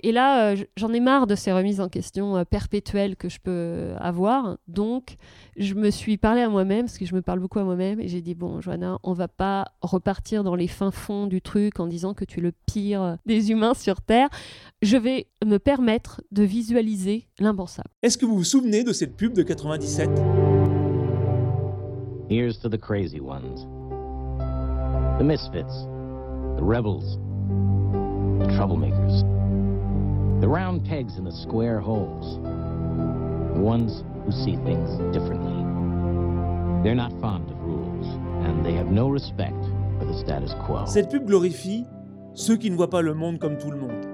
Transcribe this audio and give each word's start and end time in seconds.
Et 0.00 0.12
là, 0.12 0.52
euh, 0.52 0.56
j'en 0.76 0.92
ai 0.92 1.00
marre 1.00 1.26
de 1.26 1.34
ces 1.34 1.52
remises 1.52 1.80
en 1.80 1.88
question 1.88 2.36
euh, 2.36 2.44
perpétuelles 2.44 3.16
que 3.16 3.28
je 3.28 3.38
peux 3.40 3.92
avoir. 3.98 4.58
Donc, 4.68 5.16
je 5.56 5.74
me 5.74 5.90
suis 5.90 6.16
parlé 6.16 6.40
à 6.40 6.48
moi-même, 6.48 6.86
parce 6.86 6.98
que 6.98 7.06
je 7.06 7.14
me 7.14 7.22
parle 7.22 7.40
beaucoup 7.40 7.58
à 7.58 7.64
moi-même, 7.64 8.00
et 8.00 8.08
j'ai 8.08 8.20
dit, 8.20 8.34
bon, 8.34 8.60
Johanna, 8.60 8.98
on 9.02 9.12
va 9.12 9.28
pas 9.28 9.72
repartir 9.82 10.44
dans 10.44 10.54
les 10.54 10.68
fins 10.68 10.92
fonds 10.92 11.26
du 11.26 11.42
truc 11.42 11.80
en 11.80 11.86
disant 11.86 12.14
que 12.14 12.24
tu 12.24 12.38
es 12.38 12.42
le 12.42 12.52
pire 12.66 13.18
des 13.26 13.50
humains 13.50 13.74
sur 13.74 14.00
Terre. 14.00 14.28
Je 14.82 14.96
vais 14.96 15.26
me 15.44 15.58
permettre 15.58 16.22
de 16.30 16.44
visualiser 16.44 17.26
l'impensable. 17.40 17.90
Est-ce 18.02 18.18
que 18.18 18.26
vous 18.26 18.36
vous 18.36 18.44
souvenez 18.44 18.84
de 18.84 18.92
cette 18.92 19.16
pub 19.16 19.32
de 19.32 19.42
97 19.42 20.08
Here's 22.30 22.58
to 22.60 22.68
the 22.68 22.78
crazy 22.78 23.20
ones. 23.20 23.66
The 25.18 25.24
misfits. 25.24 25.86
The 26.58 26.62
rebels. 26.62 27.16
The 28.40 28.52
troublemakers. 28.54 29.24
The 30.40 30.46
round 30.46 30.84
pegs 30.84 31.18
in 31.18 31.24
the 31.24 31.32
square 31.32 31.80
holes. 31.80 32.38
The 33.54 33.60
ones 33.60 34.04
who 34.24 34.30
see 34.30 34.54
things 34.64 34.96
differently. 35.12 35.64
They're 36.84 36.94
not 36.94 37.12
fond 37.20 37.50
of 37.50 37.60
rules, 37.60 38.06
and 38.46 38.64
they 38.64 38.72
have 38.74 38.88
no 38.92 39.08
respect 39.08 39.58
for 39.98 40.04
the 40.04 40.14
status 40.14 40.54
quo. 40.64 40.86
Cette 40.86 41.10
pub 41.10 41.26
glorifie 41.26 41.86
ceux 42.34 42.56
qui 42.56 42.70
ne 42.70 42.76
voient 42.76 42.88
pas 42.88 43.02
le 43.02 43.14
monde 43.14 43.40
comme 43.40 43.58
tout 43.58 43.72
le 43.72 43.78
monde. 43.78 44.06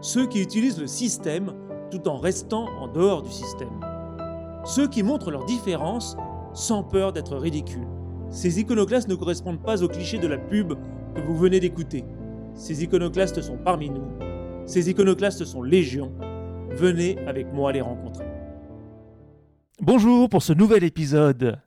Ceux 0.00 0.28
qui 0.28 0.40
utilisent 0.40 0.80
le 0.80 0.86
système 0.86 1.52
tout 1.90 2.06
en 2.06 2.16
restant 2.16 2.68
en 2.80 2.86
dehors 2.86 3.22
du 3.22 3.32
système. 3.32 3.80
Ceux 4.64 4.86
qui 4.86 5.02
montrent 5.02 5.32
leurs 5.32 5.46
différences 5.46 6.16
sans 6.54 6.84
peur 6.84 7.12
d'être 7.12 7.36
ridicules. 7.36 7.88
Ces 8.30 8.60
iconoclastes 8.60 9.08
ne 9.08 9.16
correspondent 9.16 9.62
pas 9.62 9.82
aux 9.82 9.88
clichés 9.88 10.18
de 10.18 10.28
la 10.28 10.38
pub 10.38 10.74
que 11.14 11.20
vous 11.22 11.36
venez 11.36 11.58
d'écouter. 11.58 12.04
Ces 12.54 12.84
iconoclastes 12.84 13.42
sont 13.42 13.56
parmi 13.56 13.90
nous. 13.90 14.06
Ces 14.66 14.90
iconoclastes 14.90 15.44
sont 15.44 15.62
légion. 15.62 16.12
Venez 16.70 17.18
avec 17.28 17.52
moi 17.52 17.70
les 17.70 17.80
rencontrer. 17.80 18.26
Bonjour 19.80 20.28
pour 20.28 20.42
ce 20.42 20.52
nouvel 20.52 20.82
épisode. 20.82 21.60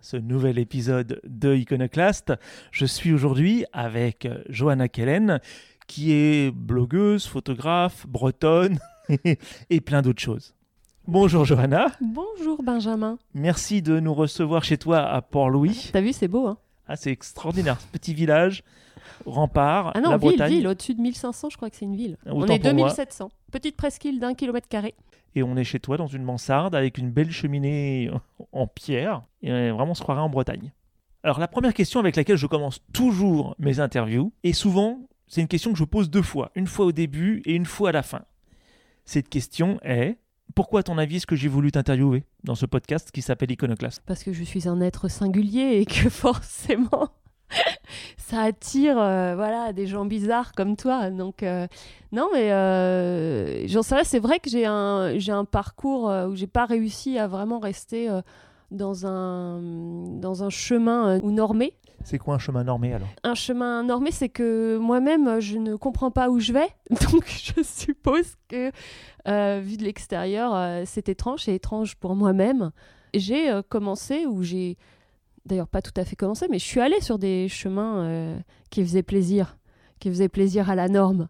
Ce 0.00 0.18
nouvel 0.18 0.58
épisode 0.58 1.22
de 1.24 1.54
Iconoclast. 1.54 2.34
Je 2.70 2.84
suis 2.84 3.14
aujourd'hui 3.14 3.64
avec 3.72 4.28
Johanna 4.50 4.88
Kellen, 4.88 5.40
qui 5.86 6.12
est 6.12 6.50
blogueuse, 6.50 7.26
photographe, 7.26 8.06
bretonne 8.06 8.78
et 9.70 9.80
plein 9.80 10.02
d'autres 10.02 10.22
choses. 10.22 10.54
Bonjour 11.06 11.46
Johanna. 11.46 11.86
Bonjour 12.02 12.62
Benjamin. 12.62 13.18
Merci 13.32 13.80
de 13.80 13.98
nous 13.98 14.12
recevoir 14.12 14.62
chez 14.62 14.76
toi 14.76 14.98
à 14.98 15.22
Port-Louis. 15.22 15.88
T'as 15.90 16.02
vu, 16.02 16.12
c'est 16.12 16.28
beau, 16.28 16.48
hein? 16.48 16.58
Ah, 16.86 16.96
c'est 16.96 17.12
extraordinaire. 17.12 17.80
Ce 17.80 17.86
petit 17.86 18.12
village, 18.12 18.62
rempart, 19.26 19.92
Ah 19.94 20.00
non, 20.00 20.10
la 20.10 20.16
ville, 20.16 20.28
Bretagne. 20.30 20.52
ville, 20.54 20.66
au-dessus 20.68 20.94
de 20.94 21.00
1500, 21.00 21.50
je 21.50 21.56
crois 21.56 21.70
que 21.70 21.76
c'est 21.76 21.84
une 21.84 21.96
ville. 21.96 22.16
on 22.26 22.44
est 22.46 22.58
pour 22.60 22.74
moi. 22.74 22.88
2700. 22.88 23.30
Petite 23.50 23.76
presqu'île 23.76 24.18
d'un 24.20 24.34
kilomètre 24.34 24.68
carré. 24.68 24.94
Et 25.34 25.42
on 25.42 25.56
est 25.56 25.64
chez 25.64 25.80
toi 25.80 25.96
dans 25.96 26.06
une 26.06 26.22
mansarde 26.24 26.74
avec 26.74 26.98
une 26.98 27.10
belle 27.10 27.30
cheminée 27.30 28.10
en 28.52 28.66
pierre. 28.66 29.22
Et 29.42 29.50
vraiment, 29.70 29.92
on 29.92 29.94
se 29.94 30.02
croirait 30.02 30.20
en 30.20 30.28
Bretagne. 30.28 30.72
Alors, 31.22 31.38
la 31.38 31.48
première 31.48 31.72
question 31.74 32.00
avec 32.00 32.16
laquelle 32.16 32.36
je 32.36 32.46
commence 32.46 32.80
toujours 32.92 33.54
mes 33.58 33.78
interviews, 33.80 34.32
et 34.42 34.52
souvent, 34.52 34.98
c'est 35.28 35.40
une 35.40 35.48
question 35.48 35.72
que 35.72 35.78
je 35.78 35.84
pose 35.84 36.10
deux 36.10 36.22
fois. 36.22 36.50
Une 36.54 36.66
fois 36.66 36.86
au 36.86 36.92
début 36.92 37.42
et 37.46 37.54
une 37.54 37.64
fois 37.66 37.90
à 37.90 37.92
la 37.92 38.02
fin. 38.02 38.22
Cette 39.04 39.28
question 39.28 39.78
est 39.82 40.18
pourquoi, 40.54 40.80
à 40.80 40.82
ton 40.82 40.98
avis, 40.98 41.16
est-ce 41.16 41.26
que 41.26 41.36
j'ai 41.36 41.48
voulu 41.48 41.72
t'interviewer 41.72 42.24
dans 42.44 42.54
ce 42.54 42.66
podcast 42.66 43.10
qui 43.10 43.22
s'appelle 43.22 43.50
Iconoclast? 43.50 44.02
Parce 44.04 44.22
que 44.22 44.32
je 44.34 44.42
suis 44.44 44.68
un 44.68 44.80
être 44.82 45.08
singulier 45.08 45.78
et 45.80 45.86
que 45.86 46.08
forcément, 46.10 47.08
ça 48.16 48.42
attire 48.42 48.98
euh, 48.98 49.34
voilà, 49.34 49.72
des 49.72 49.86
gens 49.86 50.04
bizarres 50.04 50.52
comme 50.52 50.76
toi. 50.76 51.10
Donc, 51.10 51.42
euh, 51.42 51.66
non, 52.12 52.28
mais 52.32 52.52
euh, 52.52 53.66
j'en 53.68 53.82
sais. 53.82 54.04
C'est 54.04 54.18
vrai 54.18 54.38
que 54.38 54.50
j'ai 54.50 54.66
un, 54.66 55.18
j'ai 55.18 55.32
un 55.32 55.44
parcours 55.44 56.04
où 56.28 56.34
j'ai 56.34 56.46
pas 56.46 56.64
réussi 56.64 57.18
à 57.18 57.26
vraiment 57.26 57.58
rester 57.58 58.08
dans, 58.70 59.06
un, 59.06 59.60
dans 59.60 60.44
un 60.44 60.50
chemin 60.50 61.18
ou 61.22 61.30
normé. 61.30 61.74
C'est 62.04 62.18
quoi 62.18 62.34
un 62.34 62.38
chemin 62.38 62.64
normé 62.64 62.94
alors? 62.94 63.06
Un 63.22 63.34
chemin 63.34 63.84
normé, 63.84 64.10
c'est 64.10 64.28
que 64.28 64.76
moi-même, 64.76 65.38
je 65.38 65.56
ne 65.56 65.76
comprends 65.76 66.10
pas 66.10 66.30
où 66.30 66.40
je 66.40 66.52
vais. 66.52 66.68
Donc, 66.90 67.26
je 67.26 67.62
suppose 67.62 68.36
que, 68.48 68.70
vu 69.60 69.76
de 69.76 69.84
l'extérieur, 69.84 70.82
c'est 70.86 71.08
étrange. 71.08 71.44
C'est 71.44 71.54
étrange 71.54 71.96
pour 71.96 72.16
moi-même. 72.16 72.72
J'ai 73.14 73.60
commencé, 73.68 74.26
ou 74.26 74.42
j'ai 74.42 74.78
d'ailleurs 75.46 75.68
pas 75.68 75.82
tout 75.82 75.92
à 75.96 76.04
fait 76.04 76.16
commencé, 76.16 76.46
mais 76.50 76.58
je 76.58 76.64
suis 76.64 76.80
allée 76.80 77.00
sur 77.00 77.18
des 77.18 77.48
chemins 77.48 78.04
euh, 78.04 78.38
qui 78.70 78.82
faisaient 78.84 79.02
plaisir, 79.02 79.58
qui 79.98 80.08
faisaient 80.08 80.28
plaisir 80.28 80.70
à 80.70 80.74
la 80.74 80.88
norme. 80.88 81.28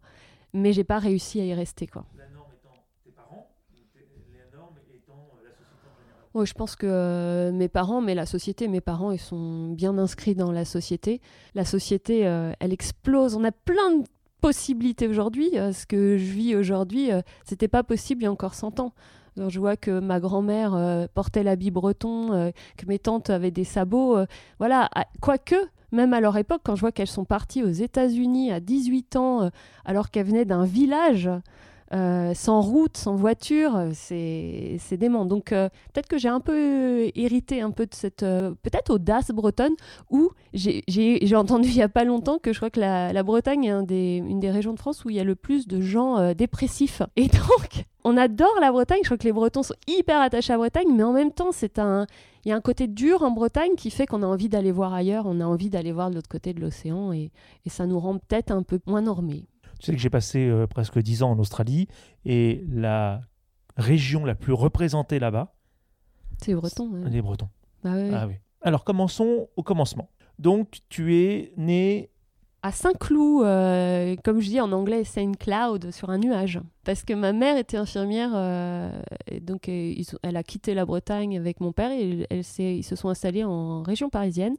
Mais 0.53 0.73
j'ai 0.73 0.85
pas 0.85 0.99
réussi 0.99 1.41
à 1.41 1.45
y 1.45 1.55
rester, 1.55 1.87
quoi. 1.87 2.05
La 2.19 2.29
norme 2.29 2.51
étant 2.53 2.85
tes 3.05 3.11
parents, 3.11 3.49
la 3.73 4.57
norme 4.59 4.75
étant 4.95 5.31
la 5.43 5.51
société 5.51 5.87
en 5.87 6.03
général? 6.03 6.29
Ouais, 6.35 6.47
je 6.47 6.53
pense 6.53 6.77
que 6.77 6.87
euh, 6.87 7.53
mes 7.53 7.69
parents, 7.69 8.03
mais 8.03 8.15
la 8.15 8.27
société, 8.27 8.69
mes 8.69 8.83
parents, 8.83 9.13
ils 9.13 9.21
sont 9.21 9.71
bien 9.71 9.97
inscrits 9.97 10.35
dans 10.35 10.53
la 10.53 10.67
société. 10.67 11.23
La 11.55 11.65
société, 11.65 12.27
euh, 12.27 12.53
elle 12.61 12.73
explose. 12.73 13.35
On 13.35 13.45
a 13.45 13.53
plein 13.53 13.99
de 13.99 14.05
possibilités 14.43 15.07
aujourd'hui. 15.07 15.53
Ce 15.53 15.87
que 15.87 16.19
je 16.19 16.33
vis 16.33 16.57
aujourd'hui, 16.57 17.11
c'était 17.45 17.69
pas 17.69 17.85
possible 17.85 18.23
il 18.23 18.25
y 18.25 18.27
a 18.27 18.33
encore 18.33 18.55
100 18.55 18.81
ans. 18.81 18.93
Je 19.37 19.59
vois 19.59 19.77
que 19.77 19.99
ma 19.99 20.21
grand-mère 20.21 20.75
euh, 20.75 21.07
portait 21.15 21.43
l'habit 21.43 21.71
breton, 21.71 22.33
euh, 22.33 22.51
que 22.77 22.87
mes 22.87 22.99
tantes 22.99 23.31
avaient 23.31 23.51
des 23.51 23.65
sabots. 23.65 24.17
euh, 24.19 24.27
voilà, 24.59 24.91
quoique, 25.21 25.55
même 25.91 26.13
à 26.13 26.21
leur 26.21 26.37
époque, 26.37 26.61
quand 26.65 26.77
je 26.77 26.81
vois 26.81 26.93
qu'elles 26.93 27.07
sont 27.07 27.25
parties 27.25 27.63
aux 27.63 27.71
États-Unis 27.71 28.53
à 28.53 28.61
18 28.61 29.17
ans, 29.17 29.51
alors 29.85 30.11
qu'elles 30.11 30.27
venaient 30.27 30.45
d'un 30.45 30.65
village 30.65 31.31
euh, 31.95 32.33
sans 32.35 32.63
route, 32.63 32.97
sans 32.97 33.17
voiture, 33.17 33.77
euh, 33.77 33.91
c'est 33.95 34.97
dément. 34.97 35.27
Donc, 35.27 35.53
euh, 35.53 35.69
peut-être 35.93 36.09
que 36.09 36.17
j'ai 36.17 36.29
un 36.29 36.41
peu 36.41 37.11
hérité 37.15 37.61
un 37.61 37.71
peu 37.71 37.85
de 37.85 37.95
cette 37.95 38.21
peut-être 38.21 38.91
audace 38.95 39.31
bretonne 39.31 39.75
où 40.11 40.31
j'ai- 40.55 40.83
entendu 41.35 41.69
il 41.69 41.77
y 41.77 41.83
a 41.83 41.89
pas 41.89 42.05
longtemps 42.05 42.39
que 42.39 42.53
je 42.53 42.59
crois 42.59 42.71
que 42.71 42.81
la, 42.81 43.23
Bretagne 43.23 43.65
est 43.65 44.19
une 44.19 44.41
des 44.41 44.51
régions 44.51 44.73
de 44.73 44.79
France 44.79 45.05
où 45.05 45.11
il 45.11 45.17
y 45.17 45.21
a 45.21 45.25
le 45.25 45.35
plus 45.35 45.67
de 45.67 45.81
gens 45.81 46.35
dépressifs. 46.35 47.03
Et 47.17 47.29
donc, 47.29 47.85
on 48.05 48.17
adore 48.17 48.59
la 48.61 48.71
Bretagne. 48.73 49.01
Je 49.03 49.09
crois 49.09 49.19
que 49.19 49.25
les 49.25 49.33
Bretons 49.33 49.63
sont 49.63 49.75
hyper 49.87 50.21
attachés 50.21 50.53
à 50.53 50.57
la 50.57 50.59
Bretagne, 50.59 50.89
mais 50.95 51.03
en 51.03 51.13
même 51.13 51.33
temps, 51.33 51.53
c'est 51.53 51.79
un 51.79 52.07
il 52.45 52.49
y 52.49 52.53
a 52.53 52.57
un 52.57 52.61
côté 52.61 52.89
dur 52.89 53.23
en 53.23 53.31
Bretagne 53.31 53.77
qui 53.77 53.91
fait 53.91 54.07
qu'on 54.07 54.23
a 54.23 54.27
envie 54.27 54.49
d'aller 54.49 54.73
voir 54.73 54.93
ailleurs, 54.93 55.27
on 55.27 55.41
a 55.41 55.45
envie 55.45 55.71
d'aller 55.71 55.93
voir 55.93 56.11
de 56.11 56.17
l'autre 56.17 56.29
côté 56.29 56.53
de 56.53 56.61
l'océan 56.61 57.13
et, 57.13 57.31
et 57.65 57.71
ça 57.71 57.87
nous 57.87 58.01
rend 58.01 58.19
peut-être 58.19 58.51
un 58.51 58.65
peu 58.65 58.81
moins 58.87 59.03
normés. 59.03 59.47
Tu 59.83 59.87
sais 59.87 59.97
que 59.97 60.01
j'ai 60.01 60.11
passé 60.11 60.49
euh, 60.49 60.69
presque 60.69 60.97
10 61.01 61.25
ans 61.25 61.33
en 61.33 61.39
Australie 61.41 61.89
et 62.25 62.65
la 62.69 63.21
région 63.77 64.25
la 64.25 64.37
plus 64.37 64.53
représentée 64.53 65.19
là-bas, 65.19 65.57
C'est 66.41 66.55
les 67.11 67.21
Bretons. 67.21 67.49
Bah. 67.83 67.91
Ah 68.13 68.29
oui. 68.29 68.35
Alors 68.61 68.85
commençons 68.85 69.49
au 69.57 69.65
commencement. 69.65 70.09
Donc 70.39 70.79
tu 70.89 71.17
es 71.17 71.53
né 71.57 72.11
à 72.63 72.71
Saint-Cloud, 72.71 73.45
euh, 73.45 74.15
comme 74.23 74.41
je 74.41 74.51
dis 74.51 74.61
en 74.61 74.71
anglais, 74.71 75.03
Saint 75.03 75.33
Cloud, 75.33 75.91
sur 75.91 76.11
un 76.11 76.19
nuage. 76.19 76.61
Parce 76.85 77.03
que 77.03 77.13
ma 77.13 77.33
mère 77.33 77.57
était 77.57 77.77
infirmière, 77.77 78.31
euh, 78.37 79.03
et 79.27 79.41
donc 79.41 79.67
ils 79.67 80.07
elle 80.23 80.37
a 80.37 80.45
quitté 80.45 80.75
la 80.75 80.87
Bretagne 80.87 81.37
avec 81.37 81.59
mon 81.59 81.73
père, 81.73 81.91
et 81.91 82.25
elle 82.31 82.45
ils 82.61 82.85
se 82.85 82.95
sont 82.95 83.09
installés 83.09 83.43
en 83.43 83.83
région 83.83 84.11
parisienne. 84.11 84.55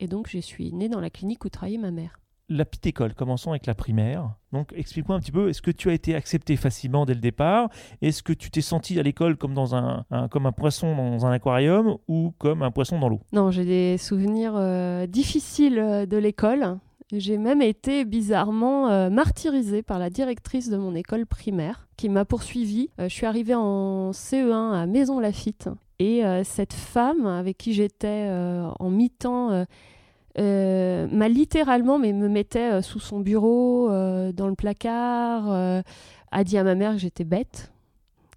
Et 0.00 0.06
donc 0.06 0.28
je 0.28 0.38
suis 0.38 0.70
née 0.74 0.90
dans 0.90 1.00
la 1.00 1.08
clinique 1.08 1.46
où 1.46 1.48
travaillait 1.48 1.78
ma 1.78 1.90
mère. 1.90 2.19
La 2.50 2.64
petite 2.64 2.88
école. 2.88 3.14
Commençons 3.14 3.50
avec 3.50 3.66
la 3.66 3.74
primaire. 3.74 4.34
Donc 4.52 4.72
explique-moi 4.76 5.16
un 5.16 5.20
petit 5.20 5.32
peu, 5.32 5.48
est-ce 5.48 5.62
que 5.62 5.70
tu 5.70 5.88
as 5.88 5.92
été 5.92 6.14
accepté 6.14 6.56
facilement 6.56 7.06
dès 7.06 7.14
le 7.14 7.20
départ? 7.20 7.70
Est-ce 8.02 8.22
que 8.22 8.32
tu 8.32 8.50
t'es 8.50 8.60
senti 8.60 8.98
à 8.98 9.02
l'école 9.02 9.36
comme, 9.36 9.54
dans 9.54 9.74
un, 9.76 10.04
comme 10.30 10.46
un 10.46 10.52
poisson 10.52 10.94
dans 10.94 11.24
un 11.24 11.30
aquarium 11.30 11.96
ou 12.08 12.34
comme 12.38 12.62
un 12.62 12.72
poisson 12.72 12.98
dans 12.98 13.08
l'eau? 13.08 13.20
Non, 13.32 13.52
j'ai 13.52 13.64
des 13.64 13.96
souvenirs 13.96 14.54
euh, 14.56 15.06
difficiles 15.06 15.78
euh, 15.78 16.06
de 16.06 16.16
l'école. 16.16 16.78
J'ai 17.12 17.38
même 17.38 17.62
été 17.62 18.04
bizarrement 18.04 18.88
euh, 18.88 19.10
martyrisée 19.10 19.82
par 19.82 20.00
la 20.00 20.10
directrice 20.10 20.68
de 20.68 20.76
mon 20.76 20.94
école 20.96 21.26
primaire 21.26 21.88
qui 21.96 22.08
m'a 22.08 22.24
poursuivie. 22.24 22.90
Je 22.98 23.08
suis 23.08 23.26
arrivée 23.26 23.54
en 23.54 24.10
CE1 24.10 24.74
à 24.74 24.86
Maison 24.86 25.20
Lafitte 25.20 25.68
et 25.98 26.22
cette 26.44 26.72
femme 26.72 27.26
avec 27.26 27.58
qui 27.58 27.74
j'étais 27.74 28.26
en 28.30 28.88
mi-temps 28.88 29.66
euh, 30.38 31.08
m'a 31.10 31.28
littéralement, 31.28 31.98
mais 31.98 32.12
me 32.12 32.28
mettait 32.28 32.72
euh, 32.72 32.82
sous 32.82 33.00
son 33.00 33.20
bureau, 33.20 33.90
euh, 33.90 34.32
dans 34.32 34.46
le 34.46 34.54
placard, 34.54 35.50
a 36.32 36.44
dit 36.44 36.56
à 36.58 36.64
ma 36.64 36.74
mère 36.74 36.92
que 36.92 36.98
j'étais 36.98 37.24
bête, 37.24 37.72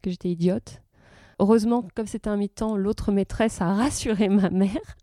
que 0.02 0.10
j'étais 0.10 0.30
idiote. 0.30 0.82
Heureusement, 1.40 1.86
comme 1.96 2.08
c'était 2.08 2.30
un 2.30 2.38
mi-temps, 2.38 2.76
l'autre 2.76 3.12
maîtresse 3.12 3.62
a 3.62 3.74
rassuré 3.74 4.30
ma 4.30 4.50
mère. 4.50 4.98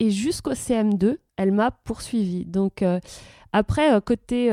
Et 0.00 0.10
jusqu'au 0.10 0.52
CM2, 0.52 1.18
elle 1.36 1.52
m'a 1.52 1.70
poursuivie. 1.70 2.44
Donc 2.44 2.84
après, 3.52 4.00
côté 4.02 4.48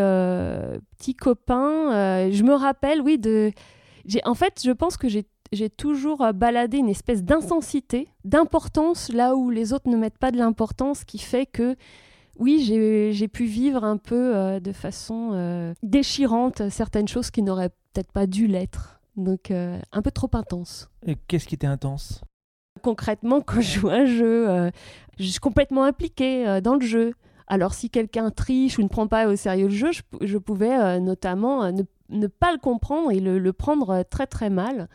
petit 0.97 1.15
copain, 1.15 2.29
je 2.31 2.43
me 2.43 2.53
rappelle, 2.53 3.01
oui, 3.01 3.17
de... 3.19 3.51
En 4.23 4.35
fait, 4.35 4.61
je 4.63 4.71
pense 4.71 4.97
que 4.97 5.07
j'ai 5.07 5.25
j'ai 5.55 5.69
toujours 5.69 6.21
euh, 6.21 6.31
baladé 6.31 6.77
une 6.77 6.89
espèce 6.89 7.23
d'intensité, 7.23 8.07
d'importance 8.23 9.11
là 9.11 9.35
où 9.35 9.49
les 9.49 9.73
autres 9.73 9.89
ne 9.89 9.97
mettent 9.97 10.17
pas 10.17 10.31
de 10.31 10.37
l'importance, 10.37 11.03
qui 11.03 11.17
fait 11.17 11.45
que 11.45 11.75
oui, 12.37 13.13
j'ai 13.13 13.27
pu 13.27 13.45
vivre 13.45 13.83
un 13.83 13.97
peu 13.97 14.35
euh, 14.35 14.59
de 14.59 14.71
façon 14.71 15.31
euh, 15.33 15.73
déchirante 15.83 16.69
certaines 16.69 17.07
choses 17.07 17.31
qui 17.31 17.41
n'auraient 17.41 17.69
peut-être 17.69 18.11
pas 18.11 18.27
dû 18.27 18.47
l'être. 18.47 18.99
Donc 19.15 19.51
euh, 19.51 19.79
un 19.93 20.01
peu 20.01 20.11
trop 20.11 20.29
intense. 20.33 20.89
Et 21.05 21.15
qu'est-ce 21.27 21.47
qui 21.47 21.55
était 21.55 21.67
intense? 21.67 22.21
Concrètement, 22.81 23.39
quand 23.41 23.61
je 23.61 23.79
joue 23.79 23.89
un 23.89 24.05
jeu, 24.05 24.69
je 25.17 25.23
suis 25.23 25.39
complètement 25.39 25.85
impliquée 25.85 26.59
dans 26.61 26.75
le 26.75 26.85
jeu. 26.85 27.13
Alors 27.47 27.73
si 27.73 27.89
quelqu'un 27.89 28.31
triche 28.31 28.77
ou 28.77 28.83
ne 28.83 28.89
prend 28.89 29.07
pas 29.07 29.27
au 29.27 29.35
sérieux 29.37 29.67
le 29.67 29.73
jeu, 29.73 29.91
je, 30.21 30.37
pouvais 30.37 30.99
notamment 30.99 31.71
ne, 31.71 32.27
pas 32.27 32.51
le 32.51 32.57
comprendre 32.57 33.11
et 33.11 33.21
le, 33.21 33.39
le 33.39 33.53
prendre 33.53 34.03
très 34.03 34.27
très 34.27 34.49
mal. 34.49 34.89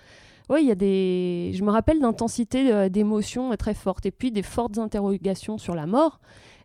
Oui, 0.50 0.62
il 0.62 0.68
y 0.68 0.72
a 0.72 0.74
des. 0.74 1.52
Je 1.54 1.62
me 1.64 1.70
rappelle 1.70 2.00
d'intensité 2.00 2.90
d'émotions 2.90 3.56
très 3.56 3.74
fortes 3.74 4.04
et 4.04 4.10
puis 4.10 4.32
des 4.32 4.42
fortes 4.42 4.78
interrogations 4.78 5.56
sur 5.56 5.74
la 5.74 5.86
mort 5.86 6.20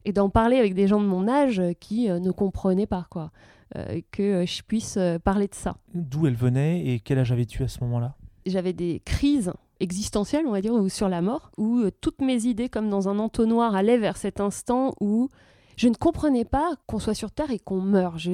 et 0.06 0.14
d'en 0.14 0.30
parler 0.30 0.58
avec 0.58 0.74
des 0.74 0.88
gens 0.88 1.02
de 1.02 1.06
mon 1.06 1.28
âge 1.28 1.60
euh, 1.60 1.74
qui 1.74 2.10
euh, 2.10 2.20
ne 2.20 2.32
comprenaient 2.32 2.88
pas 2.88 3.08
quoi. 3.10 3.32
Euh, 3.76 4.00
que 4.12 4.46
je 4.46 4.62
puisse 4.62 4.98
parler 5.24 5.48
de 5.48 5.56
ça. 5.56 5.76
D'où 5.96 6.28
elle 6.28 6.36
venait 6.36 6.86
et 6.86 7.00
quel 7.00 7.18
âge 7.18 7.32
avais-tu 7.32 7.64
à 7.64 7.68
ce 7.68 7.84
moment-là? 7.84 8.16
J'avais 8.46 8.74
des 8.74 9.02
crises 9.04 9.52
existentielles, 9.80 10.46
on 10.46 10.52
va 10.52 10.62
dire, 10.62 10.74
ou 10.74 10.88
sur 10.88 11.10
la 11.10 11.22
mort, 11.24 11.50
où 11.58 11.82
toutes 12.00 12.22
mes 12.22 12.46
idées, 12.46 12.70
comme 12.70 12.90
dans 12.92 13.10
un 13.10 13.18
entonnoir, 13.18 13.76
allaient 13.76 13.98
vers 13.98 14.18
cet 14.18 14.40
instant 14.40 14.94
où 15.02 15.30
je 15.78 15.90
ne 15.90 15.96
comprenais 15.96 16.46
pas 16.46 16.76
qu'on 16.86 17.00
soit 17.00 17.16
sur 17.16 17.32
Terre 17.32 17.50
et 17.50 17.58
qu'on 17.58 17.82
meurt. 17.82 18.20
Je, 18.20 18.32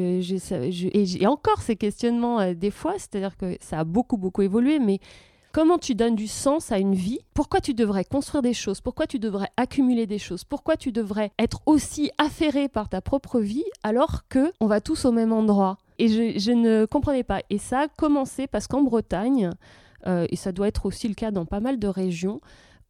et 0.97 1.05
j'ai 1.05 1.27
encore 1.27 1.61
ces 1.61 1.77
questionnements 1.77 2.53
des 2.53 2.69
fois, 2.69 2.95
c'est-à-dire 2.97 3.37
que 3.37 3.55
ça 3.61 3.79
a 3.79 3.83
beaucoup, 3.85 4.17
beaucoup 4.17 4.41
évolué, 4.41 4.79
mais 4.79 4.99
Comment 5.53 5.77
tu 5.77 5.95
donnes 5.95 6.15
du 6.15 6.27
sens 6.27 6.71
à 6.71 6.79
une 6.79 6.95
vie? 6.95 7.19
Pourquoi 7.33 7.59
tu 7.59 7.73
devrais 7.73 8.05
construire 8.05 8.41
des 8.41 8.53
choses? 8.53 8.79
Pourquoi 8.79 9.05
tu 9.05 9.19
devrais 9.19 9.49
accumuler 9.57 10.07
des 10.07 10.17
choses? 10.17 10.45
Pourquoi 10.45 10.77
tu 10.77 10.93
devrais 10.93 11.33
être 11.37 11.59
aussi 11.65 12.09
affairé 12.17 12.69
par 12.69 12.87
ta 12.87 13.01
propre 13.01 13.41
vie 13.41 13.65
alors 13.83 14.29
que 14.29 14.53
on 14.61 14.67
va 14.67 14.79
tous 14.79 15.03
au 15.03 15.11
même 15.11 15.33
endroit? 15.33 15.77
Et 15.99 16.07
je, 16.07 16.51
ne 16.53 16.85
comprenais 16.85 17.23
pas. 17.23 17.41
Et 17.49 17.57
ça 17.57 17.81
a 17.81 17.87
commencé 17.89 18.47
parce 18.47 18.67
qu'en 18.67 18.81
Bretagne, 18.81 19.49
euh, 20.07 20.25
et 20.29 20.37
ça 20.37 20.53
doit 20.53 20.69
être 20.69 20.85
aussi 20.85 21.09
le 21.09 21.15
cas 21.15 21.31
dans 21.31 21.45
pas 21.45 21.59
mal 21.59 21.79
de 21.79 21.87
régions, 21.87 22.39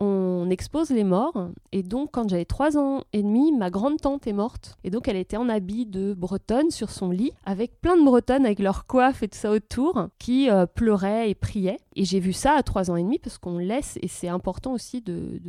on 0.02 0.50
expose 0.50 0.90
les 0.90 1.04
morts. 1.04 1.50
Et 1.72 1.84
donc, 1.84 2.10
quand 2.12 2.28
j'avais 2.28 2.46
trois 2.46 2.76
ans 2.76 3.04
et 3.14 3.22
demi, 3.22 3.52
ma 3.52 3.70
grande-tante 3.70 4.26
est 4.26 4.34
morte. 4.34 4.80
Et 4.84 4.90
donc, 4.90 5.08
elle 5.08 5.16
était 5.16 5.38
en 5.38 5.48
habit 5.48 5.86
de 5.86 6.16
bretonne 6.16 6.72
sur 6.72 6.90
son 6.90 7.12
lit, 7.12 7.32
avec 7.46 7.80
plein 7.80 7.96
de 7.96 8.04
bretonnes 8.04 8.46
avec 8.46 8.58
leur 8.58 8.88
coiffe 8.88 9.22
et 9.22 9.28
tout 9.28 9.38
ça 9.38 9.52
autour, 9.52 10.08
qui 10.18 10.50
euh, 10.50 10.66
pleuraient 10.66 11.30
et 11.30 11.36
priaient. 11.36 11.78
Et 11.96 12.04
j'ai 12.04 12.20
vu 12.20 12.34
ça 12.34 12.54
à 12.54 12.64
trois 12.64 12.90
ans 12.90 12.96
et 12.96 13.04
demi, 13.04 13.20
parce 13.20 13.38
qu'on 13.38 13.60
laisse, 13.60 14.00
et 14.02 14.08
c'est 14.08 14.28
important 14.28 14.74
aussi 14.74 15.02
de, 15.02 15.40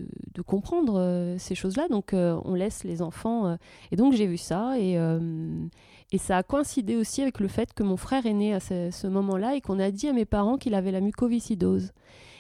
comprendre 0.46 0.98
euh, 0.98 1.38
ces 1.38 1.54
choses-là. 1.54 1.88
Donc, 1.88 2.12
euh, 2.12 2.38
on 2.44 2.52
laisse 2.52 2.84
les 2.84 3.00
enfants. 3.00 3.56
et 3.90 3.96
donc, 3.96 4.12
j'ai 4.12 4.26
vu 4.26 4.36
ça. 4.36 4.78
Et. 4.78 4.98
Ça 6.18 6.36
a 6.36 6.42
coïncidé 6.42 6.94
aussi 6.96 7.22
avec 7.22 7.40
le 7.40 7.48
fait 7.48 7.72
que 7.72 7.82
mon 7.82 7.96
frère 7.96 8.26
est 8.26 8.34
né 8.34 8.52
à 8.52 8.60
ce 8.60 9.06
moment-là 9.06 9.56
et 9.56 9.62
qu'on 9.62 9.80
a 9.80 9.90
dit 9.90 10.08
à 10.08 10.12
mes 10.12 10.26
parents 10.26 10.58
qu'il 10.58 10.74
avait 10.74 10.92
la 10.92 11.00
mucoviscidose. 11.00 11.90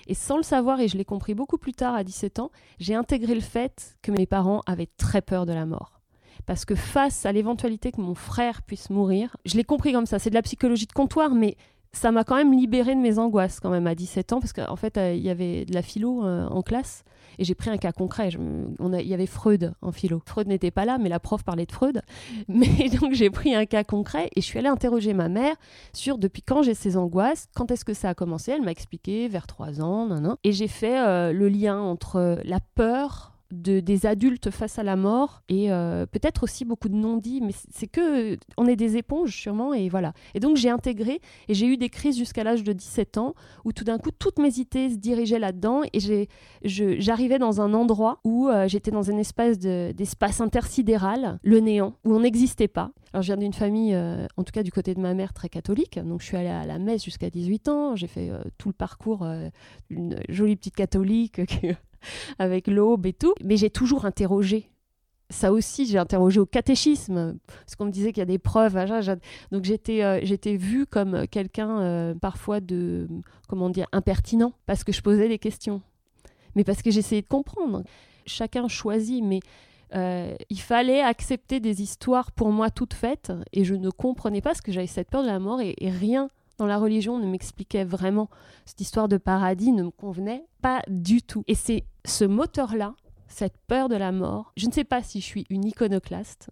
Et 0.06 0.14
sans 0.14 0.36
le 0.36 0.42
savoir, 0.42 0.80
et 0.80 0.88
je 0.88 0.96
l'ai 0.96 1.04
compris 1.04 1.34
beaucoup 1.34 1.58
plus 1.58 1.72
tard 1.72 1.94
à 1.94 2.04
17 2.04 2.38
ans, 2.38 2.50
j'ai 2.78 2.94
intégré 2.94 3.34
le 3.34 3.40
fait 3.40 3.96
que 4.02 4.10
mes 4.10 4.26
parents 4.26 4.62
avaient 4.66 4.88
très 4.96 5.22
peur 5.22 5.46
de 5.46 5.52
la 5.52 5.66
mort. 5.66 6.00
Parce 6.46 6.64
que 6.64 6.74
face 6.74 7.24
à 7.26 7.32
l'éventualité 7.32 7.92
que 7.92 8.00
mon 8.00 8.14
frère 8.14 8.62
puisse 8.62 8.90
mourir, 8.90 9.36
je 9.44 9.56
l'ai 9.56 9.64
compris 9.64 9.92
comme 9.92 10.06
ça, 10.06 10.18
c'est 10.18 10.30
de 10.30 10.34
la 10.34 10.42
psychologie 10.42 10.86
de 10.86 10.92
comptoir, 10.92 11.34
mais 11.34 11.56
ça 11.92 12.10
m'a 12.10 12.24
quand 12.24 12.36
même 12.36 12.52
libéré 12.52 12.94
de 12.94 13.00
mes 13.00 13.18
angoisses 13.18 13.60
quand 13.60 13.70
même 13.70 13.86
à 13.86 13.94
17 13.94 14.32
ans, 14.32 14.40
parce 14.40 14.52
qu'en 14.52 14.76
fait, 14.76 14.96
euh, 14.96 15.14
il 15.14 15.22
y 15.22 15.30
avait 15.30 15.64
de 15.64 15.74
la 15.74 15.82
philo 15.82 16.24
euh, 16.24 16.46
en 16.48 16.62
classe, 16.62 17.04
et 17.38 17.44
j'ai 17.44 17.54
pris 17.54 17.70
un 17.70 17.76
cas 17.76 17.92
concret. 17.92 18.30
il 18.30 19.06
y 19.06 19.14
avait 19.14 19.26
Freud 19.26 19.74
en 19.82 19.92
philo. 19.92 20.22
Freud 20.26 20.48
n'était 20.48 20.70
pas 20.70 20.84
là, 20.84 20.98
mais 20.98 21.08
la 21.08 21.20
prof 21.20 21.42
parlait 21.42 21.66
de 21.66 21.72
Freud. 21.72 22.02
Mais 22.48 22.88
donc 22.88 23.12
j'ai 23.12 23.30
pris 23.30 23.54
un 23.54 23.66
cas 23.66 23.84
concret 23.84 24.28
et 24.36 24.40
je 24.40 24.46
suis 24.46 24.58
allée 24.58 24.68
interroger 24.68 25.14
ma 25.14 25.28
mère 25.28 25.56
sur 25.92 26.18
depuis 26.18 26.42
quand 26.42 26.62
j'ai 26.62 26.74
ces 26.74 26.96
angoisses, 26.96 27.48
quand 27.54 27.70
est-ce 27.70 27.84
que 27.84 27.94
ça 27.94 28.10
a 28.10 28.14
commencé? 28.14 28.52
Elle 28.52 28.62
m'a 28.62 28.70
expliqué 28.70 29.28
vers 29.28 29.46
3 29.46 29.80
ans, 29.80 30.06
nan, 30.06 30.36
et 30.44 30.52
j'ai 30.52 30.68
fait 30.68 30.98
euh, 30.98 31.32
le 31.32 31.48
lien 31.48 31.78
entre 31.78 32.38
la 32.44 32.60
peur 32.74 33.31
de, 33.52 33.80
des 33.80 34.06
adultes 34.06 34.50
face 34.50 34.78
à 34.78 34.82
la 34.82 34.96
mort 34.96 35.42
et 35.48 35.70
euh, 35.70 36.06
peut-être 36.06 36.42
aussi 36.42 36.64
beaucoup 36.64 36.88
de 36.88 36.94
non-dits, 36.94 37.40
mais 37.42 37.52
c'est 37.70 37.86
que 37.86 38.38
on 38.56 38.66
est 38.66 38.76
des 38.76 38.96
éponges 38.96 39.36
sûrement 39.36 39.74
et 39.74 39.88
voilà. 39.88 40.14
Et 40.34 40.40
donc 40.40 40.56
j'ai 40.56 40.70
intégré 40.70 41.20
et 41.48 41.54
j'ai 41.54 41.66
eu 41.66 41.76
des 41.76 41.90
crises 41.90 42.16
jusqu'à 42.16 42.44
l'âge 42.44 42.64
de 42.64 42.72
17 42.72 43.18
ans 43.18 43.34
où 43.64 43.72
tout 43.72 43.84
d'un 43.84 43.98
coup 43.98 44.10
toutes 44.10 44.38
mes 44.38 44.58
idées 44.58 44.90
se 44.90 44.96
dirigeaient 44.96 45.38
là-dedans 45.38 45.82
et 45.92 46.28
j'arrivais 46.64 47.38
dans 47.38 47.60
un 47.60 47.74
endroit 47.74 48.20
où 48.24 48.48
euh, 48.48 48.66
j'étais 48.68 48.90
dans 48.90 49.10
un 49.10 49.18
espace 49.18 49.58
d'espace 49.58 50.40
intersidéral, 50.40 51.38
le 51.42 51.60
néant, 51.60 51.94
où 52.04 52.14
on 52.14 52.20
n'existait 52.20 52.68
pas. 52.68 52.90
Alors 53.12 53.22
je 53.22 53.26
viens 53.26 53.36
d'une 53.36 53.52
famille, 53.52 53.94
euh, 53.94 54.26
en 54.38 54.44
tout 54.44 54.52
cas 54.52 54.62
du 54.62 54.72
côté 54.72 54.94
de 54.94 55.00
ma 55.00 55.12
mère, 55.12 55.34
très 55.34 55.50
catholique, 55.50 55.98
donc 55.98 56.22
je 56.22 56.26
suis 56.26 56.36
allée 56.36 56.48
à 56.48 56.64
la 56.64 56.78
messe 56.78 57.04
jusqu'à 57.04 57.28
18 57.28 57.68
ans, 57.68 57.96
j'ai 57.96 58.06
fait 58.06 58.30
tout 58.56 58.68
le 58.68 58.74
parcours 58.74 59.26
d'une 59.90 60.18
jolie 60.30 60.56
petite 60.56 60.76
catholique 60.76 61.40
avec 62.38 62.66
l'aube 62.66 63.06
et 63.06 63.12
tout. 63.12 63.34
Mais 63.44 63.56
j'ai 63.56 63.70
toujours 63.70 64.04
interrogé. 64.04 64.68
Ça 65.30 65.50
aussi, 65.50 65.86
j'ai 65.86 65.96
interrogé 65.96 66.40
au 66.40 66.46
catéchisme, 66.46 67.38
parce 67.46 67.74
qu'on 67.74 67.86
me 67.86 67.90
disait 67.90 68.12
qu'il 68.12 68.20
y 68.20 68.22
a 68.22 68.26
des 68.26 68.38
preuves. 68.38 68.76
Donc 69.50 69.64
j'étais 69.64 70.04
euh, 70.04 70.20
j'étais 70.22 70.56
vue 70.56 70.84
comme 70.84 71.26
quelqu'un 71.26 71.80
euh, 71.80 72.14
parfois 72.14 72.60
de, 72.60 73.08
comment 73.48 73.70
dire, 73.70 73.86
impertinent, 73.92 74.52
parce 74.66 74.84
que 74.84 74.92
je 74.92 75.00
posais 75.00 75.28
des 75.28 75.38
questions. 75.38 75.80
Mais 76.54 76.64
parce 76.64 76.82
que 76.82 76.90
j'essayais 76.90 77.22
de 77.22 77.28
comprendre. 77.28 77.82
Chacun 78.26 78.68
choisit, 78.68 79.24
mais 79.24 79.40
euh, 79.94 80.34
il 80.50 80.60
fallait 80.60 81.00
accepter 81.00 81.60
des 81.60 81.80
histoires 81.80 82.30
pour 82.32 82.52
moi 82.52 82.70
toutes 82.70 82.94
faites, 82.94 83.32
et 83.54 83.64
je 83.64 83.74
ne 83.74 83.88
comprenais 83.88 84.42
pas 84.42 84.50
parce 84.50 84.60
que 84.60 84.70
j'avais 84.70 84.86
cette 84.86 85.08
peur 85.08 85.22
de 85.22 85.28
la 85.28 85.38
mort, 85.38 85.62
et 85.62 85.76
rien 85.80 86.28
la 86.66 86.78
religion 86.78 87.18
ne 87.18 87.26
m'expliquait 87.26 87.84
vraiment. 87.84 88.28
Cette 88.64 88.80
histoire 88.80 89.08
de 89.08 89.16
paradis 89.16 89.72
ne 89.72 89.84
me 89.84 89.90
convenait 89.90 90.44
pas 90.60 90.82
du 90.88 91.22
tout. 91.22 91.44
Et 91.46 91.54
c'est 91.54 91.84
ce 92.04 92.24
moteur-là, 92.24 92.94
cette 93.28 93.56
peur 93.66 93.88
de 93.88 93.96
la 93.96 94.12
mort, 94.12 94.52
je 94.56 94.66
ne 94.66 94.72
sais 94.72 94.84
pas 94.84 95.02
si 95.02 95.20
je 95.20 95.26
suis 95.26 95.46
une 95.50 95.64
iconoclaste, 95.64 96.50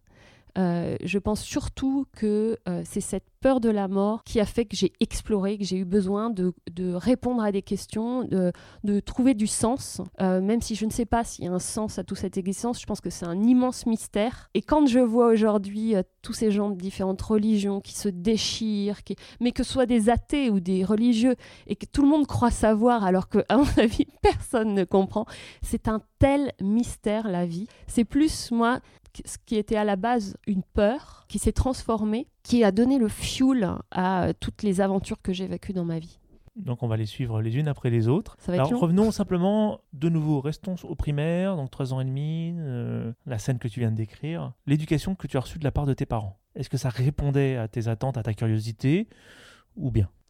euh, 0.58 0.97
je 1.02 1.19
pense 1.19 1.43
surtout 1.43 2.06
que 2.17 2.58
euh, 2.69 2.82
c'est 2.85 3.00
cette 3.00 3.26
peur 3.41 3.61
de 3.61 3.70
la 3.70 3.88
mort 3.88 4.23
qui 4.25 4.41
a 4.41 4.44
fait 4.44 4.64
que 4.64 4.76
j'ai 4.76 4.93
exploré, 5.00 5.56
que 5.58 5.64
j'ai 5.64 5.79
eu 5.79 5.85
besoin 5.85 6.31
de, 6.31 6.52
répondre 6.94 7.43
à 7.43 7.52
des 7.52 7.62
questions, 7.62 8.25
de, 8.25 9.00
trouver 9.00 9.35
du 9.35 9.47
sens, 9.47 10.00
euh, 10.20 10.41
même 10.41 10.61
si 10.61 10.75
je 10.75 10.85
ne 10.85 10.91
sais 10.91 11.06
pas 11.06 11.25
s'il 11.25 11.44
y 11.44 11.49
a 11.49 11.52
un 11.52 11.58
sens 11.58 11.99
à 11.99 12.05
toute 12.05 12.19
cette 12.19 12.37
existence, 12.37 12.81
je 12.81 12.87
pense 12.87 13.00
que 13.00 13.11
c'est 13.11 13.26
un 13.26 13.43
immense 13.43 13.87
mystère. 13.87 14.50
Et 14.55 14.62
quand 14.62 14.87
je 14.87 14.99
vois 14.99 15.29
aujourd'hui 15.29 15.94
tous 16.23 16.32
ces 16.32 16.50
gens 16.50 16.70
de 16.70 16.76
différentes 16.76 17.23
religions 17.23 17.81
qui 17.81 17.94
se 17.94 18.08
déchirent, 18.08 19.00
mais 19.41 19.53
que 19.53 19.62
ce 19.62 19.73
soit 19.73 19.87
des 19.87 20.11
athées 20.11 20.50
ou 20.50 20.61
des 20.61 20.85
religieux, 20.85 21.37
et 21.67 21.76
que 21.76 21.87
tout 21.87 22.03
le 22.03 22.08
monde 22.08 22.26
croit 22.26 22.50
savoir 22.50 23.05
alors 23.05 23.29
que, 23.29 23.39
à 23.48 23.56
mon 23.56 23.69
avis, 23.79 24.06
personne 24.22 24.74
ne 24.74 24.84
comprend, 24.84 25.24
c'est 25.63 25.89
un 25.89 26.03
tel 26.19 26.53
mystère 26.60 27.29
la 27.29 27.46
vie. 27.46 27.67
C'est 27.86 28.05
plus, 28.05 28.51
moi, 28.51 28.81
ce 29.24 29.36
qui 29.44 29.56
était 29.56 29.76
à 29.76 29.84
la 29.84 29.96
base 29.96 30.36
une 30.46 30.62
peur, 30.62 31.24
qui 31.29 31.38
s'est 31.38 31.52
transformée, 31.52 32.26
qui 32.43 32.64
a 32.64 32.72
donné 32.72 32.98
le 32.98 33.08
fuel 33.08 33.69
à 33.90 34.24
euh, 34.24 34.32
toutes 34.38 34.62
les 34.62 34.81
aventures 34.81 35.20
que 35.22 35.32
j'ai 35.32 35.46
vécues 35.46 35.72
dans 35.72 35.84
ma 35.84 35.98
vie. 35.98 36.19
Donc 36.56 36.82
on 36.82 36.88
va 36.88 36.96
les 36.96 37.06
suivre 37.06 37.40
les 37.40 37.56
unes 37.56 37.69
après 37.69 37.90
les 37.90 38.08
autres. 38.08 38.36
Alors 38.48 38.69
revenons 38.79 39.10
simplement 39.10 39.81
de 39.93 40.08
nouveau, 40.08 40.40
restons 40.40 40.74
au 40.84 40.94
primaire, 40.94 41.56
donc 41.56 41.70
3 41.70 41.94
ans 41.94 42.00
et 42.00 42.05
demi, 42.05 42.55
euh, 42.58 43.12
la 43.26 43.38
scène 43.38 43.58
que 43.58 43.69
tu 43.69 43.81
viens 43.81 43.90
de 43.90 43.96
décrire, 43.96 44.52
l'éducation 44.67 45.14
que 45.14 45.26
tu 45.26 45.36
as 45.36 45.40
reçue 45.40 45.58
de 45.58 45.64
la 45.64 45.70
part 45.70 45.86
de 45.86 45.94
tes 45.94 46.06
parents. 46.06 46.38
Est-ce 46.55 46.69
que 46.69 46.76
ça 46.76 46.88
répondait 46.88 47.56
à 47.56 47.69
tes 47.69 47.88
attentes, 47.88 48.17
à 48.17 48.22
ta 48.22 48.34
curiosité? 48.34 49.08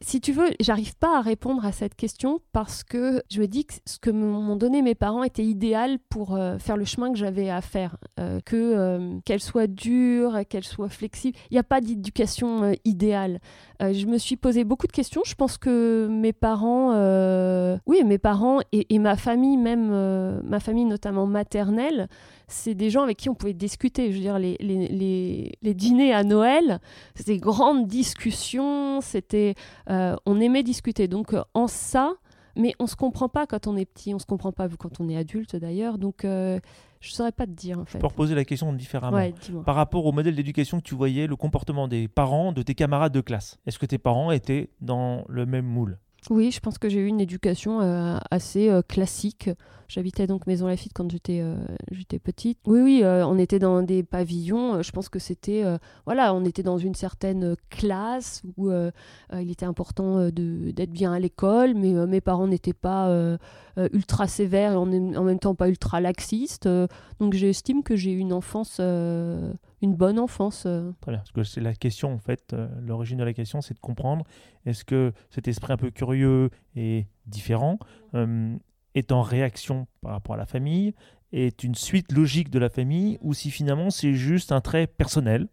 Si 0.03 0.19
tu 0.19 0.31
veux, 0.31 0.49
j'arrive 0.59 0.95
pas 0.97 1.19
à 1.19 1.21
répondre 1.21 1.63
à 1.63 1.71
cette 1.71 1.95
question 1.95 2.41
parce 2.53 2.83
que 2.83 3.21
je 3.29 3.39
me 3.39 3.47
dis 3.47 3.65
que 3.65 3.75
ce 3.85 3.99
que 3.99 4.09
m'ont 4.09 4.55
donné 4.55 4.81
mes 4.81 4.95
parents 4.95 5.23
était 5.23 5.45
idéal 5.45 5.99
pour 6.09 6.35
euh, 6.35 6.57
faire 6.57 6.75
le 6.75 6.85
chemin 6.85 7.11
que 7.11 7.17
j'avais 7.19 7.51
à 7.51 7.61
faire. 7.61 7.97
Euh, 8.19 8.39
que 8.43 8.55
euh, 8.55 9.19
qu'elle 9.25 9.41
soit 9.41 9.67
dure, 9.67 10.39
qu'elle 10.49 10.63
soit 10.63 10.89
flexible. 10.89 11.37
Il 11.51 11.53
n'y 11.53 11.59
a 11.59 11.63
pas 11.63 11.81
d'éducation 11.81 12.73
idéale. 12.83 13.39
je 13.79 14.05
me 14.07 14.17
suis 14.17 14.37
posé 14.37 14.63
beaucoup 14.63 14.87
de 14.87 14.91
questions. 14.91 15.21
Je 15.23 15.35
pense 15.35 15.59
que 15.59 16.07
mes 16.09 16.33
parents, 16.33 16.91
oui, 17.85 18.03
mes 18.03 18.17
parents 18.17 18.59
et, 18.71 18.93
et 18.93 18.99
ma 18.99 19.15
famille, 19.15 19.57
même 19.57 20.41
ma 20.43 20.59
famille 20.59 20.85
notamment 20.85 21.27
maternelle, 21.27 22.07
c'est 22.51 22.75
des 22.75 22.89
gens 22.89 23.03
avec 23.03 23.17
qui 23.17 23.29
on 23.29 23.35
pouvait 23.35 23.53
discuter. 23.53 24.11
Je 24.11 24.17
veux 24.17 24.23
dire, 24.23 24.39
les, 24.39 24.57
les, 24.59 25.57
les, 25.61 25.73
dîners 25.73 26.13
à 26.13 26.23
Noël, 26.23 26.79
c'était 27.15 27.37
grandes 27.37 27.87
discussions, 27.87 29.01
c'était, 29.01 29.55
euh, 29.89 30.15
on 30.25 30.39
aimait 30.39 30.63
discuter. 30.63 31.07
Donc 31.07 31.33
euh, 31.33 31.43
en 31.53 31.67
ça, 31.67 32.13
mais 32.55 32.73
on 32.79 32.87
se 32.87 32.95
comprend 32.95 33.29
pas 33.29 33.47
quand 33.47 33.67
on 33.67 33.77
est 33.77 33.85
petit, 33.85 34.13
on 34.13 34.19
se 34.19 34.25
comprend 34.25 34.51
pas 34.51 34.67
quand 34.69 34.99
on 34.99 35.09
est 35.09 35.17
adulte 35.17 35.55
d'ailleurs. 35.55 35.97
Donc 35.97 36.25
euh, 36.25 36.59
je 36.99 37.11
saurais 37.11 37.31
pas 37.31 37.45
te 37.45 37.51
dire 37.51 37.79
en 37.79 37.85
fait. 37.85 37.99
Pour 37.99 38.13
poser 38.13 38.35
la 38.35 38.45
question 38.45 38.71
différemment. 38.73 39.21
Par 39.65 39.75
rapport 39.75 40.05
au 40.05 40.11
modèle 40.11 40.35
d'éducation 40.35 40.79
que 40.79 40.83
tu 40.83 40.95
voyais, 40.95 41.27
le 41.27 41.35
comportement 41.35 41.87
des 41.87 42.07
parents 42.07 42.51
de 42.51 42.61
tes 42.61 42.75
camarades 42.75 43.13
de 43.13 43.21
classe, 43.21 43.59
est-ce 43.65 43.79
que 43.79 43.85
tes 43.85 43.97
parents 43.97 44.31
étaient 44.31 44.69
dans 44.81 45.25
le 45.27 45.45
même 45.45 45.65
moule? 45.65 45.99
Oui, 46.29 46.51
je 46.51 46.59
pense 46.59 46.77
que 46.77 46.87
j'ai 46.87 46.99
eu 46.99 47.07
une 47.07 47.19
éducation 47.19 47.81
euh, 47.81 48.17
assez 48.29 48.69
euh, 48.69 48.81
classique. 48.83 49.49
J'habitais 49.87 50.27
donc 50.27 50.45
Maison 50.45 50.67
Lafitte 50.67 50.93
quand 50.93 51.09
j'étais 51.11 51.41
euh, 51.41 51.55
petite. 52.23 52.59
Oui, 52.67 52.79
oui, 52.81 53.01
on 53.03 53.37
était 53.37 53.59
dans 53.59 53.81
des 53.81 54.03
pavillons. 54.03 54.81
Je 54.83 54.91
pense 54.91 55.09
que 55.09 55.19
c'était 55.19 55.65
voilà, 56.05 56.33
on 56.33 56.45
était 56.45 56.63
dans 56.63 56.77
une 56.77 56.95
certaine 56.95 57.55
classe 57.69 58.41
où 58.55 58.71
il 58.71 59.51
était 59.51 59.65
important 59.65 60.29
d'être 60.29 60.91
bien 60.91 61.11
à 61.11 61.19
l'école, 61.19 61.73
mais 61.73 61.91
mes 62.07 62.21
parents 62.21 62.47
n'étaient 62.47 62.71
pas 62.71 63.13
ultra 63.91 64.27
sévères 64.27 64.71
et 64.73 64.75
en, 64.75 64.85
même- 64.85 65.39
temps 65.39 65.55
pas 65.55 65.67
ultra 65.67 65.99
laxistes. 65.99 66.69
Donc 67.19 67.33
j'estime 67.33 67.83
que 67.83 67.97
j'ai 67.97 68.11
eu 68.13 68.19
une 68.19 68.31
enfance, 68.31 68.79
une 69.81 69.95
bonne 69.95 70.19
enfance. 70.19 70.63
euh. 70.65 70.91
Très 71.01 71.11
bien, 71.11 71.19
parce 71.19 71.31
que 71.31 71.43
c'est 71.43 71.61
la 71.61 71.73
question 71.73 72.13
en 72.13 72.19
fait, 72.19 72.53
euh, 72.53 72.67
l'origine 72.81 73.17
de 73.17 73.23
la 73.23 73.33
question, 73.33 73.61
c'est 73.61 73.73
de 73.73 73.79
comprendre 73.79 74.25
est-ce 74.65 74.85
que 74.85 75.13
cet 75.29 75.47
esprit 75.47 75.73
un 75.73 75.77
peu 75.77 75.91
curieux 75.91 76.49
et 76.75 77.07
différent 77.25 77.79
euh, 78.13 78.55
est 78.95 79.11
en 79.11 79.21
réaction 79.21 79.87
par 80.01 80.11
rapport 80.11 80.35
à 80.35 80.37
la 80.37 80.45
famille, 80.45 80.93
est 81.31 81.63
une 81.63 81.75
suite 81.75 82.11
logique 82.11 82.49
de 82.49 82.59
la 82.59 82.69
famille, 82.69 83.17
ou 83.21 83.33
si 83.33 83.51
finalement 83.51 83.89
c'est 83.89 84.13
juste 84.13 84.51
un 84.51 84.61
trait 84.61 84.87
personnel, 84.87 85.47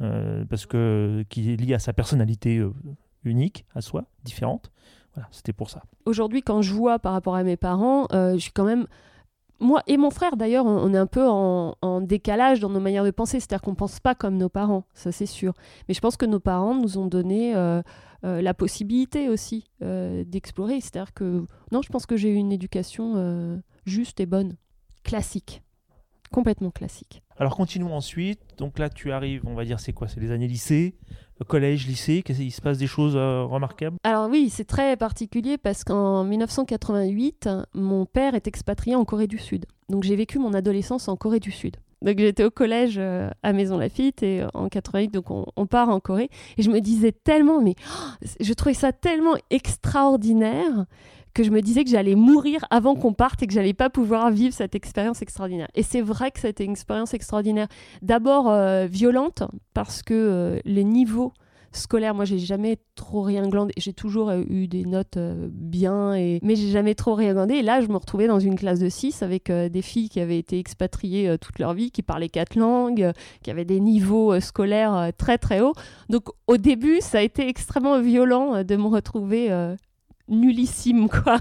euh, 0.00 0.44
parce 0.48 0.66
que 0.66 1.24
qui 1.28 1.52
est 1.52 1.56
lié 1.56 1.74
à 1.74 1.78
sa 1.78 1.92
personnalité 1.92 2.58
euh, 2.58 2.72
unique, 3.24 3.64
à 3.74 3.80
soi, 3.80 4.04
différente. 4.24 4.70
Voilà, 5.14 5.28
c'était 5.32 5.54
pour 5.54 5.70
ça. 5.70 5.82
aujourd'hui, 6.04 6.42
quand 6.42 6.60
je 6.60 6.74
vois 6.74 6.98
par 6.98 7.12
rapport 7.12 7.34
à 7.34 7.42
mes 7.42 7.56
parents, 7.56 8.06
euh, 8.12 8.34
je 8.34 8.38
suis 8.38 8.52
quand 8.52 8.64
même. 8.64 8.86
Moi 9.58 9.82
et 9.86 9.96
mon 9.96 10.10
frère, 10.10 10.36
d'ailleurs, 10.36 10.66
on, 10.66 10.92
est 10.92 10.98
un 10.98 11.06
peu 11.06 11.26
en, 11.26 12.00
décalage 12.02 12.60
dans 12.60 12.68
nos 12.68 12.80
manières 12.80 13.04
de 13.04 13.10
penser. 13.10 13.40
C'est-à-dire 13.40 13.62
qu'on 13.62 13.74
pense 13.74 14.00
pas 14.00 14.14
comme 14.14 14.36
nos 14.36 14.48
parents, 14.48 14.84
ça 14.94 15.12
c'est 15.12 15.26
sûr. 15.26 15.54
Mais 15.88 15.94
je 15.94 16.00
pense 16.00 16.16
que 16.16 16.26
nos 16.26 16.40
parents 16.40 16.74
nous 16.74 16.98
ont 16.98 17.06
donné 17.06 17.54
euh, 17.56 17.82
euh, 18.24 18.42
la 18.42 18.54
possibilité 18.54 19.28
aussi 19.28 19.64
euh, 19.82 20.24
d'explorer. 20.26 20.80
C'est-à-dire 20.80 21.14
que. 21.14 21.46
Non, 21.72 21.82
je 21.82 21.88
pense 21.88 22.06
que 22.06 22.16
j'ai 22.16 22.30
eu 22.30 22.34
une 22.34 22.52
éducation 22.52 23.60
juste 23.86 24.20
et 24.20 24.26
bonne. 24.26 24.56
Classique. 25.04 25.62
Complètement 26.32 26.70
classique. 26.70 27.22
Alors 27.38 27.56
continuons 27.56 27.94
ensuite. 27.94 28.40
Donc 28.58 28.78
là, 28.78 28.88
tu 28.90 29.12
arrives, 29.12 29.42
on 29.46 29.54
va 29.54 29.64
dire, 29.64 29.78
c'est 29.78 29.92
quoi? 29.92 30.08
C'est 30.08 30.20
les 30.20 30.30
années 30.30 30.48
lycée, 30.48 30.96
collège, 31.44 31.86
lycée. 31.86 32.22
Qu'il 32.22 32.52
se 32.52 32.60
passe 32.60 32.78
des 32.78 32.86
choses 32.86 33.14
euh, 33.16 33.44
remarquables? 33.44 33.96
Alors 34.04 34.28
oui, 34.28 34.50
c'est 34.50 34.64
très 34.64 34.96
particulier 34.96 35.58
parce 35.58 35.84
qu'en 35.84 36.24
1988, 36.24 37.48
mon 37.74 38.06
père 38.06 38.34
est 38.34 38.46
expatrié 38.46 38.96
en 38.96 39.04
Corée 39.04 39.26
du 39.26 39.38
Sud. 39.38 39.66
Donc 39.88 40.02
j'ai 40.02 40.16
vécu 40.16 40.38
mon 40.38 40.54
adolescence 40.54 41.08
en 41.08 41.16
Corée 41.16 41.40
du 41.40 41.50
Sud. 41.50 41.76
Donc 42.02 42.18
j'étais 42.18 42.44
au 42.44 42.50
collège 42.50 42.96
euh, 42.98 43.30
à 43.42 43.52
Maison 43.52 43.78
Lafitte 43.78 44.22
et 44.22 44.42
euh, 44.42 44.48
en 44.54 44.68
88, 44.68 45.08
donc 45.08 45.30
on, 45.30 45.46
on 45.56 45.66
part 45.66 45.88
en 45.88 46.00
Corée. 46.00 46.28
Et 46.58 46.62
je 46.62 46.70
me 46.70 46.80
disais 46.80 47.12
tellement, 47.12 47.62
mais 47.62 47.74
oh, 47.88 48.26
je 48.40 48.52
trouvais 48.52 48.74
ça 48.74 48.92
tellement 48.92 49.34
extraordinaire 49.50 50.86
que 51.36 51.44
je 51.44 51.50
me 51.50 51.60
disais 51.60 51.84
que 51.84 51.90
j'allais 51.90 52.14
mourir 52.14 52.64
avant 52.70 52.94
qu'on 52.94 53.12
parte 53.12 53.42
et 53.42 53.46
que 53.46 53.52
j'allais 53.52 53.74
pas 53.74 53.90
pouvoir 53.90 54.30
vivre 54.30 54.54
cette 54.54 54.74
expérience 54.74 55.20
extraordinaire. 55.20 55.68
Et 55.74 55.82
c'est 55.82 56.00
vrai 56.00 56.30
que 56.30 56.40
c'était 56.40 56.64
une 56.64 56.70
expérience 56.70 57.12
extraordinaire. 57.12 57.68
D'abord 58.00 58.48
euh, 58.48 58.86
violente 58.86 59.42
parce 59.74 60.02
que 60.02 60.14
euh, 60.14 60.60
les 60.64 60.82
niveaux 60.82 61.34
scolaires, 61.72 62.14
moi 62.14 62.24
j'ai 62.24 62.38
jamais 62.38 62.78
trop 62.94 63.20
rien 63.20 63.46
glandé, 63.48 63.74
j'ai 63.76 63.92
toujours 63.92 64.30
euh, 64.30 64.44
eu 64.48 64.66
des 64.66 64.86
notes 64.86 65.18
bien, 65.18 66.14
et... 66.14 66.40
mais 66.42 66.56
j'ai 66.56 66.70
jamais 66.70 66.94
trop 66.94 67.14
rien 67.14 67.34
glandé. 67.34 67.56
Et 67.56 67.62
là, 67.62 67.82
je 67.82 67.88
me 67.88 67.98
retrouvais 67.98 68.28
dans 68.28 68.40
une 68.40 68.56
classe 68.56 68.80
de 68.80 68.88
6 68.88 69.22
avec 69.22 69.52
des 69.52 69.82
filles 69.82 70.08
qui 70.08 70.20
avaient 70.20 70.38
été 70.38 70.58
expatriées 70.58 71.36
toute 71.38 71.58
leur 71.58 71.74
vie, 71.74 71.90
qui 71.90 72.02
parlaient 72.02 72.30
quatre 72.30 72.54
langues, 72.54 73.12
qui 73.42 73.50
avaient 73.50 73.66
des 73.66 73.80
niveaux 73.80 74.40
scolaires 74.40 75.10
très 75.18 75.36
très 75.36 75.60
hauts. 75.60 75.74
Donc 76.08 76.30
au 76.46 76.56
début, 76.56 77.02
ça 77.02 77.18
a 77.18 77.20
été 77.20 77.46
extrêmement 77.46 78.00
violent 78.00 78.64
de 78.64 78.76
me 78.76 78.86
retrouver 78.86 79.50
nullissime, 80.28 81.08
quoi. 81.08 81.40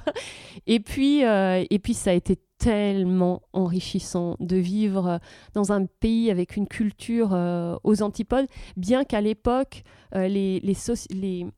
Et 0.67 0.79
puis, 0.79 1.25
euh, 1.25 1.63
et 1.69 1.79
puis 1.79 1.93
ça 1.93 2.11
a 2.11 2.13
été 2.13 2.37
tellement 2.65 3.43
enrichissant 3.53 4.37
de 4.39 4.55
vivre 4.55 5.07
euh, 5.07 5.17
dans 5.53 5.71
un 5.71 5.85
pays 5.85 6.31
avec 6.31 6.55
une 6.55 6.67
culture 6.67 7.29
euh, 7.31 7.75
aux 7.83 8.01
antipodes, 8.01 8.47
bien 8.75 9.03
qu'à 9.03 9.21
l'époque, 9.21 9.83
euh, 10.15 10.59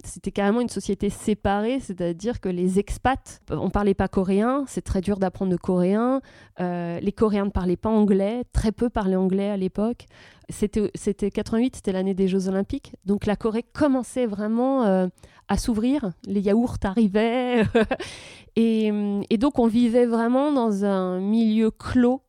c'était 0.04 0.32
carrément 0.32 0.60
une 0.60 0.68
société 0.68 1.10
séparée, 1.10 1.80
c'est-à-dire 1.80 2.42
que 2.42 2.50
les 2.50 2.78
expats, 2.78 3.40
on 3.52 3.70
parlait 3.70 3.94
pas 3.94 4.10
coréen, 4.10 4.66
c'est 4.68 4.82
très 4.82 5.00
dur 5.00 5.18
d'apprendre 5.18 5.52
le 5.52 5.58
coréen, 5.58 6.20
les 6.60 7.14
Coréens 7.16 7.46
ne 7.46 7.52
parlaient 7.52 7.78
pas 7.78 7.90
anglais, 7.90 8.44
très 8.52 8.72
peu 8.72 8.90
parlaient 8.90 9.16
anglais 9.16 9.50
à 9.50 9.58
l'époque. 9.58 10.08
C'était, 10.50 10.92
c'était 10.96 11.30
88, 11.30 11.76
c'était 11.76 11.92
l'année 11.92 12.16
des 12.16 12.28
Jeux 12.28 12.48
Olympiques, 12.48 12.94
donc 13.06 13.26
la 13.26 13.36
Corée 13.36 13.64
commençait 13.64 14.26
vraiment 14.26 15.10
à 15.48 15.58
s'ouvrir, 15.58 16.12
les 16.26 16.42
yaourts 16.42 16.78
arrivaient, 16.84 17.64
et, 18.60 19.38
donc 19.38 19.60
on 19.60 19.68
vivait 19.68 20.08
vraiment 20.08 20.52
dans 20.52 20.84
un 20.84 21.20
milieu 21.20 21.70
clos 21.70 22.22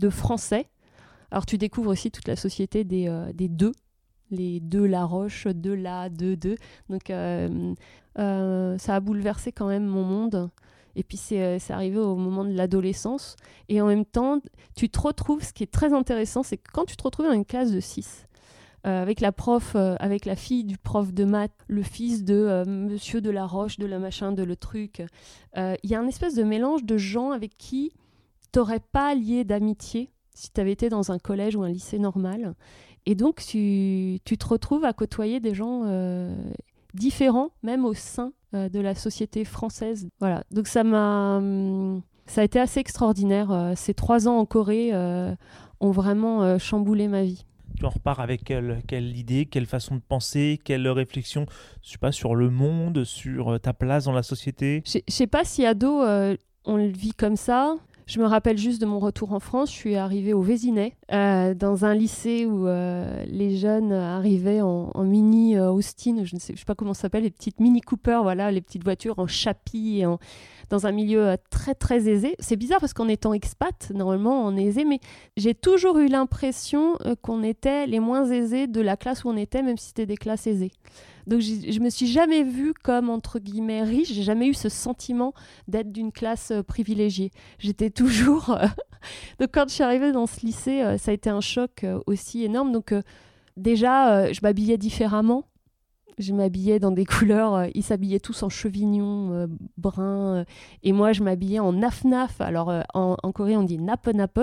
de 0.00 0.10
Français. 0.10 0.66
Alors 1.30 1.46
tu 1.46 1.56
découvres 1.56 1.90
aussi 1.90 2.10
toute 2.10 2.26
la 2.26 2.34
société 2.34 2.82
des, 2.82 3.06
euh, 3.08 3.30
deux, 3.32 3.72
les 4.32 4.58
deux 4.58 4.86
La 4.86 5.04
Roche, 5.04 5.46
deux 5.46 5.76
La, 5.76 6.08
deux, 6.08 6.36
deux. 6.36 6.56
Donc 6.88 7.10
euh, 7.10 7.74
euh, 8.18 8.76
ça 8.78 8.96
a 8.96 9.00
bouleversé 9.00 9.52
quand 9.52 9.68
même 9.68 9.86
mon 9.86 10.02
monde. 10.02 10.50
Et 10.96 11.04
puis 11.04 11.16
c'est 11.16 11.60
c'est 11.60 11.72
arrivé 11.72 11.98
au 11.98 12.16
moment 12.16 12.44
de 12.44 12.54
l'adolescence. 12.54 13.36
Et 13.68 13.80
en 13.80 13.86
même 13.86 14.04
temps, 14.04 14.40
tu 14.74 14.88
te 14.88 15.00
retrouves, 15.00 15.44
ce 15.44 15.52
qui 15.52 15.62
est 15.62 15.72
très 15.72 15.92
intéressant, 15.92 16.42
c'est 16.42 16.56
que 16.56 16.72
quand 16.72 16.86
tu 16.86 16.96
te 16.96 17.04
retrouves 17.04 17.26
dans 17.26 17.32
une 17.32 17.44
classe 17.44 17.70
de 17.70 17.78
6, 17.78 18.26
euh, 18.86 19.02
avec 19.02 19.20
la 19.20 19.32
prof, 19.32 19.72
euh, 19.74 19.96
avec 19.98 20.24
la 20.24 20.36
fille 20.36 20.62
du 20.62 20.78
prof 20.78 21.12
de 21.12 21.24
maths, 21.24 21.52
le 21.66 21.82
fils 21.82 22.24
de 22.24 22.34
euh, 22.34 22.64
Monsieur 22.64 23.20
de 23.20 23.30
la 23.30 23.44
Roche, 23.44 23.78
de 23.78 23.86
la 23.86 23.98
machin, 23.98 24.30
de 24.30 24.44
le 24.44 24.54
truc, 24.56 25.02
il 25.56 25.90
y 25.90 25.94
a 25.96 26.00
un 26.00 26.06
espèce 26.06 26.36
de 26.36 26.44
mélange 26.44 26.84
de 26.84 26.96
gens 26.96 27.32
avec 27.32 27.58
qui 27.58 27.90
t'aurais 28.52 28.78
pas 28.78 29.14
lié 29.16 29.42
d'amitié 29.42 30.12
si 30.34 30.52
tu 30.52 30.60
avais 30.60 30.70
été 30.70 30.88
dans 30.88 31.10
un 31.10 31.18
collège 31.18 31.56
ou 31.56 31.64
un 31.64 31.68
lycée 31.68 31.98
normal. 31.98 32.54
Et 33.06 33.16
donc 33.16 33.44
tu, 33.44 34.20
tu 34.24 34.38
te 34.38 34.46
retrouves 34.46 34.84
à 34.84 34.92
côtoyer 34.92 35.40
des 35.40 35.54
gens 35.54 35.82
différents, 36.94 37.50
même 37.64 37.84
au 37.84 37.94
sein 37.94 38.32
de 38.52 38.78
la 38.78 38.94
société 38.94 39.44
française. 39.44 40.08
Voilà, 40.20 40.44
donc 40.52 40.68
ça 40.68 40.84
m'a... 40.84 41.38
hum, 41.38 42.02
Ça 42.26 42.42
a 42.42 42.44
été 42.44 42.60
assez 42.60 42.78
extraordinaire. 42.78 43.72
Ces 43.74 43.94
trois 43.94 44.28
ans 44.28 44.38
en 44.38 44.46
Corée 44.46 44.92
ont 44.94 45.90
vraiment 45.90 46.56
chamboulé 46.60 47.08
ma 47.08 47.24
vie. 47.24 47.44
Tu 47.78 47.84
en 47.84 47.90
repars 47.90 48.18
avec 48.18 48.42
quelle, 48.42 48.82
quelle 48.88 49.16
idée, 49.16 49.46
quelle 49.46 49.66
façon 49.66 49.94
de 49.94 50.00
penser, 50.00 50.58
quelle 50.64 50.88
réflexion, 50.88 51.46
je 51.84 51.90
sais 51.90 51.98
pas, 51.98 52.10
sur 52.10 52.34
le 52.34 52.50
monde, 52.50 53.04
sur 53.04 53.52
euh, 53.52 53.58
ta 53.58 53.72
place 53.72 54.04
dans 54.06 54.12
la 54.12 54.24
société? 54.24 54.82
Je 54.84 54.98
sais 55.06 55.28
pas 55.28 55.44
si 55.44 55.64
ado, 55.64 56.02
euh, 56.02 56.36
on 56.64 56.76
le 56.76 56.88
vit 56.88 57.12
comme 57.12 57.36
ça. 57.36 57.76
Je 58.08 58.20
me 58.20 58.24
rappelle 58.24 58.56
juste 58.56 58.80
de 58.80 58.86
mon 58.86 59.00
retour 59.00 59.34
en 59.34 59.38
France. 59.38 59.70
Je 59.70 59.76
suis 59.76 59.96
arrivée 59.96 60.32
au 60.32 60.40
Vésinet, 60.40 60.96
euh, 61.12 61.52
dans 61.52 61.84
un 61.84 61.94
lycée 61.94 62.46
où 62.46 62.66
euh, 62.66 63.22
les 63.26 63.58
jeunes 63.58 63.92
arrivaient 63.92 64.62
en, 64.62 64.90
mini 65.04 65.58
euh, 65.58 65.70
Austin, 65.70 66.24
je 66.24 66.34
ne 66.34 66.40
sais, 66.40 66.54
pas 66.66 66.74
comment 66.74 66.94
ça 66.94 67.02
s'appelle, 67.02 67.24
les 67.24 67.30
petites 67.30 67.60
mini 67.60 67.82
Cooper, 67.82 68.20
voilà, 68.22 68.50
les 68.50 68.62
petites 68.62 68.82
voitures 68.82 69.18
en 69.18 69.26
chapi, 69.26 69.98
et 69.98 70.06
en, 70.06 70.18
dans 70.70 70.86
un 70.86 70.90
milieu 70.90 71.36
très 71.50 71.74
très 71.74 72.08
aisé. 72.08 72.34
C'est 72.38 72.56
bizarre 72.56 72.80
parce 72.80 72.94
qu'en 72.94 73.08
étant 73.08 73.34
expat, 73.34 73.92
normalement 73.94 74.42
on 74.42 74.56
est 74.56 74.64
aisé, 74.64 74.86
mais 74.86 75.00
j'ai 75.36 75.54
toujours 75.54 75.98
eu 75.98 76.08
l'impression 76.08 76.96
qu'on 77.20 77.42
était 77.42 77.86
les 77.86 78.00
moins 78.00 78.24
aisés 78.24 78.68
de 78.68 78.80
la 78.80 78.96
classe 78.96 79.24
où 79.24 79.28
on 79.28 79.36
était, 79.36 79.62
même 79.62 79.76
si 79.76 79.88
c'était 79.88 80.06
des 80.06 80.16
classes 80.16 80.46
aisées. 80.46 80.72
Donc 81.28 81.42
je 81.42 81.78
me 81.80 81.90
suis 81.90 82.06
jamais 82.06 82.42
vue 82.42 82.72
comme 82.82 83.10
entre 83.10 83.38
guillemets 83.38 83.82
riche. 83.82 84.12
J'ai 84.12 84.22
jamais 84.22 84.48
eu 84.48 84.54
ce 84.54 84.70
sentiment 84.70 85.34
d'être 85.68 85.92
d'une 85.92 86.10
classe 86.10 86.50
euh, 86.50 86.62
privilégiée. 86.62 87.30
J'étais 87.58 87.90
toujours. 87.90 88.50
euh, 88.50 88.66
Donc 89.38 89.50
quand 89.52 89.68
je 89.68 89.74
suis 89.74 89.84
arrivée 89.84 90.10
dans 90.10 90.26
ce 90.26 90.44
lycée, 90.44 90.80
euh, 90.80 90.96
ça 90.96 91.10
a 91.10 91.14
été 91.14 91.28
un 91.28 91.42
choc 91.42 91.84
aussi 92.06 92.44
énorme. 92.44 92.72
Donc 92.72 92.94
déjà, 93.56 94.32
je 94.32 94.40
m'habillais 94.42 94.78
différemment. 94.78 95.44
Je 96.18 96.32
m'habillais 96.32 96.78
dans 96.78 96.90
des 96.90 97.04
couleurs. 97.18 97.54
euh, 97.54 97.66
ils 97.74 97.82
s'habillaient 97.82 98.20
tous 98.20 98.42
en 98.42 98.48
chevignon 98.48 99.32
euh, 99.32 99.46
brun. 99.76 100.36
euh, 100.36 100.44
et 100.82 100.92
moi, 100.92 101.12
je 101.12 101.22
m'habillais 101.22 101.58
en 101.58 101.72
naf-naf. 101.72 102.40
Alors 102.40 102.72
en, 102.94 103.16
Corée, 103.32 103.56
on 103.56 103.62
dit 103.62 103.78
nape-nape. 103.78 104.40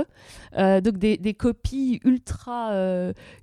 Donc 0.57 0.97
des, 0.97 1.33
copies 1.33 1.99
ultra, 2.03 2.71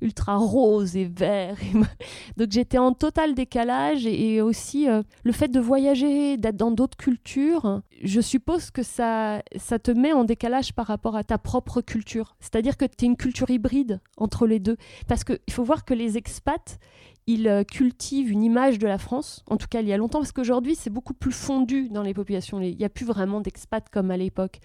ultra 0.00 0.36
roses 0.36 0.96
et 0.96 1.04
verts. 1.04 1.56
Donc 2.36 2.50
j'étais 2.50 2.78
en 2.78 2.92
total 2.92 3.34
décalage 3.34 4.06
et, 4.06 4.40
aussi 4.40 4.86
le 5.22 5.32
fait 5.32 5.48
de 5.48 5.60
voyager, 5.60 6.36
d'être 6.36 6.56
dans 6.56 6.70
d'autres 6.70 6.96
cultures, 6.96 7.82
je 8.02 8.20
suppose 8.20 8.70
que 8.70 8.82
ça, 8.82 9.42
ça 9.56 9.78
te 9.78 9.90
met 9.90 10.12
en 10.12 10.24
décalage 10.24 10.72
par 10.72 10.86
rapport 10.86 11.16
à 11.16 11.24
ta 11.24 11.38
propre 11.38 11.80
culture. 11.80 12.36
C'est-à-dire 12.40 12.76
que 12.76 12.84
tu 12.84 13.04
es 13.04 13.08
une 13.08 13.16
culture 13.16 13.50
hybride 13.50 14.00
entre 14.16 14.46
les 14.46 14.58
deux. 14.58 14.76
Parce 15.08 15.24
qu'il 15.24 15.38
faut 15.50 15.64
voir 15.64 15.84
que 15.84 15.94
les 15.94 16.16
expats, 16.16 16.78
il 17.32 17.48
euh, 17.48 17.64
cultive 17.64 18.30
une 18.30 18.42
image 18.42 18.78
de 18.78 18.86
la 18.86 18.98
France, 18.98 19.42
en 19.48 19.56
tout 19.56 19.66
cas 19.68 19.80
il 19.80 19.88
y 19.88 19.92
a 19.92 19.96
longtemps, 19.96 20.18
parce 20.18 20.32
qu'aujourd'hui 20.32 20.74
c'est 20.74 20.90
beaucoup 20.90 21.14
plus 21.14 21.32
fondu 21.32 21.88
dans 21.88 22.02
les 22.02 22.12
populations. 22.12 22.60
Il 22.60 22.76
n'y 22.76 22.84
a 22.84 22.90
plus 22.90 23.06
vraiment 23.06 23.40
d'expats 23.40 23.88
comme 23.90 24.10
à 24.10 24.16
l'époque. 24.16 24.60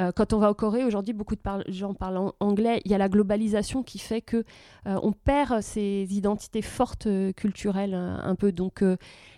Euh, 0.00 0.10
quand 0.10 0.32
on 0.32 0.38
va 0.38 0.50
au 0.50 0.54
Corée, 0.54 0.84
aujourd'hui 0.84 1.14
beaucoup 1.14 1.36
de 1.36 1.40
gens 1.68 1.94
parlent 1.94 2.32
anglais. 2.40 2.80
Il 2.84 2.90
y 2.90 2.94
a 2.94 2.98
la 2.98 3.08
globalisation 3.08 3.82
qui 3.82 3.98
fait 3.98 4.20
que 4.20 4.38
euh, 4.86 4.98
on 5.02 5.12
perd 5.12 5.62
ces 5.62 6.06
identités 6.10 6.62
fortes 6.62 7.08
culturelles 7.36 7.94
un, 7.94 8.34
peu. 8.34 8.52
Donc, 8.52 8.82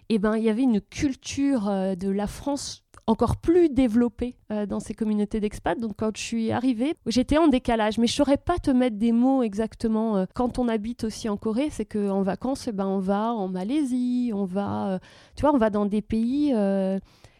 eh 0.08 0.18
ben, 0.18 0.36
il 0.36 0.42
y 0.42 0.50
avait 0.50 0.62
une 0.62 0.80
culture 0.80 1.66
de 1.96 2.10
la 2.10 2.26
France 2.26 2.84
encore 3.10 3.36
plus 3.36 3.68
développé 3.68 4.36
euh, 4.52 4.66
dans 4.66 4.80
ces 4.80 4.94
communautés 4.94 5.40
d'expats. 5.40 5.78
Donc 5.78 5.94
quand 5.98 6.16
je 6.16 6.22
suis 6.22 6.52
arrivée, 6.52 6.94
j'étais 7.06 7.38
en 7.38 7.48
décalage, 7.48 7.98
mais 7.98 8.06
je 8.06 8.14
saurais 8.14 8.36
pas 8.36 8.58
te 8.58 8.70
mettre 8.70 8.96
des 8.96 9.12
mots 9.12 9.42
exactement. 9.42 10.16
Euh, 10.16 10.24
quand 10.34 10.58
on 10.58 10.68
habite 10.68 11.04
aussi 11.04 11.28
en 11.28 11.36
Corée, 11.36 11.68
c'est 11.70 11.84
qu'en 11.84 12.22
vacances, 12.22 12.68
eh 12.68 12.72
ben, 12.72 12.86
on 12.86 13.00
va 13.00 13.32
en 13.32 13.48
Malaisie, 13.48 14.30
on 14.34 14.44
va, 14.44 14.88
euh, 14.88 14.98
tu 15.34 15.42
vois, 15.42 15.52
on 15.52 15.58
va 15.58 15.70
dans 15.70 15.86
des 15.86 16.02
pays 16.02 16.54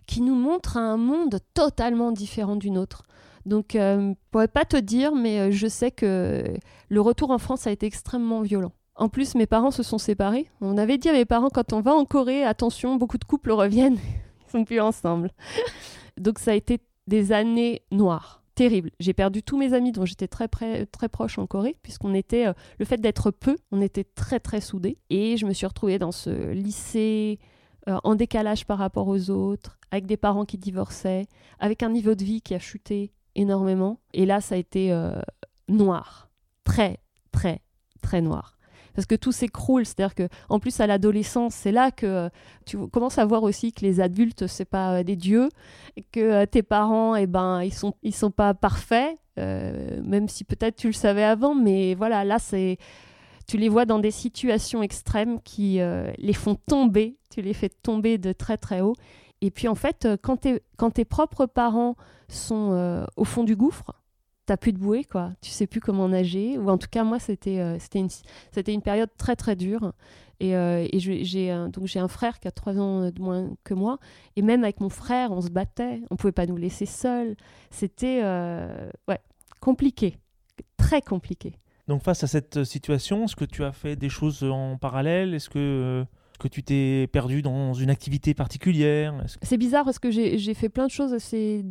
qui 0.07 0.21
nous 0.23 0.35
montrent 0.35 0.77
un 0.77 0.97
monde 0.97 1.39
totalement 1.55 2.11
différent 2.11 2.57
du 2.57 2.71
nôtre. 2.71 3.05
Donc, 3.47 3.71
je 3.75 4.13
pourrais 4.31 4.49
pas 4.49 4.65
te 4.65 4.77
dire, 4.77 5.15
mais 5.15 5.53
je 5.53 5.67
sais 5.67 5.91
que 5.91 6.45
le 6.89 7.01
retour 7.01 7.31
en 7.31 7.39
France 7.39 7.67
a 7.67 7.71
été 7.71 7.87
extrêmement 7.87 8.41
violent. 8.43 8.73
En 8.97 9.09
plus, 9.09 9.35
mes 9.35 9.47
parents 9.47 9.71
se 9.71 9.83
sont 9.83 9.99
séparés. 9.99 10.51
On 10.61 10.77
avait 10.77 10.99
dit 10.99 11.09
à 11.09 11.13
mes 11.13 11.25
parents, 11.25 11.49
quand 11.49 11.73
on 11.73 11.81
va 11.81 11.95
en 11.95 12.05
Corée, 12.05 12.45
attention, 12.45 12.97
beaucoup 12.97 13.19
de 13.19 13.25
couples 13.25 13.53
reviennent 13.53 13.99
plus 14.65 14.81
ensemble. 14.81 15.31
Donc 16.19 16.39
ça 16.39 16.53
a 16.53 16.55
été 16.55 16.81
des 17.07 17.33
années 17.33 17.83
noires, 17.91 18.43
terribles. 18.55 18.91
J'ai 19.01 19.15
perdu 19.15 19.43
tous 19.43 19.59
mes 19.59 19.73
amis 19.75 19.93
dont 19.93 20.05
j'étais 20.05 20.29
très, 20.29 20.49
très 20.49 21.09
proche 21.09 21.39
en 21.39 21.47
Corée, 21.47 21.77
puisqu'on 21.83 22.15
était, 22.15 22.47
euh, 22.47 22.53
le 22.79 22.85
fait 22.85 22.99
d'être 22.99 23.31
peu, 23.31 23.57
on 23.73 23.81
était 23.81 24.05
très 24.05 24.41
très 24.41 24.61
soudés. 24.61 24.99
Et 25.09 25.37
je 25.37 25.47
me 25.47 25.53
suis 25.53 25.67
retrouvée 25.67 25.99
dans 25.99 26.13
ce 26.13 26.51
lycée 26.51 27.39
euh, 27.89 27.99
en 28.05 28.15
décalage 28.15 28.67
par 28.67 28.79
rapport 28.79 29.09
aux 29.09 29.31
autres, 29.31 29.79
avec 29.91 30.07
des 30.07 30.17
parents 30.17 30.45
qui 30.45 30.59
divorçaient, 30.59 31.27
avec 31.59 31.83
un 31.83 31.91
niveau 31.91 32.15
de 32.15 32.23
vie 32.23 32.43
qui 32.43 32.55
a 32.55 32.59
chuté 32.59 33.13
énormément. 33.35 34.01
Et 34.13 34.27
là, 34.27 34.41
ça 34.41 34.55
a 34.55 34.59
été 34.59 34.93
euh, 34.93 35.21
noir, 35.69 36.31
très 36.65 36.99
très 37.33 37.63
très 38.03 38.21
noir 38.21 38.60
parce 39.01 39.07
que 39.07 39.15
tout 39.15 39.33
s'écroule. 39.33 39.87
C'est-à-dire 39.87 40.15
que, 40.15 40.29
en 40.51 40.59
plus, 40.59 40.79
à 40.79 40.87
l'adolescence, 40.87 41.55
c'est 41.55 41.73
là 41.73 41.91
que 41.91 42.05
euh, 42.05 42.29
tu 42.67 42.77
commences 42.89 43.17
à 43.17 43.25
voir 43.25 43.43
aussi 43.45 43.73
que 43.73 43.81
les 43.81 43.99
adultes, 43.99 44.47
c'est 44.47 44.67
pas 44.67 44.99
euh, 44.99 45.03
des 45.03 45.17
dieux, 45.17 45.49
que 46.13 46.21
euh, 46.21 46.45
tes 46.45 46.63
parents, 46.63 47.17
eh 47.17 47.27
ben, 47.27 47.63
ils 47.63 47.73
sont, 47.73 47.95
ils 48.03 48.15
sont 48.15 48.31
pas 48.31 48.53
parfaits, 48.53 49.17
même 49.39 50.29
si 50.29 50.45
peut-être 50.45 50.77
tu 50.77 50.89
le 50.89 50.93
savais 50.93 51.25
avant, 51.25 51.55
mais 51.55 51.95
voilà, 51.95 52.25
là, 52.25 52.39
c'est 52.39 52.77
tu 53.49 53.57
les 53.57 53.71
vois 53.71 53.87
dans 53.87 53.99
des 53.99 54.11
situations 54.11 54.83
extrêmes 54.83 55.41
qui 55.41 55.81
les 56.19 56.33
font 56.35 56.57
tomber, 56.57 57.17
tu 57.31 57.41
les 57.41 57.55
fais 57.55 57.71
tomber 57.71 58.19
de 58.19 58.35
très 58.35 58.59
très 58.59 58.83
haut. 58.83 58.93
Et 59.41 59.51
puis 59.51 59.67
en 59.67 59.75
fait, 59.75 60.07
quand, 60.21 60.47
quand 60.77 60.91
tes 60.91 61.07
propres 61.07 61.47
parents 61.47 61.97
sont 62.29 63.07
au 63.17 63.25
fond 63.25 63.43
du 63.45 63.57
gouffre, 63.57 63.95
t'as 64.51 64.57
plus 64.57 64.73
de 64.73 64.79
bouée, 64.79 65.05
quoi. 65.05 65.31
Tu 65.41 65.53
sais 65.53 65.69
plus 65.69 65.79
comment 65.79 66.09
nager. 66.09 66.59
Ou 66.59 66.71
en 66.71 66.77
tout 66.77 66.89
cas, 66.91 67.05
moi, 67.05 67.21
c'était 67.21 67.61
euh, 67.61 67.79
c'était 67.79 68.01
une, 68.01 68.09
une 68.67 68.83
période 68.83 69.11
très, 69.17 69.37
très 69.37 69.55
dure. 69.55 69.93
Et, 70.41 70.57
euh, 70.57 70.89
et 70.91 70.99
j'ai 70.99 71.55
donc 71.73 71.87
j'ai 71.87 72.01
un 72.01 72.09
frère 72.09 72.41
qui 72.41 72.49
a 72.49 72.51
trois 72.51 72.77
ans 72.81 73.11
de 73.13 73.23
moins 73.23 73.49
que 73.63 73.75
moi. 73.75 73.99
Et 74.35 74.43
même 74.43 74.65
avec 74.65 74.81
mon 74.81 74.89
frère, 74.89 75.31
on 75.31 75.41
se 75.41 75.51
battait. 75.51 76.03
On 76.11 76.17
pouvait 76.17 76.33
pas 76.33 76.47
nous 76.47 76.57
laisser 76.57 76.85
seuls. 76.85 77.37
C'était 77.71 78.23
euh, 78.25 78.91
ouais, 79.07 79.21
compliqué. 79.61 80.19
Très 80.77 81.01
compliqué. 81.01 81.55
Donc 81.87 82.03
face 82.03 82.25
à 82.25 82.27
cette 82.27 82.65
situation, 82.65 83.27
est-ce 83.27 83.37
que 83.37 83.45
tu 83.45 83.63
as 83.63 83.71
fait 83.71 83.95
des 83.95 84.09
choses 84.09 84.43
en 84.43 84.79
parallèle? 84.79 85.33
Est-ce 85.33 85.49
que 85.49 86.05
que 86.41 86.49
tu 86.49 86.65
t'es 86.65 87.07
perdu 87.13 87.43
dans 87.43 87.75
une 87.75 87.91
activité 87.91 88.35
particulière 88.35 89.15
C'est 89.43 89.59
bizarre 89.59 89.85
parce 89.85 90.01
que 90.01 90.11
j'ai 90.11 90.55
fait 90.55 90.69
plein 90.69 90.87
de 90.87 90.91
choses 90.91 91.15
assez, 91.15 91.65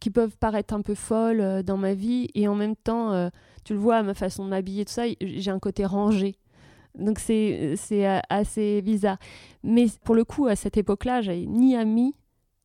qui 0.00 0.10
peuvent 0.10 0.36
paraître 0.36 0.74
un 0.74 0.82
peu 0.82 0.94
folles 0.94 1.40
euh, 1.40 1.62
dans 1.62 1.76
ma 1.76 1.94
vie 1.94 2.28
et 2.34 2.48
en 2.48 2.54
même 2.54 2.76
temps, 2.76 3.12
euh, 3.12 3.28
tu 3.64 3.72
le 3.72 3.78
vois, 3.78 4.02
ma 4.02 4.14
façon 4.14 4.44
de 4.44 4.50
m'habiller, 4.50 4.84
tout 4.84 4.92
ça, 4.92 5.04
j'ai 5.20 5.50
un 5.50 5.58
côté 5.58 5.84
rangé. 5.84 6.36
Donc 6.98 7.18
c'est 7.18 7.76
euh, 7.92 8.20
assez 8.28 8.82
bizarre. 8.82 9.18
Mais 9.62 9.86
pour 10.04 10.14
le 10.14 10.24
coup, 10.24 10.46
à 10.46 10.56
cette 10.56 10.76
époque-là, 10.76 11.22
j'avais 11.22 11.46
ni 11.46 11.76
amis, 11.76 12.14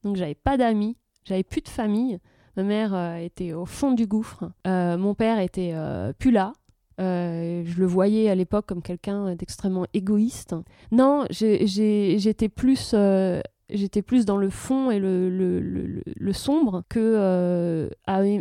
donc 0.04 0.16
j'avais 0.16 0.36
pas 0.36 0.58
d'amis, 0.58 0.98
j'avais 1.24 1.44
plus 1.44 1.62
de 1.62 1.70
famille. 1.70 2.20
Ma 2.58 2.64
mère 2.64 3.16
était 3.18 3.54
au 3.54 3.66
fond 3.66 3.92
du 3.92 4.06
gouffre. 4.06 4.52
mon 4.66 5.14
père 5.14 5.40
était 5.40 5.74
plus 6.18 6.32
là. 6.32 6.52
Euh, 7.00 7.64
je 7.66 7.80
le 7.80 7.86
voyais 7.86 8.30
à 8.30 8.36
l'époque 8.36 8.66
comme 8.66 8.82
quelqu'un 8.82 9.36
d'extrêmement 9.36 9.86
égoïste. 9.94 10.56
Non, 10.92 11.26
j'étais 11.30 12.50
plus, 12.50 12.92
euh, 12.94 13.42
j'étais 13.70 14.02
plus 14.02 14.26
dans 14.26 14.38
le 14.38 14.50
fond 14.50 14.92
et 14.92 15.00
le, 15.00 15.30
le, 15.30 16.34
sombre 16.34 16.84
que 16.90 17.00
euh, 17.00 17.90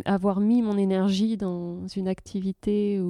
avoir 0.05 0.41
mis 0.41 0.61
mon 0.61 0.77
énergie 0.77 1.37
dans 1.37 1.87
une 1.87 2.07
activité. 2.07 3.01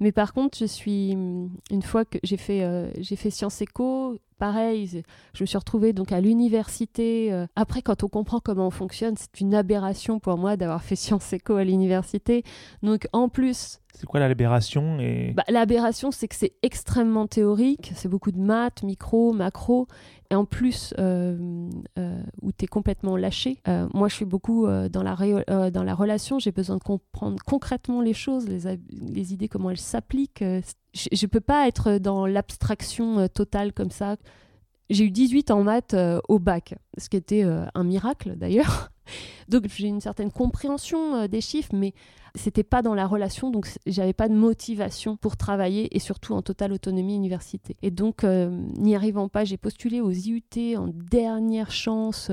Mais 0.00 0.12
par 0.12 0.34
contre, 0.34 0.58
je 0.58 0.66
suis 0.66 1.12
une 1.12 1.82
fois 1.82 2.04
que 2.04 2.18
j'ai 2.22 2.36
fait 2.36 2.92
j'ai 2.98 3.16
fait 3.16 3.30
Sciences 3.30 3.62
Éco, 3.62 4.18
pareil, 4.38 5.02
je 5.34 5.42
me 5.42 5.46
suis 5.46 5.58
retrouvée 5.58 5.92
donc 5.92 6.12
à 6.12 6.20
l'université. 6.20 7.46
Après, 7.56 7.82
quand 7.82 8.02
on 8.02 8.08
comprend 8.08 8.40
comment 8.40 8.66
on 8.68 8.70
fonctionne, 8.70 9.14
c'est 9.16 9.40
une 9.40 9.54
aberration 9.54 10.20
pour 10.20 10.38
moi 10.38 10.56
d'avoir 10.56 10.82
fait 10.82 10.96
Sciences 10.96 11.32
Éco 11.32 11.56
à 11.56 11.64
l'université. 11.64 12.42
Donc 12.82 13.06
en 13.12 13.28
plus 13.28 13.80
c'est 13.94 14.06
quoi 14.06 14.18
l'aberration 14.18 14.98
et... 14.98 15.32
Bah, 15.36 15.44
l'aberration, 15.48 16.10
c'est 16.10 16.26
que 16.26 16.34
c'est 16.34 16.54
extrêmement 16.62 17.28
théorique, 17.28 17.92
c'est 17.94 18.08
beaucoup 18.08 18.32
de 18.32 18.40
maths, 18.40 18.82
micro, 18.82 19.32
macro, 19.32 19.86
et 20.30 20.34
en 20.34 20.44
plus, 20.44 20.92
euh, 20.98 21.70
euh, 21.98 22.20
où 22.42 22.50
tu 22.50 22.64
es 22.64 22.66
complètement 22.66 23.16
lâché. 23.16 23.58
Euh, 23.68 23.88
moi, 23.94 24.08
je 24.08 24.16
suis 24.16 24.24
beaucoup 24.24 24.66
dans, 24.66 25.02
la 25.04 25.70
dans 25.70 25.84
la 25.84 25.94
relation, 25.94 26.40
j'ai 26.40 26.50
besoin 26.50 26.76
de 26.76 26.82
comprendre 26.82 27.36
concrètement 27.46 28.00
les 28.00 28.14
choses, 28.14 28.48
les, 28.48 28.78
les 28.90 29.32
idées, 29.32 29.48
comment 29.48 29.70
elles 29.70 29.76
s'appliquent. 29.78 30.44
Je 30.94 31.26
ne 31.26 31.28
peux 31.28 31.40
pas 31.40 31.66
être 31.66 31.98
dans 31.98 32.26
l'abstraction 32.26 33.28
totale 33.28 33.72
comme 33.72 33.90
ça. 33.90 34.16
J'ai 34.90 35.04
eu 35.04 35.10
18 35.10 35.50
en 35.50 35.62
maths 35.64 35.96
au 36.28 36.38
bac, 36.38 36.74
ce 36.98 37.08
qui 37.08 37.16
était 37.16 37.42
un 37.42 37.84
miracle 37.84 38.36
d'ailleurs. 38.36 38.90
Donc 39.48 39.66
j'ai 39.68 39.88
une 39.88 40.00
certaine 40.00 40.30
compréhension 40.30 41.26
des 41.26 41.40
chiffres, 41.40 41.74
mais 41.74 41.94
c'était 42.36 42.64
pas 42.64 42.82
dans 42.82 42.94
la 42.94 43.06
relation, 43.06 43.50
donc 43.50 43.68
j'avais 43.86 44.12
pas 44.12 44.28
de 44.28 44.34
motivation 44.34 45.16
pour 45.16 45.36
travailler 45.36 45.94
et 45.94 46.00
surtout 46.00 46.34
en 46.34 46.42
totale 46.42 46.72
autonomie 46.72 47.14
université. 47.14 47.76
Et 47.82 47.92
donc, 47.92 48.24
euh, 48.24 48.50
n'y 48.76 48.96
arrivant 48.96 49.28
pas, 49.28 49.44
j'ai 49.44 49.56
postulé 49.56 50.00
aux 50.00 50.10
IUT 50.10 50.76
en 50.76 50.88
dernière 50.88 51.70
chance 51.70 52.32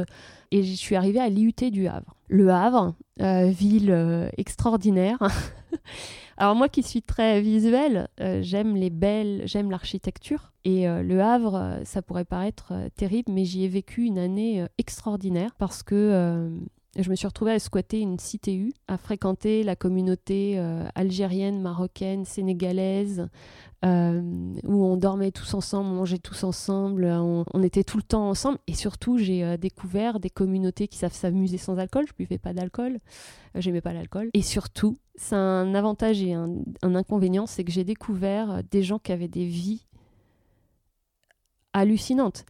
et 0.49 0.63
je 0.63 0.73
suis 0.73 0.95
arrivée 0.95 1.19
à 1.19 1.29
l'IUT 1.29 1.69
du 1.71 1.87
Havre. 1.87 2.15
Le 2.29 2.49
Havre, 2.49 2.95
euh, 3.21 3.49
ville 3.49 3.91
euh, 3.91 4.29
extraordinaire. 4.37 5.19
Alors 6.37 6.55
moi 6.55 6.69
qui 6.69 6.83
suis 6.83 7.01
très 7.01 7.41
visuelle, 7.41 8.07
j'aime 8.41 8.75
les 8.75 8.89
belles, 8.89 9.43
j'aime 9.45 9.69
l'architecture. 9.69 10.51
Et 10.63 10.87
le 10.87 11.21
Havre, 11.21 11.79
ça 11.83 12.01
pourrait 12.01 12.25
paraître 12.25 12.73
terrible, 12.95 13.31
mais 13.31 13.45
j'y 13.45 13.63
ai 13.65 13.67
vécu 13.67 14.03
une 14.03 14.17
année 14.17 14.65
extraordinaire 14.79 15.53
parce 15.57 15.83
que 15.83 16.49
je 16.97 17.09
me 17.09 17.15
suis 17.15 17.27
retrouvée 17.27 17.53
à 17.53 17.59
squatter 17.59 17.99
une 17.99 18.17
CTU, 18.17 18.73
à 18.87 18.97
fréquenter 18.97 19.63
la 19.63 19.77
communauté 19.77 20.55
euh, 20.57 20.83
algérienne, 20.93 21.61
marocaine, 21.61 22.25
sénégalaise, 22.25 23.29
euh, 23.85 24.21
où 24.63 24.83
on 24.83 24.97
dormait 24.97 25.31
tous 25.31 25.53
ensemble, 25.53 25.89
on 25.89 25.95
mangeait 25.95 26.17
tous 26.17 26.43
ensemble, 26.43 27.05
on, 27.05 27.63
était 27.63 27.85
tout 27.85 27.95
le 27.95 28.03
temps 28.03 28.29
ensemble. 28.29 28.57
Et 28.67 28.73
surtout, 28.73 29.17
j'ai 29.17 29.43
euh, 29.43 29.55
découvert 29.55 30.19
des 30.19 30.29
communautés 30.29 30.89
qui 30.89 30.97
savent 30.97 31.13
s'amuser 31.13 31.57
sans 31.57 31.77
alcool. 31.77 32.05
Je 32.07 32.13
buvais 32.13 32.37
pas 32.37 32.51
d'alcool, 32.51 32.99
j'aimais 33.55 33.81
pas 33.81 33.93
l'alcool. 33.93 34.29
Et 34.33 34.41
surtout, 34.41 34.97
c'est 35.15 35.35
un 35.35 35.73
avantage 35.73 36.21
et 36.21 36.33
un, 36.33 36.49
un 36.81 36.95
inconvénient, 36.95 37.45
c'est 37.45 37.63
que 37.63 37.71
j'ai 37.71 37.85
découvert 37.85 38.63
des 38.69 38.83
gens 38.83 38.99
qui 38.99 39.13
avaient 39.13 39.29
des 39.29 39.45
vies 39.45 39.85
hallucinantes. 41.71 42.45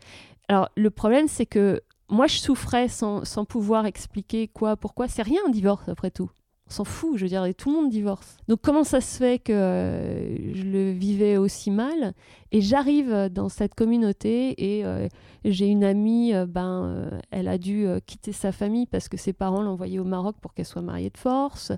Alors, 0.48 0.70
le 0.76 0.90
problème, 0.90 1.28
c'est 1.28 1.46
que 1.46 1.82
moi, 2.12 2.28
je 2.28 2.38
souffrais 2.38 2.89
sans, 2.89 3.24
pouvoir 3.47 3.86
expliquer 3.86 4.47
quoi, 4.47 4.76
pourquoi. 4.76 5.08
C'est 5.08 5.24
rien 5.24 5.39
un 5.47 5.50
divorce, 5.50 5.88
après 5.88 6.12
tout. 6.12 6.30
On 6.67 6.74
s'en 6.74 6.84
fout, 6.84 7.17
je 7.17 7.24
veux 7.24 7.30
dire, 7.30 7.45
tout 7.58 7.69
le 7.69 7.76
monde 7.76 7.89
divorce. 7.89 8.38
Donc, 8.47 8.60
comment 8.62 8.84
ça 8.84 9.02
se 9.02 9.17
fait 9.17 9.39
que 9.39 9.52
euh, 9.52 10.54
je 10.54 10.63
le 10.63 10.91
vivais 10.91 11.38
aussi 11.38 11.71
mal? 11.71 12.13
Et 12.52 12.62
j'arrive 12.62 13.30
dans 13.30 13.50
cette 13.50 13.76
communauté 13.76 14.78
et 14.78 14.86
euh, 14.86 15.08
j'ai 15.45 15.67
une 15.67 15.84
amie, 15.84 16.34
euh, 16.34 16.45
ben, 16.45 17.10
elle 17.32 17.47
a 17.47 17.58
dû 17.58 17.88
quitter 18.06 18.34
sa 18.34 18.52
famille 18.52 18.86
parce 18.86 19.10
que 19.10 19.17
ses 19.17 19.34
parents 19.34 19.65
envoyée 19.65 20.00
au 20.00 20.06
Maroc 20.06 20.36
pour 20.41 20.54
qu'elle 20.54 20.65
soit 20.65 20.82
mariée 20.82 21.10
de 21.10 21.17
force. 21.17 21.71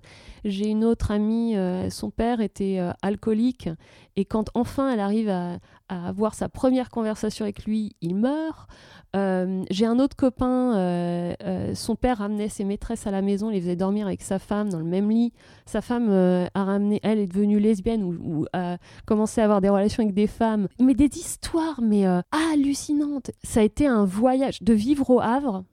J'ai 0.45 0.67
une 0.67 0.83
autre 0.83 1.11
amie, 1.11 1.55
son 1.89 2.09
père 2.09 2.41
était 2.41 2.79
alcoolique 3.01 3.69
Et 4.15 4.26
quand 4.26 4.49
enfin 4.54 4.91
elle 4.91 4.99
arrive 4.99 5.30
à, 5.30 5.58
avoir 5.89 6.34
sa 6.34 6.49
première 6.49 6.89
conversation 6.89 7.45
avec 7.45 7.65
lui, 7.65 7.95
il 8.02 8.15
meurt. 8.15 8.67
Euh, 9.15 9.63
j'ai 9.69 9.86
un 9.86 9.99
autre 9.99 10.15
copain, 10.15 10.76
euh, 10.76 11.34
euh, 11.43 11.76
son 11.76 11.95
père 11.95 12.17
ramenait 12.17 12.49
ses 12.49 12.63
maîtresses 12.63 13.06
à 13.06 13.12
la 13.12 13.21
maison, 13.21 13.49
les 13.49 13.62
faisait 13.62 13.76
dormir 13.76 14.08
avec 14.08 14.23
sa 14.23 14.39
femme 14.39 14.69
dans 14.69 14.80
le 14.80 14.86
même 14.86 15.12
lit. 15.12 15.34
Sa 15.67 15.82
femme 15.82 16.10
a 16.10 16.63
ramené, 16.63 16.99
elle 17.04 17.19
est 17.19 17.28
devenue 17.28 17.60
lesbienne 17.60 18.04
ou, 18.04 18.45
a 18.54 18.78
commencé 19.06 19.41
à 19.41 19.43
avoir 19.43 19.62
des 19.62 19.69
relations 19.69 20.02
avec 20.02 20.15
des 20.15 20.28
femmes. 20.28 20.67
Mais 20.80 20.95
des 20.95 21.15
histoires, 21.17 21.80
mais 21.82 22.06
hallucinantes. 22.32 23.32
Ça 23.43 23.60
a 23.60 23.63
été 23.63 23.86
un 23.86 24.06
voyage 24.06 24.62
de 24.63 24.73
vivre 24.73 25.10
au 25.10 25.19
Havre 25.19 25.63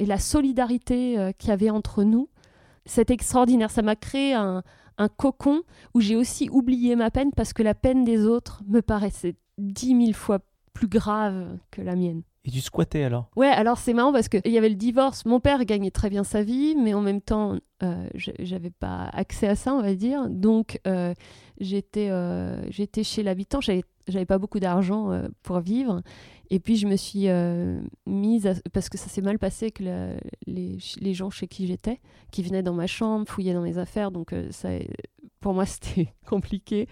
et 0.00 0.06
la 0.06 0.18
solidarité 0.18 1.32
qu'il 1.38 1.50
y 1.50 1.52
avait 1.52 1.70
entre 1.70 2.02
nous. 2.02 2.28
C'est 2.84 3.10
extraordinaire. 3.10 3.70
Ça 3.70 3.82
m'a 3.82 3.96
créé 3.96 4.34
un, 4.34 4.62
un 4.98 5.08
cocon 5.08 5.62
où 5.94 6.00
j'ai 6.00 6.16
aussi 6.16 6.48
oublié 6.50 6.96
ma 6.96 7.10
peine 7.10 7.30
parce 7.34 7.52
que 7.52 7.62
la 7.62 7.74
peine 7.74 8.04
des 8.04 8.26
autres 8.26 8.62
me 8.66 8.82
paraissait 8.82 9.36
dix 9.58 9.94
mille 9.94 10.14
fois 10.14 10.40
plus 10.72 10.88
grave 10.88 11.58
que 11.70 11.82
la 11.82 11.96
mienne. 11.96 12.22
Et 12.44 12.50
tu 12.50 12.60
squattais 12.60 13.02
alors? 13.02 13.28
Ouais, 13.36 13.48
alors 13.48 13.78
c'est 13.78 13.92
marrant 13.92 14.12
parce 14.12 14.28
qu'il 14.28 14.50
y 14.50 14.56
avait 14.56 14.68
le 14.68 14.74
divorce. 14.74 15.26
Mon 15.26 15.40
père 15.40 15.64
gagnait 15.64 15.90
très 15.90 16.08
bien 16.08 16.24
sa 16.24 16.42
vie, 16.42 16.76
mais 16.76 16.94
en 16.94 17.00
même 17.00 17.20
temps, 17.20 17.56
euh, 17.82 18.08
j'avais 18.14 18.70
pas 18.70 19.10
accès 19.12 19.48
à 19.48 19.54
ça, 19.56 19.74
on 19.74 19.82
va 19.82 19.94
dire. 19.94 20.28
Donc, 20.30 20.80
euh, 20.86 21.12
j'étais 21.60 22.08
euh, 22.10 22.62
j'étais 22.70 23.04
chez 23.04 23.22
l'habitant. 23.22 23.60
J'avais 23.60 23.84
pas 24.26 24.38
beaucoup 24.38 24.60
d'argent 24.60 25.10
euh, 25.10 25.28
pour 25.42 25.60
vivre. 25.60 26.02
Et 26.50 26.60
puis, 26.60 26.76
je 26.76 26.86
me 26.86 26.96
suis 26.96 27.28
mise, 28.06 28.50
parce 28.72 28.88
que 28.88 28.96
ça 28.96 29.08
s'est 29.08 29.20
mal 29.20 29.38
passé 29.38 29.70
que 29.70 29.82
les, 30.46 30.78
les, 30.98 31.14
gens 31.14 31.28
chez 31.28 31.46
qui 31.46 31.66
j'étais, 31.66 32.00
qui 32.30 32.42
venaient 32.42 32.62
dans 32.62 32.72
ma 32.72 32.86
chambre, 32.86 33.28
fouillaient 33.28 33.52
dans 33.52 33.62
mes 33.62 33.76
affaires. 33.76 34.10
Donc, 34.10 34.34
ça, 34.50 34.70
pour 35.40 35.54
moi, 35.54 35.66
c'était 35.66 36.12
compliqué. 36.26 36.88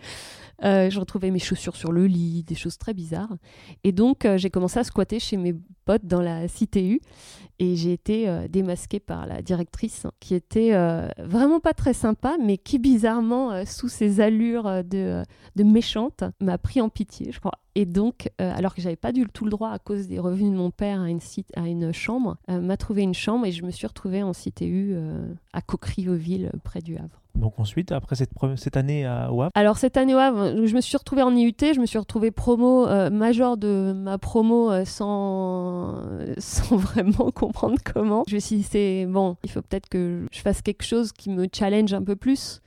Euh, 0.65 0.91
je 0.91 0.99
retrouvais 0.99 1.31
mes 1.31 1.39
chaussures 1.39 1.77
sur 1.77 1.93
le 1.93 2.07
lit, 2.07 2.43
des 2.45 2.55
choses 2.55 2.79
très 2.79 2.95
bizarres. 2.95 3.37
Et 3.85 3.93
donc, 3.93 4.25
euh, 4.25 4.39
j'ai 4.39 4.51
commencé 4.51 4.79
à 4.79 4.85
squatter 4.85 5.19
chez 5.19 5.37
mes 5.37 5.55
potes 5.85 6.07
dans 6.07 6.23
la 6.23 6.49
CTU. 6.49 7.01
Et 7.59 7.77
j'ai 7.77 7.93
été 7.93 8.29
euh, 8.29 8.49
démasquée 8.49 9.01
par 9.01 9.27
la 9.27 9.43
directrice, 9.43 10.07
qui 10.21 10.35
était 10.35 10.73
vraiment 11.19 11.61
pas 11.61 11.75
très 11.75 11.95
sympa, 11.95 12.37
mais 12.43 12.59
qui, 12.59 12.79
bizarrement, 12.79 13.65
sous 13.65 13.89
ses 13.89 14.21
allures 14.21 14.85
de, 14.85 15.23
méchante, 15.57 16.25
m'a 16.41 16.59
pris 16.59 16.81
en 16.81 16.89
pitié, 16.89 17.33
je 17.33 17.41
crois. 17.41 17.59
Et 17.75 17.85
donc, 17.85 18.31
alors 18.39 18.75
que 18.75 18.81
j'avais 18.81 18.97
pas 18.97 19.13
du 19.13 19.27
tout 19.27 19.45
le 19.45 19.51
droit 19.51 19.71
à 19.71 19.79
cause 19.79 20.09
des 20.09 20.19
revenus 20.19 20.53
de 20.53 20.57
mon 20.57 20.71
père 20.71 21.01
à 21.01 21.09
une, 21.09 21.21
site, 21.21 21.51
à 21.57 21.67
une 21.67 21.93
chambre, 21.93 22.37
m'a 22.49 22.77
trouvé 22.77 23.03
une 23.03 23.15
chambre 23.15 23.47
et 23.47 23.53
je 23.53 23.65
me 23.65 23.71
suis 23.71 23.87
retrouvée 23.87 24.23
en 24.23 24.33
CTU 24.33 24.97
à 25.53 25.61
Coquerieville, 25.61 26.51
près 26.65 26.81
du 26.81 26.97
Havre. 26.97 27.21
Donc 27.37 27.59
ensuite, 27.59 27.93
après 27.93 28.17
cette, 28.17 28.31
cette 28.57 28.77
année 28.77 29.05
à 29.05 29.33
WAV 29.33 29.51
Alors 29.55 29.77
cette 29.77 29.97
année 29.97 30.15
Havre, 30.15 30.67
je 30.67 30.75
me 30.75 30.81
suis 30.81 30.97
retrouvée 30.97 31.23
en 31.23 31.35
IUT, 31.35 31.55
je 31.61 31.81
me 31.81 31.87
suis 31.87 31.99
retrouvée 31.99 32.31
promo, 32.31 32.87
euh, 32.87 33.11
major 33.11 33.57
de 33.57 33.93
ma 33.95 34.19
promo 34.19 34.71
euh, 34.71 34.85
sans, 34.85 36.03
sans 36.39 36.77
vraiment 36.77 37.31
comprendre 37.31 37.77
comment. 37.85 38.25
Je 38.27 38.35
me 38.35 38.41
suis 38.41 38.57
dit, 38.57 38.63
c'est 38.63 39.07
bon, 39.07 39.37
il 39.45 39.51
faut 39.51 39.63
peut-être 39.63 39.89
que 39.89 40.27
je 40.33 40.41
fasse 40.41 40.63
quelque 40.63 40.85
chose 40.85 41.13
qui 41.13 41.31
me 41.31 41.47
challenge 41.53 41.93
un 41.93 42.03
peu 42.03 42.17
plus. 42.17 42.63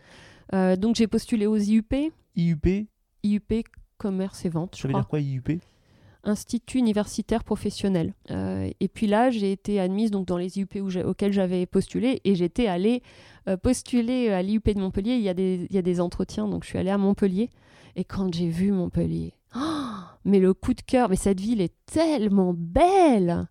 Euh, 0.53 0.75
donc 0.75 0.95
j'ai 0.95 1.07
postulé 1.07 1.45
aux 1.47 1.57
IUP. 1.57 1.93
IUP 2.35 2.87
IUP, 3.23 3.53
commerce 3.97 4.45
et 4.45 4.49
vente. 4.49 4.75
Ça 4.75 4.87
veut 4.87 4.93
dire 4.93 5.07
quoi 5.07 5.19
IUP 5.19 5.59
institut 6.23 6.79
universitaire 6.79 7.43
professionnel. 7.43 8.13
Euh, 8.31 8.69
et 8.79 8.87
puis 8.87 9.07
là, 9.07 9.29
j'ai 9.29 9.51
été 9.51 9.79
admise 9.79 10.11
donc, 10.11 10.27
dans 10.27 10.37
les 10.37 10.57
IUP 10.57 10.77
auxquels 11.05 11.33
j'avais 11.33 11.65
postulé 11.65 12.21
et 12.25 12.35
j'étais 12.35 12.67
allée 12.67 13.01
euh, 13.47 13.57
postuler 13.57 14.29
à 14.29 14.41
l'IUP 14.41 14.69
de 14.69 14.79
Montpellier. 14.79 15.15
Il 15.15 15.21
y, 15.21 15.29
a 15.29 15.81
des, 15.81 16.01
entretiens, 16.01 16.47
donc 16.47 16.63
je 16.63 16.69
suis 16.69 16.77
allée 16.77 16.89
à 16.89 16.97
Montpellier. 16.97 17.49
Et 17.95 18.03
quand 18.03 18.33
j'ai 18.33 18.49
vu 18.49 18.71
Montpellier, 18.71 19.33
oh, 19.55 19.59
mais 20.25 20.39
le 20.39 20.53
coup 20.53 20.73
de 20.73 20.81
cœur, 20.81 21.09
mais 21.09 21.15
cette 21.15 21.39
ville 21.39 21.61
est 21.61 21.73
tellement 21.85 22.53
belle 22.55 23.47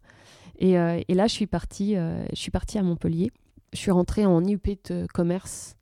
et, 0.60 0.78
euh, 0.78 1.00
et 1.06 1.14
là, 1.14 1.26
je 1.26 1.32
suis, 1.32 1.46
partie, 1.46 1.94
je 1.94 2.34
suis 2.34 2.50
partie 2.50 2.78
à 2.78 2.82
Montpellier. 2.82 3.30
Je 3.72 3.78
suis 3.78 3.90
rentrée 3.90 4.26
en 4.26 4.44
IUP 4.44 4.88
de 4.90 5.06
commerce 5.12 5.76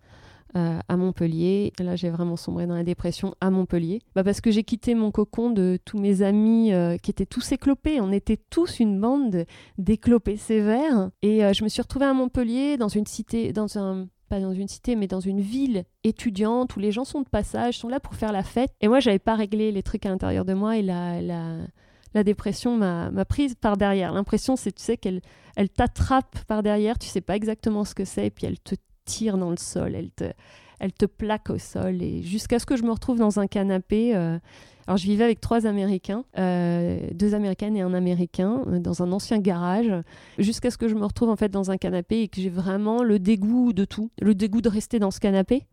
euh, 0.57 0.79
à 0.89 0.97
Montpellier. 0.97 1.73
Là, 1.79 1.97
j'ai 1.97 2.11
vraiment 2.11 2.37
sombré 2.37 2.67
dans 2.67 2.75
la 2.75 2.85
dépression 2.85 3.35
à 3.41 3.51
Montpellier. 3.51 4.01
Bah, 4.15 4.25
parce 4.25 4.41
que 4.41 4.51
j'ai 4.51 4.63
quitté 4.63 4.95
mon 4.95 5.11
cocon 5.11 5.51
de 5.51 5.79
tous 5.85 5.99
mes 5.99 6.23
amis 6.23 6.73
euh, 6.73 6.97
qui 6.99 7.11
étaient 7.11 7.27
tous 7.27 7.53
éclopés. 7.53 8.01
On 8.01 8.13
était 8.13 8.39
tous 8.51 8.81
une 8.81 9.01
bande 9.01 9.45
d'éclopés 9.79 10.37
sévères. 10.37 11.11
Et 11.23 11.45
euh, 11.45 11.53
je 11.53 11.65
me 11.65 11.69
suis 11.69 11.83
retrouvée 11.83 12.07
à 12.07 12.15
Montpellier, 12.15 12.77
dans 12.77 12.89
une 12.89 13.07
cité, 13.07 13.53
dans 13.53 13.79
un 13.79 14.09
pas 14.29 14.41
dans 14.41 14.53
une 14.53 14.67
cité, 14.67 14.97
mais 14.97 15.07
dans 15.07 15.21
une 15.21 15.41
ville 15.41 15.85
étudiante 16.03 16.75
où 16.75 16.81
les 16.81 16.91
gens 16.91 17.05
sont 17.05 17.21
de 17.21 17.29
passage, 17.29 17.79
sont 17.79 17.89
là 17.89 18.01
pour 18.01 18.15
faire 18.17 18.33
la 18.33 18.43
fête. 18.43 18.71
Et 18.81 18.89
moi, 18.89 18.99
j'avais 18.99 19.21
pas 19.21 19.37
réglé 19.37 19.71
les 19.71 19.85
trucs 19.85 20.05
à 20.05 20.09
l'intérieur 20.09 20.45
de 20.45 20.53
moi 20.53 20.77
et 20.77 20.83
la, 20.83 21.23
la, 21.23 21.59
la 22.13 22.25
dépression 22.25 22.77
m'a 22.77 23.25
prise 23.25 23.55
par 23.55 23.77
derrière. 23.77 24.13
L'impression, 24.13 24.57
c'est, 24.57 24.73
tu 24.73 24.83
sais, 24.83 24.97
qu'elle 24.97 25.21
elle 25.57 25.71
t'attrape 25.71 26.45
par 26.47 26.63
derrière, 26.63 26.99
tu 26.99 27.09
sais 27.09 27.21
pas 27.21 27.35
exactement 27.35 27.85
ce 27.85 27.95
que 27.95 28.05
c'est, 28.05 28.27
et 28.27 28.31
puis 28.31 28.47
elle 28.47 28.61
te 28.61 28.75
tire 29.07 29.39
dans 29.39 29.51
le 29.51 29.57
sol, 29.57 29.95
elle 29.95 30.11
te, 30.11 30.25
elle 30.79 30.93
te 30.93 31.07
plaque 31.07 31.51
au 31.51 31.59
sol. 31.59 32.03
Et 32.03 32.23
jusqu'à 32.23 32.59
ce 32.59 32.67
que 32.67 32.77
je 32.77 32.83
me 32.83 32.91
retrouve 32.91 33.19
dans 33.19 33.41
un 33.41 33.47
canapé. 33.47 34.15
Euh, 34.15 34.39
alors, 34.87 34.99
je 34.99 35.07
vivais 35.07 35.25
avec 35.25 35.41
trois 35.41 35.67
Américains, 35.67 36.25
euh, 36.39 37.01
deux 37.13 37.35
Américaines 37.35 37.77
et 37.77 37.81
un 37.81 37.93
Américain, 37.93 38.63
euh, 38.69 38.79
dans 38.79 39.03
un 39.03 39.11
ancien 39.11 39.39
garage, 39.39 39.93
jusqu'à 40.39 40.71
ce 40.71 40.79
que 40.79 40.87
je 40.87 40.95
me 40.95 41.05
retrouve 41.05 41.29
en 41.29 41.35
fait 41.35 41.49
dans 41.49 41.73
un 41.73 41.77
canapé 41.77 42.21
et 42.21 42.29
que 42.29 42.41
j'ai 42.41 42.51
vraiment 42.51 43.03
le 43.03 43.19
dégoût 43.19 43.73
de 43.73 43.85
tout, 43.85 44.11
le 44.21 44.35
dégoût 44.37 44.61
de 44.61 44.69
rester 44.69 45.01
dans 45.01 45.11
ce 45.11 45.19
canapé, 45.19 45.67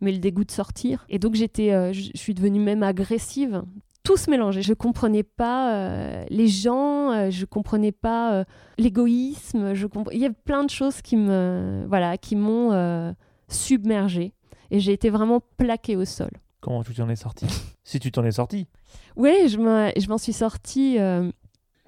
mais 0.00 0.12
le 0.12 0.18
dégoût 0.18 0.44
de 0.44 0.52
sortir. 0.52 1.04
Et 1.08 1.18
donc, 1.18 1.34
j'étais, 1.34 1.92
je 1.92 2.10
suis 2.14 2.32
devenue 2.32 2.60
même 2.60 2.84
agressive 2.84 3.62
tout 4.02 4.16
se 4.16 4.30
mélangeait. 4.30 4.62
Je 4.62 4.74
comprenais 4.74 5.22
pas 5.22 5.74
euh, 5.74 6.24
les 6.30 6.48
gens, 6.48 7.12
euh, 7.12 7.30
je 7.30 7.44
comprenais 7.44 7.92
pas 7.92 8.34
euh, 8.34 8.44
l'égoïsme. 8.78 9.74
Je 9.74 9.86
Il 10.12 10.18
y 10.18 10.26
a 10.26 10.30
plein 10.30 10.64
de 10.64 10.70
choses 10.70 11.02
qui 11.02 11.16
me, 11.16 11.84
voilà, 11.88 12.16
qui 12.18 12.36
m'ont 12.36 13.14
submergée 13.48 14.32
et 14.70 14.80
j'ai 14.80 14.92
été 14.92 15.10
vraiment 15.10 15.40
plaquée 15.56 15.96
au 15.96 16.04
sol. 16.04 16.30
Comment 16.60 16.82
tu 16.82 16.94
t'en 16.94 17.08
es 17.08 17.16
sortie? 17.16 17.46
Si 17.82 17.98
tu 17.98 18.12
t'en 18.12 18.24
es 18.24 18.32
sortie 18.32 18.68
Oui, 19.16 19.32
je 19.48 20.08
m'en 20.08 20.18
suis 20.18 20.32
sortie 20.32 20.98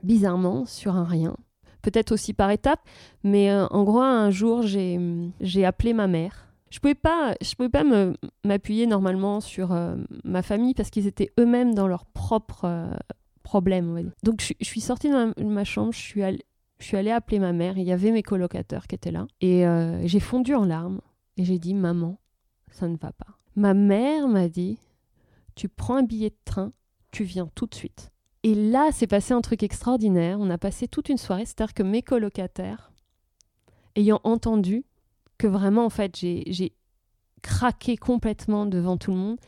bizarrement 0.02 0.64
sur 0.66 0.96
un 0.96 1.04
rien. 1.04 1.36
Peut-être 1.82 2.12
aussi 2.12 2.32
par 2.32 2.50
étapes, 2.50 2.80
mais 3.22 3.52
en 3.52 3.84
gros, 3.84 4.00
un 4.00 4.30
jour, 4.30 4.62
j'ai 4.62 5.64
appelé 5.64 5.92
ma 5.92 6.08
mère 6.08 6.51
je 6.72 6.80
pouvais 6.80 6.94
pas, 6.94 7.34
je 7.42 7.54
pouvais 7.54 7.68
pas 7.68 7.84
m'appuyer 8.44 8.86
normalement 8.86 9.42
sur 9.42 9.72
euh, 9.72 9.94
ma 10.24 10.40
famille 10.40 10.72
parce 10.72 10.88
qu'ils 10.88 11.06
étaient 11.06 11.30
eux-mêmes 11.38 11.74
dans 11.74 11.86
leurs 11.86 12.06
propres 12.06 12.64
euh, 12.64 12.90
problèmes. 13.42 14.10
Donc 14.22 14.40
je, 14.40 14.54
suis 14.64 14.80
sortie 14.80 15.10
de 15.10 15.44
ma, 15.44 15.64
chambre, 15.64 15.92
je 15.92 15.98
suis, 15.98 16.22
allée, 16.22 17.10
appeler 17.10 17.40
ma 17.40 17.52
mère. 17.52 17.76
Il 17.76 17.84
y 17.84 17.92
avait 17.92 18.10
mes 18.10 18.22
colocataires 18.22 18.86
qui 18.86 18.94
étaient 18.94 19.10
là 19.10 19.26
et 19.42 19.66
euh, 19.66 20.06
j'ai 20.06 20.18
fondu 20.18 20.54
en 20.54 20.64
larmes 20.64 21.02
et 21.36 21.44
j'ai 21.44 21.58
dit 21.58 21.74
maman, 21.74 22.18
ça 22.70 22.88
ne 22.88 22.96
va 22.96 23.12
pas. 23.12 23.38
Ma 23.54 23.74
mère 23.74 24.26
m'a 24.26 24.48
dit 24.48 24.78
tu 25.54 25.68
prends 25.68 25.96
un 25.96 26.02
billet 26.02 26.30
de 26.30 26.38
train, 26.46 26.72
tu 27.10 27.24
viens 27.24 27.50
tout 27.54 27.66
de 27.66 27.74
suite. 27.74 28.12
Et 28.44 28.54
là, 28.54 28.88
c'est 28.92 29.06
passé 29.06 29.34
un 29.34 29.42
truc 29.42 29.62
extraordinaire. 29.62 30.38
On 30.40 30.48
a 30.48 30.56
passé 30.56 30.88
toute 30.88 31.10
une 31.10 31.18
soirée, 31.18 31.44
c'est-à-dire 31.44 31.74
que 31.74 31.82
mes 31.82 32.00
colocataires, 32.00 32.92
ayant 33.94 34.22
entendu 34.24 34.86
que 35.42 35.48
vraiment, 35.48 35.84
en 35.84 35.90
fait, 35.90 36.14
j'ai 36.16 36.72
craqué 37.42 37.96
complètement 37.96 38.64
devant 38.64 38.96
tout 38.96 39.10
le 39.10 39.16
monde. 39.16 39.38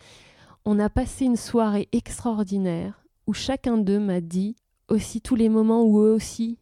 On 0.65 0.81
a 0.81 0.91
passé 0.91 1.25
une 1.25 1.37
soirée 1.37 1.89
extraordinaire 1.93 3.05
où 3.29 3.33
chacun 3.33 3.79
d'eux 3.79 4.01
m'a 4.01 4.21
dit 4.21 4.57
aussi 4.89 5.21
tous 5.21 5.37
les 5.37 5.49
moments 5.49 5.85
où 5.85 6.01
eux 6.01 6.13
aussi, 6.13 6.59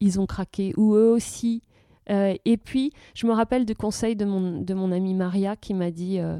ils 0.00 0.20
ont 0.20 0.26
craqué, 0.26 0.74
où 0.76 0.96
eux 0.96 1.08
aussi. 1.08 1.62
Euh, 2.10 2.34
et 2.44 2.58
puis, 2.58 2.92
je 3.14 3.26
me 3.26 3.32
rappelle 3.32 3.64
du 3.64 3.74
conseil 3.74 4.16
de 4.16 4.26
mon, 4.26 4.60
de 4.60 4.74
mon 4.74 4.92
amie 4.92 5.14
Maria 5.14 5.56
qui 5.56 5.72
m'a 5.72 5.90
dit 5.90 6.16
il 6.16 6.20
euh, 6.20 6.38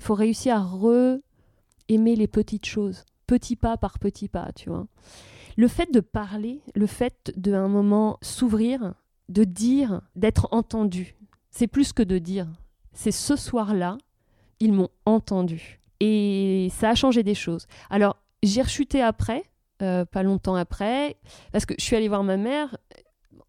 faut 0.00 0.14
réussir 0.14 0.56
à 0.56 0.62
re-aimer 0.62 2.16
les 2.16 2.26
petites 2.26 2.64
choses, 2.64 3.04
petit 3.26 3.54
pas 3.54 3.76
par 3.76 3.98
petit 3.98 4.28
pas, 4.28 4.50
tu 4.54 4.70
vois. 4.70 4.86
Le 5.58 5.68
fait 5.68 5.92
de 5.92 6.00
parler, 6.00 6.62
le 6.74 6.86
fait 6.86 7.34
d'un 7.36 7.68
moment 7.68 8.16
s'ouvrir, 8.22 8.94
de 9.28 9.44
dire, 9.44 10.00
d'être 10.16 10.48
entendu, 10.52 11.17
c'est 11.58 11.66
plus 11.66 11.92
que 11.92 12.04
de 12.04 12.18
dire. 12.18 12.46
C'est 12.92 13.10
ce 13.10 13.34
soir-là, 13.34 13.98
ils 14.60 14.72
m'ont 14.72 14.90
entendu. 15.06 15.80
Et 15.98 16.68
ça 16.70 16.90
a 16.90 16.94
changé 16.94 17.24
des 17.24 17.34
choses. 17.34 17.66
Alors, 17.90 18.16
j'ai 18.44 18.62
rechuté 18.62 19.02
après, 19.02 19.42
euh, 19.82 20.04
pas 20.04 20.22
longtemps 20.22 20.54
après, 20.54 21.16
parce 21.50 21.66
que 21.66 21.74
je 21.76 21.84
suis 21.84 21.96
allée 21.96 22.06
voir 22.06 22.22
ma 22.22 22.36
mère. 22.36 22.76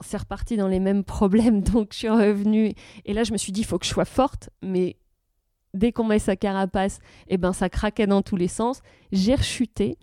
C'est 0.03 0.17
reparti 0.17 0.57
dans 0.57 0.67
les 0.67 0.79
mêmes 0.79 1.03
problèmes, 1.03 1.61
donc 1.73 1.89
je 1.91 1.99
suis 1.99 2.09
revenue. 2.09 2.73
Et 3.05 3.13
là, 3.13 3.23
je 3.23 3.31
me 3.31 3.37
suis 3.37 3.51
dit, 3.51 3.61
il 3.61 3.65
faut 3.65 3.77
que 3.77 3.85
je 3.85 3.91
sois 3.91 4.05
forte, 4.05 4.49
mais 4.63 4.95
dès 5.75 5.91
qu'on 5.91 6.05
met 6.05 6.17
sa 6.17 6.35
carapace, 6.35 6.97
eh 7.27 7.37
ben, 7.37 7.53
ça 7.53 7.69
craquait 7.69 8.07
dans 8.07 8.23
tous 8.23 8.37
les 8.37 8.47
sens. 8.47 8.81
J'ai 9.11 9.35
rechuté. 9.35 9.99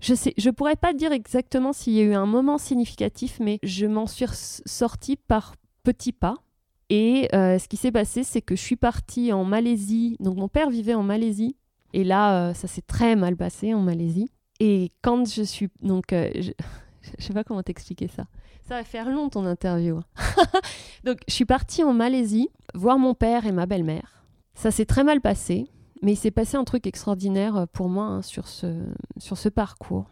Je 0.00 0.12
sais, 0.12 0.34
je 0.36 0.50
pourrais 0.50 0.76
pas 0.76 0.92
dire 0.92 1.12
exactement 1.12 1.72
s'il 1.72 1.94
y 1.94 2.00
a 2.00 2.04
eu 2.04 2.14
un 2.14 2.26
moment 2.26 2.58
significatif, 2.58 3.40
mais 3.40 3.58
je 3.62 3.86
m'en 3.86 4.06
suis 4.06 4.26
sortie 4.66 5.16
par 5.16 5.54
petits 5.82 6.12
pas. 6.12 6.36
Et 6.90 7.28
euh, 7.34 7.58
ce 7.58 7.68
qui 7.68 7.76
s'est 7.76 7.92
passé, 7.92 8.24
c'est 8.24 8.40
que 8.40 8.56
je 8.56 8.62
suis 8.62 8.76
partie 8.76 9.32
en 9.32 9.44
Malaisie. 9.44 10.16
Donc 10.20 10.36
mon 10.36 10.48
père 10.48 10.70
vivait 10.70 10.94
en 10.94 11.02
Malaisie 11.02 11.56
Et 11.92 12.04
là, 12.04 12.54
ça 12.54 12.66
s'est 12.66 12.82
très 12.82 13.16
mal 13.16 13.36
passé 13.36 13.74
en 13.74 13.80
Malaisie. 13.80 14.30
Et 14.60 14.90
quand 15.02 15.28
je 15.28 15.42
suis... 15.42 15.68
Donc, 15.82 16.06
je... 16.10 16.52
je 17.18 17.24
sais 17.24 17.32
pas 17.32 17.44
comment 17.44 17.62
t'expliquer 17.62 18.08
ça. 18.08 18.24
Ça 18.66 18.76
va 18.76 18.84
faire 18.84 19.10
long 19.10 19.28
ton 19.28 19.46
interview. 19.46 20.00
donc, 21.04 21.18
je 21.28 21.34
suis 21.34 21.44
partie 21.44 21.82
en 21.82 21.92
Malaisie 21.92 22.48
voir 22.74 22.98
mon 22.98 23.14
père 23.14 23.46
et 23.46 23.52
ma 23.52 23.66
belle-mère. 23.66 24.24
Ça 24.54 24.70
s'est 24.70 24.86
très 24.86 25.04
mal 25.04 25.20
passé. 25.20 25.70
Mais 26.02 26.12
il 26.12 26.16
s'est 26.16 26.30
passé 26.30 26.56
un 26.56 26.64
truc 26.64 26.86
extraordinaire 26.86 27.66
pour 27.72 27.88
moi 27.88 28.04
hein, 28.04 28.22
sur, 28.22 28.46
ce, 28.46 28.84
sur 29.16 29.36
ce 29.36 29.48
parcours. 29.48 30.06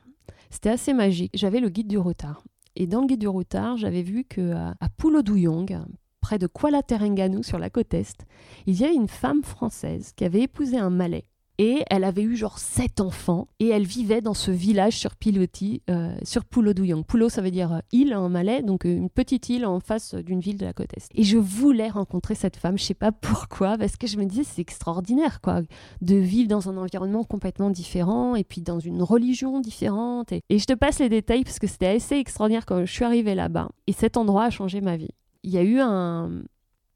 C'était 0.51 0.71
assez 0.71 0.93
magique. 0.93 1.31
J'avais 1.35 1.61
le 1.61 1.69
guide 1.69 1.89
du 1.89 1.99
retard. 1.99 2.43
Et 2.75 2.87
dans 2.87 3.01
le 3.01 3.07
guide 3.07 3.21
du 3.21 3.29
routard, 3.29 3.77
j'avais 3.77 4.03
vu 4.03 4.25
que 4.25 4.53
à 4.53 4.89
Pulo 4.97 5.23
Duyong, 5.23 5.79
près 6.27 6.39
de 6.41 6.49
Kuala 6.49 6.83
Terengganu 6.83 7.45
sur 7.45 7.57
la 7.57 7.71
côte 7.71 7.95
est, 7.95 8.27
il 8.67 8.75
y 8.75 8.85
avait 8.85 8.97
une 8.97 9.07
femme 9.07 9.45
française 9.45 10.11
qui 10.17 10.25
avait 10.25 10.41
épousé 10.41 10.77
un 10.77 10.91
Malais. 10.91 11.25
Et 11.59 11.85
elle 11.89 12.03
avait 12.03 12.23
eu 12.23 12.35
genre 12.35 12.59
sept 12.59 13.01
enfants 13.01 13.47
et 13.61 13.69
elle 13.69 13.87
vivait 13.87 14.21
dans 14.21 14.35
ce 14.35 14.51
village 14.51 14.95
sur 14.95 15.15
Piloti, 15.15 15.83
euh, 15.89 16.17
sur 16.25 16.45
Pulo 16.45 16.75
Duyong. 16.75 17.05
Pulo, 17.07 17.29
ça 17.29 17.43
veut 17.43 17.53
dire 17.53 17.75
euh, 17.75 17.79
île 17.93 18.15
en 18.17 18.29
malais, 18.29 18.61
donc 18.63 18.85
euh, 18.85 18.95
une 18.95 19.09
petite 19.09 19.49
île 19.49 19.65
en 19.65 19.79
face 19.79 20.15
d'une 20.17 20.41
ville 20.41 20.59
de 20.59 20.67
la 20.67 20.73
côte 20.73 20.91
est. 20.97 21.09
Et 21.15 21.23
je 21.23 21.39
voulais 21.39 21.89
rencontrer 21.89 22.35
cette 22.35 22.57
femme, 22.57 22.77
je 22.77 22.83
sais 22.83 22.93
pas 22.93 23.13
pourquoi, 23.13 23.79
parce 23.79 23.97
que 23.97 24.09
je 24.09 24.19
me 24.19 24.25
disais 24.25 24.43
c'est 24.45 24.61
extraordinaire 24.61 25.41
quoi, 25.41 25.63
de 26.03 26.17
vivre 26.17 26.49
dans 26.49 26.69
un 26.69 26.77
environnement 26.77 27.23
complètement 27.23 27.71
différent 27.71 28.35
et 28.35 28.43
puis 28.43 28.63
dans 28.63 28.81
une 28.81 29.01
religion 29.01 29.61
différente. 29.61 30.33
Et, 30.33 30.43
et 30.51 30.59
je 30.59 30.67
te 30.67 30.75
passe 30.75 30.99
les 30.99 31.09
détails 31.09 31.45
parce 31.45 31.61
que 31.61 31.69
c'était 31.69 31.87
assez 31.87 32.17
extraordinaire 32.17 32.67
quand 32.67 32.85
je 32.85 32.93
suis 32.93 33.05
arrivée 33.05 33.37
là-bas. 33.37 33.71
Et 33.87 33.93
cet 33.93 34.17
endroit 34.17 34.45
a 34.45 34.51
changé 34.51 34.81
ma 34.81 34.97
vie. 34.97 35.15
Il 35.47 35.53
y 35.53 35.59
a 35.59 35.63
eu 35.63 35.81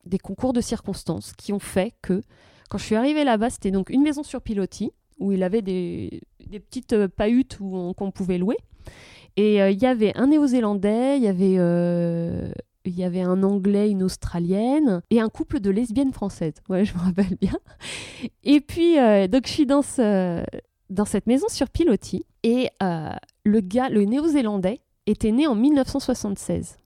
des 0.05 0.19
concours 0.19 0.53
de 0.53 0.61
circonstances 0.61 1.33
qui 1.33 1.53
ont 1.53 1.61
fait 1.61 1.95
que 2.03 2.21
quand 2.69 2.79
je 2.79 2.85
suis 2.85 2.97
arrivée 2.97 3.25
là-bas, 3.25 3.49
c'était 3.49 3.71
donc 3.71 3.91
une 3.91 4.03
maison 4.03 4.23
sur 4.23 4.43
pilotis 4.43 4.93
où 5.21 5.33
il 5.33 5.43
avait 5.45 5.63
des, 5.63 6.23
petites 6.51 6.95
euh, 6.95 7.09
pahutes 7.09 7.59
qu'on 7.59 8.11
pouvait 8.11 8.39
louer. 8.39 8.57
Et 9.37 9.63
euh, 9.63 9.71
il 9.71 9.81
y 9.81 9.87
avait 9.87 10.17
un 10.17 10.27
néo-zélandais, 10.27 11.19
il 11.19 11.23
y 11.23 11.29
avait 11.29 11.57
euh, 11.59 12.51
il 12.85 12.99
y 12.99 13.05
avait 13.05 13.21
un 13.21 13.43
anglais, 13.45 13.89
une 13.89 14.03
australienne 14.03 15.03
et 15.11 15.21
un 15.21 15.29
couple 15.29 15.61
de 15.61 15.71
lesbiennes 15.71 16.13
françaises. 16.13 16.55
Ouais, 16.69 16.85
je 16.87 16.95
me 16.95 17.01
rappelle 17.01 17.37
bien. 17.41 17.57
Et 18.43 18.61
puis, 18.61 18.97
donc, 19.29 19.47
je 19.47 19.53
suis 19.53 19.67
dans, 19.67 19.83
dans 20.89 21.05
cette 21.05 21.27
maison 21.27 21.47
sur 21.49 21.69
pilotis 21.69 22.25
et 22.43 22.71
le 22.81 23.61
gars, 23.61 23.91
le 23.91 24.05
néo-zélandais, 24.05 24.81
était 25.07 25.31
né 25.31 25.47
en 25.47 25.55
1976. 25.55 26.80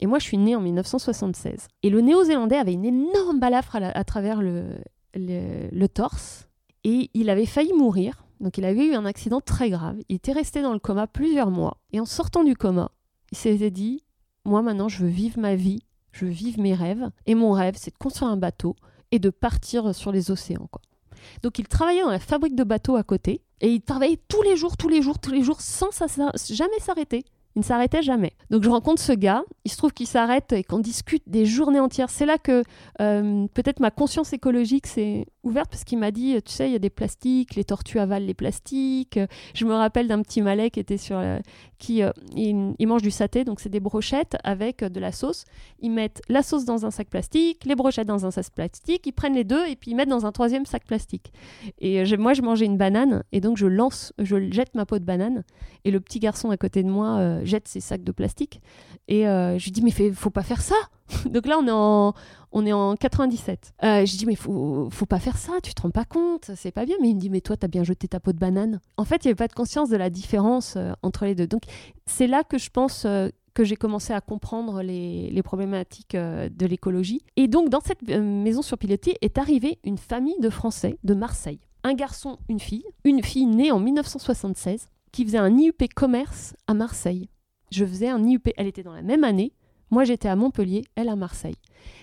Et 0.00 0.06
moi, 0.06 0.18
je 0.18 0.24
suis 0.24 0.38
née 0.38 0.54
en 0.54 0.60
1976. 0.60 1.68
Et 1.82 1.90
le 1.90 2.00
néo-zélandais 2.00 2.56
avait 2.56 2.74
une 2.74 2.84
énorme 2.84 3.40
balafre 3.40 3.76
à 3.76 4.04
travers 4.04 4.40
le, 4.40 4.78
le, 5.14 5.86
torse 5.86 6.48
et 6.84 7.10
il 7.14 7.30
avait 7.30 7.46
failli 7.46 7.72
mourir. 7.72 8.24
Donc 8.40 8.58
il 8.58 8.64
avait 8.64 8.86
eu 8.86 8.94
un 8.94 9.04
accident 9.04 9.40
très 9.40 9.70
grave. 9.70 9.96
Il 10.08 10.16
était 10.16 10.32
resté 10.32 10.62
dans 10.62 10.72
le 10.72 10.78
coma 10.78 11.06
plusieurs 11.06 11.50
mois. 11.50 11.78
Et 11.92 12.00
en 12.00 12.04
sortant 12.04 12.44
du 12.44 12.54
coma, 12.54 12.92
il 13.32 13.38
s'était 13.38 13.70
dit, 13.70 14.04
moi 14.44 14.62
maintenant 14.62 14.88
je 14.88 15.02
veux 15.02 15.10
vivre 15.10 15.40
ma 15.40 15.56
vie, 15.56 15.82
je 16.12 16.24
veux 16.24 16.30
vivre 16.30 16.60
mes 16.60 16.74
rêves. 16.74 17.10
Et 17.26 17.34
mon 17.34 17.52
rêve, 17.52 17.74
c'est 17.76 17.92
de 17.92 17.98
construire 17.98 18.30
un 18.30 18.36
bateau 18.36 18.76
et 19.10 19.18
de 19.18 19.30
partir 19.30 19.94
sur 19.94 20.12
les 20.12 20.30
océans. 20.30 20.68
Donc 21.42 21.58
il 21.58 21.66
travaillait 21.66 22.02
dans 22.02 22.10
la 22.10 22.20
fabrique 22.20 22.54
de 22.54 22.64
bateaux 22.64 22.96
à 22.96 23.02
côté. 23.02 23.42
Et 23.60 23.72
il 23.72 23.82
travaillait 23.82 24.20
tous 24.28 24.42
les 24.42 24.56
jours, 24.56 24.76
tous 24.76 24.88
les 24.88 25.02
jours, 25.02 25.18
tous 25.18 25.32
les 25.32 25.42
jours, 25.42 25.60
sans 25.60 25.90
jamais 26.48 26.78
s'arrêter. 26.78 27.24
Il 27.56 27.60
ne 27.60 27.64
s'arrêtait 27.64 28.02
jamais. 28.02 28.32
Donc 28.50 28.62
je 28.62 28.70
rencontre 28.70 29.02
ce 29.02 29.12
gars, 29.12 29.42
il 29.64 29.70
se 29.70 29.76
trouve 29.76 29.92
qu'il 29.92 30.06
s'arrête 30.06 30.52
et 30.52 30.62
qu'on 30.62 30.78
discute 30.78 31.22
des 31.26 31.44
journées 31.44 31.80
entières. 31.80 32.10
C'est 32.10 32.26
là 32.26 32.38
que 32.38 32.62
euh, 33.00 33.46
peut-être 33.54 33.80
ma 33.80 33.90
conscience 33.90 34.32
écologique 34.32 34.86
s'est 34.86 35.26
ouverte 35.44 35.70
parce 35.70 35.84
qu'il 35.84 35.98
m'a 35.98 36.10
dit, 36.10 36.40
tu 36.42 36.52
sais, 36.52 36.68
il 36.68 36.72
y 36.72 36.76
a 36.76 36.80
des 36.80 36.90
plastiques, 36.90 37.54
les 37.54 37.64
tortues 37.64 37.98
avalent 37.98 38.26
les 38.26 38.34
plastiques. 38.34 39.18
Je 39.54 39.64
me 39.64 39.74
rappelle 39.74 40.08
d'un 40.08 40.22
petit 40.22 40.42
malais 40.42 40.70
qui 40.70 40.80
était 40.80 40.96
sur, 40.96 41.20
qui 41.78 42.02
euh, 42.02 42.10
il, 42.34 42.86
mange 42.86 43.02
du 43.02 43.10
saté, 43.10 43.44
donc 43.44 43.60
c'est 43.60 43.68
des 43.68 43.80
brochettes 43.80 44.36
avec 44.44 44.82
de 44.84 45.00
la 45.00 45.12
sauce. 45.12 45.44
Ils 45.80 45.90
mettent 45.90 46.22
la 46.28 46.42
sauce 46.42 46.64
dans 46.64 46.84
un 46.84 46.90
sac 46.90 47.08
plastique, 47.08 47.64
les 47.64 47.74
brochettes 47.74 48.08
dans 48.08 48.26
un 48.26 48.30
sac 48.30 48.50
plastique, 48.50 49.06
ils 49.06 49.12
prennent 49.12 49.34
les 49.34 49.44
deux 49.44 49.66
et 49.66 49.76
puis 49.76 49.92
ils 49.92 49.94
mettent 49.94 50.08
dans 50.08 50.26
un 50.26 50.32
troisième 50.32 50.66
sac 50.66 50.84
plastique. 50.84 51.32
Et 51.78 52.00
euh, 52.00 52.16
moi, 52.18 52.34
je 52.34 52.42
mangeais 52.42 52.66
une 52.66 52.76
banane 52.76 53.22
et 53.32 53.40
donc 53.40 53.56
je 53.56 53.66
lance, 53.66 54.12
je 54.18 54.50
jette 54.50 54.74
ma 54.74 54.86
peau 54.86 54.98
de 54.98 55.04
banane 55.04 55.44
et 55.84 55.90
le 55.90 56.00
petit 56.00 56.18
garçon 56.18 56.50
à 56.50 56.56
côté 56.56 56.82
de 56.82 56.88
moi 56.88 57.44
jette 57.44 57.68
ses 57.68 57.80
sacs 57.80 58.04
de 58.04 58.12
plastique. 58.12 58.60
Et 59.08 59.26
euh, 59.26 59.58
je 59.58 59.64
lui 59.64 59.72
dis, 59.72 59.82
mais 59.82 59.90
faut 60.12 60.30
pas 60.30 60.42
faire 60.42 60.60
ça. 60.60 60.76
Donc 61.30 61.46
là, 61.46 61.58
on 61.58 61.66
est 61.66 61.72
en, 61.72 62.12
on 62.52 62.66
est 62.66 62.72
en 62.72 62.94
97. 62.94 63.72
Euh, 63.82 64.04
je 64.04 64.16
dis, 64.16 64.26
mais 64.26 64.34
faut, 64.34 64.88
faut 64.90 65.06
pas 65.06 65.18
faire 65.18 65.38
ça, 65.38 65.54
tu 65.62 65.72
te 65.74 65.82
rends 65.82 65.90
pas 65.90 66.04
compte, 66.04 66.50
c'est 66.54 66.70
pas 66.70 66.84
bien. 66.84 66.96
Mais 67.00 67.08
il 67.08 67.16
me 67.16 67.20
dit, 67.20 67.30
mais 67.30 67.40
toi, 67.40 67.56
t'as 67.56 67.68
bien 67.68 67.84
jeté 67.84 68.06
ta 68.06 68.20
peau 68.20 68.32
de 68.32 68.38
banane. 68.38 68.80
En 68.98 69.04
fait, 69.04 69.24
il 69.24 69.28
n'y 69.28 69.30
avait 69.30 69.36
pas 69.36 69.48
de 69.48 69.54
conscience 69.54 69.88
de 69.88 69.96
la 69.96 70.10
différence 70.10 70.76
euh, 70.76 70.92
entre 71.02 71.24
les 71.24 71.34
deux. 71.34 71.46
Donc 71.46 71.62
c'est 72.04 72.26
là 72.26 72.44
que 72.44 72.58
je 72.58 72.68
pense 72.70 73.06
que 73.54 73.64
j'ai 73.64 73.76
commencé 73.76 74.12
à 74.12 74.20
comprendre 74.20 74.82
les, 74.82 75.30
les 75.30 75.42
problématiques 75.42 76.14
de 76.14 76.66
l'écologie. 76.66 77.22
Et 77.36 77.48
donc, 77.48 77.70
dans 77.70 77.80
cette 77.80 78.02
maison 78.02 78.62
sur 78.62 78.78
pilotis 78.78 79.16
est 79.20 79.38
arrivée 79.38 79.78
une 79.84 79.98
famille 79.98 80.38
de 80.40 80.50
Français 80.50 80.98
de 81.02 81.14
Marseille. 81.14 81.58
Un 81.82 81.94
garçon, 81.94 82.38
une 82.48 82.60
fille. 82.60 82.84
Une 83.04 83.22
fille 83.22 83.46
née 83.46 83.72
en 83.72 83.80
1976 83.80 84.88
qui 85.12 85.24
faisait 85.24 85.38
un 85.38 85.56
IUP 85.56 85.82
commerce 85.94 86.54
à 86.66 86.74
Marseille. 86.74 87.28
Je 87.70 87.84
faisais 87.84 88.08
un 88.08 88.24
IUP, 88.24 88.48
elle 88.56 88.66
était 88.66 88.82
dans 88.82 88.92
la 88.92 89.02
même 89.02 89.24
année. 89.24 89.52
Moi, 89.90 90.04
j'étais 90.04 90.28
à 90.28 90.36
Montpellier, 90.36 90.84
elle 90.96 91.08
à 91.08 91.16
Marseille. 91.16 91.56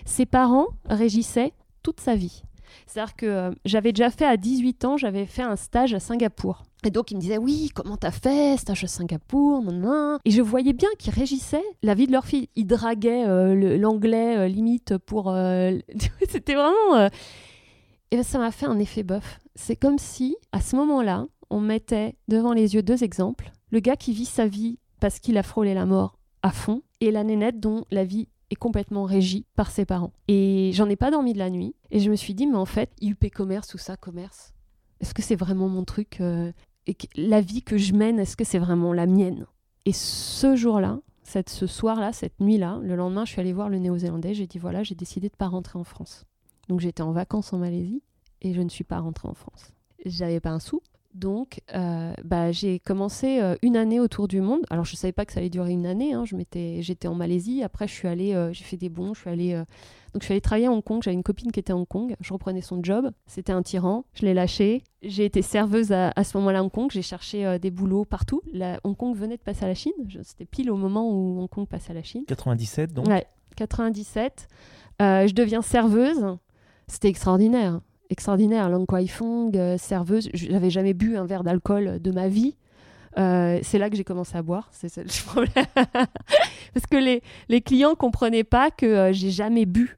Ses 0.04 0.26
parents 0.26 0.66
régissaient 0.84 1.52
toute 1.82 2.00
sa 2.00 2.16
vie. 2.16 2.42
C'est-à-dire 2.86 3.14
que 3.14 3.26
euh, 3.26 3.50
j'avais 3.64 3.92
déjà 3.92 4.10
fait 4.10 4.24
à 4.26 4.36
18 4.36 4.84
ans, 4.84 4.96
j'avais 4.96 5.26
fait 5.26 5.42
un 5.42 5.56
stage 5.56 5.94
à 5.94 6.00
Singapour. 6.00 6.62
Et 6.84 6.90
donc, 6.90 7.10
il 7.10 7.16
me 7.16 7.20
disait, 7.20 7.38
oui, 7.38 7.70
comment 7.74 7.96
t'as 7.96 8.10
fait, 8.10 8.56
stage 8.58 8.84
à 8.84 8.86
Singapour, 8.88 9.62
nan, 9.62 10.18
Et 10.24 10.30
je 10.30 10.42
voyais 10.42 10.72
bien 10.72 10.88
qu'ils 10.98 11.14
régissaient 11.14 11.64
la 11.82 11.94
vie 11.94 12.06
de 12.06 12.12
leur 12.12 12.26
fille. 12.26 12.48
Ils 12.56 12.66
draguaient 12.66 13.26
euh, 13.26 13.78
l'anglais 13.78 14.36
euh, 14.36 14.48
limite 14.48 14.98
pour... 14.98 15.26
C'était 16.28 16.54
vraiment... 16.54 17.08
Et 18.12 18.16
ben, 18.16 18.22
ça 18.22 18.38
m'a 18.38 18.52
fait 18.52 18.66
un 18.66 18.78
effet 18.78 19.02
bof. 19.02 19.40
C'est 19.54 19.76
comme 19.76 19.98
si, 19.98 20.36
à 20.52 20.60
ce 20.60 20.76
moment-là, 20.76 21.26
on 21.50 21.60
mettait 21.60 22.16
devant 22.28 22.52
les 22.52 22.74
yeux 22.74 22.82
deux 22.82 23.02
exemples. 23.02 23.50
Le 23.70 23.80
gars 23.80 23.96
qui 23.96 24.12
vit 24.12 24.26
sa 24.26 24.46
vie 24.46 24.78
parce 25.00 25.18
qu'il 25.18 25.38
a 25.38 25.42
frôlé 25.42 25.74
la 25.74 25.86
mort 25.86 26.18
à 26.42 26.50
fond, 26.50 26.82
et 27.00 27.10
la 27.10 27.24
nénette 27.24 27.60
dont 27.60 27.84
la 27.90 28.04
vie 28.04 28.28
est 28.50 28.56
complètement 28.56 29.04
régie 29.04 29.46
par 29.56 29.70
ses 29.70 29.84
parents. 29.84 30.12
Et 30.28 30.70
j'en 30.74 30.88
ai 30.88 30.96
pas 30.96 31.10
dormi 31.10 31.32
de 31.32 31.38
la 31.38 31.50
nuit, 31.50 31.74
et 31.90 31.98
je 31.98 32.10
me 32.10 32.16
suis 32.16 32.34
dit, 32.34 32.46
mais 32.46 32.56
en 32.56 32.66
fait, 32.66 32.90
IUP 33.00 33.30
commerce 33.34 33.74
ou 33.74 33.78
ça, 33.78 33.96
commerce, 33.96 34.52
est-ce 35.00 35.14
que 35.14 35.22
c'est 35.22 35.36
vraiment 35.36 35.68
mon 35.68 35.84
truc 35.84 36.20
euh, 36.20 36.52
et 36.86 36.96
La 37.16 37.40
vie 37.40 37.62
que 37.62 37.76
je 37.76 37.92
mène, 37.92 38.18
est-ce 38.18 38.36
que 38.36 38.44
c'est 38.44 38.58
vraiment 38.58 38.92
la 38.92 39.06
mienne? 39.06 39.46
Et 39.84 39.92
ce 39.92 40.56
jour-là, 40.56 41.00
cette, 41.22 41.50
ce 41.50 41.66
soir-là, 41.66 42.12
cette 42.12 42.38
nuit-là, 42.40 42.78
le 42.82 42.94
lendemain, 42.94 43.24
je 43.24 43.32
suis 43.32 43.40
allée 43.40 43.52
voir 43.52 43.68
le 43.68 43.78
néo-zélandais, 43.78 44.34
j'ai 44.34 44.46
dit, 44.46 44.58
voilà, 44.58 44.82
j'ai 44.82 44.94
décidé 44.94 45.28
de 45.28 45.36
pas 45.36 45.48
rentrer 45.48 45.78
en 45.78 45.84
France. 45.84 46.24
Donc 46.68 46.80
j'étais 46.80 47.02
en 47.02 47.12
vacances 47.12 47.52
en 47.52 47.58
Malaisie, 47.58 48.02
et 48.42 48.54
je 48.54 48.60
ne 48.60 48.68
suis 48.68 48.84
pas 48.84 49.00
rentrée 49.00 49.28
en 49.28 49.34
France. 49.34 49.72
J'avais 50.04 50.40
pas 50.40 50.50
un 50.50 50.60
sou, 50.60 50.80
donc, 51.16 51.60
euh, 51.74 52.12
bah, 52.24 52.52
j'ai 52.52 52.78
commencé 52.78 53.40
euh, 53.40 53.56
une 53.62 53.76
année 53.76 54.00
autour 54.00 54.28
du 54.28 54.40
monde. 54.40 54.60
Alors, 54.70 54.84
je 54.84 54.92
ne 54.92 54.96
savais 54.96 55.12
pas 55.12 55.24
que 55.24 55.32
ça 55.32 55.40
allait 55.40 55.50
durer 55.50 55.72
une 55.72 55.86
année. 55.86 56.12
Hein. 56.12 56.24
Je 56.24 56.36
j'étais 56.80 57.08
en 57.08 57.14
Malaisie. 57.14 57.62
Après, 57.62 57.88
je 57.88 57.92
suis 57.92 58.06
allée, 58.06 58.34
euh, 58.34 58.52
j'ai 58.52 58.64
fait 58.64 58.76
des 58.76 58.90
bons. 58.90 59.14
Je 59.14 59.20
suis 59.20 59.30
allée, 59.30 59.54
donc, 60.12 60.22
je 60.22 60.24
suis 60.24 60.32
allée 60.32 60.40
travailler 60.40 60.66
à 60.66 60.72
Hong 60.72 60.84
Kong. 60.84 61.02
J'avais 61.02 61.14
une 61.14 61.22
copine 61.22 61.50
qui 61.50 61.60
était 61.60 61.72
à 61.72 61.76
Hong 61.76 61.88
Kong. 61.88 62.14
Je 62.20 62.32
reprenais 62.32 62.60
son 62.60 62.82
job. 62.82 63.10
C'était 63.26 63.52
un 63.52 63.62
tyran. 63.62 64.04
Je 64.12 64.26
l'ai 64.26 64.34
lâché. 64.34 64.82
J'ai 65.02 65.24
été 65.24 65.40
serveuse 65.40 65.92
à, 65.92 66.12
ce 66.22 66.36
moment-là 66.36 66.58
à 66.58 66.62
Hong 66.62 66.70
Kong. 66.70 66.90
J'ai 66.92 67.02
cherché 67.02 67.58
des 67.58 67.70
boulots 67.70 68.04
partout. 68.04 68.42
La, 68.52 68.78
Hong 68.84 68.96
Kong 68.96 69.16
venait 69.16 69.36
de 69.36 69.42
passer 69.42 69.64
à 69.64 69.68
la 69.68 69.74
Chine. 69.74 69.92
C'était 70.22 70.44
pile 70.44 70.70
au 70.70 70.76
moment 70.76 71.10
où 71.10 71.40
Hong 71.40 71.48
Kong 71.48 71.66
passait 71.66 71.92
à 71.92 71.94
la 71.94 72.02
Chine. 72.02 72.24
97, 72.28 72.92
donc? 72.92 73.06
Ouais, 73.06 73.26
97. 73.56 74.48
je 75.00 75.32
deviens 75.32 75.62
serveuse. 75.62 76.36
C'était 76.88 77.08
extraordinaire 77.08 77.80
extraordinaire. 78.10 78.68
Lang 78.68 78.86
Kwai 78.86 79.06
Fong, 79.06 79.52
euh, 79.54 79.78
serveuse. 79.78 80.28
J'avais 80.34 80.70
jamais 80.70 80.94
bu 80.94 81.16
un 81.16 81.24
verre 81.24 81.44
d'alcool 81.44 82.00
de 82.00 82.10
ma 82.10 82.28
vie. 82.28 82.56
Euh, 83.18 83.58
c'est 83.62 83.78
là 83.78 83.88
que 83.88 83.96
j'ai 83.96 84.04
commencé 84.04 84.36
à 84.36 84.42
boire, 84.42 84.68
c'est 84.72 84.94
le 84.96 85.24
problème. 85.26 85.66
Parce 85.74 86.86
que 86.90 86.96
les, 86.96 87.22
les 87.48 87.62
clients 87.62 87.94
comprenaient 87.94 88.44
pas 88.44 88.70
que 88.70 88.84
euh, 88.84 89.12
j'ai 89.12 89.30
jamais 89.30 89.64
bu. 89.64 89.96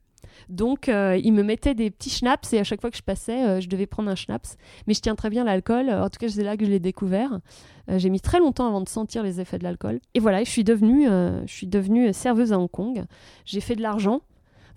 Donc, 0.49 0.87
ils 0.89 1.33
me 1.33 1.43
mettaient 1.43 1.75
des 1.75 1.91
petits 1.91 2.09
schnapps 2.09 2.55
et 2.55 2.59
à 2.59 2.65
chaque 2.65 2.81
fois 2.81 2.91
que 2.91 2.97
je 2.97 3.03
passais, 3.03 3.61
je 3.61 3.69
devais 3.69 3.87
prendre 3.87 4.09
un 4.09 4.15
schnapps. 4.15 4.57
Mais 4.87 4.95
je 4.95 5.01
tiens 5.01 5.15
très 5.15 5.29
bien 5.29 5.45
l'alcool. 5.45 5.91
En 5.91 6.09
tout 6.09 6.19
cas, 6.19 6.29
c'est 6.29 6.43
là 6.43 6.57
que 6.57 6.65
je 6.65 6.71
l'ai 6.71 6.79
découvert. 6.79 7.41
j'ai 7.89 8.09
mis 8.09 8.21
très 8.21 8.39
longtemps 8.39 8.67
avant 8.67 8.81
de 8.81 8.89
sentir 8.89 9.23
les 9.23 9.41
effets 9.41 9.59
de 9.59 9.65
l'alcool. 9.65 10.01
Et 10.15 10.21
voilà, 10.21 10.43
je 10.43 10.49
suis 10.49 10.65
devenue, 10.65 11.05
je 11.05 11.53
suis 11.53 11.67
devenue 11.67 12.15
serveuse 12.15 12.55
à 12.55 12.59
Hong 12.59 12.71
Kong. 12.71 13.05
J'ai 13.45 13.61
fait 13.61 13.77
de 13.77 13.83
l'argent 13.83 14.23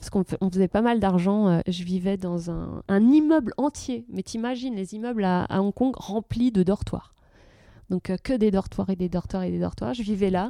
parce 0.02 0.10
qu'on 0.10 0.50
faisait 0.50 0.68
pas 0.68 0.82
mal 0.82 1.00
d'argent. 1.00 1.48
Euh, 1.48 1.60
je 1.68 1.84
vivais 1.84 2.18
dans 2.18 2.50
un, 2.50 2.82
immeuble 2.90 3.54
entier. 3.58 4.04
Mais 4.10 4.24
t'imagines 4.24 4.76
les 4.76 4.96
immeubles 4.96 5.24
à, 5.24 5.46
Hong 5.62 5.72
Kong 5.72 5.94
remplis 5.96 6.52
de 6.52 6.64
dortoirs. 6.64 7.14
Donc 7.92 8.10
euh, 8.10 8.18
que 8.18 8.34
des 8.34 8.50
dortoirs 8.50 8.90
et 8.90 8.96
des 8.96 9.10
dortoirs 9.10 9.44
et 9.44 9.52
des 9.52 9.60
dortoirs. 9.60 9.94
Je 9.94 10.02
vivais 10.02 10.32
là. 10.32 10.50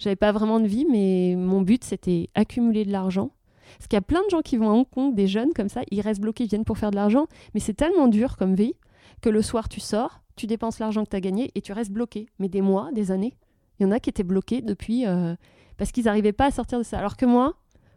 J'avais 0.00 0.16
pas 0.16 0.32
vraiment 0.32 0.58
de 0.58 0.66
vie, 0.66 0.86
mais 0.90 1.36
mon 1.36 1.62
but 1.62 1.84
c'était 1.84 2.30
accumuler 2.34 2.84
de 2.84 2.90
l'argent. 2.90 3.30
Parce 3.78 3.86
qu'il 3.86 3.96
y 3.96 3.98
a 3.98 4.02
plein 4.02 4.24
de 4.24 4.30
gens 4.30 4.40
qui 4.40 4.56
vont 4.56 4.70
à 4.70 4.72
Hong 4.72 4.90
Kong, 4.90 5.14
des 5.14 5.28
jeunes 5.28 5.52
comme 5.54 5.68
ça, 5.68 5.82
ils 5.92 6.00
restent 6.00 6.20
bloqués, 6.20 6.44
ils 6.44 6.50
viennent 6.50 6.64
pour 6.64 6.76
faire 6.76 6.90
de 6.90 6.96
l'argent, 6.96 7.26
mais 7.54 7.60
c'est 7.60 7.74
tellement 7.74 8.08
dur 8.08 8.36
comme 8.36 8.56
vie 8.56 8.74
que 9.20 9.28
le 9.28 9.40
soir 9.40 9.68
tu 9.68 9.78
sors, 9.78 10.20
tu 10.34 10.48
dépenses 10.48 10.80
l'argent 10.80 11.04
que 11.04 11.10
tu 11.10 11.16
as 11.16 11.20
gagné 11.20 11.52
et 11.54 11.60
tu 11.60 11.72
restes 11.72 11.92
bloqué. 11.92 12.26
Mais 12.40 12.48
des 12.48 12.62
mois, 12.62 12.90
des 12.92 13.12
années. 13.12 13.36
Il 13.78 13.84
y 13.84 13.86
en 13.86 13.92
a 13.92 14.00
qui 14.00 14.10
étaient 14.10 14.24
bloqués 14.24 14.62
depuis 14.62 15.06
euh, 15.06 15.36
parce 15.76 15.92
qu'ils 15.92 16.06
n'arrivaient 16.06 16.32
pas 16.32 16.46
à 16.46 16.50
sortir 16.50 16.78
de 16.78 16.82
ça. 16.82 16.98
Alors 16.98 17.16
que 17.16 17.26
moi, 17.26 17.54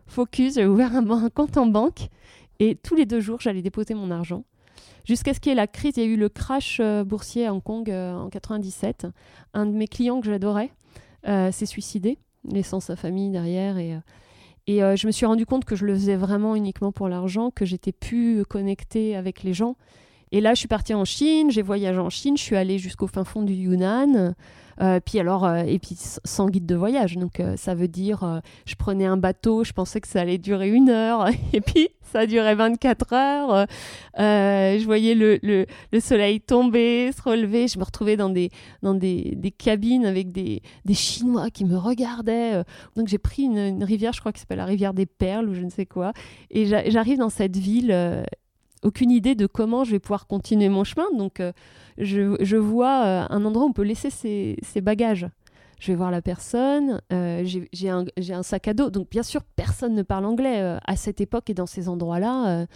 focus, 0.08 0.56
j'ai 0.56 0.66
ouvert 0.66 0.96
un, 0.96 1.30
compte 1.30 1.58
en 1.58 1.66
banque 1.66 2.10
et 2.60 2.76
tous 2.76 2.96
les 2.96 3.06
deux 3.06 3.20
jours, 3.20 3.39
j'allais 3.42 3.62
déposer 3.62 3.94
mon 3.94 4.12
argent. 4.12 4.44
Jusqu'à 5.06 5.34
ce 5.34 5.39
qu'il 5.39 5.50
y 5.50 5.54
ait 5.54 5.56
la 5.56 5.68
crise, 5.68 5.98
il 5.98 6.04
y 6.04 6.06
a 6.06 6.10
eu 6.10 6.16
le 6.16 6.30
crash 6.30 6.80
euh, 6.80 7.04
boursier 7.04 7.46
à 7.46 7.54
Hong 7.54 7.62
Kong 7.62 7.89
euh, 7.89 8.13
en 8.13 8.30
97. 8.30 9.08
Un 9.54 9.66
de 9.66 9.72
mes 9.72 9.88
clients 9.88 10.22
que 10.22 10.28
j'adorais 10.28 10.72
euh, 11.28 11.52
s'est 11.52 11.66
suicidé, 11.66 12.18
laissant 12.50 12.80
sa 12.80 12.96
famille 12.96 13.30
derrière. 13.30 13.78
Et, 13.78 13.98
et 14.68 14.80
je 14.80 15.08
me 15.08 15.12
suis 15.12 15.26
rendu 15.26 15.46
compte 15.46 15.66
que 15.66 15.76
je 15.76 15.86
le 15.86 15.94
faisais 15.94 16.16
vraiment 16.16 16.56
uniquement 16.56 16.94
pour 16.94 17.10
l'argent, 17.10 17.52
que 17.52 17.66
j'étais 17.66 17.92
plus 17.92 18.46
connectée 18.46 19.18
avec 19.18 19.44
les 19.44 19.54
gens. 19.54 19.76
Et 20.32 20.39
là, 20.39 20.54
je 20.54 20.60
suis 20.60 20.70
partie 20.70 20.94
en 20.94 21.06
Chine, 21.06 21.52
j'ai 21.52 21.62
voyagé 21.62 22.00
en 22.00 22.10
Chine, 22.10 22.38
je 22.38 22.44
suis 22.44 22.56
allée 22.56 22.80
jusqu'au 22.80 23.08
fin 23.08 23.26
fond 23.26 23.44
du 23.44 23.54
Yunnan. 23.54 24.34
Euh, 24.81 24.99
puis 25.03 25.19
alors, 25.19 25.45
euh, 25.45 25.63
et 25.63 25.79
puis 25.79 25.97
sans 26.23 26.49
guide 26.49 26.65
de 26.65 26.75
voyage. 26.75 27.17
Donc 27.17 27.39
euh, 27.39 27.55
ça 27.57 27.75
veut 27.75 27.88
dire, 27.88 28.41
je 28.65 28.75
prenais 28.75 29.05
un 29.05 29.17
bateau, 29.17 29.63
je 29.63 29.73
pensais 29.73 30.01
que 30.01 30.07
ça 30.07 30.21
allait 30.21 30.38
durer 30.38 30.69
une 30.69 30.89
heure, 30.89 31.27
et 31.53 31.62
puis 31.62 31.89
ça 32.01 32.19
a 32.19 32.25
duré 32.25 32.53
24 32.53 33.13
heures. 33.13 33.67
je 34.17 34.86
voyais 34.86 35.15
le, 35.15 35.39
le, 35.41 35.65
le, 35.91 35.99
soleil 35.99 36.41
tomber, 36.41 37.12
se 37.12 37.21
relever. 37.21 37.67
Je 37.67 37.79
me 37.79 37.83
retrouvais 37.83 38.17
dans 38.17 38.29
des, 38.29 38.51
dans 38.83 38.93
des, 38.93 39.33
des 39.36 39.51
cabines 39.51 40.05
avec 40.05 40.31
des, 40.31 40.62
des 40.86 40.93
Chinois 40.93 41.49
qui 41.49 41.65
me 41.65 41.77
regardaient. 41.77 42.63
Donc 42.95 43.07
j'ai 43.07 43.17
pris 43.17 43.43
une, 43.43 43.57
une, 43.57 43.83
rivière, 43.83 44.13
je 44.13 44.19
crois 44.19 44.31
que 44.31 44.39
s'appelle 44.39 44.57
la 44.57 44.65
rivière 44.65 44.93
des 44.93 45.07
Perles 45.07 45.49
ou 45.49 45.53
je 45.55 45.62
ne 45.62 45.69
sais 45.69 45.86
quoi. 45.86 46.13
Et 46.51 46.65
j'arrive 46.65 47.17
dans 47.17 47.29
cette 47.29 47.57
ville 47.57 47.91
aucune 48.84 49.12
idée 49.12 49.36
de 49.36 49.48
comment 49.48 49.84
je 49.84 49.91
vais 49.91 50.00
pouvoir 50.00 50.28
continuer 50.28 50.69
mon 50.69 50.84
chemin. 50.84 51.06
Donc, 51.17 51.39
euh, 51.39 51.52
je, 51.98 52.56
vois 52.58 53.04
euh, 53.06 53.26
un 53.30 53.46
endroit 53.46 53.65
où 53.65 53.69
on 53.69 53.74
peut 53.74 53.84
laisser 53.84 54.10
ses, 54.10 54.82
bagages. 54.82 55.28
Je 55.80 55.91
vais 55.91 55.96
voir 55.96 56.12
la 56.12 56.22
personne, 56.22 57.02
euh, 57.12 57.43
j'ai 57.43 57.89
un, 57.89 58.43
sac 58.43 58.67
à 58.67 58.74
dos. 58.74 58.89
Donc, 58.89 59.10
bien 59.10 59.24
sûr, 59.24 59.41
personne 59.56 59.96
ne 59.96 60.04
parle 60.04 60.26
anglais 60.26 60.78
à 60.86 60.96
cette 60.96 61.19
époque 61.19 61.50
et 61.50 61.54
dans 61.54 61.65
ces 61.65 61.89
endroits-là. 61.89 62.67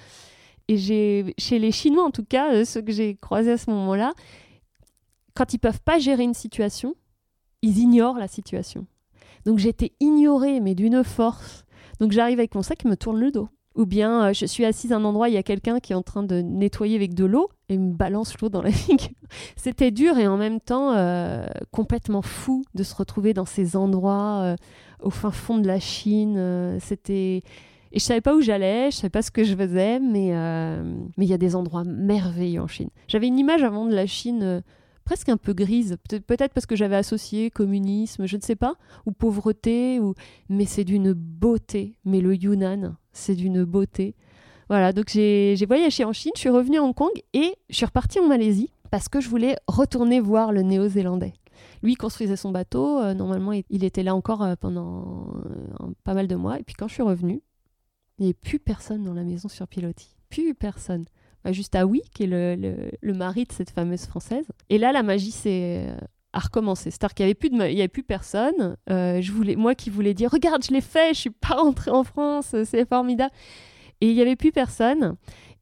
et 0.67 0.78
j'ai, 0.78 1.34
chez 1.38 1.60
les 1.60 1.72
Chinois, 1.72 2.04
en 2.04 2.12
tout 2.12 2.26
cas, 2.26 2.65
ceux 2.65 2.82
que 2.82 2.91
j'ai 2.91 3.15
croisés 3.15 3.52
à 3.52 3.58
ce 3.58 3.70
moment-là, 3.70 4.13
quand 5.36 5.54
ils 5.54 5.60
peuvent 5.60 5.82
pas 5.82 6.00
gérer 6.00 6.24
une 6.24 6.34
situation, 6.34 6.96
ils 7.62 7.80
ignorent 7.80 8.17
la 8.17 8.28
situation. 8.28 8.88
Donc, 9.46 9.60
j'étais 9.60 9.93
ignorée, 10.02 10.60
mais 10.60 10.76
d'une 10.76 11.04
force. 11.06 11.63
Donc, 12.02 12.12
j'arrive 12.12 12.39
avec 12.39 12.56
mon 12.56 12.62
sac, 12.62 12.80
il 12.84 12.89
me 12.89 12.98
tourne 12.98 13.20
le 13.20 13.32
dos. 13.32 13.48
Ou 13.78 13.86
bien 13.86 14.26
euh, 14.30 14.34
je 14.34 14.46
suis 14.46 14.66
assise 14.66 14.92
à 14.92 14.98
un 14.98 15.04
endroit, 15.06 15.30
il 15.30 15.36
y 15.36 15.38
a 15.38 15.44
quelqu'un 15.44 15.80
qui 15.80 15.94
est 15.94 15.96
en 15.96 16.02
train 16.02 16.24
de 16.24 16.42
nettoyer 16.42 16.96
avec 16.96 17.13
de 17.13 17.26
l'eau 17.26 17.50
et 17.70 17.78
me 17.78 17.94
balance 17.94 18.34
l'eau 18.42 18.50
dans 18.50 18.63
la 18.63 18.72
figure. 18.72 19.10
C'était 19.56 19.92
dur 19.92 20.18
et 20.18 20.28
en 20.28 20.36
même 20.36 20.60
temps 20.60 20.94
euh, 20.94 21.46
complètement 21.72 22.24
fou 22.24 22.63
de 22.74 22.84
se 22.84 22.96
retrouver 22.96 23.34
dans 23.34 23.46
ces 23.46 23.76
endroits 23.78 24.42
euh, 24.42 24.56
au 25.02 25.12
fin 25.12 25.32
fond 25.32 25.60
de 25.60 25.68
la 25.68 25.80
Chine. 25.80 26.78
C'était 26.80 27.44
et 27.94 28.00
je 28.00 28.04
savais 28.04 28.20
pas 28.20 28.36
où 28.36 28.42
j'allais, 28.42 28.92
je 28.92 28.98
savais 28.98 29.10
pas 29.10 29.22
ce 29.22 29.32
que 29.32 29.44
je 29.44 29.56
faisais, 29.56 30.00
mais 30.00 30.32
mais 31.18 31.26
il 31.26 31.30
y 31.30 31.34
a 31.34 31.38
des 31.38 31.56
endroits 31.56 31.84
merveilleux 31.86 32.62
en 32.62 32.68
Chine. 32.68 32.90
J'avais 33.08 33.28
une 33.28 33.38
image 33.38 33.63
avant 33.63 33.86
de 33.86 33.94
la 33.94 34.08
Chine 34.08 34.63
presque 35.08 35.30
un 35.30 35.38
peu 35.38 35.54
grise, 35.54 35.96
peut-être 36.28 36.54
parce 36.54 36.66
que 36.66 36.76
j'avais 36.76 36.98
associé 36.98 37.50
communisme, 37.50 38.26
je 38.26 38.36
ne 38.36 38.42
sais 38.42 38.58
pas, 38.58 38.76
ou 39.06 39.13
pauvreté, 39.13 40.02
ou... 40.02 40.16
mais 40.50 40.66
c'est 40.66 40.84
d'une 40.84 41.13
beauté. 41.13 41.96
Mais 42.04 42.20
le 42.20 42.36
Yunnan, 42.36 42.98
c'est 43.17 43.36
d'une 43.36 43.63
beauté. 43.63 44.15
Voilà, 44.69 44.91
donc 44.91 45.10
j'ai 45.10 45.65
voyagé 45.65 46.03
en 46.03 46.13
Chine, 46.13 46.32
je 46.36 46.41
suis 46.41 46.49
revenue 46.49 46.77
à 46.77 46.84
Hong 46.84 46.93
Kong 46.93 47.12
et 47.34 47.56
je 47.69 47.75
suis 47.75 47.86
repartie 47.86 48.19
en 48.19 48.27
Malaisie 48.27 48.69
parce 48.91 49.08
que 49.08 49.21
je 49.21 49.30
voulais 49.30 49.56
retourner 49.67 50.19
voir 50.19 50.51
le 50.51 50.62
néo-zélandais. 50.62 51.34
Lui 51.84 51.95
construisait 51.95 52.36
son 52.36 52.51
bateau, 52.51 52.99
euh, 52.99 53.13
normalement 53.13 53.53
il 53.53 53.84
était 53.84 54.03
là 54.03 54.13
encore 54.13 54.43
euh, 54.43 54.56
pendant 54.60 55.34
euh, 55.45 55.93
pas 56.03 56.13
mal 56.13 56.27
de 56.27 56.36
mois, 56.36 56.60
et 56.60 56.63
puis 56.63 56.75
quand 56.75 56.88
je 56.88 56.95
suis 56.95 57.03
revenue, 57.03 57.41
il 58.17 58.23
n'y 58.23 58.27
avait 58.27 58.34
plus 58.34 58.60
personne 58.60 59.03
dans 59.03 59.13
la 59.13 59.23
maison 59.23 59.47
sur 59.47 59.67
pilotis. 59.67 60.15
Plus 60.30 60.53
personne. 60.53 61.06
Bah, 61.43 61.51
juste 61.51 61.75
à 61.75 61.84
qui 62.13 62.23
est 62.23 62.27
le, 62.27 62.91
le, 62.99 63.13
mari 63.13 63.45
de 63.45 63.51
cette 63.51 63.69
fameuse 63.69 64.06
française. 64.06 64.45
Et 64.69 64.77
là, 64.77 64.91
la 64.91 65.03
magie 65.03 65.32
s'est 65.32 65.88
a 66.38 66.39
recommencé. 66.39 66.91
C'est-à-dire 66.91 67.15
qu'il 67.15 67.26
n'y 67.26 67.32
avait, 67.32 67.36
plus 67.36 67.50
de, 67.50 67.56
il 67.56 67.78
y 67.78 67.80
avait 67.80 67.88
plus 67.88 68.04
personne. 68.04 68.78
Euh, 68.89 69.21
je 69.21 69.32
voulais, 69.32 69.56
moi 69.56 69.76
qui 69.76 69.89
voulais 69.89 70.13
dire, 70.13 70.32
regarde, 70.32 70.63
je 70.63 70.71
l'ai 70.71 70.82
fait, 70.82 71.13
je 71.13 71.19
suis 71.19 71.30
pas 71.30 71.56
rentrée 71.56 71.91
en 71.91 72.04
France, 72.04 72.56
c'est 72.63 72.88
formidable. 72.88 73.34
Et 74.00 74.10
il 74.10 74.15
n'y 74.15 74.21
avait 74.21 74.36
plus 74.36 74.52
personne. 74.52 75.15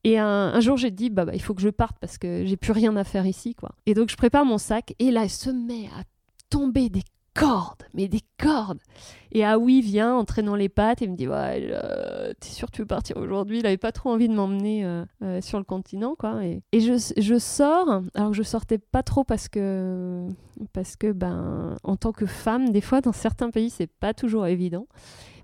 Et 0.04 0.20
un, 0.20 0.60
jour, 0.60 0.78
j'ai 0.78 0.92
dit, 0.92 1.10
bah, 1.10 1.26
bah, 1.26 1.32
il 1.34 1.42
faut 1.42 1.56
que 1.56 1.62
je 1.62 1.70
parte 1.70 1.98
parce 2.00 2.20
que 2.20 2.46
j'ai 2.46 2.58
plus 2.58 2.74
rien 2.74 2.96
à 2.96 3.04
faire 3.04 3.26
ici. 3.26 3.56
quoi. 3.56 3.72
Et 3.88 3.96
donc, 3.96 4.10
je 4.12 4.16
prépare 4.16 4.46
mon 4.46 4.60
sac. 4.60 4.94
Et 5.00 5.10
là, 5.10 5.24
il 5.24 5.30
se 5.32 5.50
met 5.50 5.88
à 5.98 6.04
tomber 6.50 6.90
des 6.90 7.02
cordes, 7.36 7.84
mais 7.94 8.08
des 8.08 8.22
cordes. 8.40 8.80
Et 9.32 9.46
Aoui 9.46 9.82
vient 9.82 10.16
en 10.16 10.24
traînant 10.24 10.56
les 10.56 10.70
pattes 10.70 11.02
et 11.02 11.08
me 11.08 11.16
dit 11.16 11.28
ouais, 11.28 11.68
euh, 11.70 12.32
t'es 12.40 12.48
sûr 12.48 12.72
que 12.72 12.76
tu 12.78 12.82
veux 12.82 12.88
partir 12.88 13.18
aujourd'hui? 13.18 13.60
Il 13.60 13.66
avait 13.68 13.78
pas 13.78 13.92
trop 13.92 14.10
envie 14.10 14.30
de 14.30 14.34
m'emmener 14.34 14.86
euh, 14.86 15.04
euh, 15.22 15.42
sur 15.42 15.58
le 15.58 15.66
continent, 15.66 16.16
quoi. 16.18 16.40
Et, 16.46 16.62
je, 16.74 17.14
je, 17.18 17.38
sors, 17.38 18.02
alors 18.16 18.32
que 18.32 18.38
je 18.38 18.44
sortais 18.44 18.78
pas 18.78 19.04
trop 19.04 19.26
parce 19.26 19.50
que 19.50 20.26
parce 20.72 20.96
que 20.96 21.12
ben 21.12 21.76
en 21.84 21.98
tant 21.98 22.14
que 22.14 22.26
femme, 22.26 22.72
des 22.72 22.82
fois 22.82 23.02
dans 23.02 23.12
certains 23.12 23.52
pays 23.52 23.70
c'est 23.70 23.92
pas 23.92 24.14
toujours 24.14 24.48
évident. 24.48 24.88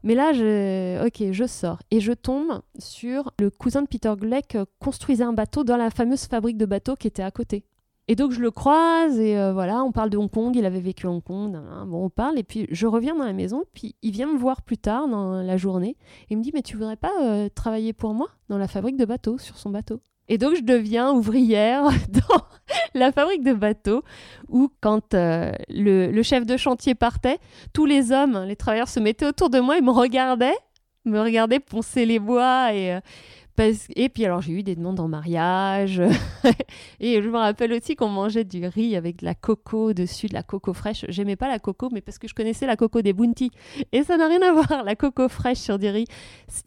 Mais 0.04 0.16
là, 0.16 0.34
je, 0.34 1.06
ok, 1.06 1.32
je 1.32 1.46
sors 1.46 1.80
et 1.92 2.00
je 2.00 2.14
tombe 2.14 2.62
sur 2.80 3.32
le 3.40 3.52
cousin 3.52 3.84
de 3.84 3.88
Peter 3.88 4.14
Gleck 4.18 4.58
construisait 4.80 5.24
un 5.24 5.34
bateau 5.34 5.64
dans 5.64 5.78
la 5.78 5.92
fameuse 5.92 6.26
fabrique 6.26 6.58
de 6.58 6.66
bateaux 6.66 6.96
qui 6.96 7.08
était 7.08 7.22
à 7.22 7.30
côté. 7.30 7.66
Et 8.08 8.16
donc 8.16 8.32
je 8.32 8.42
le 8.42 8.52
croise 8.52 9.20
et 9.20 9.38
euh, 9.38 9.54
voilà, 9.54 9.84
on 9.84 9.92
parle 9.92 10.10
de 10.10 10.18
Hong 10.18 10.30
Kong, 10.30 10.56
il 10.56 10.66
avait 10.66 10.82
vécu 10.82 11.08
à 11.08 11.10
Hong 11.10 11.24
Kong, 11.24 11.58
bon 11.86 12.06
on 12.06 12.10
parle 12.10 12.38
et 12.40 12.44
puis 12.44 12.68
je 12.72 12.88
reviens 12.88 13.16
dans 13.16 13.24
la 13.24 13.34
maison, 13.34 13.64
puis 13.74 13.96
il 14.02 14.12
vient 14.12 14.28
me 14.28 14.38
voir 14.38 14.64
plus 14.64 14.78
tard 14.78 15.08
dans 15.08 15.42
la 15.42 15.58
journée 15.58 15.96
et 16.24 16.34
il 16.34 16.38
me 16.38 16.44
dit 16.44 16.52
mais 16.54 16.64
tu 16.64 16.76
voudrais 16.76 16.98
pas 16.98 17.14
euh, 17.22 17.48
travailler 17.54 17.94
pour 17.94 18.14
moi 18.14 18.28
dans 18.50 18.58
la 18.58 18.68
fabrique 18.68 18.98
de 18.98 19.06
bateaux, 19.06 19.38
sur 19.38 19.58
son 19.58 19.70
bateau? 19.70 20.02
Et 20.28 20.38
donc 20.38 20.56
je 20.56 20.62
deviens 20.62 21.12
ouvrière 21.12 21.84
dans 22.10 22.44
la 22.96 23.12
fabrique 23.12 23.44
de 23.44 23.54
bateaux 23.54 24.04
où 24.50 24.70
quand 24.82 25.14
euh, 25.14 25.52
le, 25.70 26.12
le, 26.12 26.24
chef 26.24 26.46
de 26.46 26.58
chantier 26.58 26.96
partait, 26.96 27.38
tous 27.72 27.86
les 27.86 28.12
hommes, 28.12 28.46
les 28.46 28.56
travailleurs 28.56 28.90
se 28.90 29.00
mettaient 29.00 29.28
autour 29.28 29.50
de 29.50 29.60
moi 29.60 29.78
et 29.78 29.82
me 29.82 29.92
regardaient, 29.92 30.58
me 31.06 31.20
regardaient 31.20 31.60
poncer 31.60 32.06
les 32.06 32.20
bois 32.20 32.74
et 32.74 33.00
et 33.96 34.10
puis 34.10 34.26
alors 34.26 34.42
j'ai 34.42 34.54
eu 34.54 34.64
des 34.64 34.76
demandes 34.76 35.00
en 35.00 35.08
mariage. 35.08 36.02
et 37.00 37.22
je 37.22 37.30
me 37.30 37.38
rappelle 37.38 37.74
aussi 37.74 37.96
qu'on 37.96 38.10
mangeait 38.10 38.44
du 38.44 38.66
riz 38.66 38.96
avec 38.96 39.20
de 39.20 39.26
la 39.26 39.36
coco 39.36 39.94
dessus, 39.94 40.28
de 40.28 40.34
la 40.34 40.44
coco 40.44 40.74
fraîche. 40.74 41.06
J'aimais 41.10 41.36
pas 41.36 41.48
la 41.48 41.60
coco, 41.60 41.90
mais 41.92 42.02
parce 42.02 42.18
que 42.18 42.28
je 42.28 42.34
connaissais 42.34 42.66
la 42.66 42.76
coco 42.76 43.02
des 43.02 43.14
Bounty. 43.14 43.52
Et 43.92 44.04
ça 44.04 44.18
n'a 44.18 44.28
rien 44.28 44.42
à 44.42 44.52
voir, 44.62 44.84
la 44.84 44.96
coco 44.96 45.28
fraîche 45.30 45.60
sur 45.60 45.80
du 45.80 45.88
riz. 45.88 46.06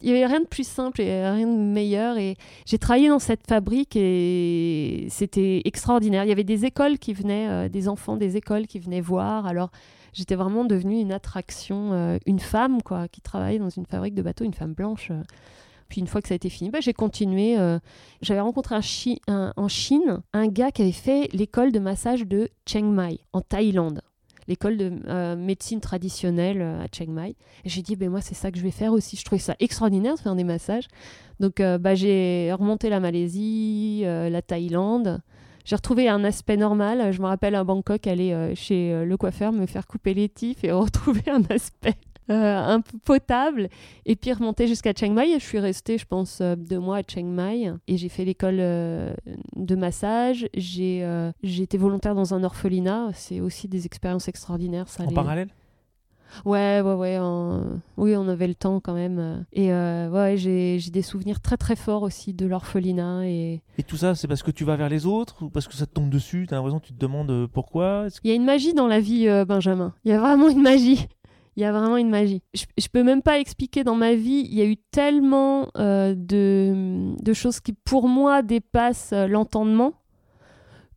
Il 0.01 0.11
n'y 0.11 0.17
avait 0.17 0.25
rien 0.25 0.41
de 0.41 0.47
plus 0.47 0.67
simple 0.67 1.01
et 1.01 1.29
rien 1.29 1.47
de 1.47 1.57
meilleur. 1.57 2.17
Et 2.17 2.35
j'ai 2.65 2.77
travaillé 2.77 3.09
dans 3.09 3.19
cette 3.19 3.47
fabrique 3.47 3.95
et 3.95 5.07
c'était 5.09 5.61
extraordinaire. 5.65 6.23
Il 6.23 6.29
y 6.29 6.33
avait 6.33 6.43
des 6.43 6.65
écoles 6.65 6.99
qui 6.99 7.13
venaient, 7.13 7.47
euh, 7.49 7.69
des 7.69 7.87
enfants 7.87 8.15
des 8.15 8.37
écoles 8.37 8.67
qui 8.67 8.79
venaient 8.79 9.01
voir. 9.01 9.45
Alors 9.45 9.71
j'étais 10.13 10.35
vraiment 10.35 10.65
devenue 10.65 10.99
une 10.99 11.11
attraction, 11.11 11.91
euh, 11.93 12.17
une 12.25 12.39
femme 12.39 12.81
quoi, 12.81 13.07
qui 13.07 13.21
travaillait 13.21 13.59
dans 13.59 13.69
une 13.69 13.85
fabrique 13.85 14.15
de 14.15 14.21
bateaux, 14.21 14.45
une 14.45 14.53
femme 14.53 14.73
blanche. 14.73 15.09
Euh, 15.11 15.21
puis 15.87 16.01
une 16.01 16.07
fois 16.07 16.21
que 16.21 16.27
ça 16.27 16.33
a 16.33 16.35
été 16.35 16.49
fini, 16.49 16.69
bah, 16.69 16.79
j'ai 16.81 16.93
continué. 16.93 17.57
Euh, 17.57 17.79
j'avais 18.21 18.39
rencontré 18.39 18.75
un 19.27 19.53
en 19.55 19.67
Chine 19.67 20.21
un 20.33 20.47
gars 20.47 20.71
qui 20.71 20.81
avait 20.81 20.91
fait 20.91 21.29
l'école 21.33 21.71
de 21.71 21.79
massage 21.79 22.25
de 22.25 22.49
Chiang 22.65 22.89
Mai, 22.89 23.19
en 23.33 23.41
Thaïlande. 23.41 24.01
L'école 24.47 24.77
de 24.77 24.91
euh, 25.07 25.35
médecine 25.35 25.81
traditionnelle 25.81 26.61
euh, 26.61 26.83
à 26.83 26.87
Chiang 26.91 27.11
Mai. 27.11 27.35
J'ai 27.65 27.81
dit, 27.81 27.95
ben 27.95 28.09
moi, 28.09 28.21
c'est 28.21 28.35
ça 28.35 28.51
que 28.51 28.57
je 28.57 28.63
vais 28.63 28.71
faire 28.71 28.93
aussi. 28.93 29.15
Je 29.15 29.23
trouvais 29.23 29.39
ça 29.39 29.55
extraordinaire 29.59 30.15
de 30.15 30.19
faire 30.19 30.35
des 30.35 30.43
massages. 30.43 30.87
Donc, 31.39 31.61
bah, 31.61 31.95
j'ai 31.95 32.53
remonté 32.53 32.89
la 32.89 33.01
Malaisie, 33.01 34.03
la 34.05 34.41
Thaïlande. 34.41 35.19
J'ai 35.65 35.75
retrouvé 35.75 36.07
un 36.07 36.23
aspect 36.23 36.55
normal. 36.55 37.11
Je 37.11 37.21
me 37.21 37.25
rappelle 37.25 37.55
à 37.55 37.65
Bangkok 37.65 38.07
aller 38.07 38.53
chez 38.55 39.03
le 39.03 39.17
coiffeur 39.17 39.51
me 39.51 39.65
faire 39.65 39.85
couper 39.85 40.13
les 40.13 40.29
tifs 40.29 40.63
et 40.63 40.71
retrouver 40.71 41.29
un 41.29 41.43
aspect 41.49 41.97
euh, 42.29 42.57
un 42.57 42.81
peu 42.81 42.97
potable, 42.97 43.69
et 44.05 44.15
puis 44.15 44.33
remonter 44.33 44.67
jusqu'à 44.67 44.93
Chiang 44.95 45.13
Mai. 45.13 45.39
Je 45.39 45.45
suis 45.45 45.59
restée, 45.59 45.97
je 45.97 46.05
pense, 46.05 46.39
euh, 46.41 46.55
deux 46.55 46.79
mois 46.79 46.97
à 46.97 47.01
Chiang 47.07 47.25
Mai, 47.25 47.71
et 47.87 47.97
j'ai 47.97 48.09
fait 48.09 48.25
l'école 48.25 48.57
euh, 48.59 49.13
de 49.55 49.75
massage. 49.75 50.47
J'ai 50.53 51.05
été 51.43 51.77
volontaire 51.77 52.15
dans 52.15 52.33
un 52.33 52.43
orphelinat. 52.43 53.09
C'est 53.13 53.39
aussi 53.39 53.67
des 53.67 53.85
expériences 53.85 54.27
extraordinaires. 54.27 54.87
Ça, 54.87 55.03
en 55.03 55.11
parallèle? 55.11 55.49
Ouais, 56.43 56.81
ouais, 56.83 56.93
ouais. 56.95 57.17
Oui, 57.95 58.15
on 58.17 58.27
avait 58.27 58.47
le 58.47 58.55
temps 58.55 58.79
quand 58.81 58.93
même. 58.93 59.45
Et 59.53 59.71
ouais, 59.71 60.35
j'ai 60.37 60.79
des 60.91 61.01
souvenirs 61.01 61.39
très, 61.39 61.55
très 61.55 61.75
forts 61.75 62.01
aussi 62.01 62.33
de 62.33 62.45
l'orphelinat. 62.45 63.27
Et... 63.27 63.61
et 63.77 63.83
tout 63.83 63.95
ça, 63.97 64.15
c'est 64.15 64.27
parce 64.27 64.43
que 64.43 64.51
tu 64.51 64.65
vas 64.65 64.75
vers 64.75 64.89
les 64.89 65.05
autres 65.05 65.43
ou 65.43 65.49
parce 65.49 65.67
que 65.67 65.75
ça 65.75 65.85
te 65.85 65.93
tombe 65.93 66.09
dessus? 66.09 66.45
T'as 66.49 66.57
l'impression 66.57 66.79
que 66.79 66.87
tu 66.87 66.93
te 66.93 66.99
demandes 66.99 67.47
pourquoi? 67.47 68.07
Il 68.23 68.29
y 68.29 68.33
a 68.33 68.35
une 68.35 68.43
magie 68.43 68.73
dans 68.73 68.87
la 68.87 68.99
vie, 68.99 69.27
Benjamin. 69.47 69.93
Il 70.03 70.11
y 70.11 70.13
a 70.13 70.19
vraiment 70.19 70.49
une 70.49 70.61
magie. 70.61 71.07
Il 71.55 71.61
y 71.61 71.65
a 71.65 71.71
vraiment 71.71 71.97
une 71.97 72.09
magie. 72.09 72.41
Je, 72.53 72.65
je 72.77 72.87
peux 72.87 73.03
même 73.03 73.21
pas 73.21 73.39
expliquer 73.39 73.83
dans 73.83 73.95
ma 73.95 74.15
vie, 74.15 74.45
il 74.45 74.53
y 74.53 74.61
a 74.61 74.65
eu 74.65 74.77
tellement 74.77 75.69
euh, 75.77 76.13
de, 76.15 77.33
choses 77.33 77.59
qui, 77.59 77.73
pour 77.73 78.09
moi, 78.09 78.41
dépassent 78.41 79.13
euh, 79.13 79.27
l'entendement. 79.27 79.93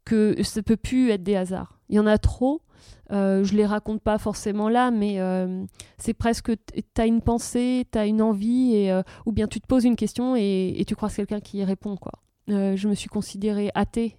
que 0.05 0.43
ça 0.43 0.63
peut 0.63 0.77
plus 0.77 1.11
être 1.11 1.23
des 1.23 1.37
hasards. 1.37 1.79
Il 1.89 1.97
y 1.97 1.99
en 1.99 2.07
a 2.07 2.19
trop. 2.19 2.63
Euh, 3.11 3.45
je 3.45 3.55
les 3.55 3.67
raconte 3.67 4.03
pas 4.03 4.19
forcément 4.19 4.69
là, 4.69 4.91
mais 4.91 5.21
euh, 5.21 5.65
c'est 5.97 6.15
presque, 6.15 6.53
tu 6.75 7.01
as 7.01 7.07
une 7.07 7.23
pensée, 7.23 7.87
tu 7.91 7.99
as 7.99 8.07
une 8.07 8.21
envie, 8.21 8.75
et, 8.75 9.03
ou 9.27 9.33
bien 9.33 9.47
tu 9.47 9.61
te 9.61 9.67
poses 9.67 9.85
une 9.85 9.97
question 9.97 10.37
et, 10.37 10.75
et 10.77 10.85
tu 10.85 10.95
croises 10.97 11.15
quelqu'un 11.15 11.41
qui 11.41 11.59
y 11.59 11.65
répond. 11.65 11.97
Quoi. 11.97 12.13
Je 12.49 12.89
me 12.89 12.95
suis 12.95 13.09
considérée 13.09 13.71
athée, 13.75 14.17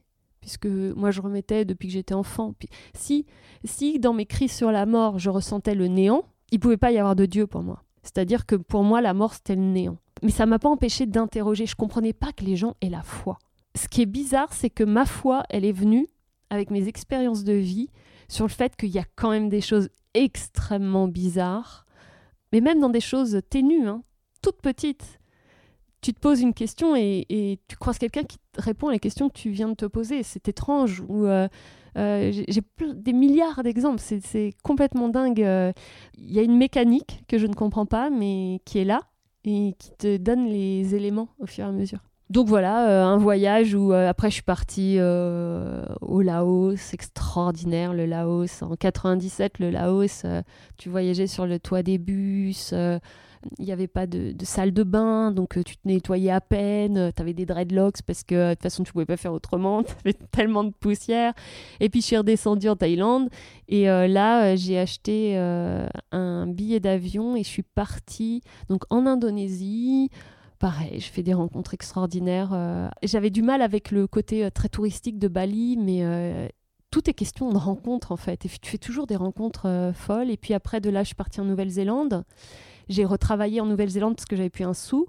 puisque 0.50 0.66
moi 0.66 1.12
je 1.12 1.22
remettais 1.22 1.64
depuis 1.64 1.88
que 1.88 1.94
j'étais 1.94 2.16
enfant. 2.16 2.56
Si, 2.96 3.28
si 3.64 4.00
dans 4.00 4.14
mes 4.14 4.26
crises 4.26 4.52
sur 4.52 4.72
la 4.72 4.88
mort, 4.88 5.20
je 5.20 5.30
ressentais 5.30 5.76
le 5.76 5.88
néant, 5.88 6.24
il 6.52 6.60
pouvait 6.60 6.78
pas 6.78 6.92
y 6.92 6.98
avoir 6.98 7.16
de 7.16 7.28
Dieu 7.28 7.46
pour 7.46 7.62
moi. 7.62 7.84
C'est-à-dire 8.02 8.48
que 8.48 8.56
pour 8.56 8.84
moi, 8.84 9.02
la 9.02 9.14
mort, 9.14 9.36
c'était 9.36 9.56
le 9.56 9.62
néant. 9.62 9.98
Mais 10.24 10.32
ça 10.32 10.48
m'a 10.48 10.58
pas 10.58 10.70
empêché 10.70 11.06
d'interroger. 11.06 11.68
Je 11.68 11.76
comprenais 11.76 12.14
pas 12.14 12.32
que 12.32 12.44
les 12.44 12.56
gens 12.56 12.76
aient 12.82 12.90
la 12.90 13.04
foi. 13.04 13.38
Ce 13.76 13.88
qui 13.88 14.02
est 14.02 14.08
bizarre, 14.08 14.52
c'est 14.54 14.72
que 14.72 14.84
ma 14.84 15.06
foi, 15.06 15.44
elle 15.50 15.66
est 15.66 15.72
venue 15.72 16.08
avec 16.50 16.72
mes 16.72 16.88
expériences 16.88 17.44
de 17.44 17.54
vie 17.54 17.90
sur 18.28 18.46
le 18.46 18.52
fait 18.52 18.76
qu'il 18.76 18.90
y 18.90 18.98
a 18.98 19.06
quand 19.16 19.30
même 19.30 19.50
des 19.50 19.62
choses 19.62 19.90
extrêmement 20.16 21.08
bizarres, 21.08 21.86
mais 22.52 22.62
même 22.62 22.80
dans 22.80 22.90
des 22.90 23.02
choses 23.02 23.40
ténues, 23.52 23.88
hein, 23.88 24.02
toutes 24.42 24.62
petites. 24.62 25.20
Tu 26.02 26.14
te 26.14 26.20
poses 26.20 26.42
une 26.42 26.54
question 26.54 26.96
et, 26.96 27.26
et 27.30 27.60
tu 27.68 27.76
croises 27.76 27.98
quelqu'un 27.98 28.24
qui 28.24 28.38
te 28.54 28.62
répond 28.62 28.88
à 28.88 28.92
la 28.94 29.00
question 29.00 29.28
que 29.30 29.34
tu 29.38 29.50
viens 29.50 29.68
de 29.68 29.74
te 29.74 29.86
poser. 29.86 30.24
C'est 30.24 30.48
étrange. 30.48 31.04
Ou 31.10 31.26
euh, 31.26 31.48
euh, 31.98 32.32
j'ai 32.32 32.62
des 32.96 33.14
milliards 33.14 33.64
d'exemples. 33.64 34.00
C'est- 34.00 34.54
complètement 34.64 35.10
dingue. 35.10 35.40
Il 36.18 36.32
y 36.32 36.40
a 36.40 36.42
une 36.44 36.58
mécanique 36.58 37.24
que 37.28 37.38
je 37.38 37.48
ne 37.48 37.54
comprends 37.54 37.86
pas, 37.86 38.10
mais 38.10 38.62
qui 38.66 38.80
est 38.80 38.86
là 38.86 39.02
et 39.44 39.74
qui 39.78 39.92
te 39.98 40.18
donne 40.18 40.46
les 40.48 40.96
éléments 40.96 41.30
au 41.40 41.46
fur 41.46 41.66
et 41.66 41.68
à 41.68 41.72
mesure. 41.72 42.00
Donc 42.30 42.48
voilà, 42.48 42.88
euh, 42.90 43.06
un 43.06 43.18
voyage 43.18 43.74
où 43.74 43.92
après 43.92 44.30
je 44.30 44.36
suis 44.36 44.44
partie 44.44 45.00
au 45.02 46.22
Laos, 46.22 46.94
extraordinaire 46.94 47.94
le 47.94 48.06
Laos. 48.06 48.62
En 48.62 48.76
97, 48.76 49.60
le 49.60 49.70
Laos, 49.72 50.26
tu 50.78 50.90
voyageais 50.90 51.28
sur 51.28 51.46
le 51.46 51.60
toit 51.60 51.84
des 51.84 51.98
bus, 51.98 52.74
il 53.58 53.66
n'y 53.66 53.72
avait 53.72 53.88
pas 53.88 54.08
de, 54.08 54.32
de 54.32 54.46
salle 54.46 54.74
de 54.74 54.84
bain, 54.84 55.32
donc 55.32 55.58
euh, 55.58 55.64
tu 55.64 55.76
te 55.78 55.88
nettoyais 55.88 56.32
à 56.32 56.42
peine, 56.42 57.12
tu 57.16 57.22
avais 57.22 57.34
des 57.34 57.46
dreadlocks 57.46 58.02
parce 58.06 58.24
que 58.24 58.36
euh, 58.36 58.50
de 58.50 58.54
toute 58.56 58.64
façon 58.64 58.84
tu 58.84 58.92
pouvais 58.92 59.06
pas 59.06 59.18
faire 59.18 59.34
autrement, 59.34 59.84
tu 59.84 59.94
avais 60.04 60.14
tellement 60.32 60.64
de 60.64 60.72
poussière. 60.72 61.34
Et 61.80 61.90
puis 61.90 62.02
je 62.02 62.06
suis 62.08 62.18
redescendue 62.18 62.70
en 62.70 62.76
Thaïlande 62.76 63.30
et 63.68 63.90
euh, 63.90 64.08
là 64.08 64.44
euh, 64.44 64.56
j'ai 64.58 64.78
acheté 64.80 65.38
euh, 65.38 65.88
un 66.12 66.48
billet 66.48 66.80
d'avion 66.80 67.36
et 67.36 67.44
je 67.44 67.50
suis 67.50 67.64
partie 67.64 68.42
donc 68.70 68.84
en 68.90 69.06
Indonésie. 69.06 70.10
Pareil, 70.60 71.00
je 71.00 71.10
fais 71.10 71.24
des 71.24 71.34
rencontres 71.34 71.74
extraordinaires. 71.74 72.50
euh, 72.54 72.90
J'avais 73.04 73.30
du 73.30 73.42
mal 73.42 73.62
avec 73.62 73.92
le 73.92 74.08
côté 74.08 74.44
euh, 74.44 74.50
très 74.50 74.68
touristique 74.68 75.18
de 75.18 75.30
Bali, 75.30 75.78
mais 75.78 76.00
euh, 76.04 76.50
tout 76.92 77.10
est 77.10 77.14
question 77.14 77.50
de 77.52 77.58
rencontres 77.58 78.12
en 78.12 78.18
fait. 78.18 78.46
Et 78.46 78.50
tu 78.50 78.70
fais 78.70 78.78
toujours 78.78 79.08
des 79.08 79.16
rencontres 79.16 79.68
euh, 79.68 79.94
folles. 79.94 80.30
Et 80.30 80.36
puis 80.36 80.54
après, 80.54 80.82
de 80.82 80.90
là, 80.90 81.04
je 81.04 81.08
suis 81.08 81.16
partie 81.16 81.40
en 81.40 81.46
Nouvelle-Zélande. 81.46 82.26
J'ai 82.90 83.06
retravaillé 83.06 83.62
en 83.62 83.66
Nouvelle-Zélande 83.66 84.16
parce 84.16 84.26
que 84.26 84.36
j'avais 84.36 84.50
plus 84.50 84.66
un 84.66 84.74
sou. 84.74 85.08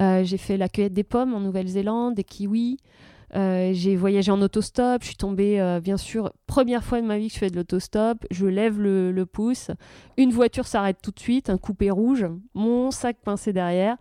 Euh, 0.00 0.24
j'ai 0.24 0.38
fait 0.38 0.56
la 0.56 0.68
cueillette 0.68 0.92
des 0.92 1.04
pommes 1.04 1.34
en 1.34 1.40
Nouvelle-Zélande, 1.40 2.14
des 2.14 2.24
kiwis. 2.24 2.78
Euh, 3.34 3.72
j'ai 3.72 3.96
voyagé 3.96 4.30
en 4.30 4.40
autostop. 4.40 5.02
Je 5.02 5.08
suis 5.08 5.16
tombée, 5.16 5.60
euh, 5.60 5.80
bien 5.80 5.96
sûr, 5.96 6.32
première 6.46 6.84
fois 6.84 7.00
de 7.00 7.06
ma 7.06 7.18
vie 7.18 7.28
que 7.28 7.34
je 7.34 7.38
fais 7.38 7.50
de 7.50 7.56
l'autostop. 7.56 8.24
Je 8.30 8.46
lève 8.46 8.80
le, 8.80 9.10
le 9.10 9.26
pouce. 9.26 9.70
Une 10.16 10.30
voiture 10.30 10.66
s'arrête 10.66 10.98
tout 11.02 11.10
de 11.10 11.18
suite, 11.18 11.50
un 11.50 11.58
coupé 11.58 11.90
rouge, 11.90 12.26
mon 12.54 12.90
sac 12.90 13.16
pincé 13.24 13.52
derrière. 13.52 13.96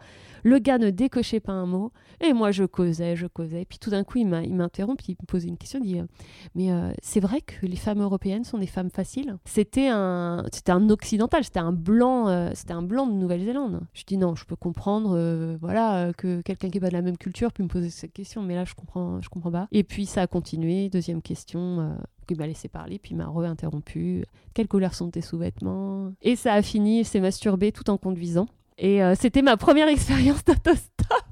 Le 0.45 0.59
gars 0.59 0.77
ne 0.77 0.91
décochait 0.91 1.39
pas 1.39 1.53
un 1.53 1.65
mot. 1.65 1.91
Et 2.21 2.31
moi, 2.31 2.51
je 2.51 2.65
causais, 2.65 3.15
je 3.15 3.25
causais. 3.25 3.65
Puis 3.65 3.79
tout 3.79 3.89
d'un 3.89 4.03
coup, 4.03 4.19
il 4.19 4.27
m'interrompt, 4.27 5.09
il 5.09 5.15
me 5.19 5.25
posait 5.25 5.47
une 5.47 5.57
question. 5.57 5.79
Il 5.83 5.87
dit 5.87 5.99
euh, 5.99 6.05
Mais 6.53 6.71
euh, 6.71 6.91
c'est 7.01 7.19
vrai 7.19 7.41
que 7.41 7.65
les 7.65 7.75
femmes 7.75 7.99
européennes 7.99 8.43
sont 8.43 8.59
des 8.59 8.67
femmes 8.67 8.91
faciles? 8.91 9.37
C'était 9.45 9.87
un, 9.87 10.45
un 10.67 10.89
occidental, 10.91 11.43
c'était 11.43 11.59
un 11.59 11.71
blanc, 11.71 12.27
euh, 12.27 12.51
c'était 12.53 12.73
un 12.73 12.83
blanc 12.83 13.07
de 13.07 13.13
Nouvelle-Zélande. 13.13 13.81
Je 13.95 14.03
dis 14.03 14.17
non, 14.17 14.35
je 14.35 14.45
peux 14.45 14.55
comprendre, 14.55 15.57
voilà, 15.59 16.13
que 16.15 16.41
quelqu'un 16.41 16.69
qui 16.69 16.75
n'est 16.75 16.81
pas 16.81 16.89
de 16.89 16.93
la 16.93 17.01
même 17.01 17.17
culture 17.17 17.51
peut 17.51 17.63
me 17.63 17.67
poser 17.67 17.89
cette 17.89 18.13
question, 18.13 18.43
mais 18.43 18.53
là, 18.53 18.65
je 18.65 18.75
comprends, 18.75 19.19
je 19.21 19.29
comprends 19.29 19.51
pas. 19.51 19.67
Et 19.71 19.83
puis 19.83 20.05
ça 20.05 20.21
a 20.21 20.27
continué. 20.27 20.89
Deuxième 20.89 21.23
question. 21.23 21.97
il 22.29 22.37
m'a 22.37 22.45
laissé 22.45 22.67
parler, 22.67 22.99
puis 22.99 23.11
il 23.13 23.17
m'a 23.17 23.25
re-interrompu. 23.25 24.23
Quelle 24.53 24.67
couleur 24.67 24.93
sont 24.93 25.09
tes 25.09 25.21
sous-vêtements? 25.21 26.11
Et 26.21 26.35
ça 26.35 26.53
a 26.53 26.61
fini, 26.61 26.99
il 26.99 27.05
s'est 27.05 27.19
masturbé 27.19 27.71
tout 27.71 27.89
en 27.89 27.97
conduisant. 27.97 28.47
Et 28.78 29.03
euh, 29.03 29.15
c'était 29.17 29.41
ma 29.41 29.57
première 29.57 29.88
expérience 29.88 30.43
d'autostop. 30.43 31.23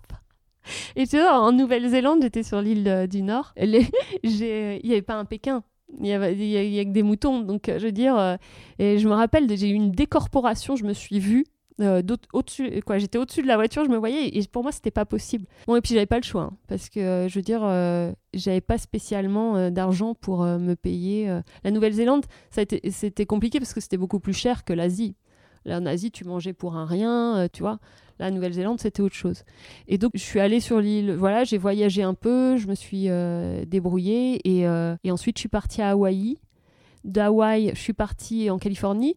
Et 0.95 1.05
tu 1.07 1.17
vois, 1.17 1.39
en 1.39 1.51
Nouvelle-Zélande, 1.51 2.19
j'étais 2.21 2.43
sur 2.43 2.61
l'île 2.61 2.87
euh, 2.87 3.07
du 3.07 3.21
Nord. 3.21 3.53
Il 3.57 3.87
n'y 4.23 4.91
avait 4.91 5.01
pas 5.01 5.15
un 5.15 5.25
Pékin. 5.25 5.63
Il 5.99 6.03
n'y 6.03 6.13
a, 6.13 6.31
y 6.31 6.79
a 6.79 6.85
que 6.85 6.91
des 6.91 7.03
moutons. 7.03 7.41
Donc, 7.41 7.69
euh, 7.69 7.77
je 7.79 7.85
veux 7.85 7.91
dire, 7.91 8.37
et 8.79 8.97
je 8.97 9.07
me 9.07 9.13
rappelle, 9.13 9.49
j'ai 9.55 9.69
eu 9.69 9.73
une 9.73 9.91
décorporation. 9.91 10.75
Je 10.75 10.85
me 10.85 10.93
suis 10.93 11.19
vue. 11.19 11.45
au-dessus, 12.33 12.81
j'étais 12.95 13.17
au-dessus 13.17 13.41
de 13.41 13.47
la 13.47 13.57
voiture, 13.57 13.83
je 13.83 13.89
me 13.89 13.97
voyais, 13.97 14.37
et 14.37 14.47
pour 14.47 14.63
moi, 14.63 14.71
c'était 14.71 14.91
pas 14.91 15.05
possible. 15.05 15.45
Bon, 15.67 15.75
et 15.75 15.81
puis 15.81 15.93
j'avais 15.93 16.05
pas 16.05 16.17
le 16.17 16.23
choix, 16.23 16.43
hein, 16.43 16.57
parce 16.67 16.89
que 16.89 17.27
je 17.29 17.35
veux 17.35 17.41
dire, 17.43 17.61
euh, 17.63 18.11
j'avais 18.33 18.61
pas 18.61 18.77
spécialement 18.77 19.69
d'argent 19.69 20.15
pour 20.15 20.43
me 20.43 20.75
payer. 20.75 21.27
La 21.63 21.71
Nouvelle-Zélande, 21.71 22.25
c'était 22.49 23.25
compliqué 23.25 23.59
parce 23.59 23.73
que 23.73 23.81
c'était 23.81 23.97
beaucoup 23.97 24.19
plus 24.19 24.33
cher 24.33 24.63
que 24.63 24.73
l'Asie. 24.73 25.15
Là, 25.65 25.79
en 25.79 25.85
Asie, 25.85 26.11
tu 26.11 26.25
mangeais 26.25 26.53
pour 26.53 26.75
un 26.75 26.85
rien, 26.85 27.37
euh, 27.37 27.47
tu 27.51 27.61
vois. 27.61 27.79
La 28.19 28.31
Nouvelle-Zélande, 28.31 28.79
c'était 28.79 29.01
autre 29.01 29.15
chose. 29.15 29.43
Et 29.87 29.97
donc, 29.97 30.11
je 30.13 30.21
suis 30.21 30.39
allée 30.39 30.59
sur 30.59 30.79
l'île, 30.79 31.13
voilà, 31.13 31.43
j'ai 31.43 31.57
voyagé 31.57 32.03
un 32.03 32.13
peu, 32.13 32.57
je 32.57 32.67
me 32.67 32.75
suis 32.75 33.09
euh, 33.09 33.65
débrouillée, 33.65 34.39
et, 34.47 34.67
euh, 34.67 34.95
et 35.03 35.11
ensuite, 35.11 35.37
je 35.37 35.41
suis 35.41 35.49
partie 35.49 35.81
à 35.81 35.91
Hawaï. 35.91 36.37
D'Hawaï, 37.03 37.71
je 37.73 37.79
suis 37.79 37.93
partie 37.93 38.49
en 38.49 38.59
Californie. 38.59 39.15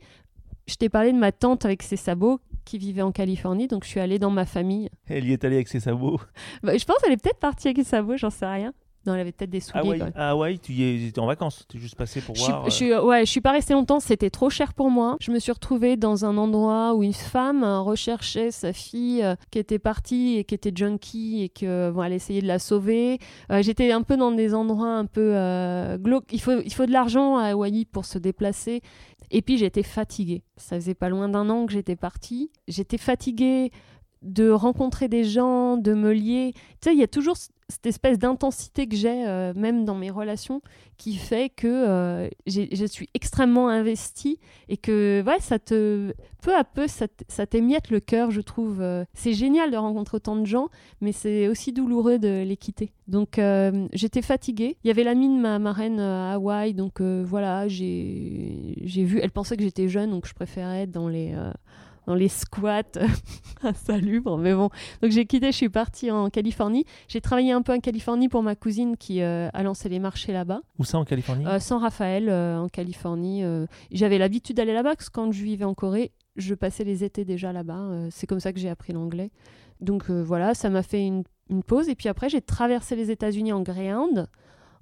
Je 0.67 0.75
t'ai 0.75 0.89
parlé 0.89 1.13
de 1.13 1.19
ma 1.19 1.31
tante 1.31 1.65
avec 1.65 1.83
ses 1.83 1.97
sabots 1.97 2.41
qui 2.65 2.79
vivait 2.79 3.03
en 3.03 3.13
Californie, 3.13 3.69
donc 3.69 3.85
je 3.85 3.89
suis 3.89 4.01
allée 4.01 4.19
dans 4.19 4.31
ma 4.31 4.45
famille. 4.45 4.91
Elle 5.07 5.27
y 5.29 5.33
est 5.33 5.45
allée 5.45 5.57
avec 5.57 5.69
ses 5.69 5.81
sabots. 5.81 6.19
Bah, 6.65 6.77
je 6.77 6.85
pense 6.85 6.97
qu'elle 6.99 7.13
est 7.13 7.23
peut-être 7.23 7.39
partie 7.39 7.69
avec 7.69 7.79
ses 7.79 7.85
sabots, 7.85 8.17
j'en 8.17 8.31
sais 8.31 8.47
rien. 8.47 8.73
Non, 9.07 9.15
elle 9.15 9.21
avait 9.21 9.33
peut-être 9.33 9.51
des 9.51 9.61
souliers. 9.61 9.81
Hawaï, 10.01 10.03
à 10.15 10.31
Hawaï, 10.31 10.59
tu 10.59 10.73
y 10.73 11.07
étais 11.07 11.19
en 11.21 11.27
vacances. 11.27 11.65
Tu 11.69 11.77
es 11.77 11.81
juste 11.81 11.95
passé 11.95 12.21
pour 12.21 12.35
Je 12.35 12.41
suis, 12.43 12.51
voir. 12.53 12.65
je 12.65 12.71
suis- 12.71 12.95
ouais, 12.95 13.21
je 13.25 13.31
suis 13.31 13.41
pas 13.41 13.53
restée 13.53 13.75
longtemps, 13.75 14.01
c'était 14.01 14.31
trop 14.31 14.51
cher 14.51 14.75
pour 14.75 14.91
moi. 14.91 15.17
Je 15.21 15.31
me 15.31 15.39
suis 15.39 15.53
retrouvée 15.53 15.97
dans 15.97 16.25
un 16.25 16.37
endroit 16.37 16.95
où 16.95 17.03
une 17.03 17.13
femme 17.13 17.63
euh, 17.65 17.81
recherchait 17.81 18.51
sa 18.51 18.73
fille 18.73 19.23
euh, 19.23 19.37
qui 19.51 19.59
était 19.59 19.79
partie 19.79 20.37
et 20.39 20.45
qui 20.45 20.55
était 20.55 20.73
junkie 20.75 21.43
et 21.43 21.49
que 21.49 21.91
bon, 21.91 22.03
elle 22.03 22.13
essayait 22.13 22.43
de 22.43 22.47
la 22.49 22.59
sauver. 22.59 23.19
Euh, 23.53 23.63
J'étais 23.63 23.93
un 23.93 24.03
peu 24.03 24.17
dans 24.17 24.33
des 24.33 24.55
endroits 24.55 24.95
un 24.97 25.07
peu 25.07 25.33
euh, 25.35 25.99
glauques. 25.99 26.33
Il 26.33 26.41
faut, 26.41 26.61
il 26.65 26.73
faut 26.73 26.87
de 26.87 26.93
l'argent 26.93 27.37
à 27.37 27.49
Hawaï 27.51 27.85
pour 27.85 28.05
se 28.05 28.19
déplacer. 28.19 28.83
Et 29.31 29.43
puis 29.43 29.59
j'étais 29.59 29.83
fatiguée. 29.83 30.43
Ça 30.57 30.77
faisait 30.77 30.95
pas 30.95 31.09
loin 31.09 31.29
d'un 31.29 31.49
an 31.51 31.67
que 31.67 31.73
j'étais 31.73 31.97
partie. 31.97 32.51
J'étais 32.69 32.99
fatiguée 32.99 33.71
de 34.23 34.51
rencontrer 34.51 35.09
des 35.09 35.25
gens, 35.25 35.77
de 35.77 35.95
me 35.95 36.13
lier. 36.13 36.53
Tu 36.55 36.61
sais, 36.81 36.93
il 36.95 36.99
y 36.99 37.03
a 37.03 37.07
toujours 37.09 37.37
cette 37.69 37.87
espèce 37.87 38.19
d'intensité 38.19 38.87
que 38.87 38.95
j'ai, 38.95 39.27
euh, 39.27 39.53
même 39.55 39.85
dans 39.85 39.97
mes 39.97 40.11
relations, 40.11 40.63
qui 40.99 41.17
fait 41.17 41.49
que 41.49 41.67
euh, 41.67 42.29
je 42.47 42.87
suis 42.87 43.09
extrêmement 43.13 43.69
investie 43.69 44.39
et 44.69 44.77
que 44.77 45.23
ouais, 45.27 45.41
ça 45.41 45.59
te, 45.59 46.15
peu 46.43 46.55
à 46.55 46.63
peu, 46.63 46.87
ça, 46.87 47.47
t'émiette 47.47 47.91
le 47.91 47.99
cœur, 47.99 48.31
je 48.31 48.41
trouve. 48.41 48.81
Euh, 48.81 49.05
C'est 49.15 49.33
génial 49.33 49.73
de 49.73 49.77
rencontrer 49.77 50.17
autant 50.17 50.37
de 50.37 50.47
gens, 50.47 50.69
mais 51.01 51.11
c'est 51.11 51.49
aussi 51.49 51.73
douloureux 51.73 52.19
de 52.19 52.45
les 52.45 52.57
quitter. 52.57 52.93
Donc 53.09 53.41
j'étais 53.93 54.23
fatiguée. 54.23 54.77
Il 54.85 54.89
y 54.89 54.91
avait 54.91 55.05
l'amie 55.05 55.29
de 55.29 55.41
ma 55.41 55.59
marraine 55.59 56.01
à 56.01 56.35
Hawaï, 56.35 56.73
donc 56.73 57.01
voilà, 57.01 57.67
j'ai 57.69 58.75
vu. 58.87 59.21
Elle 59.21 59.31
pensait 59.33 59.57
que 59.57 59.63
j'étais 59.63 59.89
jeune, 59.89 60.11
donc 60.11 60.27
je 60.27 60.35
préférais 60.35 60.83
être 60.83 60.93
dans 60.93 61.09
les 61.09 61.35
dans 62.07 62.15
les 62.15 62.29
squats 62.29 62.83
insalubres. 63.63 64.39
Mais 64.39 64.55
bon, 64.55 64.71
donc 65.03 65.11
j'ai 65.11 65.27
quitté, 65.27 65.47
je 65.53 65.57
suis 65.57 65.69
partie 65.69 66.11
en 66.11 66.31
Californie. 66.31 66.85
J'ai 67.09 67.21
travaillé 67.21 67.53
un 67.53 67.63
peu 67.63 67.73
en 67.75 67.81
Californie 67.81 68.29
pour 68.29 68.43
ma 68.43 68.55
cousine 68.55 68.97
qui 68.97 69.23
euh, 69.23 69.49
a 69.53 69.63
lancé 69.63 69.89
les 69.89 69.99
marchés 69.99 70.33
là-bas. 70.33 70.61
Où 70.79 70.85
ça 70.85 70.99
en 70.99 71.05
Californie? 71.05 71.47
Euh, 71.47 71.59
San 71.59 71.79
Rafael, 71.81 72.29
euh, 72.29 72.59
en 72.59 72.69
Californie. 72.69 73.43
euh, 73.45 73.67
J'avais 73.91 74.19
l'habitude 74.19 74.57
d'aller 74.57 74.73
là-bas 74.75 74.95
parce 74.97 75.09
que 75.09 75.15
quand 75.15 75.33
je 75.33 75.43
vivais 75.43 75.65
en 75.65 75.75
Corée, 75.75 76.13
je 76.37 76.55
passais 76.55 76.85
les 76.85 77.03
étés 77.05 77.25
déjà 77.25 77.53
là-bas. 77.53 77.89
C'est 78.11 78.27
comme 78.27 78.41
ça 78.41 78.53
que 78.53 78.59
j'ai 78.59 78.69
appris 78.69 78.93
l'anglais. 78.93 79.31
Donc 79.81 80.11
voilà, 80.11 80.55
ça 80.55 80.69
m'a 80.71 80.83
fait 80.83 81.05
une, 81.07 81.25
une 81.51 81.63
pause. 81.63 81.89
Et 81.89 81.95
puis 81.95 82.09
après, 82.09 82.29
j'ai 82.29 82.41
traversé 82.43 82.95
les 82.97 83.11
États-Unis 83.11 83.53
en 83.53 83.63
Greyhound, 83.63 84.29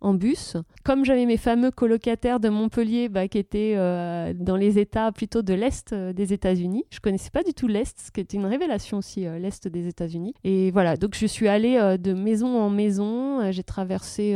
en 0.05 0.15
bus. 0.15 0.57
Comme 0.85 1.05
j'avais 1.05 1.25
mes 1.25 1.39
fameux 1.39 1.71
colocataires 1.71 2.39
de 2.39 2.49
Montpellier 2.49 3.09
bah, 3.09 3.27
qui 3.27 3.39
étaient 3.39 3.75
euh, 3.77 4.35
dans 4.35 4.57
les 4.57 4.79
États 4.79 5.11
plutôt 5.13 5.43
de 5.43 5.55
l'Est 5.55 5.93
euh, 5.93 6.13
des 6.13 6.33
États-Unis, 6.33 6.85
je 6.91 7.01
connaissais 7.01 7.31
pas 7.31 7.43
du 7.43 7.55
tout 7.55 7.67
l'Est, 7.67 7.99
ce 7.99 8.11
qui 8.11 8.21
était 8.21 8.37
une 8.37 8.47
révélation 8.47 8.99
aussi, 8.99 9.27
euh, 9.27 9.39
l'Est 9.39 9.67
des 9.67 9.89
États-Unis. 9.89 10.35
Et 10.45 10.71
voilà, 10.71 10.97
donc 10.97 11.17
je 11.17 11.27
suis 11.27 11.49
allée 11.49 11.97
de 11.99 12.13
maison 12.13 12.61
en 12.61 12.71
maison. 12.71 13.51
j'ai 13.51 13.63
traversé. 13.63 14.35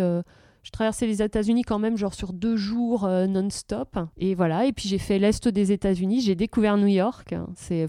je 0.63 0.71
traversais 0.71 1.07
les 1.07 1.23
États-Unis 1.23 1.63
quand 1.63 1.79
même, 1.79 1.97
genre 1.97 2.15
sur 2.15 2.33
deux 2.33 2.57
jours 2.57 3.07
non-stop. 3.07 3.99
Et 4.17 4.35
voilà, 4.35 4.65
et 4.65 4.73
puis 4.73 4.89
j'ai 4.89 4.99
fait 4.99 5.19
l'Est 5.19 5.49
des 5.49 5.73
États-Unis, 5.73 6.23
j'ai 6.23 6.35
découvert 6.35 6.77
New 6.77 6.87
York. 6.87 7.35
C'est. 7.57 7.87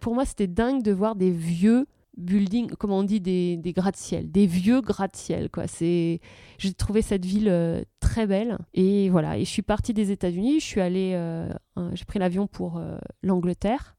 Pour 0.00 0.14
moi, 0.14 0.24
c'était 0.24 0.46
dingue 0.46 0.82
de 0.82 0.92
voir 0.92 1.16
des 1.16 1.30
vieux 1.30 1.86
buildings, 2.16 2.70
comment 2.78 2.98
on 2.98 3.02
dit, 3.02 3.20
des, 3.20 3.56
des 3.56 3.72
gratte-ciel, 3.72 4.30
des 4.30 4.46
vieux 4.46 4.80
gratte-ciel. 4.80 5.50
Quoi. 5.50 5.66
C'est, 5.66 6.20
j'ai 6.58 6.72
trouvé 6.72 7.02
cette 7.02 7.24
ville 7.24 7.48
euh, 7.48 7.82
très 8.00 8.26
belle. 8.26 8.58
Et 8.74 9.10
voilà, 9.10 9.38
et 9.38 9.44
je 9.44 9.50
suis 9.50 9.62
partie 9.62 9.94
des 9.94 10.10
États-Unis. 10.10 10.60
Je 10.60 10.64
suis 10.64 10.80
allée, 10.80 11.12
euh, 11.14 11.48
j'ai 11.94 12.04
pris 12.04 12.18
l'avion 12.18 12.46
pour 12.46 12.78
euh, 12.78 12.96
l'Angleterre. 13.22 13.96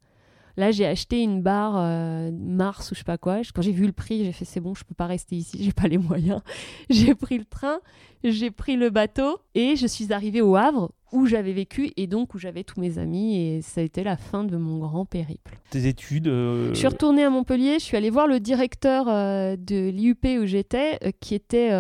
Là, 0.58 0.72
j'ai 0.72 0.88
acheté 0.88 1.22
une 1.22 1.44
barre 1.44 1.76
Mars 2.34 2.90
ou 2.90 2.96
je 2.96 3.00
sais 3.00 3.04
pas 3.04 3.20
quoi. 3.20 3.42
Quand 3.54 3.62
j'ai 3.62 3.72
vu 3.72 3.86
le 3.86 3.92
prix, 3.92 4.26
j'ai 4.26 4.32
fait 4.32 4.44
c'est 4.44 4.60
bon, 4.60 4.74
je 4.74 4.84
peux 4.84 4.96
pas 4.96 5.06
rester 5.06 5.36
ici, 5.36 5.60
j'ai 5.64 5.72
pas 5.72 5.88
les 5.88 6.00
moyens. 6.00 6.42
j'ai 6.90 7.14
pris 7.14 7.38
le 7.38 7.46
train, 7.46 7.80
j'ai 8.24 8.50
pris 8.50 8.76
le 8.76 8.90
bateau 8.90 9.38
et 9.54 9.76
je 9.76 9.86
suis 9.86 10.12
arrivée 10.14 10.42
au 10.42 10.56
Havre 10.56 10.92
où 11.12 11.26
j'avais 11.26 11.54
vécu 11.54 11.92
et 11.98 12.08
donc 12.08 12.34
où 12.34 12.38
j'avais 12.38 12.64
tous 12.64 12.80
mes 12.80 12.98
amis 12.98 13.38
et 13.38 13.62
ça 13.62 13.82
a 13.82 13.84
été 13.84 14.04
la 14.04 14.18
fin 14.18 14.44
de 14.44 14.58
mon 14.58 14.80
grand 14.80 15.06
périple. 15.06 15.58
Tes 15.70 15.88
études. 15.88 16.28
euh, 16.28 16.70
Je 16.70 16.80
suis 16.80 16.88
retournée 16.88 17.24
à 17.24 17.30
Montpellier, 17.30 17.76
je 17.80 17.84
suis 17.84 17.96
allée 17.98 18.10
voir 18.10 18.28
le 18.28 18.40
directeur 18.40 19.08
euh, 19.08 19.56
de 19.56 19.90
l'IUP 19.90 20.26
où 20.42 20.46
j'étais, 20.46 21.00
euh, 21.04 21.12
qui, 21.20 21.36
était, 21.36 21.72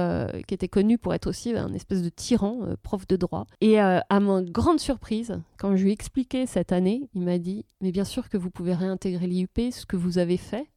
qui 0.47 0.53
était 0.53 0.67
connu 0.67 0.97
pour 0.97 1.13
être 1.13 1.27
aussi 1.27 1.53
un 1.55 1.73
espèce 1.73 2.01
de 2.01 2.09
tyran, 2.09 2.59
prof 2.83 3.07
de 3.07 3.15
droit. 3.15 3.45
Et 3.61 3.79
à 3.79 4.03
ma 4.19 4.41
grande 4.41 4.79
surprise, 4.79 5.39
quand 5.57 5.75
je 5.75 5.83
lui 5.83 5.89
ai 5.89 5.93
expliqué 5.93 6.45
cette 6.45 6.71
année, 6.71 7.09
il 7.13 7.21
m'a 7.21 7.37
dit 7.37 7.65
Mais 7.81 7.91
bien 7.91 8.05
sûr 8.05 8.29
que 8.29 8.37
vous 8.37 8.49
pouvez 8.49 8.73
réintégrer 8.73 9.27
l'IUP, 9.27 9.59
ce 9.71 9.85
que 9.85 9.95
vous 9.95 10.17
avez 10.17 10.37
fait 10.37 10.67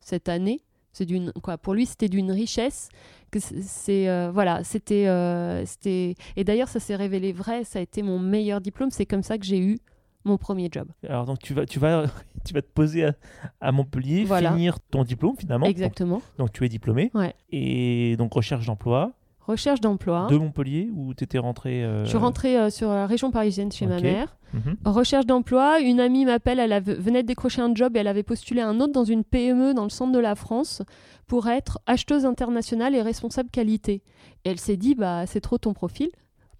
cette 0.00 0.28
année. 0.28 0.60
C'est 0.92 1.06
d'une 1.06 1.32
quoi 1.42 1.56
pour 1.58 1.72
lui 1.74 1.86
c'était 1.86 2.08
d'une 2.08 2.30
richesse 2.30 2.88
que 3.30 3.38
c'est- 3.40 4.08
euh, 4.08 4.30
voilà 4.30 4.62
c'était 4.62 5.06
euh, 5.08 5.64
c'était 5.64 6.14
et 6.36 6.44
d'ailleurs 6.44 6.68
ça 6.68 6.80
s'est 6.80 6.96
révélé 6.96 7.32
vrai 7.32 7.64
ça 7.64 7.78
a 7.78 7.82
été 7.82 8.02
mon 8.02 8.18
meilleur 8.18 8.60
diplôme 8.60 8.90
c'est 8.90 9.06
comme 9.06 9.22
ça 9.22 9.38
que 9.38 9.44
j'ai 9.46 9.58
eu 9.58 9.78
mon 10.24 10.36
premier 10.36 10.68
job 10.70 10.88
Alors 11.08 11.24
donc 11.24 11.38
tu 11.40 11.54
vas, 11.54 11.64
tu 11.66 11.78
vas, 11.78 12.04
tu 12.44 12.52
vas 12.54 12.62
te 12.62 12.68
poser 12.68 13.06
à, 13.06 13.14
à 13.60 13.72
Montpellier, 13.72 14.24
Voilà. 14.24 14.52
finir 14.52 14.78
ton 14.80 15.02
diplôme 15.02 15.34
finalement. 15.36 15.66
exactement 15.66 16.16
Donc, 16.16 16.36
donc 16.38 16.52
tu 16.52 16.64
es 16.64 16.68
diplômé. 16.68 17.10
Ouais. 17.14 17.34
Et 17.50 18.16
donc 18.18 18.32
recherche 18.34 18.66
d'emploi 18.66 19.12
recherche 19.52 19.80
d'emploi 19.80 20.26
de 20.30 20.36
Montpellier 20.36 20.90
où 20.94 21.14
tu 21.14 21.24
étais 21.24 21.38
rentré. 21.38 21.84
euh, 21.84 22.04
Je 22.04 22.08
suis 22.10 22.18
rentrée 22.18 22.56
euh, 22.58 22.70
sur 22.70 22.88
la 22.90 23.06
région 23.06 23.30
parisienne 23.30 23.70
chez 23.72 23.86
ma 23.86 24.00
mère. 24.00 24.36
mhm. 24.54 24.76
Recherche 24.84 25.26
d'emploi, 25.26 25.80
une 25.80 26.00
amie 26.00 26.24
m'appelle, 26.24 26.58
elle 26.58 26.72
avait- 26.72 26.94
venait 26.94 27.22
de 27.22 27.26
décrocher 27.28 27.62
un 27.62 27.74
job 27.74 27.96
et 27.96 28.00
elle 28.00 28.08
avait 28.08 28.22
postulé 28.22 28.60
un 28.60 28.80
autre 28.80 28.92
dans 28.92 29.04
une 29.04 29.24
PME 29.24 29.72
dans 29.74 29.84
le 29.84 29.90
centre 29.90 30.12
de 30.12 30.18
la 30.18 30.34
France 30.34 30.82
pour 31.26 31.48
être 31.48 31.78
acheteuse 31.86 32.24
internationale 32.26 32.94
et 32.94 33.02
responsable 33.02 33.48
qualité. 33.50 34.02
Et 34.44 34.50
elle 34.50 34.58
s'est 34.60 34.76
dit, 34.76 34.94
bah 34.94 35.26
c'est 35.26 35.40
trop 35.40 35.58
ton 35.58 35.72
profil, 35.74 36.10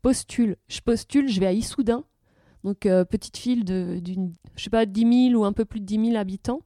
postule. 0.02 0.56
Je 0.68 0.80
postule, 0.80 1.28
je 1.28 1.40
vais 1.40 1.46
à 1.46 1.52
Issoudun, 1.52 2.04
donc 2.64 2.86
euh, 2.86 3.04
petite 3.04 3.38
ville 3.38 3.64
de, 3.64 3.98
d'une, 4.00 4.32
je 4.56 4.64
sais 4.64 4.70
pas, 4.70 4.86
10 4.86 5.28
000 5.30 5.40
ou 5.40 5.44
un 5.44 5.52
peu 5.52 5.64
plus 5.64 5.80
de 5.80 5.86
10 5.86 6.06
000 6.06 6.16
habitants, 6.16 6.60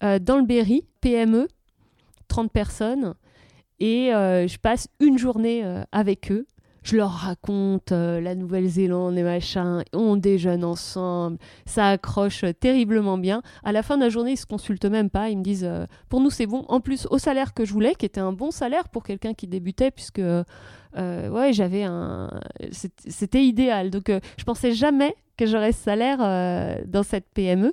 dans 0.00 0.36
le 0.36 0.44
Berry, 0.44 0.84
PME, 1.00 1.48
30 2.28 2.52
personnes, 2.52 3.14
et 3.80 4.14
euh, 4.14 4.46
je 4.46 4.58
passe 4.58 4.88
une 5.00 5.18
journée 5.18 5.64
euh, 5.64 5.82
avec 5.92 6.30
eux. 6.32 6.46
Je 6.82 6.96
leur 6.96 7.10
raconte 7.10 7.92
euh, 7.92 8.20
la 8.20 8.34
Nouvelle-Zélande 8.34 9.18
et 9.18 9.22
machin, 9.22 9.82
on 9.92 10.16
déjeune 10.16 10.64
ensemble, 10.64 11.36
ça 11.66 11.88
accroche 11.88 12.44
terriblement 12.60 13.18
bien. 13.18 13.42
À 13.62 13.72
la 13.72 13.82
fin 13.82 13.96
de 13.96 14.02
la 14.04 14.08
journée, 14.08 14.32
ils 14.32 14.38
se 14.38 14.46
consultent 14.46 14.86
même 14.86 15.10
pas, 15.10 15.28
ils 15.28 15.36
me 15.36 15.42
disent 15.42 15.68
pour 16.08 16.20
nous 16.20 16.30
c'est 16.30 16.46
bon. 16.46 16.64
En 16.68 16.80
plus, 16.80 17.06
au 17.10 17.18
salaire 17.18 17.52
que 17.52 17.64
je 17.64 17.72
voulais, 17.72 17.94
qui 17.94 18.06
était 18.06 18.20
un 18.20 18.32
bon 18.32 18.50
salaire 18.50 18.88
pour 18.88 19.02
quelqu'un 19.02 19.34
qui 19.34 19.46
débutait, 19.46 19.90
puisque 19.90 20.22
ouais, 20.96 21.52
j'avais 21.52 21.82
un, 21.82 22.30
c'était 22.70 23.44
idéal. 23.44 23.90
Donc 23.90 24.10
je 24.38 24.44
pensais 24.44 24.72
jamais 24.72 25.14
que 25.36 25.46
j'aurais 25.46 25.72
ce 25.72 25.82
salaire 25.82 26.18
dans 26.86 27.02
cette 27.02 27.26
PME. 27.34 27.72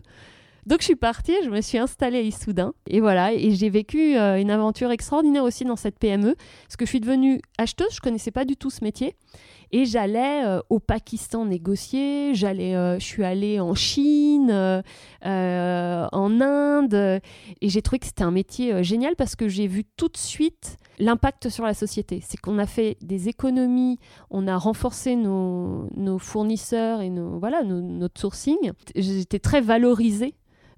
Donc 0.65 0.79
je 0.79 0.85
suis 0.85 0.95
partie, 0.95 1.35
je 1.43 1.49
me 1.49 1.61
suis 1.61 1.77
installée 1.77 2.17
à 2.17 2.21
Issoudun. 2.21 2.73
Et 2.87 2.99
voilà, 2.99 3.33
et 3.33 3.51
j'ai 3.51 3.69
vécu 3.69 4.17
euh, 4.17 4.39
une 4.39 4.49
aventure 4.49 4.89
extraordinaire 4.89 5.43
aussi 5.43 5.63
dans 5.63 5.75
cette 5.75 5.99
PME, 5.99 6.35
parce 6.63 6.75
que 6.75 6.85
je 6.85 6.89
suis 6.89 6.99
devenue 6.99 7.39
acheteuse, 7.59 7.93
je 7.93 7.99
connaissais 7.99 8.31
pas 8.31 8.45
du 8.45 8.57
tout 8.57 8.71
ce 8.71 8.83
métier, 8.83 9.15
et 9.71 9.85
j'allais 9.85 10.43
euh, 10.43 10.61
au 10.71 10.79
Pakistan 10.79 11.45
négocier, 11.45 12.33
j'allais, 12.33 12.75
euh, 12.75 12.97
je 12.97 13.05
suis 13.05 13.23
allée 13.23 13.59
en 13.59 13.75
Chine, 13.75 14.51
en 15.21 16.41
Inde, 16.41 17.21
et 17.61 17.69
j'ai 17.69 17.81
trouvé 17.83 17.99
que 17.99 18.07
c'était 18.07 18.23
un 18.23 18.31
métier 18.31 18.83
génial 18.83 19.15
parce 19.15 19.35
que 19.35 19.47
j'ai 19.47 19.67
vu 19.67 19.83
tout 19.97 20.07
de 20.07 20.17
suite 20.17 20.77
l'impact 20.97 21.49
sur 21.49 21.63
la 21.63 21.75
société. 21.75 22.23
C'est 22.25 22.39
qu'on 22.39 22.57
a 22.57 22.65
fait 22.65 22.97
des 23.01 23.29
économies, 23.29 23.99
on 24.31 24.47
a 24.47 24.57
renforcé 24.57 25.15
nos, 25.15 25.89
fournisseurs 26.17 27.01
et 27.01 27.09
nos, 27.11 27.37
voilà, 27.37 27.63
notre 27.63 28.19
sourcing. 28.19 28.71
J'étais 28.95 29.39
très 29.39 29.61
valorisée 29.61 30.33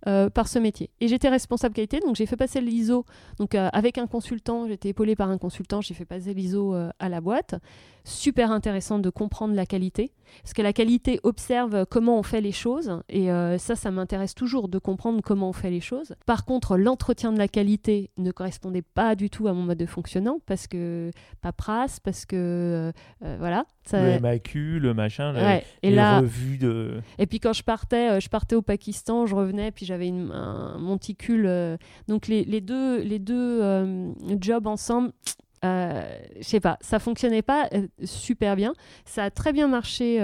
euh, 0.05 0.29
par 0.29 0.47
ce 0.47 0.59
métier. 0.59 0.89
Et 0.99 1.07
j'étais 1.07 1.29
responsable 1.29 1.73
qualité, 1.73 1.99
donc 1.99 2.15
j'ai 2.15 2.25
fait 2.27 2.35
passer 2.37 2.61
l'ISO 2.61 3.05
donc, 3.39 3.55
euh, 3.55 3.69
avec 3.73 3.97
un 3.97 4.05
consultant, 4.07 4.67
j'étais 4.67 4.89
épaulée 4.89 5.15
par 5.15 5.29
un 5.29 5.37
consultant, 5.37 5.81
j'ai 5.81 5.93
fait 5.93 6.05
passer 6.05 6.33
l'ISO 6.33 6.75
euh, 6.75 6.89
à 6.99 7.09
la 7.09 7.19
boîte. 7.21 7.55
Super 8.03 8.51
intéressant 8.51 8.99
de 8.99 9.09
comprendre 9.09 9.53
la 9.53 9.65
qualité, 9.65 10.13
parce 10.41 10.53
que 10.53 10.61
la 10.61 10.71
qualité 10.71 11.19
observe 11.23 11.85
comment 11.87 12.17
on 12.17 12.23
fait 12.23 12.39
les 12.39 12.53
choses, 12.53 13.01
et 13.09 13.27
ça, 13.57 13.75
ça 13.75 13.91
m'intéresse 13.91 14.33
toujours 14.33 14.69
de 14.69 14.79
comprendre 14.79 15.19
comment 15.21 15.49
on 15.49 15.53
fait 15.53 15.69
les 15.69 15.81
choses. 15.81 16.15
Par 16.25 16.45
contre, 16.45 16.77
l'entretien 16.77 17.33
de 17.33 17.37
la 17.37 17.49
qualité 17.49 18.09
ne 18.17 18.31
correspondait 18.31 18.81
pas 18.81 19.15
du 19.15 19.29
tout 19.29 19.49
à 19.49 19.53
mon 19.53 19.63
mode 19.63 19.77
de 19.77 19.85
fonctionnement, 19.85 20.39
parce 20.45 20.67
que 20.67 21.11
paperasse, 21.41 21.99
parce 21.99 22.25
que 22.25 22.93
voilà. 23.19 23.65
Ça... 23.83 24.01
Le 24.15 24.21
MAQ, 24.21 24.79
le 24.79 24.93
machin, 24.93 25.33
le- 25.33 25.39
Ouais. 25.39 25.65
Et 25.83 25.89
les 25.89 25.95
là, 25.97 26.19
revues 26.19 26.57
de. 26.57 27.01
et 27.17 27.25
puis 27.25 27.41
quand 27.41 27.53
je 27.53 27.63
partais, 27.63 28.21
je 28.21 28.29
partais 28.29 28.55
au 28.55 28.61
Pakistan, 28.61 29.25
je 29.25 29.35
revenais, 29.35 29.71
puis 29.71 29.85
j'avais 29.87 30.09
un 30.09 30.77
monticule. 30.77 31.45
euh, 31.47 31.77
donc 32.07 32.27
les, 32.27 32.61
deux, 32.61 33.01
les 33.01 33.19
deux 33.19 33.61
euh, 33.63 34.11
jobs 34.39 34.67
ensemble, 34.67 35.11
euh, 35.65 36.19
je 36.37 36.43
sais 36.43 36.59
pas, 36.59 36.77
ça 36.81 36.99
fonctionnait 36.99 37.41
pas 37.41 37.67
euh, 37.73 37.87
super 38.03 38.55
bien. 38.55 38.73
Ça 39.05 39.23
a 39.23 39.31
très 39.31 39.53
bien 39.53 39.67
marché 39.67 40.19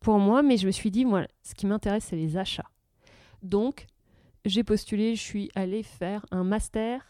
pour 0.00 0.18
moi, 0.18 0.42
mais 0.42 0.56
je 0.56 0.66
me 0.66 0.72
suis 0.72 0.90
dit, 0.90 1.04
moi, 1.04 1.26
ce 1.42 1.54
qui 1.54 1.66
m'intéresse, 1.66 2.04
c'est 2.08 2.16
les 2.16 2.36
achats. 2.36 2.70
Donc 3.42 3.86
j'ai 4.44 4.64
postulé, 4.64 5.14
je 5.14 5.22
suis 5.22 5.50
allée 5.54 5.82
faire 5.82 6.26
un 6.30 6.44
master 6.44 7.02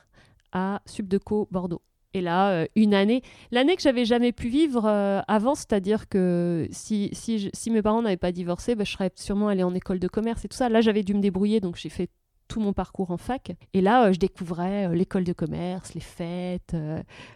à 0.52 0.82
Subdeco 0.84 1.48
Bordeaux. 1.50 1.82
Et 2.12 2.20
là, 2.20 2.50
euh, 2.50 2.66
une 2.74 2.92
année, 2.94 3.22
l'année 3.52 3.76
que 3.76 3.82
j'avais 3.82 4.04
jamais 4.04 4.32
pu 4.32 4.48
vivre 4.48 4.84
euh, 4.86 5.20
avant, 5.28 5.54
c'est-à-dire 5.54 6.08
que 6.08 6.66
si, 6.72 7.08
si, 7.12 7.38
je- 7.38 7.50
si 7.52 7.70
mes 7.70 7.82
parents 7.82 8.02
n'avaient 8.02 8.16
pas 8.16 8.32
divorcé, 8.32 8.74
bah, 8.74 8.84
je 8.84 8.92
serais 8.92 9.10
sûrement 9.14 9.48
allée 9.48 9.62
en 9.62 9.74
école 9.74 10.00
de 10.00 10.08
commerce 10.08 10.44
et 10.44 10.48
tout 10.48 10.56
ça. 10.56 10.68
Là, 10.68 10.80
j'avais 10.80 11.02
dû 11.04 11.14
me 11.14 11.20
débrouiller, 11.20 11.60
donc 11.60 11.76
j'ai 11.76 11.88
fait 11.88 12.08
tout 12.48 12.58
mon 12.58 12.72
parcours 12.72 13.12
en 13.12 13.16
fac. 13.16 13.52
Et 13.74 13.80
là, 13.80 14.06
euh, 14.06 14.12
je 14.12 14.18
découvrais 14.18 14.92
l'école 14.92 15.22
de 15.22 15.32
commerce, 15.32 15.94
les 15.94 16.00
fêtes. 16.00 16.74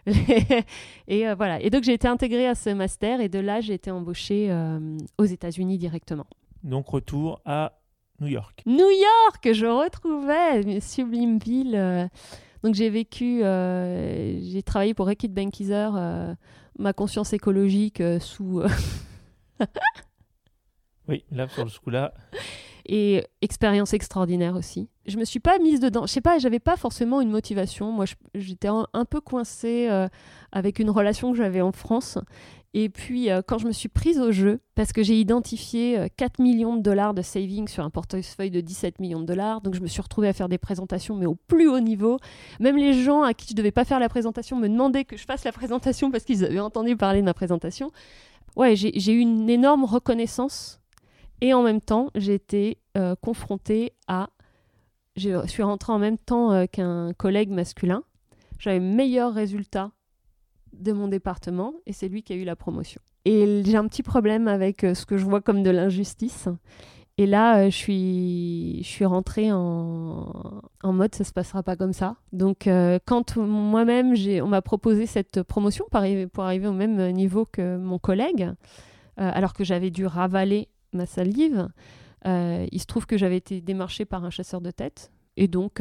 les- 0.07 0.65
et 1.07 1.33
voilà. 1.35 1.61
Et 1.63 1.71
donc, 1.71 1.85
j'ai 1.85 1.93
été 1.93 2.09
intégrée 2.09 2.49
à 2.49 2.57
ce 2.57 2.71
master 2.71 3.21
et 3.21 3.29
de 3.29 3.39
là, 3.39 3.61
j'ai 3.61 3.75
été 3.75 3.93
embauchée 3.93 4.51
aux 5.19 5.25
États-Unis 5.25 5.79
directement. 5.79 6.27
Donc 6.65 6.89
retour 6.89 7.41
à 7.45 7.79
New 8.21 8.27
York. 8.27 8.63
New 8.67 8.79
York, 8.91 9.53
je 9.53 9.67
retrouvais 9.67 10.63
une 10.63 10.81
sublime 10.81 11.39
ville. 11.39 12.11
Donc 12.65 12.75
j'ai 12.75 12.89
vécu, 12.89 13.45
euh, 13.45 14.41
j'ai 14.41 14.63
travaillé 14.63 14.95
pour 14.95 15.07
Reckitt 15.07 15.35
Benckiser, 15.35 15.91
euh, 15.97 16.35
ma 16.79 16.95
conscience 16.95 17.35
écologique 17.35 18.01
euh, 18.01 18.19
sous 18.19 18.63
Oui, 21.09 21.27
là 21.31 21.47
sur 21.47 21.71
ce 21.71 21.79
coup-là. 21.79 22.15
et 22.87 23.23
expérience 23.43 23.93
extraordinaire 23.93 24.57
aussi. 24.57 24.89
Je 25.05 25.19
me 25.19 25.27
suis 25.27 25.41
pas 25.41 25.59
mise 25.59 25.79
dedans. 25.79 26.07
Je 26.07 26.13
sais 26.13 26.23
pas, 26.23 26.39
j'avais 26.39 26.59
pas 26.59 26.79
forcément 26.79 27.21
une 27.21 27.31
motivation. 27.31 27.93
Moi, 27.93 28.07
j'étais 28.35 28.69
un, 28.69 28.87
un 28.95 29.05
peu 29.05 29.21
coincée 29.21 29.91
avec 30.51 30.79
une 30.79 30.89
relation 30.89 31.33
que 31.33 31.37
j'avais 31.37 31.61
en 31.61 31.73
France. 31.73 32.17
Et 32.77 32.89
puis, 32.89 33.31
euh, 33.31 33.41
quand 33.47 33.59
je 33.59 33.67
me 33.67 33.73
suis 33.73 33.89
prise 33.89 34.19
au 34.19 34.33
jeu, 34.33 34.61
parce 34.75 34.93
que 34.93 35.03
j'ai 35.05 35.19
identifié 35.19 35.99
euh, 35.99 36.09
4 36.17 36.41
millions 36.41 36.77
de 36.77 36.83
dollars 36.83 37.15
de 37.15 37.23
savings 37.23 37.69
sur 37.69 37.85
un 37.85 37.91
portefeuille 37.91 38.51
de 38.51 38.61
17 38.61 38.99
millions 38.99 39.21
de 39.21 39.27
dollars, 39.27 39.61
donc 39.61 39.75
je 39.75 39.81
me 39.81 39.87
suis 39.87 40.03
retrouvée 40.03 40.27
à 40.27 40.33
faire 40.33 40.49
des 40.49 40.59
présentations, 40.59 41.15
mais 41.15 41.27
au 41.27 41.37
plus 41.37 41.69
haut 41.69 41.79
niveau. 41.79 42.19
Même 42.59 42.77
les 42.77 42.93
gens 42.93 43.23
à 43.23 43.33
qui 43.33 43.49
je 43.51 43.55
devais 43.55 43.71
pas 43.71 43.85
faire 43.85 44.01
la 44.01 44.09
présentation 44.09 44.59
me 44.59 44.69
demandaient 44.69 45.05
que 45.05 45.17
je 45.17 45.25
fasse 45.25 45.45
la 45.45 45.53
présentation 45.53 46.11
parce 46.11 46.25
qu'ils 46.25 46.45
avaient 46.45 46.59
entendu 46.59 46.97
parler 46.97 47.21
de 47.21 47.25
ma 47.25 47.35
présentation. 47.35 47.93
Ouais, 48.57 48.75
j'ai 48.75 48.93
j'ai 48.97 49.13
eu 49.13 49.21
une 49.21 49.49
énorme 49.49 49.85
reconnaissance 49.85 50.81
et 51.41 51.53
en 51.55 51.63
même 51.63 51.81
temps, 51.81 52.11
j'ai 52.15 52.35
été 52.35 52.79
euh, 52.97 53.15
confrontée 53.21 53.93
à. 54.09 54.31
Je 55.17 55.47
suis 55.47 55.63
rentrée 55.63 55.93
en 55.93 55.99
même 55.99 56.19
temps 56.19 56.53
euh, 56.53 56.67
qu'un 56.67 57.13
collègue 57.13 57.51
masculin. 57.51 58.03
J'avais 58.59 58.81
meilleur 58.81 59.33
résultat 59.33 59.93
de 60.79 60.93
mon 60.93 61.09
département 61.09 61.75
et 61.87 61.93
c'est 61.93 62.09
lui 62.09 62.23
qui 62.23 62.33
a 62.33 62.37
eu 62.37 62.45
la 62.45 62.57
promotion. 62.57 63.01
Et 63.25 63.63
j'ai 63.65 63.77
un 63.77 63.87
petit 63.89 64.03
problème 64.03 64.49
avec 64.49 64.85
euh, 64.85 64.95
ce 64.95 65.07
que 65.07 65.17
je 65.17 65.25
vois 65.25 65.41
comme 65.41 65.63
de 65.63 65.71
l'injustice. 65.71 66.49
Et 67.17 67.27
là, 67.27 67.59
euh, 67.59 67.65
je 67.71 67.77
suis, 67.77 68.83
je 68.83 68.89
suis 68.89 69.05
rentrée 69.05 69.51
en, 69.51 70.63
en 70.83 70.93
mode 70.93 71.15
ça 71.15 71.25
se 71.25 71.33
passera 71.33 71.63
pas 71.63 71.77
comme 71.77 71.93
ça. 71.93 72.17
Donc, 72.33 72.67
euh, 72.67 72.99
quand 73.07 73.37
moi-même, 73.37 74.15
on 74.43 74.49
m'a 74.49 74.63
proposé 74.63 75.07
cette 75.07 75.43
promotion 75.43 75.87
pour 75.91 75.99
arriver, 75.99 76.27
pour 76.27 76.45
arriver 76.45 76.67
au 76.67 76.73
même 76.73 77.11
niveau 77.13 77.47
que 77.47 77.77
mon 77.77 77.99
collègue, 77.99 78.51
alors 79.17 79.53
que 79.53 79.63
j'avais 79.63 79.91
dû 79.91 80.07
ravaler 80.07 80.69
ma 80.93 81.07
salive, 81.07 81.69
il 82.25 82.81
se 82.81 82.87
trouve 82.87 83.07
que 83.07 83.17
j'avais 83.17 83.37
été 83.37 83.61
démarchée 83.61 84.05
par 84.05 84.25
un 84.25 84.31
chasseur 84.31 84.61
de 84.61 84.73
tête. 84.73 85.13
Et 85.37 85.47
donc, 85.47 85.81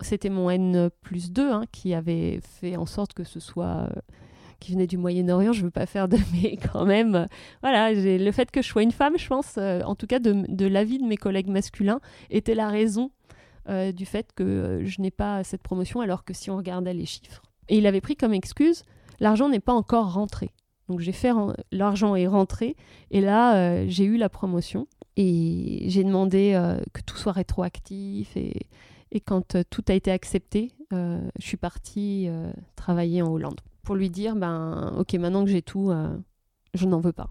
c'était 0.00 0.30
mon 0.30 0.50
N 0.50 0.90
plus 1.02 1.30
2 1.32 1.50
hein, 1.50 1.64
qui 1.72 1.94
avait 1.94 2.40
fait 2.42 2.76
en 2.76 2.86
sorte 2.86 3.12
que 3.12 3.24
ce 3.24 3.40
soit. 3.40 3.88
euh, 3.90 4.00
qui 4.60 4.72
venait 4.72 4.88
du 4.88 4.96
Moyen-Orient, 4.96 5.52
je 5.52 5.62
veux 5.62 5.70
pas 5.70 5.86
faire 5.86 6.08
de. 6.08 6.16
Mais 6.32 6.56
quand 6.56 6.84
même, 6.84 7.14
euh, 7.14 7.26
voilà, 7.62 7.92
le 7.92 8.32
fait 8.32 8.50
que 8.50 8.60
je 8.60 8.66
sois 8.66 8.82
une 8.82 8.90
femme, 8.90 9.16
je 9.16 9.28
pense, 9.28 9.54
euh, 9.56 9.82
en 9.82 9.94
tout 9.94 10.08
cas 10.08 10.18
de, 10.18 10.44
de 10.48 10.66
l'avis 10.66 10.98
de 10.98 11.04
mes 11.04 11.16
collègues 11.16 11.46
masculins, 11.48 12.00
était 12.30 12.54
la 12.54 12.68
raison 12.68 13.10
du 13.94 14.06
fait 14.06 14.32
que 14.34 14.80
je 14.82 15.02
n'ai 15.02 15.10
pas 15.10 15.44
cette 15.44 15.62
promotion, 15.62 16.00
alors 16.00 16.24
que 16.24 16.32
si 16.32 16.50
on 16.50 16.56
regardait 16.56 16.94
les 16.94 17.04
chiffres. 17.04 17.42
Et 17.68 17.76
il 17.76 17.86
avait 17.86 18.00
pris 18.00 18.16
comme 18.16 18.32
excuse 18.32 18.82
l'argent 19.20 19.50
n'est 19.50 19.60
pas 19.60 19.74
encore 19.74 20.14
rentré. 20.14 20.52
Donc 20.88 21.00
j'ai 21.00 21.12
fait 21.12 21.32
l'argent 21.70 22.16
est 22.16 22.26
rentré 22.26 22.76
et 23.10 23.20
là 23.20 23.86
j'ai 23.86 24.04
eu 24.04 24.16
la 24.16 24.30
promotion 24.30 24.86
et 25.18 25.84
j'ai 25.84 26.02
demandé 26.02 26.58
que 26.94 27.02
tout 27.02 27.18
soit 27.18 27.32
rétroactif 27.32 28.34
et, 28.38 28.68
et 29.10 29.20
quand 29.20 29.54
euh, 29.54 29.62
tout 29.68 29.84
a 29.88 29.94
été 29.94 30.10
accepté, 30.10 30.72
euh, 30.92 31.20
je 31.38 31.46
suis 31.46 31.56
partie 31.56 32.26
euh, 32.28 32.52
travailler 32.76 33.22
en 33.22 33.30
Hollande 33.32 33.60
pour 33.82 33.94
lui 33.94 34.10
dire 34.10 34.36
ben 34.36 34.94
ok 34.98 35.14
maintenant 35.14 35.44
que 35.44 35.50
j'ai 35.50 35.62
tout, 35.62 35.90
je 36.74 36.86
n'en 36.86 37.00
veux 37.00 37.12
pas 37.12 37.30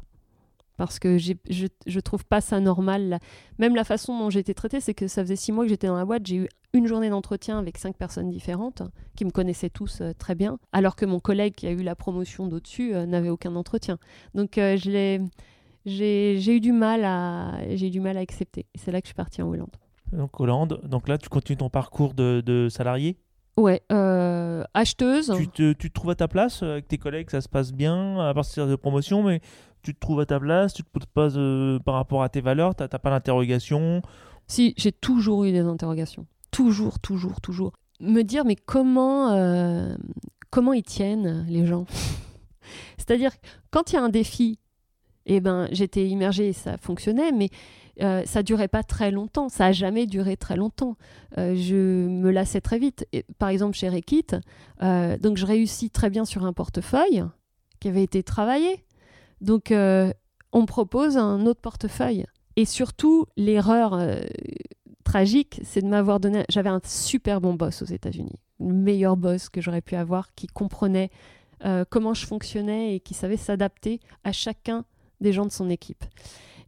parce 0.76 1.00
que 1.00 1.18
je, 1.18 1.34
je 1.50 2.00
trouve 2.00 2.24
pas 2.26 2.40
ça 2.40 2.60
normal. 2.60 3.20
Même 3.58 3.76
la 3.76 3.84
façon 3.84 4.18
dont 4.18 4.30
j'ai 4.30 4.40
été 4.40 4.54
traitée, 4.54 4.80
c'est 4.80 4.94
que 4.94 5.08
ça 5.08 5.24
faisait 5.24 5.36
six 5.36 5.52
mois 5.52 5.66
que 5.66 5.70
j'étais 5.70 5.88
dans 5.88 5.98
la 5.98 6.06
boîte, 6.06 6.26
j'ai 6.26 6.36
eu 6.36 6.48
une 6.74 6.88
journée 6.88 7.10
d'entretien 7.10 7.58
avec 7.58 7.78
cinq 7.78 7.96
personnes 7.96 8.30
différentes 8.30 8.84
qui 9.16 9.26
me 9.26 9.32
connaissaient 9.32 9.70
tous 9.70 10.02
très 10.20 10.36
bien, 10.36 10.60
alors 10.72 10.96
que 10.96 11.06
mon 11.06 11.20
collègue 11.20 11.54
qui 11.56 11.68
a 11.68 11.72
eu 11.72 11.82
la 11.84 11.96
promotion 11.96 12.48
d'au-dessus 12.48 12.92
n'avait 13.08 13.30
aucun 13.30 13.56
entretien. 13.56 13.98
Donc 14.36 14.58
euh, 14.58 14.78
j'ai, 14.78 16.56
eu 16.56 16.60
du 16.60 16.72
mal 16.72 17.04
à, 17.06 17.54
j'ai 17.76 17.88
eu 17.88 17.92
du 17.92 18.00
mal 18.00 18.18
à 18.18 18.20
accepter. 18.20 18.66
C'est 18.76 18.92
là 18.92 19.02
que 19.02 19.06
je 19.06 19.10
suis 19.10 19.16
partie 19.16 19.42
en 19.42 19.50
Hollande. 19.50 19.76
Donc 20.12 20.40
Hollande, 20.40 20.82
donc 20.86 21.08
là 21.08 21.18
tu 21.18 21.30
continues 21.30 21.58
ton 21.58 21.70
parcours 21.70 22.14
de, 22.14 22.42
de 22.46 22.70
salarié? 22.70 23.18
Ouais, 23.58 23.82
euh, 23.92 24.64
acheteuse. 24.74 25.34
Tu, 25.36 25.48
te, 25.48 25.74
tu 25.74 25.90
te 25.90 25.94
trouves 25.94 26.12
à 26.12 26.16
ta 26.16 26.28
place 26.28 26.62
avec 26.62 26.88
tes 26.88 26.98
collègues, 26.98 27.30
ça 27.32 27.42
se 27.42 27.50
passe 27.50 27.74
bien 27.74 28.20
à 28.20 28.34
partir 28.34 28.68
de 28.68 28.76
promotion, 28.76 29.24
mais 29.24 29.42
tu 29.82 29.96
te 29.96 30.00
trouves 30.00 30.20
à 30.20 30.26
ta 30.26 30.40
place, 30.40 30.74
tu 30.74 30.84
te 30.84 30.90
poses 30.90 31.06
pas 31.08 31.38
euh, 31.38 31.80
par 31.80 31.96
rapport 31.96 32.22
à 32.22 32.30
tes 32.30 32.42
valeurs, 32.42 32.76
t'as 32.76 32.88
pas 32.88 33.10
d'interrogation? 33.10 34.02
Si, 34.48 34.74
j'ai 34.78 34.92
toujours 34.92 35.44
eu 35.44 35.52
des 35.52 35.62
interrogations. 35.62 36.28
Toujours, 36.52 37.00
toujours, 37.00 37.42
toujours. 37.42 37.74
Me 38.00 38.22
dire, 38.22 38.46
mais 38.46 38.56
comment, 38.56 39.32
euh, 39.32 39.96
comment 40.52 40.74
ils 40.74 40.84
tiennent, 40.84 41.46
les 41.50 41.66
gens? 41.66 41.86
C'est-à-dire, 42.98 43.32
quand 43.72 43.92
il 43.92 43.96
y 43.96 43.98
a 43.98 44.04
un 44.04 44.10
défi, 44.10 44.60
eh 45.26 45.40
ben, 45.42 45.68
j'étais 45.72 46.08
immergée 46.08 46.50
et 46.50 46.54
ça 46.54 46.78
fonctionnait, 46.78 47.32
mais 47.32 47.50
euh, 48.02 48.24
ça 48.26 48.44
durait 48.44 48.68
pas 48.68 48.84
très 48.84 49.12
longtemps. 49.12 49.50
Ça 49.50 49.68
a 49.68 49.72
jamais 49.72 50.06
duré 50.06 50.38
très 50.38 50.56
longtemps. 50.56 50.98
Euh, 51.38 51.56
je 51.56 52.08
me 52.08 52.32
lassais 52.32 52.62
très 52.62 52.80
vite. 52.80 53.08
Et, 53.14 53.26
par 53.40 53.50
exemple, 53.50 53.76
chez 53.76 53.90
Rekit, 53.90 54.28
euh, 54.84 55.18
donc 55.18 55.38
je 55.38 55.46
réussis 55.46 55.90
très 55.90 56.10
bien 56.10 56.26
sur 56.26 56.46
un 56.46 56.54
portefeuille 56.54 57.24
qui 57.80 57.88
avait 57.88 58.04
été 58.04 58.24
travaillé. 58.24 58.84
Donc, 59.42 59.68
on 59.72 60.62
me 60.62 60.66
propose 60.66 61.18
un 61.18 61.46
autre 61.46 61.62
portefeuille. 61.62 62.26
Et 62.56 62.66
surtout, 62.66 63.28
l'erreur 63.36 64.00
tragique, 65.04 65.62
c'est 65.64 65.82
de 65.82 65.88
m'avoir 65.88 66.20
donné. 66.20 66.44
J'avais 66.50 66.70
un 66.70 66.82
super 66.84 67.40
bon 67.40 67.54
boss 67.54 67.84
aux 67.84 67.86
États-Unis, 67.86 68.40
le 68.60 68.74
meilleur 68.74 69.16
boss 69.16 69.50
que 69.50 69.62
j'aurais 69.62 69.82
pu 69.82 69.96
avoir, 69.96 70.34
qui 70.34 70.48
comprenait 70.48 71.12
comment 71.92 72.16
je 72.16 72.26
fonctionnais 72.26 72.96
et 72.96 73.00
qui 73.00 73.14
savait 73.14 73.38
s'adapter 73.38 74.00
à 74.24 74.32
chacun 74.32 74.86
des 75.22 75.34
gens 75.34 75.46
de 75.46 75.52
son 75.52 75.70
équipe. 75.70 76.04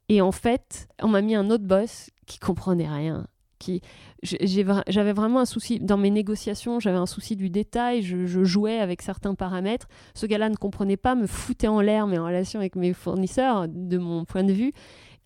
Et 0.09 0.21
en 0.21 0.31
fait, 0.31 0.87
on 1.01 1.07
m'a 1.07 1.21
mis 1.21 1.35
un 1.35 1.49
autre 1.51 1.63
boss 1.63 2.09
qui 2.25 2.39
comprenait 2.39 2.89
rien. 2.89 3.27
Qui, 3.59 3.81
j'avais 4.23 5.13
vraiment 5.13 5.41
un 5.41 5.45
souci 5.45 5.79
dans 5.79 5.97
mes 5.97 6.09
négociations, 6.09 6.79
j'avais 6.79 6.97
un 6.97 7.05
souci 7.05 7.35
du 7.35 7.49
détail, 7.49 8.01
je, 8.01 8.43
jouais 8.43 8.79
avec 8.79 9.01
certains 9.01 9.35
paramètres. 9.35 9.87
Ce 10.15 10.25
gars-là 10.25 10.49
ne 10.49 10.55
comprenait 10.55 10.97
pas, 10.97 11.13
me 11.13 11.27
foutait 11.27 11.67
en 11.67 11.81
l'air 11.81 12.07
mes 12.07 12.17
relations 12.17 12.59
avec 12.59 12.75
mes 12.75 12.93
fournisseurs, 12.93 13.67
de 13.67 13.97
mon 13.97 14.25
point 14.25 14.43
de 14.43 14.53
vue. 14.53 14.71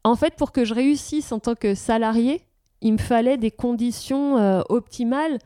En 0.03 0.15
fait, 0.15 0.35
pour 0.35 0.51
que 0.51 0.65
je 0.65 0.73
réussisse 0.73 1.31
en 1.31 1.39
tant 1.39 1.55
que 1.55 1.75
salarié, 1.75 2.41
il 2.81 2.93
me 2.93 2.97
fallait 2.97 3.37
des 3.37 3.51
conditions 3.51 4.37
euh, 4.37 4.61
optimales 4.67 5.37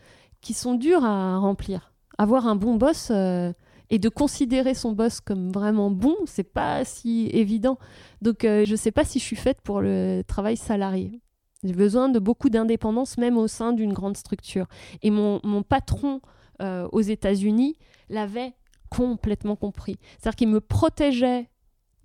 qui 0.41 0.53
sont 0.53 0.73
dures 0.73 1.05
à 1.05 1.37
remplir. 1.37 1.91
Avoir 2.17 2.47
un 2.47 2.55
bon 2.55 2.75
boss 2.75 3.09
euh, 3.11 3.53
et 3.89 3.99
de 3.99 4.09
considérer 4.09 4.73
son 4.73 4.91
boss 4.91 5.21
comme 5.21 5.51
vraiment 5.51 5.91
bon, 5.91 6.15
c'est 6.25 6.43
pas 6.43 6.83
si 6.85 7.29
évident. 7.33 7.77
Donc, 8.21 8.43
euh, 8.43 8.65
je 8.65 8.75
sais 8.75 8.91
pas 8.91 9.05
si 9.05 9.19
je 9.19 9.23
suis 9.23 9.35
faite 9.35 9.61
pour 9.61 9.81
le 9.81 10.23
travail 10.27 10.57
salarié. 10.57 11.21
J'ai 11.63 11.73
besoin 11.73 12.09
de 12.09 12.19
beaucoup 12.19 12.49
d'indépendance, 12.49 13.17
même 13.17 13.37
au 13.37 13.47
sein 13.47 13.73
d'une 13.73 13.93
grande 13.93 14.17
structure. 14.17 14.67
Et 15.01 15.09
mon, 15.09 15.39
mon 15.43 15.63
patron 15.63 16.21
euh, 16.61 16.87
aux 16.91 17.01
États-Unis 17.01 17.77
l'avait 18.09 18.53
complètement 18.89 19.55
compris. 19.55 19.97
C'est-à-dire 20.17 20.35
qu'il 20.35 20.49
me 20.49 20.61
protégeait 20.61 21.49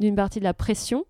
d'une 0.00 0.16
partie 0.16 0.38
de 0.38 0.44
la 0.44 0.54
pression 0.54 1.04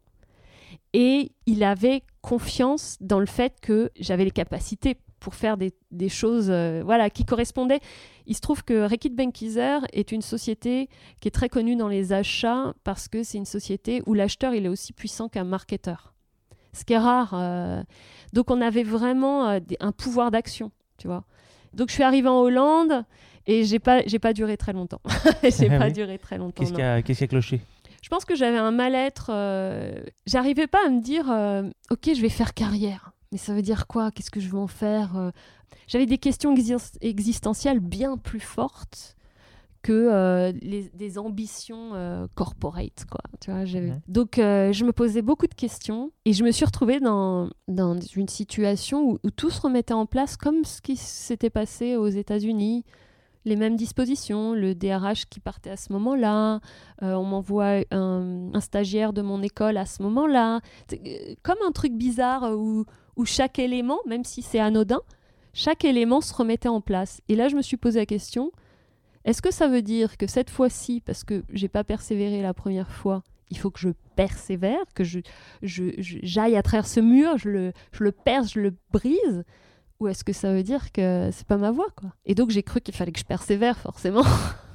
et 0.92 1.32
il 1.46 1.64
avait 1.64 2.02
confiance 2.20 2.96
dans 3.00 3.20
le 3.20 3.26
fait 3.26 3.54
que 3.60 3.90
j'avais 3.98 4.24
les 4.24 4.30
capacités 4.30 4.96
pour 5.22 5.34
faire 5.36 5.56
des, 5.56 5.72
des 5.92 6.08
choses 6.08 6.48
euh, 6.50 6.82
voilà, 6.84 7.08
qui 7.08 7.24
correspondaient. 7.24 7.78
Il 8.26 8.34
se 8.34 8.40
trouve 8.40 8.64
que 8.64 8.84
Reckitt 8.86 9.14
Benckiser 9.14 9.78
est 9.92 10.10
une 10.10 10.20
société 10.22 10.88
qui 11.20 11.28
est 11.28 11.30
très 11.30 11.48
connue 11.48 11.76
dans 11.76 11.86
les 11.88 12.12
achats 12.12 12.74
parce 12.82 13.06
que 13.06 13.22
c'est 13.22 13.38
une 13.38 13.46
société 13.46 14.02
où 14.06 14.14
l'acheteur 14.14 14.52
il 14.54 14.66
est 14.66 14.68
aussi 14.68 14.92
puissant 14.92 15.28
qu'un 15.28 15.44
marketeur. 15.44 16.12
Ce 16.72 16.84
qui 16.84 16.94
est 16.94 16.98
rare. 16.98 17.34
euh. 17.34 17.82
Donc 18.32 18.50
on 18.50 18.60
avait 18.60 18.82
vraiment 18.82 19.48
euh, 19.48 19.60
un 19.80 19.92
pouvoir 19.92 20.30
d'action, 20.32 20.72
tu 20.98 21.06
vois. 21.06 21.22
Donc 21.72 21.88
je 21.88 21.94
suis 21.94 22.02
arrivée 22.02 22.28
en 22.28 22.40
Hollande 22.40 23.04
et 23.46 23.64
j'ai 23.64 23.78
pas 23.78 24.02
j'ai 24.06 24.18
pas 24.18 24.32
duré 24.32 24.56
très 24.56 24.72
longtemps. 24.72 25.00
j'ai 25.44 25.68
Ah 25.70 25.78
pas 25.78 25.86
oui. 25.86 25.92
duré 25.92 26.18
très 26.18 26.36
longtemps. 26.36 26.64
Qu'est-ce 26.64 26.72
qui 26.72 26.82
a, 26.82 26.94
a 26.94 27.26
cloché? 27.28 27.60
Je 28.02 28.08
pense 28.08 28.24
que 28.24 28.34
j'avais 28.34 28.58
un 28.58 28.72
mal-être. 28.72 29.30
J'arrivais 30.26 30.66
pas 30.66 30.80
à 30.84 30.88
me 30.90 31.00
dire, 31.00 31.26
ok, 31.90 32.10
je 32.16 32.20
vais 32.20 32.28
faire 32.28 32.52
carrière. 32.54 33.12
Mais 33.32 33.38
ça 33.38 33.54
veut 33.54 33.62
dire 33.62 33.86
quoi? 33.86 34.10
Qu'est-ce 34.12 34.30
que 34.30 34.40
je 34.40 34.48
vais 34.50 34.58
en 34.58 34.66
faire 34.68 35.16
euh? 35.16 35.30
J'avais 35.88 36.06
des 36.06 36.18
questions 36.18 36.54
exis- 36.54 36.96
existentielles 37.00 37.80
bien 37.80 38.16
plus 38.18 38.40
fortes 38.40 39.16
que 39.82 39.92
euh, 39.92 40.52
les, 40.62 40.90
des 40.94 41.18
ambitions 41.18 41.90
euh, 41.94 42.28
corporate, 42.36 43.04
quoi. 43.10 43.20
Tu 43.40 43.50
vois, 43.50 43.64
Mhm. 43.64 44.00
Donc, 44.06 44.38
euh, 44.38 44.72
je 44.72 44.84
me 44.84 44.92
posais 44.92 45.22
beaucoup 45.22 45.48
de 45.48 45.54
questions 45.54 46.12
et 46.24 46.32
je 46.34 46.44
me 46.44 46.52
suis 46.52 46.64
retrouvée 46.64 47.00
dans, 47.00 47.50
dans 47.66 47.98
une 47.98 48.28
situation 48.28 49.02
où, 49.02 49.18
où 49.24 49.30
tout 49.32 49.50
se 49.50 49.60
remettait 49.60 49.92
en 49.94 50.06
place 50.06 50.36
comme 50.36 50.64
ce 50.64 50.80
qui 50.80 50.94
s'était 50.96 51.50
passé 51.50 51.96
aux 51.96 52.06
États-Unis. 52.08 52.84
Les 53.44 53.56
mêmes 53.56 53.74
dispositions, 53.74 54.52
le 54.52 54.76
DRH 54.76 55.24
qui 55.28 55.40
partait 55.40 55.70
à 55.70 55.76
ce 55.76 55.92
moment-là, 55.94 56.60
on 57.00 57.24
m'envoie 57.24 57.80
un, 57.90 58.50
un 58.54 58.60
stagiaire 58.60 59.12
de 59.12 59.20
mon 59.20 59.42
école 59.42 59.78
à 59.78 59.84
ce 59.86 60.00
moment-là. 60.04 60.60
Comme 61.42 61.58
un 61.66 61.72
truc 61.72 61.92
bizarre 61.94 62.52
où, 62.56 62.84
où 63.16 63.24
chaque 63.24 63.58
élément, 63.58 63.98
même 64.06 64.24
si 64.24 64.42
c'est 64.42 64.58
anodin, 64.60 65.00
chaque 65.54 65.84
élément 65.84 66.20
se 66.20 66.32
remettait 66.34 66.68
en 66.68 66.80
place. 66.80 67.20
Et 67.28 67.34
là, 67.36 67.48
je 67.48 67.56
me 67.56 67.62
suis 67.62 67.76
posé 67.76 67.98
la 68.00 68.06
question 68.06 68.50
est-ce 69.24 69.40
que 69.40 69.52
ça 69.52 69.68
veut 69.68 69.82
dire 69.82 70.16
que 70.16 70.26
cette 70.26 70.50
fois-ci, 70.50 71.00
parce 71.00 71.22
que 71.22 71.44
j'ai 71.52 71.68
pas 71.68 71.84
persévéré 71.84 72.42
la 72.42 72.54
première 72.54 72.90
fois, 72.90 73.22
il 73.50 73.58
faut 73.58 73.70
que 73.70 73.78
je 73.78 73.90
persévère, 74.16 74.80
que 74.96 75.04
je, 75.04 75.20
je- 75.62 75.92
je- 75.98 76.18
j'aille 76.24 76.56
à 76.56 76.62
travers 76.62 76.88
ce 76.88 76.98
mur, 76.98 77.38
je 77.38 77.48
le, 77.48 77.72
je 77.92 78.02
le 78.02 78.10
perce, 78.10 78.54
je 78.54 78.60
le 78.60 78.74
brise 78.92 79.44
ou 80.00 80.08
est-ce 80.08 80.24
que 80.24 80.32
ça 80.32 80.52
veut 80.52 80.64
dire 80.64 80.90
que 80.90 81.28
c'est 81.32 81.46
pas 81.46 81.56
ma 81.58 81.70
voie 81.70 81.86
quoi? 81.94 82.10
Et 82.24 82.34
donc 82.34 82.50
j'ai 82.50 82.64
cru 82.64 82.80
qu'il 82.80 82.94
fallait 82.94 83.12
que 83.12 83.20
je 83.20 83.24
persévère 83.24 83.78
forcément. 83.78 84.24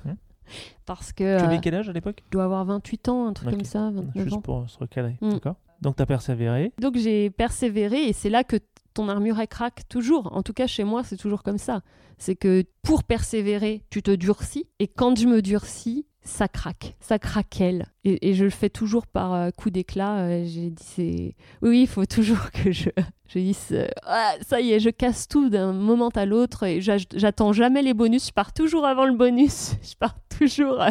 Hmm. 0.06 0.14
Parce 0.86 1.12
que 1.12 1.24
Tu 1.38 1.44
euh, 1.44 1.46
avais 1.46 1.60
quel 1.60 1.76
âge 1.76 1.90
à 1.90 1.92
l'époque? 1.92 2.22
je 2.26 2.32
dois 2.32 2.46
avoir 2.46 2.64
28 2.64 3.10
ans, 3.10 3.28
un 3.28 3.34
truc 3.34 3.50
comme 3.50 3.66
ça, 3.66 3.92
29 3.92 4.24
Juste 4.24 4.38
ans. 4.38 4.42
pour 4.42 4.70
se 4.70 4.78
recadrer. 4.80 5.18
Mm. 5.20 5.32
D'accord? 5.32 5.56
Donc 5.82 5.96
tu 5.96 6.02
as 6.02 6.06
persévéré. 6.06 6.74
Donc 6.80 6.98
j'ai 6.98 7.30
persévéré 7.30 8.04
et 8.08 8.14
c'est 8.14 8.30
là 8.30 8.44
que 8.44 8.58
ton 8.94 9.10
armure 9.10 9.40
elle 9.40 9.48
craque 9.48 9.88
toujours. 9.90 10.36
En 10.36 10.44
tout 10.44 10.54
cas 10.54 10.68
chez 10.68 10.84
moi 10.84 11.04
c'est 11.04 11.18
toujours 11.18 11.44
comme 11.44 11.58
ça. 11.58 11.82
C'est 12.18 12.36
que 12.36 12.64
pour 12.82 13.04
persévérer 13.04 13.84
tu 13.90 14.02
te 14.02 14.12
durcis 14.12 14.68
et 14.80 14.88
quand 14.88 15.18
je 15.18 15.28
me 15.28 15.42
durcis 15.42 16.06
ça 16.28 16.48
craque, 16.48 16.96
ça 17.00 17.18
craquelle. 17.20 17.86
Et, 18.04 18.34
je 18.36 18.44
le 18.44 18.50
fais 18.50 18.70
toujours 18.70 19.08
par 19.08 19.34
euh, 19.34 19.50
coup 19.52 19.70
d'éclat. 19.70 20.20
euh, 20.20 20.44
J'ai 20.46 20.70
dit 20.70 20.84
c'est 20.84 21.36
oui 21.62 21.82
il 21.82 21.88
faut 21.88 22.06
toujours 22.18 22.52
que 22.52 22.72
je 22.72 22.90
je 23.28 23.40
dise 23.40 23.68
euh, 23.72 23.88
Ah, 24.04 24.34
ça 24.42 24.62
y 24.62 24.72
est 24.72 24.80
je 24.80 24.90
casse 24.90 25.28
tout 25.28 25.50
d'un 25.50 25.74
moment 25.74 26.10
à 26.10 26.26
l'autre 26.26 26.64
et 26.64 26.80
j'a- 26.82 26.98
j'attends 27.16 27.52
jamais 27.54 27.82
les 27.82 27.94
bonus. 27.94 28.28
Je 28.28 28.32
pars 28.34 28.54
toujours 28.54 28.86
avant 28.86 29.06
le 29.06 29.16
bonus. 29.16 29.74
Je 29.84 29.96
pars 29.96 30.16
toujours. 30.38 30.84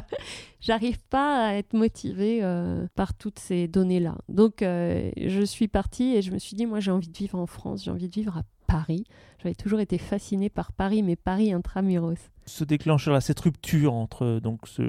J'arrive 0.61 0.99
pas 1.11 1.47
à 1.49 1.55
être 1.55 1.74
motivée 1.74 2.41
par 2.97 3.14
toutes 3.14 3.39
ces 3.39 3.68
données-là. 3.68 4.16
Donc, 4.28 4.57
je 4.62 5.43
suis 5.47 5.68
partie 5.68 6.16
et 6.16 6.22
je 6.22 6.32
me 6.32 6.39
suis 6.39 6.57
dit, 6.57 6.66
moi, 6.66 6.80
j'ai 6.80 6.91
envie 6.91 7.09
de 7.09 7.16
vivre 7.16 7.39
en 7.39 7.47
France, 7.47 7.84
j'ai 7.84 7.91
envie 7.93 8.09
de 8.09 8.14
vivre 8.14 8.37
à 8.37 8.43
Paris. 8.66 9.04
J'avais 9.42 9.54
toujours 9.54 9.80
été 9.80 9.98
fascinée 9.98 10.50
par 10.50 10.72
Paris, 10.72 11.02
mais 11.02 11.16
Paris 11.16 11.52
intramuros. 11.52 12.30
Ce 12.46 12.64
déclencheur-là, 12.64 13.20
cette 13.20 13.40
rupture 13.40 13.92
entre. 13.92 14.40
Donc, 14.40 14.60
ce, 14.66 14.82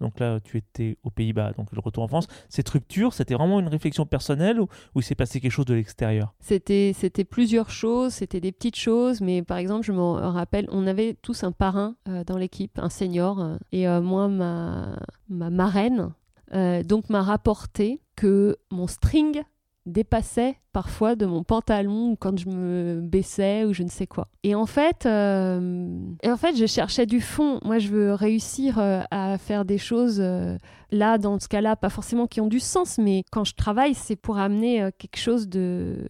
donc 0.00 0.18
là, 0.18 0.40
tu 0.40 0.58
étais 0.58 0.98
aux 1.04 1.10
Pays-Bas, 1.10 1.52
donc 1.52 1.72
le 1.72 1.80
retour 1.80 2.02
en 2.02 2.08
France. 2.08 2.26
Cette 2.48 2.68
rupture, 2.68 3.12
c'était 3.12 3.34
vraiment 3.34 3.60
une 3.60 3.68
réflexion 3.68 4.04
personnelle 4.04 4.60
ou, 4.60 4.68
ou 4.94 5.00
il 5.00 5.02
s'est 5.02 5.14
passé 5.14 5.40
quelque 5.40 5.52
chose 5.52 5.64
de 5.66 5.74
l'extérieur? 5.74 6.34
C'était, 6.40 6.92
c'était 6.94 7.24
plusieurs 7.24 7.70
choses, 7.70 8.12
c'était 8.14 8.40
des 8.40 8.52
petites 8.52 8.76
choses, 8.76 9.20
mais 9.20 9.42
par 9.42 9.58
exemple, 9.58 9.84
je 9.84 9.92
me 9.92 10.00
rappelle, 10.00 10.66
on 10.70 10.86
avait 10.86 11.14
tous 11.22 11.44
un 11.44 11.52
parrain 11.52 11.94
euh, 12.08 12.24
dans 12.24 12.36
l'équipe, 12.36 12.78
un 12.78 12.90
senior, 12.90 13.40
euh, 13.40 13.56
et 13.70 13.88
euh, 13.88 14.00
moi, 14.00 14.28
ma, 14.28 14.98
ma 15.28 15.50
marraine, 15.50 16.12
euh, 16.54 16.82
donc 16.82 17.08
m'a 17.08 17.22
rapporté 17.22 18.00
que 18.16 18.56
mon 18.70 18.86
string 18.86 19.42
dépassait 19.86 20.56
parfois 20.72 21.16
de 21.16 21.26
mon 21.26 21.42
pantalon 21.42 22.10
ou 22.10 22.16
quand 22.16 22.38
je 22.38 22.48
me 22.48 23.00
baissais 23.00 23.64
ou 23.64 23.72
je 23.72 23.82
ne 23.82 23.88
sais 23.88 24.06
quoi. 24.06 24.28
Et 24.42 24.54
en 24.54 24.66
fait, 24.66 25.06
euh, 25.06 25.88
et 26.22 26.30
en 26.30 26.36
fait 26.36 26.56
je 26.56 26.66
cherchais 26.66 27.06
du 27.06 27.20
fond. 27.20 27.58
Moi, 27.64 27.78
je 27.78 27.88
veux 27.88 28.14
réussir 28.14 28.78
euh, 28.78 29.00
à 29.10 29.38
faire 29.38 29.64
des 29.64 29.78
choses, 29.78 30.20
euh, 30.20 30.56
là, 30.90 31.18
dans 31.18 31.38
ce 31.38 31.48
cas-là, 31.48 31.76
pas 31.76 31.90
forcément 31.90 32.26
qui 32.26 32.40
ont 32.40 32.46
du 32.46 32.60
sens, 32.60 32.98
mais 32.98 33.24
quand 33.30 33.44
je 33.44 33.54
travaille, 33.54 33.94
c'est 33.94 34.16
pour 34.16 34.38
amener 34.38 34.90
quelque 34.98 35.18
chose 35.18 35.48
de 35.48 36.06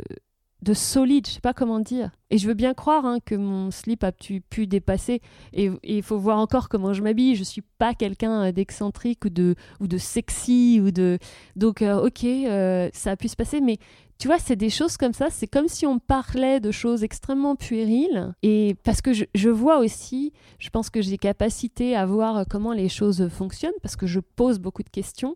de 0.63 0.75
solide, 0.75 1.27
je 1.27 1.33
sais 1.33 1.41
pas 1.41 1.53
comment 1.53 1.81
dire. 1.81 2.11
Et 2.31 2.39
je 2.39 2.47
veux 2.47 2.55
bien 2.55 2.73
croire 2.73 3.05
hein, 3.05 3.19
que 3.25 3.35
mon 3.35 3.71
slip 3.71 4.05
a 4.05 4.13
pu, 4.13 4.67
dépasser. 4.67 5.21
Et 5.53 5.71
il 5.83 6.03
faut 6.03 6.19
voir 6.19 6.39
encore 6.39 6.69
comment 6.69 6.93
je 6.93 7.03
m'habille. 7.03 7.35
Je 7.35 7.43
suis 7.43 7.63
pas 7.79 7.95
quelqu'un 7.95 8.45
euh, 8.45 8.53
d'excentrique 8.53 9.25
ou 9.25 9.29
de, 9.29 9.57
ou 9.81 9.89
de 9.89 9.99
sexy. 9.99 10.81
ou 10.81 10.93
de 10.93 11.19
Donc, 11.57 11.83
euh, 11.83 12.07
ok, 12.07 12.25
euh, 12.25 12.89
ça 12.93 13.11
a 13.11 13.17
pu 13.17 13.29
se 13.29 13.35
passer. 13.35 13.61
Mais 13.61 13.79
tu 14.19 14.29
vois, 14.29 14.39
c'est 14.39 14.55
des 14.55 14.71
choses 14.71 14.97
comme 14.97 15.13
ça. 15.13 15.31
C'est 15.31 15.49
comme 15.49 15.67
si 15.67 15.85
on 15.85 15.99
parlait 15.99 16.61
de 16.61 16.71
choses 16.71 17.03
extrêmement 17.03 17.57
puériles. 17.57 18.33
Et 18.45 18.77
parce 18.85 19.01
que 19.01 19.11
je, 19.13 19.49
vois 19.49 19.79
aussi, 19.79 20.33
je 20.61 20.71
pense 20.71 20.91
que 20.91 21.03
j'ai 21.03 21.11
des 21.11 21.19
capacités 21.19 21.97
à 21.97 22.07
voir 22.07 22.45
comment 22.49 22.73
les 22.73 22.89
choses 22.89 23.29
fonctionnent 23.29 23.73
parce 23.83 23.97
que 23.97 24.07
je 24.07 24.21
pose 24.21 24.61
beaucoup 24.61 24.85
de 24.85 24.91
questions. 24.91 25.35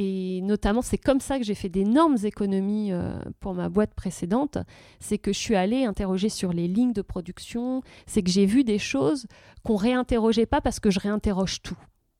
Et 0.00 0.42
notamment, 0.42 0.80
c'est 0.80 0.96
comme 0.96 1.18
ça 1.18 1.38
que 1.38 1.44
j'ai 1.44 1.56
fait 1.56 1.68
d'énormes 1.68 2.18
économies 2.22 2.92
euh, 2.92 3.18
pour 3.40 3.54
ma 3.54 3.68
boîte 3.68 3.94
précédente. 3.94 4.56
C'est 5.00 5.18
que 5.18 5.32
je 5.32 5.38
suis 5.38 5.56
allée 5.56 5.84
interroger 5.84 6.28
sur 6.28 6.52
les 6.52 6.68
lignes 6.68 6.92
de 6.92 7.02
production. 7.02 7.82
C'est 8.06 8.22
que 8.22 8.30
j'ai 8.30 8.46
vu 8.46 8.62
des 8.62 8.78
choses 8.78 9.26
qu'on 9.64 9.74
réinterrogeait 9.74 10.46
pas 10.46 10.60
parce 10.60 10.78
que 10.78 10.92
je 10.92 11.00
réinterroge 11.00 11.62
tout. 11.62 11.76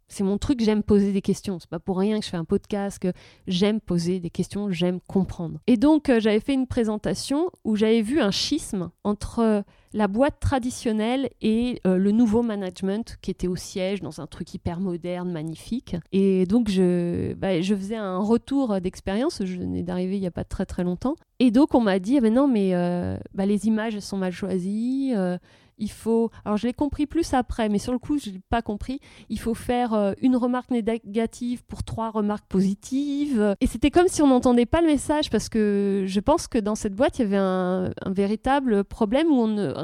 C'est 0.09 0.25
mon 0.25 0.39
truc, 0.39 0.61
j'aime 0.61 0.83
poser 0.83 1.13
des 1.13 1.21
questions. 1.21 1.59
C'est 1.59 1.69
pas 1.69 1.79
pour 1.79 1.99
rien 1.99 2.19
que 2.19 2.25
je 2.25 2.31
fais 2.31 2.37
un 2.37 2.45
podcast, 2.45 2.99
que 2.99 3.13
j'aime 3.47 3.81
poser 3.81 4.21
des 4.21 4.31
questions, 4.31 4.71
j'aime 4.71 5.01
comprendre. 5.07 5.61
Et 5.67 5.77
donc, 5.77 6.09
euh, 6.09 6.19
j'avais 6.19 6.41
fait 6.41 6.55
une 6.55 6.67
présentation 6.67 7.51
où 7.65 7.77
j'avais 7.77 8.03
vu 8.03 8.21
un 8.21 8.31
schisme 8.31 8.91
entre 9.05 9.65
la 9.93 10.09
boîte 10.09 10.41
traditionnelle 10.41 11.31
et 11.41 11.81
euh, 11.87 11.97
le 11.97 12.11
nouveau 12.11 12.43
management 12.43 13.19
qui 13.21 13.31
était 13.31 13.49
au 13.49 13.57
siège 13.57 14.01
dans 14.01 14.21
un 14.21 14.27
truc 14.27 14.53
hyper 14.55 14.81
moderne, 14.81 15.31
magnifique. 15.31 15.97
Et 16.13 16.47
donc, 16.47 16.69
je, 16.69 17.35
bah, 17.35 17.63
faisais 17.63 17.97
un 17.97 18.19
retour 18.19 18.81
d'expérience. 18.81 19.43
Je 19.45 19.59
venais 19.59 19.83
d'arriver 19.83 20.17
il 20.17 20.21
n'y 20.21 20.27
a 20.27 20.33
pas 20.33 20.45
très 20.45 20.67
très 20.67 20.85
longtemps. 20.85 21.17
Et 21.39 21.51
donc, 21.51 21.75
on 21.75 21.81
m'a 21.81 21.99
dit, 21.99 22.19
ben 22.21 22.33
non, 22.33 22.49
mais 22.49 22.75
euh, 22.75 23.17
bah, 23.35 23.47
les 23.47 23.67
images 23.67 23.99
sont 24.01 24.17
mal 24.17 24.33
choisies. 24.33 25.13
Il 25.79 25.91
faut. 25.91 26.31
Alors, 26.45 26.57
je 26.57 26.67
l'ai 26.67 26.73
compris 26.73 27.07
plus 27.07 27.35
après, 27.35 27.69
mais 27.69 27.79
sur 27.79 27.93
le 27.93 27.99
coup, 27.99 28.19
je 28.19 28.31
l'ai 28.31 28.41
pas 28.51 28.63
compris. 28.63 29.01
Il 29.29 29.39
faut 29.39 29.55
faire 29.55 29.95
euh, 29.95 30.13
une 30.21 30.37
remarque 30.37 30.71
négative 30.71 31.63
pour 31.65 31.83
trois 31.83 32.11
remarques 32.11 32.47
positives. 32.49 33.57
Et 33.61 33.67
c'était 33.67 33.91
comme 33.91 34.09
si 34.09 34.23
on 34.23 34.29
n'entendait 34.29 34.67
pas 34.67 34.81
le 34.81 34.87
message, 34.87 35.31
parce 35.31 35.49
que 35.49 36.05
je 36.07 36.21
pense 36.21 36.49
que 36.49 36.59
dans 36.59 36.75
cette 36.75 36.95
boîte, 36.95 37.19
il 37.19 37.23
y 37.23 37.25
avait 37.25 37.37
un, 37.37 37.93
véritable 38.07 38.85
problème 38.85 39.29
où 39.29 39.35
on 39.35 39.49
ne. 39.49 39.75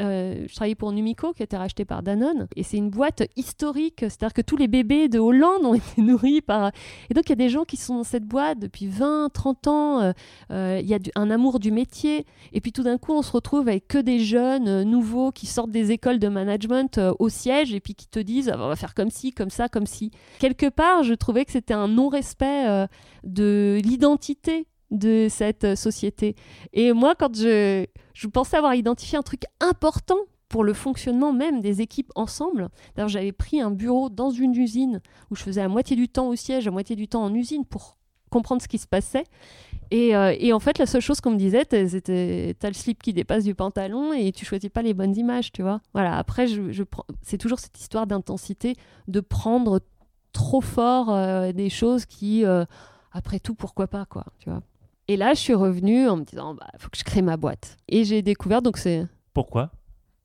euh, 0.00 0.44
je 0.48 0.54
travaillais 0.54 0.74
pour 0.74 0.92
Numico, 0.92 1.32
qui 1.32 1.42
a 1.42 1.44
été 1.44 1.56
racheté 1.56 1.84
par 1.84 2.02
Danone, 2.02 2.46
et 2.56 2.62
c'est 2.62 2.76
une 2.76 2.90
boîte 2.90 3.22
historique. 3.36 4.00
C'est-à-dire 4.00 4.32
que 4.32 4.42
tous 4.42 4.56
les 4.56 4.68
bébés 4.68 5.08
de 5.08 5.18
Hollande 5.18 5.64
ont 5.64 5.74
été 5.74 6.02
nourris 6.02 6.40
par. 6.40 6.70
Et 7.10 7.14
donc, 7.14 7.24
il 7.26 7.30
y 7.30 7.32
a 7.32 7.36
des 7.36 7.48
gens 7.48 7.64
qui 7.64 7.76
sont 7.76 7.96
dans 7.96 8.04
cette 8.04 8.24
boîte 8.24 8.58
depuis 8.58 8.86
20, 8.86 9.30
30 9.32 9.66
ans. 9.68 10.12
euh, 10.50 10.80
Il 10.82 10.86
y 10.88 10.94
a 10.94 10.98
un 11.14 11.30
amour 11.30 11.60
du 11.60 11.70
métier. 11.70 12.26
Et 12.52 12.60
puis 12.60 12.72
tout 12.72 12.82
d'un 12.82 12.98
coup, 12.98 13.12
on 13.12 13.22
se 13.22 13.32
retrouve 13.32 13.68
avec 13.68 13.88
que 13.88 13.98
des 13.98 14.20
jeunes 14.20 14.84
qui 15.34 15.46
sortent 15.46 15.70
des 15.70 15.92
écoles 15.92 16.18
de 16.18 16.28
management 16.28 16.98
euh, 16.98 17.12
au 17.18 17.28
siège 17.28 17.72
et 17.74 17.80
puis 17.80 17.94
qui 17.94 18.08
te 18.08 18.18
disent 18.18 18.50
Ah, 18.50 18.56
on 18.58 18.68
va 18.68 18.76
faire 18.76 18.94
comme 18.94 19.10
ci, 19.10 19.32
comme 19.32 19.50
ça, 19.50 19.68
comme 19.68 19.86
ci. 19.86 20.10
Quelque 20.38 20.68
part, 20.68 21.02
je 21.02 21.14
trouvais 21.14 21.44
que 21.44 21.52
c'était 21.52 21.74
un 21.74 21.88
non-respect 21.88 22.68
euh, 22.68 22.86
de 23.24 23.80
l'identité 23.84 24.66
de 24.90 25.26
cette 25.28 25.64
euh, 25.64 25.76
société. 25.76 26.36
Et 26.72 26.92
moi, 26.92 27.14
quand 27.14 27.34
je, 27.36 27.86
je 28.12 28.26
pensais 28.26 28.56
avoir 28.56 28.74
identifié 28.74 29.18
un 29.18 29.22
truc 29.22 29.44
important 29.60 30.18
pour 30.48 30.62
le 30.62 30.72
fonctionnement 30.72 31.32
même 31.32 31.60
des 31.60 31.80
équipes 31.80 32.12
ensemble. 32.14 32.68
D'ailleurs, 32.94 33.08
j'avais 33.08 33.32
pris 33.32 33.60
un 33.60 33.70
bureau 33.70 34.08
dans 34.08 34.30
une 34.30 34.54
usine 34.54 35.00
où 35.30 35.34
je 35.34 35.42
faisais 35.42 35.62
la 35.62 35.68
moitié 35.68 35.96
du 35.96 36.08
temps 36.08 36.28
au 36.28 36.36
siège, 36.36 36.66
la 36.66 36.70
moitié 36.70 36.94
du 36.94 37.08
temps 37.08 37.24
en 37.24 37.34
usine 37.34 37.64
pour 37.64 37.98
comprendre 38.30 38.62
ce 38.62 38.68
qui 38.68 38.78
se 38.78 38.86
passait. 38.86 39.24
Et, 39.94 40.16
euh, 40.16 40.34
et 40.40 40.52
en 40.52 40.58
fait, 40.58 40.78
la 40.78 40.86
seule 40.86 41.00
chose 41.00 41.20
qu'on 41.20 41.30
me 41.30 41.36
disait, 41.36 41.62
c'était 41.70 42.56
t'as 42.58 42.66
le 42.66 42.74
slip 42.74 43.00
qui 43.00 43.12
dépasse 43.12 43.44
du 43.44 43.54
pantalon 43.54 44.12
et 44.12 44.32
tu 44.32 44.44
choisis 44.44 44.68
pas 44.68 44.82
les 44.82 44.92
bonnes 44.92 45.16
images, 45.16 45.52
tu 45.52 45.62
vois. 45.62 45.80
Voilà, 45.92 46.16
après, 46.18 46.48
je, 46.48 46.72
je 46.72 46.82
c'est 47.22 47.38
toujours 47.38 47.60
cette 47.60 47.78
histoire 47.78 48.08
d'intensité, 48.08 48.74
de 49.06 49.20
prendre 49.20 49.78
trop 50.32 50.60
fort 50.60 51.14
euh, 51.14 51.52
des 51.52 51.70
choses 51.70 52.06
qui, 52.06 52.44
euh, 52.44 52.64
après 53.12 53.38
tout, 53.38 53.54
pourquoi 53.54 53.86
pas, 53.86 54.04
quoi, 54.04 54.24
tu 54.40 54.50
vois. 54.50 54.62
Et 55.06 55.16
là, 55.16 55.32
je 55.32 55.38
suis 55.38 55.54
revenue 55.54 56.08
en 56.08 56.16
me 56.16 56.24
disant, 56.24 56.54
bah, 56.54 56.66
faut 56.78 56.88
que 56.88 56.98
je 56.98 57.04
crée 57.04 57.22
ma 57.22 57.36
boîte. 57.36 57.76
Et 57.86 58.02
j'ai 58.02 58.20
découvert, 58.22 58.62
donc 58.62 58.78
c'est 58.78 59.06
Pourquoi? 59.32 59.70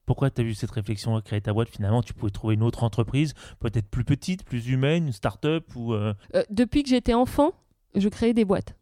Pourquoi 0.07 0.31
tu 0.31 0.41
as 0.41 0.45
eu 0.45 0.55
cette 0.55 0.71
réflexion 0.71 1.15
à 1.15 1.21
créer 1.21 1.41
ta 1.41 1.53
boîte 1.53 1.69
Finalement, 1.69 2.01
tu 2.01 2.15
pouvais 2.15 2.31
trouver 2.31 2.55
une 2.55 2.63
autre 2.63 2.83
entreprise, 2.83 3.35
peut-être 3.59 3.87
plus 3.87 4.03
petite, 4.03 4.43
plus 4.43 4.67
humaine, 4.67 5.05
une 5.05 5.13
start-up 5.13 5.65
ou. 5.75 5.93
euh, 5.93 6.15
Euh, 6.33 6.41
depuis 6.49 6.81
que 6.81 6.89
j'étais 6.89 7.13
enfant, 7.13 7.51
je 7.93 8.09
créais 8.09 8.33
des 8.33 8.45
boîtes. 8.45 8.73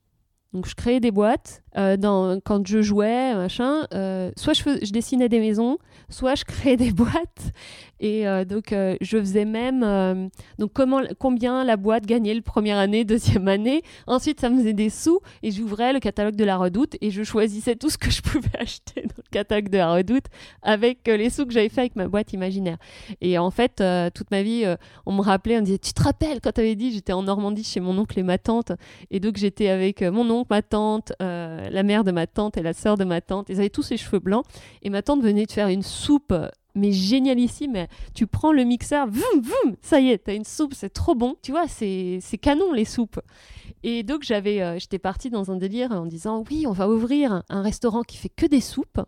Donc 0.58 0.66
je 0.66 0.74
créais 0.74 1.00
des 1.00 1.12
boîtes. 1.12 1.62
Euh, 1.78 2.40
quand 2.44 2.68
je 2.68 2.82
jouais, 2.82 3.36
machin, 3.36 3.86
euh, 3.94 4.32
soit 4.36 4.54
je, 4.54 4.92
dessinais 4.92 5.30
des 5.30 5.40
maisons, 5.40 5.78
soit 6.10 6.36
je 6.36 6.44
créais 6.44 6.78
des 6.78 6.92
boîtes. 6.94 7.52
Et 8.00 8.28
euh, 8.28 8.46
donc 8.46 8.68
je 8.70 9.18
faisais 9.18 9.46
même 9.46 10.30
donc 10.60 10.72
combien 11.18 11.64
la 11.64 11.78
boîte 11.78 12.06
gagnait 12.06 12.36
le 12.36 12.42
première 12.42 12.78
année, 12.78 13.06
deuxième 13.06 13.48
année. 13.48 13.82
Ensuite, 14.06 14.40
ça 14.40 14.50
me 14.50 14.60
faisait 14.60 14.74
des 14.74 14.90
sous 14.90 15.20
et 15.42 15.52
j'ouvrais 15.52 15.94
le 15.94 16.00
catalogue 16.00 16.36
de 16.36 16.44
la 16.44 16.58
Redoute 16.58 16.96
et 17.02 17.10
je 17.10 17.24
choisissais 17.24 17.76
tout 17.76 17.90
ce 17.90 17.98
que 17.98 18.12
je 18.12 18.22
pouvais 18.22 18.50
acheter 18.60 19.02
dans 19.02 19.18
le 19.18 19.30
catalogue 19.32 19.70
de 19.70 19.78
la 19.78 19.94
Redoute 19.94 20.26
avec 20.62 21.08
les 21.08 21.30
sous 21.30 21.46
que 21.46 21.54
j'avais 21.54 21.70
fait 21.70 21.82
avec 21.82 21.96
ma 21.96 22.08
boîte 22.08 22.34
imaginaire. 22.34 22.78
Et 23.22 23.38
en 23.38 23.50
fait, 23.50 23.84
toute 24.14 24.30
ma 24.30 24.44
vie, 24.44 24.66
on 25.06 25.14
me 25.14 25.22
rappelait, 25.22 25.58
on 25.58 25.62
me 25.62 25.66
disait, 25.66 25.80
tu 25.80 25.94
te 25.94 26.04
rappelles 26.04 26.40
quand 26.42 26.52
tu 26.52 26.62
avais 26.62 26.76
dit, 26.76 26.92
j'étais 26.92 27.14
en 27.14 27.24
Normandie 27.24 27.64
chez 27.64 27.80
mon 27.80 27.98
oncle 27.98 28.20
et 28.20 28.24
ma 28.24 28.38
tante, 28.38 28.72
et 29.10 29.20
donc 29.20 29.38
j'étais 29.38 29.70
avec 29.70 30.04
mon 30.04 30.30
oncle, 30.30 30.48
ma 30.52 30.62
tante, 30.62 31.14
la 31.70 31.84
mère 31.84 32.04
de 32.04 32.12
ma 32.12 32.28
tante 32.28 32.58
et 32.58 32.64
la 32.64 32.74
sœur 32.74 32.98
de 32.98 33.04
ma 33.04 33.22
tante, 33.22 33.48
ils 33.50 33.60
avaient 33.60 33.70
tous 33.70 33.90
les 33.90 33.98
cheveux 33.98 34.20
blancs, 34.20 34.46
et 34.84 34.90
ma 34.90 35.02
tante 35.02 35.22
venait 35.22 35.46
de 35.46 35.52
faire 35.52 35.68
une 35.68 35.84
soupe, 35.84 36.32
euh, 36.32 36.50
mais 36.78 36.92
génialissime, 36.92 37.88
tu 38.14 38.28
prends 38.28 38.52
le 38.52 38.64
mixeur, 38.64 39.08
ça 39.82 40.00
y 40.00 40.12
est, 40.12 40.20
t'as 40.20 40.36
une 40.36 40.46
soupe, 40.46 40.74
c'est 40.74 40.90
trop 40.90 41.16
bon, 41.16 41.36
tu 41.42 41.52
vois, 41.52 41.68
c'est 41.68 42.22
canon 42.42 42.72
les 42.72 42.86
soupes. 42.86 43.20
Et 43.84 44.04
donc 44.04 44.24
j'avais, 44.24 44.62
euh, 44.62 44.80
j'étais 44.80 45.00
partie 45.00 45.30
dans 45.30 45.52
un 45.52 45.56
délire 45.56 45.92
en 45.92 46.06
disant, 46.06 46.44
oui, 46.50 46.66
on 46.68 46.72
va 46.72 46.90
ouvrir 46.90 47.44
un 47.50 47.62
restaurant 47.62 48.02
qui 48.02 48.18
fait 48.18 48.30
que 48.30 48.46
des 48.46 48.62
soupes, 48.62 49.00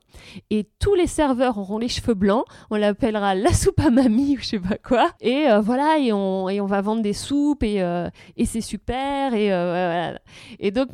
et 0.50 0.68
tous 0.80 0.96
les 0.96 1.08
serveurs 1.08 1.58
auront 1.58 1.80
les 1.80 1.88
cheveux 1.88 2.14
blancs, 2.14 2.46
on 2.70 2.76
l'appellera 2.76 3.36
la 3.36 3.52
soupe 3.54 3.80
à 3.80 3.90
mamie 3.90 4.38
ou 4.38 4.42
je 4.42 4.46
sais 4.46 4.60
pas 4.60 4.78
quoi. 4.78 5.12
Et 5.22 5.50
euh, 5.50 5.62
voilà, 5.62 5.98
et 6.00 6.14
on, 6.14 6.50
et 6.50 6.62
on 6.62 6.66
va 6.66 6.82
vendre 6.82 7.02
des 7.02 7.14
soupes 7.14 7.64
et, 7.64 7.82
euh, 7.82 8.10
et 8.38 8.46
c'est 8.46 8.62
super. 8.62 9.34
Et, 9.34 9.50
et 10.60 10.72
donc, 10.72 10.90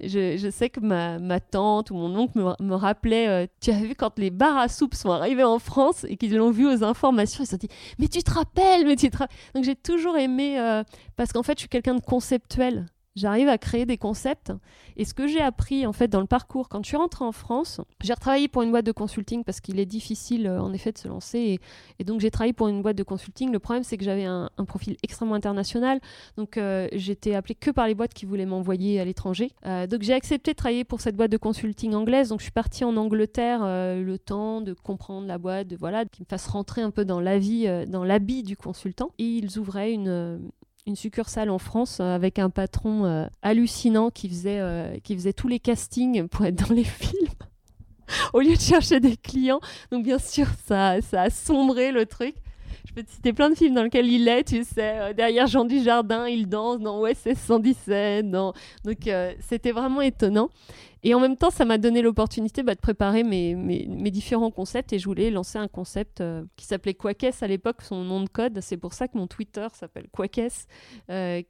je, 0.00 0.36
je 0.36 0.50
sais 0.50 0.70
que 0.70 0.80
ma, 0.80 1.18
ma 1.18 1.40
tante 1.40 1.90
ou 1.90 1.94
mon 1.94 2.14
oncle 2.16 2.38
me, 2.38 2.64
me 2.64 2.74
rappelait 2.74 3.48
Tu 3.60 3.70
as 3.70 3.80
vu 3.80 3.94
quand 3.94 4.18
les 4.18 4.30
bars 4.30 4.56
à 4.56 4.68
soupe 4.68 4.94
sont 4.94 5.10
arrivés 5.10 5.44
en 5.44 5.58
France 5.58 6.06
qu'ils 6.16 6.36
l'ont 6.36 6.50
vu 6.50 6.66
aux 6.66 6.84
informations, 6.84 7.44
ils 7.44 7.46
se 7.46 7.52
sont 7.52 7.56
dit 7.56 7.68
Mais 7.98 8.08
tu 8.08 8.22
te 8.22 8.30
rappelles 8.30 8.86
mais 8.86 8.96
tu 8.96 9.10
te 9.10 9.16
ra-" 9.18 9.28
Donc 9.54 9.64
j'ai 9.64 9.76
toujours 9.76 10.16
aimé, 10.16 10.58
euh, 10.58 10.82
parce 11.16 11.32
qu'en 11.32 11.42
fait, 11.42 11.54
je 11.54 11.60
suis 11.60 11.68
quelqu'un 11.68 11.94
de 11.94 12.00
conceptuel. 12.00 12.86
J'arrive 13.16 13.48
à 13.48 13.56
créer 13.56 13.86
des 13.86 13.96
concepts. 13.96 14.52
Et 14.98 15.06
ce 15.06 15.14
que 15.14 15.26
j'ai 15.26 15.40
appris 15.40 15.86
en 15.86 15.92
fait 15.94 16.08
dans 16.08 16.20
le 16.20 16.26
parcours, 16.26 16.68
quand 16.68 16.82
je 16.84 16.88
suis 16.88 16.98
rentrée 16.98 17.24
en 17.24 17.32
France, 17.32 17.80
j'ai 18.02 18.12
retravaillé 18.12 18.46
pour 18.46 18.60
une 18.60 18.70
boîte 18.70 18.84
de 18.84 18.92
consulting 18.92 19.42
parce 19.42 19.60
qu'il 19.60 19.80
est 19.80 19.86
difficile 19.86 20.46
euh, 20.46 20.60
en 20.60 20.72
effet 20.74 20.92
de 20.92 20.98
se 20.98 21.08
lancer. 21.08 21.58
Et, 21.98 22.04
donc 22.04 22.20
j'ai 22.20 22.30
travaillé 22.30 22.52
pour 22.52 22.68
une 22.68 22.82
boîte 22.82 22.96
de 22.96 23.02
consulting. 23.02 23.50
Le 23.50 23.58
problème 23.58 23.84
c'est 23.84 23.96
que 23.96 24.04
j'avais 24.04 24.26
un, 24.26 24.50
profil 24.68 24.96
extrêmement 25.02 25.34
international. 25.34 26.00
Donc 26.36 26.58
euh, 26.58 26.88
j'étais 26.92 27.34
appelée 27.34 27.54
que 27.54 27.70
par 27.70 27.86
les 27.86 27.94
boîtes 27.94 28.12
qui 28.12 28.26
voulaient 28.26 28.46
m'envoyer 28.46 29.00
à 29.00 29.04
l'étranger. 29.06 29.50
Euh, 29.64 29.86
donc 29.86 30.02
j'ai 30.02 30.12
accepté 30.12 30.52
de 30.52 30.56
travailler 30.56 30.84
pour 30.84 31.00
cette 31.00 31.16
boîte 31.16 31.32
de 31.32 31.38
consulting 31.38 31.94
anglaise. 31.94 32.28
Donc 32.28 32.40
je 32.40 32.44
suis 32.44 32.52
partie 32.52 32.84
en 32.84 32.98
Angleterre 32.98 33.60
le 33.62 34.16
temps 34.18 34.60
de 34.60 34.74
comprendre 34.74 35.26
la 35.26 35.38
boîte, 35.38 35.68
de 35.68 35.76
voilà, 35.76 36.04
qui 36.04 36.20
me 36.20 36.26
fasse 36.26 36.46
rentrer 36.48 36.82
un 36.82 36.90
peu 36.90 37.06
dans 37.06 37.20
la 37.20 37.38
vie, 37.38 37.66
dans 37.88 38.04
l'habit 38.04 38.42
du 38.42 38.56
consultant. 38.58 39.10
Et 39.18 39.24
ils 39.24 39.58
ouvraient 39.58 39.92
une 39.92 40.40
une 40.86 40.96
succursale 40.96 41.50
en 41.50 41.58
France 41.58 41.98
euh, 42.00 42.14
avec 42.14 42.38
un 42.38 42.48
patron 42.48 43.04
euh, 43.04 43.26
hallucinant 43.42 44.10
qui 44.10 44.28
faisait, 44.28 44.60
euh, 44.60 44.96
qui 45.02 45.14
faisait 45.14 45.32
tous 45.32 45.48
les 45.48 45.58
castings 45.58 46.28
pour 46.28 46.46
être 46.46 46.68
dans 46.68 46.74
les 46.74 46.84
films. 46.84 47.28
au 48.32 48.40
lieu 48.40 48.54
de 48.54 48.60
chercher 48.60 49.00
des 49.00 49.16
clients. 49.16 49.60
Donc 49.90 50.04
bien 50.04 50.18
sûr, 50.18 50.46
ça, 50.66 51.00
ça 51.02 51.22
a 51.22 51.30
sombré 51.30 51.90
le 51.90 52.06
truc. 52.06 52.36
Peux 52.96 53.02
te 53.02 53.30
plein 53.30 53.50
de 53.50 53.54
films 53.54 53.74
dans 53.74 53.82
lesquels 53.82 54.10
il 54.10 54.26
est, 54.26 54.44
tu 54.44 54.64
sais, 54.64 54.98
euh, 54.98 55.12
derrière 55.12 55.46
Jean 55.46 55.66
Dujardin, 55.66 56.26
il 56.28 56.48
danse 56.48 56.80
dans 56.80 56.98
OSS 56.98 57.34
117. 57.34 58.30
Dans... 58.30 58.54
Donc 58.86 59.06
euh, 59.06 59.34
c'était 59.38 59.72
vraiment 59.72 60.00
étonnant. 60.00 60.48
Et 61.02 61.12
en 61.12 61.20
même 61.20 61.36
temps, 61.36 61.50
ça 61.50 61.66
m'a 61.66 61.76
donné 61.76 62.00
l'opportunité 62.00 62.62
bah, 62.62 62.74
de 62.74 62.80
préparer 62.80 63.22
mes, 63.22 63.54
mes, 63.54 63.86
mes, 63.86 64.10
différents 64.10 64.50
concepts 64.50 64.94
et 64.94 64.98
je 64.98 65.04
voulais 65.04 65.30
lancer 65.30 65.58
un 65.58 65.68
concept 65.68 66.22
euh, 66.22 66.42
qui 66.56 66.64
s'appelait 66.64 66.94
Quackess 66.94 67.42
à 67.42 67.48
l'époque, 67.48 67.82
son 67.82 68.02
nom 68.02 68.22
de 68.22 68.30
code. 68.30 68.60
C'est 68.62 68.78
pour 68.78 68.94
ça 68.94 69.08
que 69.08 69.18
mon 69.18 69.26
Twitter 69.26 69.66
s'appelle 69.74 70.06
Quackess, 70.10 70.66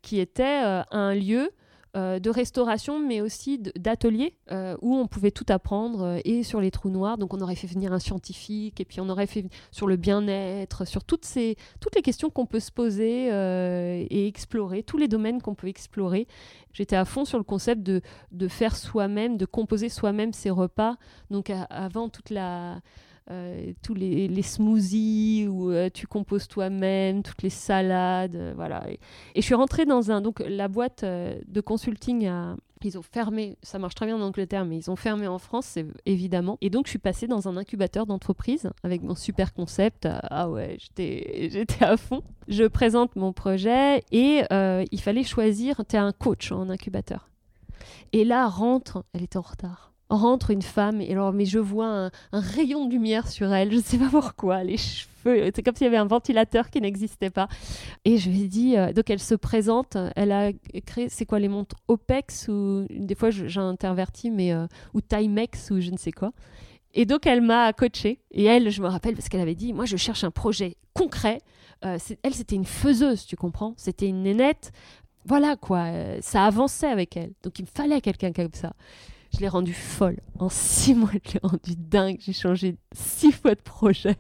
qui 0.03 0.19
était 0.19 0.83
un 0.91 1.15
lieu 1.15 1.53
euh, 1.97 2.19
de 2.19 2.29
restauration, 2.29 3.01
mais 3.01 3.23
aussi 3.23 3.59
d'ateliers 3.59 4.35
euh, 4.53 4.77
où 4.83 4.95
on 4.97 5.07
pouvait 5.07 5.31
tout 5.31 5.47
apprendre 5.49 6.03
euh, 6.03 6.19
et 6.27 6.43
sur 6.43 6.61
les 6.61 6.71
trous 6.71 6.91
noirs. 6.91 7.17
Donc 7.17 7.33
on 7.33 7.41
aurait 7.41 7.55
fait 7.55 7.67
venir 7.67 7.91
un 7.95 7.99
scientifique 7.99 8.83
et 8.83 8.85
puis 8.85 9.01
on 9.01 9.09
aurait 9.09 9.27
fait 9.27 9.47
sur 9.71 9.87
le 9.87 9.97
bien-être, 9.97 10.87
sur 10.87 11.05
toutes, 11.05 11.25
ces, 11.25 11.57
toutes 11.81 11.95
les 11.95 12.03
questions 12.03 12.29
qu'on 12.29 12.45
peut 12.45 12.61
se 12.61 12.71
poser 12.71 13.29
et 13.29 14.27
explorer, 14.27 14.83
tous 14.83 14.99
les 14.99 15.09
domaines 15.09 15.41
qu'on 15.41 15.55
peut 15.55 15.69
explorer. 15.69 16.27
J'étais 16.75 16.97
à 16.97 17.07
fond 17.07 17.25
sur 17.25 17.39
le 17.39 17.45
concept 17.45 17.83
de, 17.83 18.03
de 18.31 18.49
faire 18.49 18.77
soi-même, 18.77 19.39
de 19.39 19.47
composer 19.47 19.89
soi-même 19.89 20.35
ses 20.35 20.51
repas. 20.51 20.97
Donc 21.31 21.51
avant 21.71 22.11
toute 22.11 22.29
la 22.31 22.81
euh, 23.29 23.73
tous 23.83 23.95
les, 23.95 24.43
smoothies 24.43 25.49
où 25.49 25.73
euh, 25.73 25.91
tu 25.93 26.07
composes 26.07 26.47
toi-même, 26.47 27.25
toutes 27.25 27.43
les 27.43 27.51
salades, 27.51 28.37
euh, 28.37 28.53
voilà. 28.55 28.85
Et, 28.89 29.01
je 29.35 29.41
suis 29.41 29.55
rentrée 29.55 29.85
dans 29.85 30.13
un 30.13 30.21
donc 30.21 30.41
la 30.47 30.69
boîte 30.69 31.05
de 31.05 31.61
consulting 31.61 32.31
ils 32.85 32.97
ont 32.97 33.03
fermé, 33.03 33.57
ça 33.63 33.81
marche 33.81 33.97
très 33.97 34.07
bien 34.07 34.17
en 34.17 34.21
Angleterre, 34.21 34.65
mais 34.65 34.77
ils 34.77 34.93
ont 34.93 34.97
fermé 34.97 35.27
en 35.27 35.39
France, 35.41 35.77
évidemment. 36.05 36.57
Et 36.61 36.71
donc, 36.71 36.87
je 36.87 36.91
suis 36.91 37.01
passée 37.01 37.27
dans 37.27 37.49
un 37.49 37.57
incubateur 37.57 38.07
d'entreprise 38.07 38.71
avec 38.85 39.03
mon 39.03 39.17
super 39.17 39.55
concept. 39.55 40.07
Ah 40.07 40.49
ouais, 40.49 40.77
j'étais 40.79 41.85
à 41.85 41.97
fond. 41.97 42.23
Je 42.47 42.63
présente 42.63 43.17
mon 43.17 43.33
projet 43.33 44.05
et 44.13 44.43
il 44.53 45.01
fallait 45.01 45.25
choisir. 45.25 45.83
Tu 45.89 45.97
es 45.97 45.99
un 45.99 46.13
coach 46.13 46.53
en 46.53 46.71
incubateur. 46.71 47.29
Et 48.13 48.25
là, 48.25 48.47
rentre, 48.47 49.05
elle 49.15 49.25
était 49.25 49.39
en 49.39 49.43
retard 49.43 49.96
rentre 50.09 50.51
une 50.51 50.63
femme 50.63 51.01
et 51.01 51.13
alors 51.13 51.33
mais 51.33 51.47
je 51.47 51.59
vois 51.59 51.87
un, 51.87 52.11
rayon 52.33 52.87
de 52.87 52.93
lumière 52.93 53.29
sur 53.29 53.53
elle 53.53 53.73
je 53.73 53.79
sais 53.79 53.99
pas 53.99 54.09
pourquoi 54.09 54.63
les 54.63 54.77
cheveux 54.77 55.17
c'est 55.55 55.63
comme 55.63 55.75
s'il 55.75 55.85
y 55.85 55.89
avait 55.89 55.97
un 55.97 56.07
ventilateur 56.07 56.71
qui 56.71 56.81
n'existait 56.81 57.31
pas. 57.31 57.49
Et 58.05 58.19
je 58.19 58.31
lui 58.31 58.49
dit 58.49 58.77
euh, 58.77 58.93
donc 58.93 59.11
elle 59.11 59.21
se 59.21 59.35
présente 59.35 59.97
elle 60.15 60.33
a 60.33 60.53
créé 60.85 61.09
c'est 61.09 61.27
quoi 61.27 61.39
les 61.39 61.49
montres 61.49 61.77
OPEX 61.89 62.49
ou 62.49 62.87
des 62.91 63.15
fois 63.15 63.31
j'ai 63.31 63.61
interverti 63.61 64.31
mais 64.31 64.53
euh, 64.53 64.67
ou 64.95 65.01
Timex 65.01 65.71
ou 65.71 65.81
je 65.81 65.91
ne 65.91 65.97
sais 65.97 66.13
quoi. 66.13 66.33
Et 66.95 67.05
donc 67.05 67.27
elle 67.27 67.43
m'a 67.43 67.73
coachée. 67.73 68.21
Et 68.31 68.45
elle 68.45 68.71
je 68.71 68.81
me 68.81 68.89
rappelle 68.89 69.15
parce 69.15 69.29
qu'elle 69.29 69.41
avait 69.41 69.55
dit 69.55 69.73
moi 69.73 69.85
je 69.85 69.97
cherche 69.97 70.25
un 70.25 70.31
projet 70.31 70.77
concret. 70.95 71.41
Euh, 71.85 71.99
elle 72.23 72.35
c'était 72.35 72.57
une 72.57 72.65
faiseuse 72.65 73.27
tu 73.27 73.37
comprends. 73.37 73.75
C'était 73.77 74.09
une 74.09 74.23
nénette. 74.23 74.73
Voilà 75.25 75.57
quoi 75.57 75.87
ça 76.21 76.45
avançait 76.45 76.87
avec 76.87 77.17
elle. 77.17 77.33
Donc 77.43 77.59
il 77.59 77.63
me 77.63 77.69
fallait 77.69 78.01
quelqu'un 78.01 78.33
comme 78.33 78.53
ça 78.53 78.75
je 79.37 79.41
l'ai 79.43 79.49
rendue 79.49 79.75
folle. 79.75 80.19
En 80.39 80.49
six 80.49 80.95
mois, 80.95 81.11
je 81.13 81.35
l'ai 81.35 81.41
rendue 81.43 81.77
dingue. 81.77 82.17
J'ai 82.21 82.33
changé 82.33 82.77
six 82.93 83.33
fois 83.33 83.55
de 83.55 83.61
projet. 83.61 84.17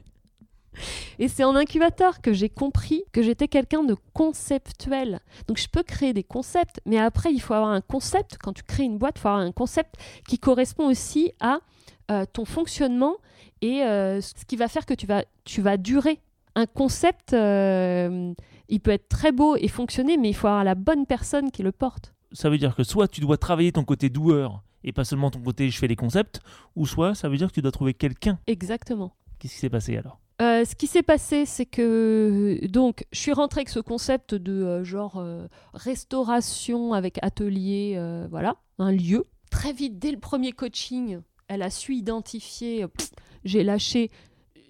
Et 1.19 1.29
c'est 1.29 1.45
en 1.45 1.57
incubateur 1.57 2.21
que 2.21 2.35
j'ai 2.35 2.51
compris 2.51 3.05
que 3.13 3.23
j'étais 3.23 3.49
quelqu'un 3.49 3.83
de 3.83 3.97
conceptuel. 4.13 5.21
Donc 5.49 5.57
je 5.57 5.69
peux 5.69 5.83
créer 5.83 6.13
des 6.13 6.23
concepts, 6.23 6.81
mais 6.85 6.99
après 6.99 7.33
il 7.33 7.41
faut 7.41 7.55
avoir 7.55 7.71
un 7.71 7.81
concept. 7.81 8.37
Quand 8.43 8.53
tu 8.53 8.63
crées 8.63 8.85
une 8.85 8.99
boîte, 8.99 9.15
il 9.17 9.21
faut 9.21 9.29
avoir 9.29 9.43
un 9.43 9.53
concept 9.53 9.95
qui 10.29 10.39
correspond 10.39 10.87
aussi 10.87 11.33
à 11.41 11.61
euh, 12.11 12.27
ton 12.31 12.45
fonctionnement 12.45 13.17
et 13.63 13.83
euh, 13.83 14.21
ce 14.21 14.45
qui 14.47 14.57
va 14.57 14.69
faire 14.69 14.85
que 14.85 14.93
tu 14.93 15.07
vas, 15.07 15.25
tu 15.45 15.63
vas 15.63 15.79
durer. 15.79 16.21
Un 16.57 16.67
concept, 16.67 17.33
euh, 17.33 18.35
il 18.69 18.81
peut 18.81 18.91
être 18.91 19.09
très 19.09 19.33
beau 19.33 19.57
et 19.57 19.69
fonctionner, 19.69 20.19
mais 20.19 20.29
il 20.29 20.35
faut 20.35 20.47
avoir 20.47 20.65
la 20.65 20.75
bonne 20.75 21.07
personne 21.07 21.51
qui 21.51 21.63
le 21.63 21.73
porte. 21.73 22.13
Ça 22.33 22.51
veut 22.51 22.59
dire 22.59 22.75
que 22.75 22.85
soit 22.85 23.09
tu 23.09 23.23
dois 23.23 23.39
travailler 23.39 23.73
ton 23.73 23.85
côté 23.85 24.11
doueur 24.11 24.63
et 24.87 24.93
pas 24.93 25.05
seulement 25.05 25.31
ton 25.31 25.41
côté 25.41 25.69
je 25.69 25.79
fais 25.79 25.89
des 25.89 25.97
concepts, 25.97 26.41
ou 26.77 26.87
soit 26.87 27.15
ça 27.15 27.29
veut 27.29 27.37
dire 27.37 27.49
que 27.49 27.55
tu 27.55 27.63
dois 27.63 27.73
trouver 27.73 27.93
quelqu'un. 27.93 28.39
Exactement. 28.47 29.15
Qu'est-ce 29.39 29.55
qui 29.55 29.61
s'est 29.61 29.69
passé 29.69 29.97
alors? 29.99 30.21
Euh, 30.41 30.65
ce 30.67 30.75
qui 30.75 30.87
s'est 30.87 31.03
passé, 31.03 31.47
c'est 31.47 31.65
que 31.65 32.67
donc 32.67 33.07
je 33.11 33.19
suis 33.19 33.33
rentrée 33.33 33.61
avec 33.61 33.71
ce 33.71 33.81
concept 33.81 34.35
de 34.35 34.53
euh, 34.53 34.85
genre 34.85 35.17
euh, 35.17 35.47
restauration 35.73 36.93
avec 36.93 37.19
atelier, 37.23 37.99
voilà, 38.31 38.57
un 38.79 38.93
lieu. 38.93 39.27
Très 39.51 39.73
vite, 39.73 39.99
dès 39.99 40.11
le 40.11 40.19
premier 40.19 40.53
coaching, 40.53 41.21
elle 41.49 41.63
a 41.63 41.71
su 41.71 41.95
identifier. 41.95 42.87
J'ai 43.45 43.65
lâché. 43.65 44.11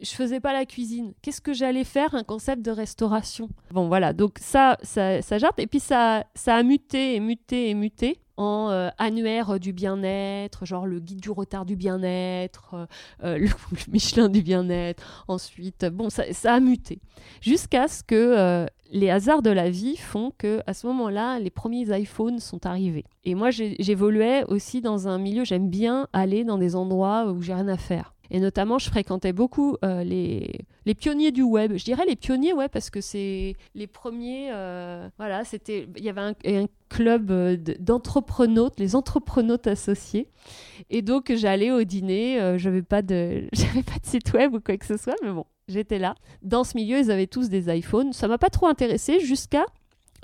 Je 0.02 0.10
faisais 0.10 0.40
pas 0.40 0.52
la 0.52 0.66
cuisine. 0.66 1.12
Qu'est-ce 1.22 1.40
que 1.40 1.52
j'allais 1.52 1.84
faire? 1.84 2.14
Un 2.14 2.24
concept 2.24 2.62
de 2.62 2.70
restauration. 2.70 3.48
Bon, 3.70 3.88
voilà. 3.88 4.12
Donc 4.12 4.38
ça, 4.40 4.76
ça, 4.82 5.22
ça 5.22 5.38
jarte. 5.38 5.58
Et 5.58 5.66
puis 5.66 5.80
ça, 5.80 6.24
ça 6.34 6.56
a 6.56 6.62
muté 6.62 7.16
et 7.16 7.20
muté 7.20 7.70
et 7.70 7.74
muté 7.74 8.20
en 8.36 8.70
euh, 8.70 8.88
annuaire 8.98 9.58
du 9.58 9.72
bien-être, 9.72 10.66
genre 10.66 10.86
le 10.86 11.00
guide 11.00 11.20
du 11.20 11.30
retard 11.30 11.64
du 11.64 11.76
bien-être, 11.76 12.74
euh, 12.74 12.86
euh, 13.24 13.38
le, 13.38 13.48
Michelin 13.92 14.28
du 14.28 14.42
bien-être. 14.42 15.24
Ensuite, 15.28 15.86
bon, 15.86 16.10
ça, 16.10 16.24
ça 16.32 16.54
a 16.54 16.60
muté. 16.60 17.00
Jusqu'à 17.40 17.88
ce 17.88 18.02
que 18.02 18.66
les 18.92 19.10
hasards 19.10 19.42
de 19.42 19.50
la 19.50 19.70
vie 19.70 19.96
font 19.96 20.32
que 20.36 20.60
à 20.66 20.74
ce 20.74 20.86
moment-là, 20.86 21.38
les 21.38 21.50
premiers 21.50 21.98
iPhones 21.98 22.38
sont 22.38 22.66
arrivés. 22.66 23.04
Et 23.24 23.34
moi, 23.34 23.50
j'évoluais 23.50 24.44
aussi 24.44 24.80
dans 24.80 25.08
un 25.08 25.18
milieu, 25.18 25.44
j'aime 25.44 25.68
bien 25.68 26.06
aller 26.12 26.44
dans 26.44 26.58
des 26.58 26.76
endroits 26.76 27.30
où 27.30 27.42
j'ai 27.42 27.54
rien 27.54 27.68
à 27.68 27.76
faire. 27.76 28.14
Et 28.30 28.40
notamment, 28.40 28.78
je 28.78 28.88
fréquentais 28.88 29.32
beaucoup 29.32 29.76
euh, 29.84 30.02
les, 30.04 30.60
les 30.84 30.94
pionniers 30.94 31.32
du 31.32 31.42
web. 31.42 31.76
Je 31.76 31.84
dirais 31.84 32.04
les 32.06 32.16
pionniers, 32.16 32.52
ouais, 32.52 32.68
parce 32.68 32.90
que 32.90 33.00
c'est 33.00 33.54
les 33.74 33.86
premiers. 33.86 34.50
Euh, 34.52 35.08
voilà, 35.18 35.44
c'était. 35.44 35.88
Il 35.96 36.04
y 36.04 36.08
avait 36.08 36.20
un, 36.20 36.66
club 36.88 37.32
euh, 37.32 37.56
d'entreprenautes, 37.80 38.78
les 38.78 38.94
entreprenautes 38.94 39.66
associés. 39.66 40.28
Et 40.90 41.02
donc, 41.02 41.32
j'allais 41.34 41.70
au 41.70 41.82
dîner. 41.82 42.56
j'avais 42.58 42.82
pas 42.82 43.02
de, 43.02 43.48
pas 43.86 43.98
de 43.98 44.06
site 44.06 44.32
web 44.32 44.54
ou 44.54 44.60
quoi 44.60 44.76
que 44.76 44.86
ce 44.86 44.96
soit, 44.96 45.16
mais 45.22 45.32
bon, 45.32 45.46
j'étais 45.68 45.98
là. 45.98 46.14
Dans 46.42 46.64
ce 46.64 46.76
milieu, 46.76 46.98
ils 46.98 47.10
avaient 47.10 47.26
tous 47.26 47.48
des 47.48 47.74
iPhones. 47.74 48.12
Ça 48.12 48.28
m'a 48.28 48.38
pas 48.38 48.50
trop 48.50 48.66
intéressé 48.66 49.20
jusqu'à 49.20 49.66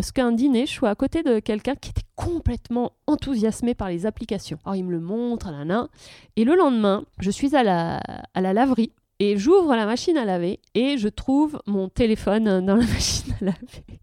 ce 0.03 0.13
qu'un 0.13 0.33
dîner, 0.33 0.67
je 0.67 0.73
sois 0.73 0.91
à 0.91 0.95
côté 0.95 1.23
de 1.23 1.39
quelqu'un 1.39 1.75
qui 1.75 1.91
était 1.91 2.03
complètement 2.17 2.93
enthousiasmé 3.07 3.75
par 3.75 3.89
les 3.89 4.07
applications. 4.07 4.59
Alors 4.65 4.77
il 4.77 4.85
me 4.85 4.93
le 4.93 5.01
montre, 5.01 5.51
là, 5.51 5.89
Et 6.37 6.45
le 6.45 6.55
lendemain, 6.55 7.05
je 7.19 7.31
suis 7.31 7.57
à 7.57 7.63
la, 7.63 7.99
à 8.35 8.41
la 8.41 8.53
laverie 8.53 8.93
et 9.19 9.37
j'ouvre 9.39 9.75
la 9.77 9.87
machine 9.87 10.17
à 10.17 10.25
laver 10.25 10.61
et 10.75 10.99
je 10.99 11.09
trouve 11.09 11.61
mon 11.67 11.89
téléphone 11.89 12.45
dans 12.67 12.77
la 12.77 12.87
machine 12.87 13.35
à 13.41 13.45
laver. 13.47 14.01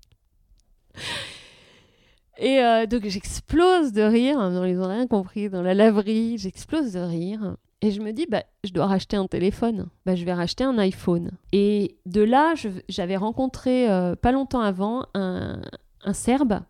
Et 2.40 2.60
euh, 2.60 2.86
donc 2.86 3.06
j'explose 3.06 3.92
de 3.92 4.02
rire, 4.02 4.40
ils 4.66 4.76
n'ont 4.78 4.88
rien 4.88 5.08
compris 5.08 5.50
dans 5.50 5.62
la 5.62 5.74
laverie, 5.74 6.38
j'explose 6.38 6.94
de 6.94 7.00
rire. 7.00 7.58
Et 7.82 7.92
je 7.92 8.02
me 8.02 8.12
dis, 8.12 8.26
bah, 8.30 8.44
je 8.66 8.74
dois 8.74 8.88
racheter 8.88 9.16
un 9.16 9.28
téléphone. 9.28 9.88
Bah, 10.06 10.16
je 10.16 10.26
vais 10.26 10.34
racheter 10.34 10.64
un 10.66 10.78
iPhone. 10.78 11.32
Et 11.54 11.98
de 12.06 12.22
là, 12.22 12.54
j'avais 12.90 13.16
rencontré, 13.16 13.90
euh, 13.90 14.16
pas 14.16 14.34
longtemps 14.34 14.60
avant, 14.60 15.06
un, 15.14 15.62
un 16.04 16.14
Serbe 16.14 16.62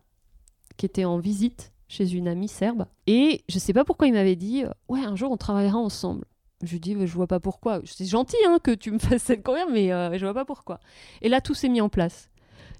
qui 0.76 0.86
était 0.86 1.04
en 1.04 1.18
visite 1.18 1.72
chez 1.88 2.14
une 2.14 2.28
amie 2.28 2.48
serbe. 2.48 2.86
Et 3.06 3.42
je 3.48 3.58
sais 3.58 3.72
pas 3.72 3.84
pourquoi 3.84 4.06
il 4.06 4.12
m'avait 4.12 4.36
dit 4.36 4.64
Ouais, 4.88 5.04
un 5.04 5.16
jour 5.16 5.30
on 5.30 5.36
travaillera 5.36 5.76
ensemble. 5.76 6.24
Je 6.62 6.72
lui 6.72 6.80
dis 6.80 6.94
Je 6.94 7.12
vois 7.12 7.26
pas 7.26 7.40
pourquoi. 7.40 7.80
C'est 7.84 8.06
gentil 8.06 8.36
hein, 8.46 8.58
que 8.62 8.70
tu 8.70 8.90
me 8.90 8.98
fasses 9.00 9.24
cette 9.24 9.42
courrière, 9.42 9.68
mais 9.70 9.92
euh, 9.92 10.16
je 10.16 10.24
vois 10.24 10.34
pas 10.34 10.44
pourquoi. 10.44 10.80
Et 11.20 11.28
là, 11.28 11.40
tout 11.40 11.54
s'est 11.54 11.68
mis 11.68 11.80
en 11.80 11.88
place. 11.88 12.30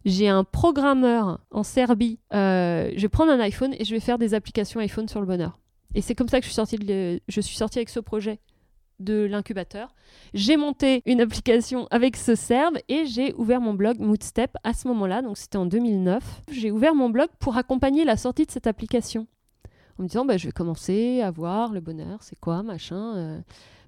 J'ai 0.05 0.29
un 0.29 0.45
programmeur 0.45 1.41
en 1.51 1.63
Serbie. 1.63 2.19
Euh, 2.33 2.91
je 2.97 3.03
vais 3.03 3.09
prendre 3.09 3.33
un 3.33 3.41
iPhone 3.41 3.75
et 3.79 3.85
je 3.85 3.95
vais 3.95 4.01
faire 4.01 4.17
des 4.17 4.33
applications 4.33 4.81
iPhone 4.81 5.09
sur 5.09 5.21
le 5.21 5.27
bonheur. 5.27 5.59
Et 5.95 6.01
c'est 6.01 6.15
comme 6.15 6.29
ça 6.29 6.39
que 6.39 6.45
je 6.45 6.51
suis 6.51 6.55
sortie, 6.55 6.79
de 6.79 7.21
je 7.29 7.41
suis 7.41 7.57
sortie 7.57 7.79
avec 7.79 7.91
ce 7.91 8.01
projet 8.01 8.39
de 9.01 9.25
l'incubateur. 9.25 9.95
J'ai 10.35 10.57
monté 10.57 11.03
une 11.07 11.21
application 11.21 11.89
avec 11.91 12.17
ce 12.17 12.35
Serbe 12.35 12.79
et 12.89 13.07
j'ai 13.07 13.35
ouvert 13.35 13.61
mon 13.61 13.75
blog 13.75 13.99
Moodstep 13.99 14.57
à 14.63 14.73
ce 14.73 14.87
moment-là, 14.89 15.23
donc 15.23 15.39
c'était 15.39 15.59
en 15.59 15.67
2009. 15.67 16.23
J'ai 16.53 16.71
ouvert 16.71 16.95
mon 16.95 17.11
blog 17.11 17.29
pour 17.39 17.57
accompagner 17.57 18.05
la 18.05 18.17
sortie 18.17 18.47
de 18.47 18.51
cette 18.51 18.67
application. 18.67 19.27
En 19.99 20.05
me 20.05 20.09
disant, 20.09 20.25
bah, 20.25 20.37
je 20.37 20.47
vais 20.47 20.53
commencer 20.53 21.21
à 21.21 21.31
voir 21.31 21.73
le 21.73 21.81
bonheur, 21.81 22.23
c'est 22.23 22.39
quoi, 22.39 22.63
machin. 22.63 23.17
Euh. 23.17 23.41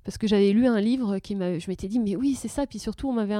parce 0.04 0.18
que 0.18 0.26
j'avais 0.26 0.52
lu 0.52 0.66
un 0.66 0.80
livre 0.80 1.18
qui 1.20 1.34
m'a, 1.34 1.58
je 1.58 1.70
m'étais 1.70 1.88
dit, 1.88 2.00
mais 2.00 2.16
oui, 2.16 2.34
c'est 2.34 2.48
ça. 2.48 2.66
Puis 2.66 2.78
surtout, 2.78 3.08
on 3.08 3.12
m'avait, 3.12 3.36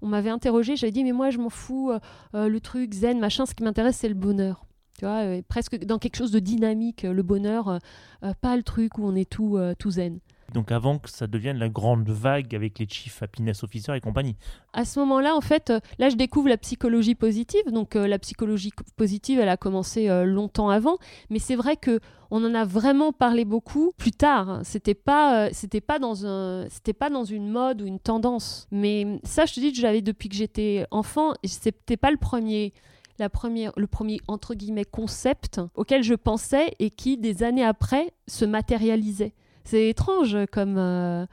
on 0.00 0.06
m'avait 0.06 0.30
interrogé, 0.30 0.76
j'avais 0.76 0.92
dit, 0.92 1.04
mais 1.04 1.12
moi, 1.12 1.30
je 1.30 1.38
m'en 1.38 1.50
fous, 1.50 1.90
euh, 1.90 1.98
euh, 2.34 2.48
le 2.48 2.60
truc 2.60 2.94
zen, 2.94 3.18
machin, 3.18 3.46
ce 3.46 3.54
qui 3.54 3.62
m'intéresse, 3.62 3.96
c'est 3.96 4.08
le 4.08 4.14
bonheur. 4.14 4.64
Tu 4.98 5.06
vois, 5.06 5.24
presque 5.48 5.76
dans 5.84 5.98
quelque 5.98 6.16
chose 6.16 6.30
de 6.30 6.38
dynamique, 6.38 7.02
le 7.02 7.22
bonheur, 7.24 7.80
pas 8.40 8.56
le 8.56 8.62
truc 8.62 8.96
où 8.96 9.04
on 9.04 9.16
est 9.16 9.28
tout, 9.28 9.58
tout 9.76 9.90
zen. 9.90 10.20
Donc 10.52 10.70
avant 10.70 10.98
que 10.98 11.10
ça 11.10 11.26
devienne 11.26 11.58
la 11.58 11.68
grande 11.68 12.08
vague 12.08 12.54
avec 12.54 12.78
les 12.78 12.86
Chief 12.88 13.22
Happiness 13.22 13.62
Officers 13.62 13.94
et 13.94 14.00
compagnie. 14.00 14.36
À 14.72 14.84
ce 14.84 15.00
moment-là, 15.00 15.34
en 15.34 15.40
fait, 15.40 15.70
euh, 15.70 15.80
là, 15.98 16.08
je 16.08 16.16
découvre 16.16 16.48
la 16.48 16.56
psychologie 16.56 17.14
positive. 17.14 17.64
Donc, 17.72 17.96
euh, 17.96 18.06
la 18.06 18.18
psychologie 18.18 18.72
positive, 18.96 19.38
elle 19.40 19.48
a 19.48 19.56
commencé 19.56 20.08
euh, 20.08 20.24
longtemps 20.24 20.68
avant, 20.68 20.98
mais 21.30 21.38
c'est 21.38 21.56
vrai 21.56 21.76
que 21.76 22.00
on 22.30 22.44
en 22.44 22.54
a 22.54 22.64
vraiment 22.64 23.12
parlé 23.12 23.44
beaucoup 23.44 23.92
plus 23.96 24.10
tard. 24.10 24.50
hein. 24.50 24.60
C'était 24.64 24.94
pas, 24.94 25.50
c'était 25.52 25.80
pas 25.80 25.98
dans 25.98 26.26
un, 26.26 26.68
c'était 26.68 26.92
pas 26.92 27.08
dans 27.08 27.24
une 27.24 27.48
mode 27.48 27.82
ou 27.82 27.86
une 27.86 28.00
tendance. 28.00 28.66
Mais 28.72 29.20
ça, 29.22 29.46
je 29.46 29.54
te 29.54 29.60
dis, 29.60 29.72
que 29.72 29.78
j'avais 29.78 30.02
depuis 30.02 30.28
que 30.28 30.34
j'étais 30.34 30.86
enfant. 30.90 31.34
Et 31.42 31.48
c'était 31.48 31.96
pas 31.96 32.10
le 32.10 32.16
premier. 32.16 32.72
La 33.20 33.28
première, 33.28 33.70
le 33.76 33.86
premier 33.86 34.18
entre 34.26 34.54
guillemets 34.54 34.84
concept 34.84 35.60
auquel 35.76 36.02
je 36.02 36.14
pensais 36.14 36.74
et 36.80 36.90
qui 36.90 37.16
des 37.16 37.44
années 37.44 37.64
après 37.64 38.12
se 38.26 38.44
matérialisait. 38.44 39.34
C'est 39.64 39.88
étrange 39.88 40.36
comme, 40.52 40.76
euh, 40.76 41.24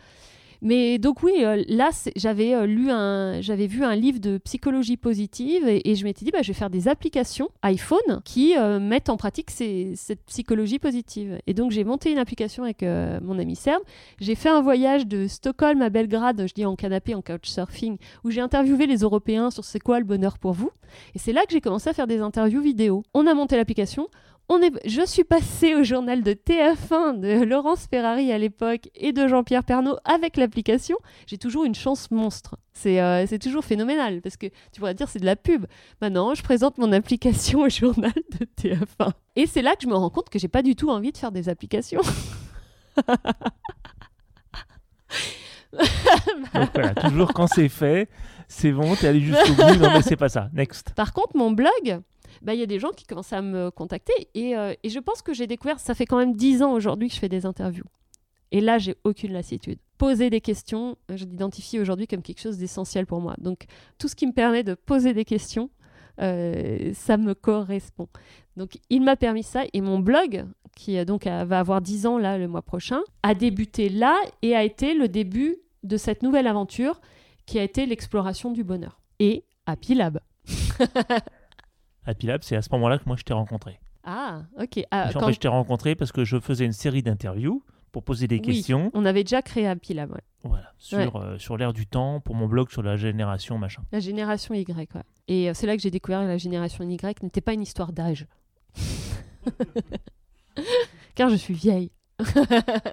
mais 0.61 0.99
donc 0.99 1.21
oui, 1.21 1.43
euh, 1.43 1.63
là 1.67 1.89
j'avais 2.15 2.55
euh, 2.55 2.65
lu 2.65 2.89
un, 2.89 3.41
j'avais 3.41 3.67
vu 3.67 3.83
un 3.83 3.95
livre 3.95 4.19
de 4.19 4.37
psychologie 4.37 4.95
positive 4.95 5.67
et, 5.67 5.95
je 5.95 6.03
m'étais 6.05 6.23
dit 6.23 6.31
bah, 6.31 6.41
je 6.41 6.47
vais 6.47 6.53
faire 6.53 6.69
des 6.69 6.87
applications 6.87 7.49
iPhone 7.61 8.21
qui 8.23 8.55
mettent 8.79 9.09
en 9.09 9.17
pratique 9.17 9.51
cette 9.51 10.23
psychologie 10.27 10.79
positive. 10.79 11.39
Et 11.45 11.53
donc 11.53 11.71
j'ai 11.71 11.83
monté 11.83 12.11
une 12.11 12.19
application 12.19 12.63
avec 12.63 12.83
mon 12.83 13.37
ami 13.37 13.57
Serbe. 13.57 13.83
J'ai 14.19 14.35
fait 14.35 14.49
un 14.49 14.61
voyage 14.61 15.05
de 15.05 15.27
Stockholm 15.27 15.81
à 15.81 15.89
Belgrade, 15.89 16.45
je 16.47 16.53
dis 16.53 16.65
en 16.65 16.77
canapé, 16.77 17.15
en 17.15 17.21
couchsurfing, 17.21 17.97
où 18.23 18.31
j'ai 18.31 18.41
interviewé 18.41 18.87
les 18.87 18.99
Européens 18.99 19.51
sur 19.51 19.65
c'est 19.65 19.79
quoi 19.79 19.99
le 19.99 20.05
bonheur 20.05 20.37
pour 20.37 20.53
vous. 20.53 20.71
Et 21.15 21.19
c'est 21.19 21.33
là 21.33 21.41
que 21.45 21.51
j'ai 21.51 21.61
commencé 21.61 21.89
à 21.89 21.93
faire 21.93 22.07
des 22.07 22.19
interviews 22.19 22.61
vidéo. 22.61 23.03
On 23.13 23.27
a 23.27 23.33
monté 23.33 23.57
l'application. 23.57 24.07
On 24.53 24.61
est... 24.61 24.73
Je 24.85 25.05
suis 25.05 25.23
passée 25.23 25.75
au 25.75 25.83
journal 25.83 26.23
de 26.23 26.33
TF1 26.33 27.21
de 27.21 27.45
Laurence 27.45 27.87
Ferrari 27.89 28.33
à 28.33 28.37
l'époque 28.37 28.89
et 28.95 29.13
de 29.13 29.25
Jean-Pierre 29.25 29.63
Pernaud 29.63 29.95
avec 30.03 30.35
l'application. 30.35 30.97
J'ai 31.25 31.37
toujours 31.37 31.63
une 31.63 31.73
chance 31.73 32.11
monstre. 32.11 32.57
C'est 32.73 32.99
euh, 32.99 33.25
toujours 33.41 33.63
phénoménal 33.63 34.19
parce 34.21 34.35
que 34.35 34.47
tu 34.73 34.81
pourrais 34.81 34.93
dire 34.93 35.07
c'est 35.07 35.19
de 35.19 35.25
la 35.25 35.37
pub. 35.37 35.67
Maintenant, 36.01 36.35
je 36.35 36.43
présente 36.43 36.77
mon 36.79 36.91
application 36.91 37.61
au 37.61 37.69
journal 37.69 38.11
de 38.11 38.45
TF1. 38.61 39.13
Et 39.37 39.47
c'est 39.47 39.61
là 39.61 39.77
que 39.77 39.83
je 39.83 39.87
me 39.87 39.95
rends 39.95 40.09
compte 40.09 40.29
que 40.29 40.37
j'ai 40.37 40.49
pas 40.49 40.63
du 40.63 40.75
tout 40.75 40.89
envie 40.89 41.13
de 41.13 41.17
faire 41.17 41.31
des 41.31 41.47
applications. 41.47 42.01
Donc 46.53 46.69
voilà, 46.73 46.93
toujours 46.95 47.33
quand 47.33 47.47
c'est 47.47 47.69
fait, 47.69 48.09
c'est 48.49 48.73
bon, 48.73 48.95
t'es 48.97 49.07
allé 49.07 49.21
jusqu'au 49.21 49.53
bout. 49.53 49.75
Non, 49.79 49.91
mais 49.93 50.01
c'est 50.01 50.17
pas 50.17 50.27
ça. 50.27 50.49
Next. 50.51 50.93
Par 50.93 51.13
contre, 51.13 51.37
mon 51.37 51.51
blog, 51.51 52.01
bah, 52.41 52.53
y 52.53 52.63
a 52.63 52.65
des 52.65 52.79
gens 52.79 52.89
qui 52.89 53.05
commencent 53.05 53.33
à 53.33 53.41
me 53.41 53.71
contacter 53.71 54.13
et, 54.33 54.55
euh, 54.55 54.73
et 54.83 54.89
je 54.89 54.99
pense 54.99 55.21
que 55.21 55.33
j'ai 55.33 55.47
découvert, 55.47 55.79
ça 55.79 55.93
fait 55.93 56.05
quand 56.05 56.17
même 56.17 56.35
10 56.35 56.63
ans 56.63 56.73
aujourd'hui 56.73 57.07
que 57.07 57.15
je 57.15 57.19
fais 57.19 57.29
des 57.29 57.45
interviews. 57.45 57.85
Et 58.51 58.59
là, 58.59 58.77
j'ai 58.77 58.95
aucune 59.03 59.31
lassitude. 59.31 59.79
Poser 59.97 60.29
des 60.29 60.41
questions, 60.41 60.97
euh, 61.09 61.17
je 61.17 61.25
l'identifie 61.25 61.79
aujourd'hui 61.79 62.07
comme 62.07 62.21
quelque 62.21 62.41
chose 62.41 62.57
d'essentiel 62.57 63.05
pour 63.05 63.21
moi. 63.21 63.35
Donc, 63.37 63.65
tout 63.97 64.07
ce 64.07 64.15
qui 64.15 64.27
me 64.27 64.33
permet 64.33 64.63
de 64.63 64.73
poser 64.73 65.13
des 65.13 65.25
questions, 65.25 65.69
euh, 66.21 66.91
ça 66.93 67.17
me 67.17 67.33
correspond. 67.33 68.07
Donc, 68.57 68.77
il 68.89 69.01
m'a 69.01 69.15
permis 69.15 69.43
ça. 69.43 69.63
Et 69.73 69.79
mon 69.79 69.99
blog, 69.99 70.45
qui 70.75 71.03
donc 71.05 71.25
va 71.25 71.59
avoir 71.59 71.81
10 71.81 72.05
ans 72.07 72.17
là 72.17 72.37
le 72.37 72.47
mois 72.47 72.61
prochain, 72.61 73.01
a 73.23 73.33
débuté 73.35 73.89
là 73.89 74.17
et 74.41 74.55
a 74.55 74.63
été 74.63 74.93
le 74.93 75.07
début 75.07 75.57
de 75.83 75.97
cette 75.97 76.23
nouvelle 76.23 76.47
aventure 76.47 76.99
qui 77.45 77.59
a 77.59 77.63
été 77.63 77.85
l'exploration 77.85 78.51
du 78.51 78.63
bonheur. 78.63 78.99
Et 79.19 79.45
Happy 79.65 79.95
Lab. 79.95 80.19
Happy 82.05 82.27
Lab, 82.27 82.41
c'est 82.43 82.55
à 82.55 82.61
ce 82.61 82.69
moment-là 82.73 82.97
que 82.97 83.03
moi 83.05 83.15
je 83.17 83.23
t'ai 83.23 83.33
rencontré. 83.33 83.79
Ah, 84.03 84.41
ok. 84.59 84.83
Ah, 84.91 85.09
En 85.09 85.13
quand- 85.19 85.27
fait, 85.27 85.33
je 85.33 85.39
t'ai 85.39 85.47
rencontré 85.47 85.95
parce 85.95 86.11
que 86.11 86.25
je 86.25 86.39
faisais 86.39 86.65
une 86.65 86.71
série 86.73 87.03
d'interviews 87.03 87.63
pour 87.91 88.03
poser 88.03 88.27
des 88.27 88.37
Oui. 88.37 88.41
questions 88.41 88.89
On 88.93 89.05
avait 89.05 89.23
déjà 89.23 89.41
créé 89.41 89.67
Happy 89.67 89.93
Lab, 89.93 90.11
ouais. 90.11 90.21
voilà, 90.43 90.71
sur, 90.79 91.15
euh, 91.17 91.37
sur 91.37 91.57
l'ère 91.57 91.73
du 91.73 91.85
temps 91.85 92.19
pour 92.19 92.33
mon 92.35 92.47
blog 92.47 92.71
sur 92.71 92.81
la 92.81 92.95
génération 92.97 93.57
machin. 93.59 93.83
La 93.91 93.99
génération 93.99 94.55
Y, 94.55 94.67
ouais. 94.95 95.01
Et 95.27 95.49
euh, 95.49 95.53
c'est 95.53 95.67
là 95.67 95.75
que 95.75 95.81
j'ai 95.83 95.91
découvert 95.91 96.21
que 96.21 96.27
la 96.27 96.37
génération 96.37 96.83
Y 96.83 97.21
n'était 97.23 97.41
pas 97.41 97.53
une 97.53 97.61
histoire 97.61 97.91
d'âge. 97.93 98.25
Car 101.15 101.29
je 101.29 101.35
suis 101.35 101.53
vieille. 101.53 101.91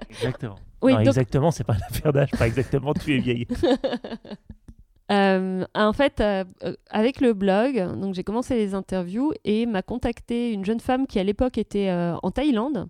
Exactement. 0.09 0.55
Oui, 0.81 0.93
Non, 0.93 0.99
donc, 0.99 1.07
exactement, 1.07 1.51
c'est 1.51 1.63
pas 1.65 1.75
une 1.75 1.83
affaire 1.83 2.13
d'âge, 2.13 2.31
pas 2.31 2.47
exactement, 2.47 2.93
tu 2.93 3.13
es 3.15 3.19
vieille. 3.19 3.45
euh, 5.11 5.65
en 5.73 5.93
fait, 5.93 6.21
euh, 6.21 6.43
euh, 6.63 6.75
avec 6.89 7.21
le 7.21 7.33
blog, 7.33 7.77
donc 7.99 8.13
j'ai 8.13 8.23
commencé 8.23 8.55
les 8.55 8.75
interviews 8.75 9.33
et 9.43 9.65
m'a 9.65 9.81
contacté 9.81 10.51
une 10.51 10.65
jeune 10.65 10.79
femme 10.79 11.07
qui 11.07 11.19
à 11.19 11.23
l'époque 11.23 11.57
était 11.57 11.91
en 11.91 12.31
Thaïlande, 12.31 12.87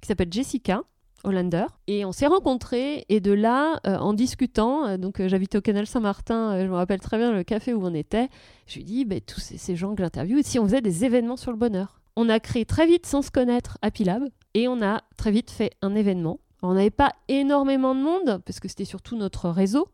qui 0.00 0.08
s'appelle 0.08 0.32
Jessica. 0.32 0.82
Hollander. 1.24 1.66
Et 1.86 2.04
on 2.04 2.10
s'est 2.10 2.26
rencontrés 2.26 3.04
et 3.08 3.20
de 3.20 3.30
là, 3.30 3.78
en 3.84 4.12
discutant, 4.12 4.98
donc 4.98 5.24
j'habitais 5.24 5.56
au 5.56 5.60
canal 5.60 5.86
Saint-Martin, 5.86 6.60
je 6.60 6.66
me 6.66 6.74
rappelle 6.74 6.98
très 6.98 7.16
bien 7.16 7.30
le 7.30 7.44
café 7.44 7.72
où 7.72 7.86
on 7.86 7.94
était, 7.94 8.28
je 8.66 8.74
lui 8.74 8.80
ai 8.80 8.84
dit, 8.84 9.04
bah, 9.04 9.20
tous 9.24 9.38
ces, 9.38 9.56
ces 9.56 9.76
gens 9.76 9.94
que 9.94 10.02
j'interviewe, 10.02 10.40
si 10.42 10.58
on 10.58 10.64
faisait 10.64 10.80
des 10.80 11.04
événements 11.04 11.36
sur 11.36 11.52
le 11.52 11.56
bonheur. 11.56 12.00
On 12.16 12.28
a 12.28 12.40
créé 12.40 12.64
très 12.64 12.88
vite, 12.88 13.06
sans 13.06 13.22
se 13.22 13.30
connaître, 13.30 13.78
Happy 13.82 14.02
Lab 14.02 14.24
et 14.54 14.66
on 14.66 14.82
a 14.82 15.02
très 15.16 15.30
vite 15.30 15.52
fait 15.52 15.70
un 15.80 15.94
événement. 15.94 16.40
On 16.62 16.74
n'avait 16.74 16.90
pas 16.90 17.12
énormément 17.28 17.94
de 17.94 18.00
monde, 18.00 18.42
parce 18.44 18.60
que 18.60 18.68
c'était 18.68 18.84
surtout 18.84 19.16
notre 19.16 19.48
réseau, 19.48 19.88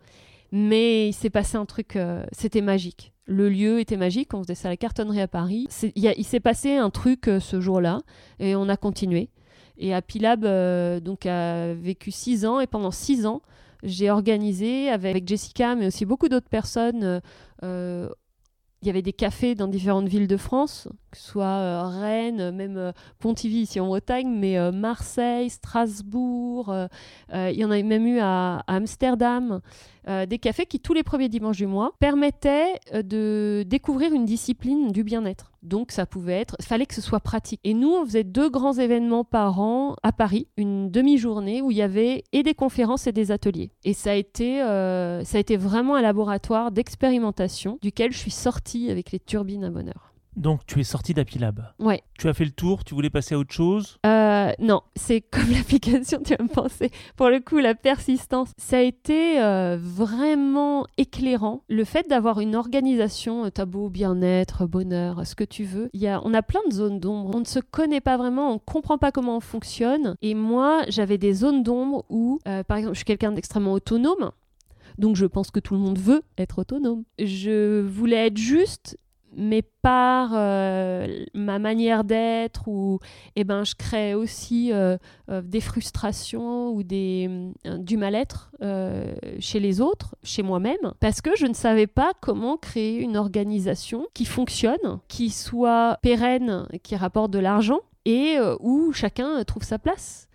mais 0.53 1.09
il 1.09 1.13
s'est 1.13 1.31
passé 1.31 1.57
un 1.57 1.67
truc, 1.67 1.97
euh, 1.97 2.25
c'était 2.33 2.61
magique. 2.61 3.13
Le 3.27 3.51
lieu 3.51 3.79
était 3.81 3.99
magique, 3.99 4.33
on 4.33 4.43
faisait 4.43 4.55
ça 4.55 4.69
à 4.69 4.71
la 4.71 4.77
cartonnerie 4.79 5.21
à 5.21 5.29
Paris. 5.29 5.69
Il, 5.95 6.09
a- 6.09 6.15
s'est 6.23 6.41
passé 6.41 6.77
un 6.77 6.91
truc 6.91 7.29
euh, 7.29 7.41
ce 7.41 7.61
jour-là, 7.61 8.01
et 8.39 8.57
on 8.57 8.69
a 8.69 8.77
continué. 8.77 9.29
Et 9.77 9.95
Happy 9.95 10.19
Lab 10.19 10.45
euh, 10.45 10.99
donc, 11.01 11.27
a 11.27 11.75
vécu 11.75 12.11
six 12.11 12.47
ans, 12.47 12.61
et 12.61 12.67
pendant 12.67 12.91
six 12.91 13.27
ans, 13.27 13.43
j'ai 13.83 14.11
organisé 14.11 14.89
avec, 14.89 15.29
Jessica, 15.29 15.75
mais 15.75 15.87
aussi 15.87 16.05
beaucoup 16.07 16.29
d'autres 16.29 16.49
personnes. 16.49 17.21
il 17.63 18.87
y 18.87 18.91
avait 18.91 19.03
des 19.03 19.13
cafés 19.13 19.55
dans 19.55 19.69
différentes 19.69 20.09
villes 20.09 20.27
de 20.27 20.37
France, 20.37 20.89
que 21.11 21.19
ce 21.19 21.29
soit 21.31 21.89
Rennes, 21.89 22.51
même 22.53 22.93
Pontivy 23.19 23.61
ici 23.63 23.79
en 23.79 23.87
Bretagne, 23.87 24.31
mais 24.31 24.73
Marseille, 24.73 25.51
Strasbourg, 25.51 26.75
il 27.33 27.53
y 27.59 27.65
en 27.65 27.71
avait 27.71 27.83
même 27.83 28.07
eu 28.07 28.19
à, 28.21 28.65
à 28.67 28.75
Amsterdam. 28.77 29.61
Euh, 30.09 30.27
des 30.27 30.39
cafés 30.39 30.65
qui, 30.65 30.81
tous 30.81 30.95
les 30.95 31.03
premiers 31.03 31.29
dimanches 31.29 31.59
du 31.59 31.67
mois, 31.67 31.93
permettaient 31.99 32.81
euh, 32.95 33.03
de 33.03 33.63
découvrir 33.67 34.13
une 34.13 34.25
discipline 34.25 34.91
du 34.91 35.05
bien-être. 35.05 35.53
Donc, 35.63 35.93
ça 35.93 36.07
pouvait 36.07 36.41
être, 36.41 36.57
fallait 36.63 36.87
que 36.87 36.95
ce 36.95 37.03
soit 37.03 37.21
pratique. 37.21 37.61
Et 37.65 37.75
nous, 37.75 37.91
on 37.91 38.07
faisait 38.07 38.25
deux 38.25 38.49
grands 38.49 38.73
événements 38.73 39.25
par 39.25 39.61
an 39.61 39.97
à 40.03 40.13
Paris, 40.13 40.49
une 40.57 40.91
demi-journée 40.91 41.61
où 41.61 41.71
il 41.71 41.77
y 41.77 41.83
avait 41.83 42.25
et 42.33 42.43
des 42.43 42.55
conférences 42.55 43.07
et 43.07 43.13
des 43.13 43.31
ateliers. 43.31 43.71
Et 43.85 43.93
ça 43.93 44.13
a 44.13 44.15
été, 44.15 44.63
euh, 44.63 45.25
ça 45.25 45.37
a 45.37 45.41
été 45.41 45.57
vraiment 45.57 45.97
un 45.97 46.03
laboratoire 46.03 46.71
d'expérimentation 46.71 47.79
duquel 47.83 48.13
je 48.13 48.19
suis 48.19 48.31
sortie 48.31 48.91
avec 48.91 49.13
les 49.13 49.21
turbines 49.21 49.65
à 49.65 49.71
bonheur. 49.71 50.15
Donc 50.39 50.65
tu 50.67 50.79
es 50.79 50.85
sorti 50.85 51.15
d'Happy 51.15 51.41
Lab. 51.41 51.73
Ouais. 51.81 52.01
Tu 52.17 52.29
as 52.29 52.33
fait 52.33 52.45
le 52.45 52.53
tour, 52.53 52.85
tu 52.85 52.95
voulais 52.95 53.11
passer 53.11 53.35
à 53.35 53.39
autre 53.39 53.53
chose? 53.53 53.99
Euh, 54.07 54.53
non, 54.61 54.83
c'est 54.95 55.21
comme 55.31 55.51
l'application, 55.51 56.21
tu 56.25 56.35
vas 56.35 56.43
me 56.43 56.49
penser. 56.49 56.91
Pour 57.17 57.29
le 57.29 57.41
coup, 57.41 57.59
la 57.59 57.75
persistance, 57.75 58.51
ça 58.57 58.79
a 58.79 58.83
été 58.83 59.43
euh, 59.43 59.77
vraiment 59.81 60.87
éclairant. 60.97 61.65
Le 61.69 61.83
fait 61.85 62.09
d'avoir 62.09 62.39
une 62.39 62.55
organisation, 62.55 63.47
euh, 63.47 63.51
t'as 63.51 63.65
beau 63.65 63.91
bien-être, 63.91 64.67
bonheur, 64.67 65.27
ce 65.27 65.35
que 65.35 65.45
tu 65.45 65.65
veux, 65.65 65.91
y 65.93 66.07
a, 66.07 66.21
on 66.25 66.33
a 66.33 66.43
plein 66.43 66.61
de 66.69 66.73
zones 66.73 67.01
d'ombre. 67.01 67.33
On 67.35 67.41
ne 67.41 67.45
se 67.45 67.59
connaît 67.59 68.01
pas 68.01 68.17
vraiment, 68.17 68.53
on 68.53 68.59
comprend 68.61 68.97
pas 68.97 69.11
comment 69.11 69.39
on 69.39 69.41
fonctionne. 69.41 70.15
Et 70.23 70.35
moi, 70.35 70.83
j'avais 70.89 71.19
des 71.19 71.33
zones 71.33 71.65
d'ombre 71.65 72.05
où, 72.09 72.39
euh, 72.47 72.63
par 72.63 72.77
exemple, 72.77 72.95
je 72.95 72.99
suis 72.99 73.05
quelqu'un 73.05 73.33
d'extrêmement 73.33 73.73
autonome. 73.73 74.31
Donc 74.99 75.17
je 75.17 75.27
pense 75.27 75.51
que 75.51 75.61
tout 75.61 75.75
le 75.75 75.81
monde 75.81 75.99
veut 75.99 76.23
être 76.39 76.59
autonome. 76.59 77.05
Je 77.19 77.81
voulais 77.81 78.27
être 78.27 78.37
juste, 78.37 78.99
mais 79.39 79.63
par 79.63 80.33
euh, 80.35 81.25
ma 81.33 81.59
manière 81.59 82.05
d'être 82.05 82.67
ou 82.67 82.99
eh 83.37 83.45
ben, 83.45 83.65
je 83.65 83.75
crée 83.77 84.15
aussi 84.15 84.73
euh, 84.73 84.99
euh, 85.31 85.41
des 85.41 85.61
frustrations 85.61 86.71
ou 86.73 86.83
des, 86.83 87.31
du 87.79 87.97
mal-être 87.97 88.51
chez 89.39 89.61
les 89.61 89.81
autres, 89.81 90.17
chez 90.25 90.43
moi-même, 90.43 90.93
parce 90.99 91.21
que 91.21 91.31
je 91.37 91.47
ne 91.47 91.55
savais 91.55 91.87
pas 91.87 92.13
comment 92.21 92.57
créer 92.57 92.97
une 92.97 93.17
organisation 93.17 94.07
qui 94.13 94.25
fonctionne, 94.25 94.99
qui 95.07 95.31
soit 95.31 95.99
pérenne, 96.03 96.67
qui 96.83 96.97
rapporte 96.97 97.31
de 97.31 97.39
l'argent 97.39 97.81
et 98.05 98.37
où 98.59 98.93
chacun 98.93 99.43
trouve 99.45 99.63
sa 99.63 99.79
place. 99.79 100.29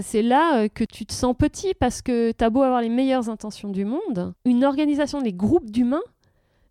C'est 0.00 0.22
là 0.22 0.68
que 0.68 0.84
tu 0.84 1.04
te 1.04 1.12
sens 1.12 1.34
petit 1.36 1.74
parce 1.74 2.00
que 2.00 2.32
tu 2.32 2.44
as 2.44 2.50
beau 2.50 2.62
avoir 2.62 2.80
les 2.80 2.88
meilleures 2.88 3.28
intentions 3.28 3.68
du 3.68 3.84
monde, 3.84 4.32
une 4.46 4.64
organisation, 4.64 5.20
des 5.20 5.32
groupes 5.34 5.70
d'humains, 5.70 6.02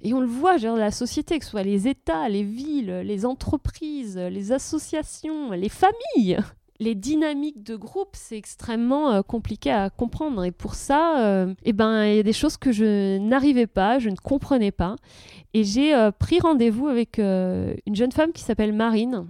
et 0.01 0.13
on 0.13 0.19
le 0.19 0.27
voit, 0.27 0.57
genre, 0.57 0.77
la 0.77 0.91
société, 0.91 1.39
que 1.39 1.45
ce 1.45 1.51
soit 1.51 1.63
les 1.63 1.87
États, 1.87 2.29
les 2.29 2.43
villes, 2.43 3.01
les 3.03 3.25
entreprises, 3.25 4.17
les 4.17 4.51
associations, 4.51 5.51
les 5.51 5.69
familles. 5.69 6.39
Les 6.79 6.93
dynamiques 6.93 7.63
de 7.63 7.75
groupe, 7.75 8.11
c'est 8.13 8.37
extrêmement 8.37 9.11
euh, 9.11 9.21
compliqué 9.23 9.71
à 9.71 9.89
comprendre. 9.89 10.43
Et 10.43 10.51
pour 10.51 10.75
ça, 10.75 11.25
euh, 11.25 11.55
eh 11.63 11.73
ben, 11.73 12.05
il 12.05 12.17
y 12.17 12.19
a 12.19 12.23
des 12.23 12.33
choses 12.33 12.57
que 12.57 12.71
je 12.71 13.17
n'arrivais 13.17 13.65
pas, 13.65 13.97
je 13.97 14.09
ne 14.09 14.15
comprenais 14.15 14.69
pas. 14.69 14.95
Et 15.55 15.63
j'ai 15.63 15.95
euh, 15.95 16.11
pris 16.11 16.39
rendez-vous 16.39 16.87
avec 16.87 17.17
une 17.17 17.95
jeune 17.95 18.11
femme 18.11 18.31
qui 18.31 18.43
s'appelle 18.43 18.73
Marine, 18.73 19.25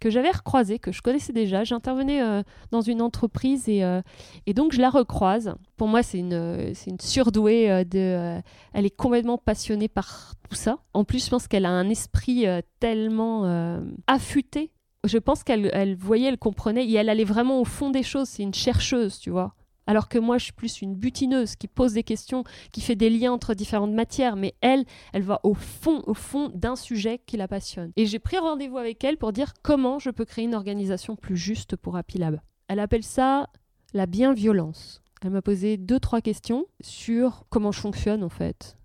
que 0.00 0.10
j'avais 0.10 0.30
recroisée, 0.30 0.78
que 0.78 0.92
je 0.92 1.02
connaissais 1.02 1.32
déjà. 1.32 1.64
J'intervenais 1.64 2.22
euh, 2.22 2.42
dans 2.70 2.80
une 2.80 3.02
entreprise 3.02 3.68
et, 3.68 3.84
euh, 3.84 4.00
et, 4.46 4.54
donc 4.54 4.72
je 4.72 4.80
la 4.80 4.90
recroise. 4.90 5.54
Pour 5.76 5.88
moi, 5.88 6.02
c'est 6.02 6.18
une, 6.18 6.74
c'est 6.74 6.90
une 6.90 7.00
surdouée. 7.00 7.70
euh, 7.70 7.84
de, 7.84 7.98
euh, 7.98 8.40
elle 8.72 8.86
est 8.86 8.96
complètement 8.96 9.38
passionnée 9.38 9.88
par 9.88 10.34
tout 10.48 10.54
ça. 10.54 10.78
En 10.94 11.04
plus, 11.04 11.24
je 11.24 11.30
pense 11.30 11.48
qu'elle 11.48 11.66
a 11.66 11.70
un 11.70 11.88
esprit 11.88 12.46
euh, 12.46 12.60
tellement 12.80 13.44
euh, 13.46 13.80
affûté. 14.06 14.70
Je 15.04 15.18
pense 15.18 15.42
qu'elle 15.42 15.68
elle 15.72 15.96
voyait, 15.96 16.28
elle 16.28 16.38
comprenait 16.38 16.86
et 16.86 16.94
elle 16.94 17.08
allait 17.08 17.24
vraiment 17.24 17.60
au 17.60 17.64
fond 17.64 17.90
des 17.90 18.04
choses. 18.04 18.28
C'est 18.28 18.44
une 18.44 18.54
chercheuse, 18.54 19.18
tu 19.18 19.30
vois. 19.30 19.54
Alors 19.86 20.08
que 20.08 20.18
moi, 20.18 20.38
je 20.38 20.44
suis 20.44 20.52
plus 20.52 20.80
une 20.80 20.94
butineuse 20.94 21.56
qui 21.56 21.68
pose 21.68 21.94
des 21.94 22.02
questions, 22.04 22.44
qui 22.70 22.80
fait 22.80 22.94
des 22.94 23.10
liens 23.10 23.32
entre 23.32 23.54
différentes 23.54 23.92
matières. 23.92 24.36
Mais 24.36 24.54
elle, 24.60 24.84
elle 25.12 25.22
va 25.22 25.40
au 25.42 25.54
fond, 25.54 26.02
au 26.06 26.14
fond 26.14 26.50
d'un 26.54 26.76
sujet 26.76 27.20
qui 27.26 27.36
la 27.36 27.48
passionne. 27.48 27.92
Et 27.96 28.06
j'ai 28.06 28.18
pris 28.18 28.38
rendez-vous 28.38 28.78
avec 28.78 29.02
elle 29.04 29.18
pour 29.18 29.32
dire 29.32 29.52
comment 29.62 29.98
je 29.98 30.10
peux 30.10 30.24
créer 30.24 30.44
une 30.44 30.54
organisation 30.54 31.16
plus 31.16 31.36
juste 31.36 31.76
pour 31.76 31.96
Happy 31.96 32.18
Lab. 32.18 32.40
Elle 32.68 32.80
appelle 32.80 33.04
ça 33.04 33.48
la 33.92 34.06
bienviolence. 34.06 35.02
Elle 35.22 35.30
m'a 35.30 35.42
posé 35.42 35.76
deux, 35.76 36.00
trois 36.00 36.20
questions 36.20 36.66
sur 36.80 37.44
comment 37.48 37.72
je 37.72 37.80
fonctionne 37.80 38.24
en 38.24 38.28
fait. 38.28 38.76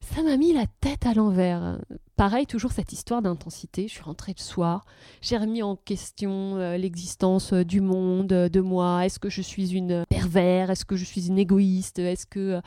Ça 0.00 0.22
m'a 0.22 0.36
mis 0.36 0.52
la 0.52 0.66
tête 0.80 1.06
à 1.06 1.14
l'envers. 1.14 1.78
Pareil, 2.16 2.46
toujours 2.46 2.72
cette 2.72 2.94
histoire 2.94 3.20
d'intensité. 3.20 3.88
Je 3.88 3.92
suis 3.92 4.02
rentrée 4.02 4.32
le 4.34 4.42
soir, 4.42 4.86
j'ai 5.20 5.36
remis 5.36 5.62
en 5.62 5.76
question 5.76 6.56
euh, 6.56 6.78
l'existence 6.78 7.52
euh, 7.52 7.62
du 7.62 7.82
monde, 7.82 8.32
euh, 8.32 8.48
de 8.48 8.62
moi. 8.62 9.04
Est-ce 9.04 9.18
que 9.18 9.28
je 9.28 9.42
suis 9.42 9.74
une 9.74 10.06
pervers? 10.08 10.70
Est-ce 10.70 10.86
que 10.86 10.96
je 10.96 11.04
suis 11.04 11.26
une 11.26 11.38
égoïste? 11.38 11.98
Est-ce 11.98 12.24
que 12.24 12.62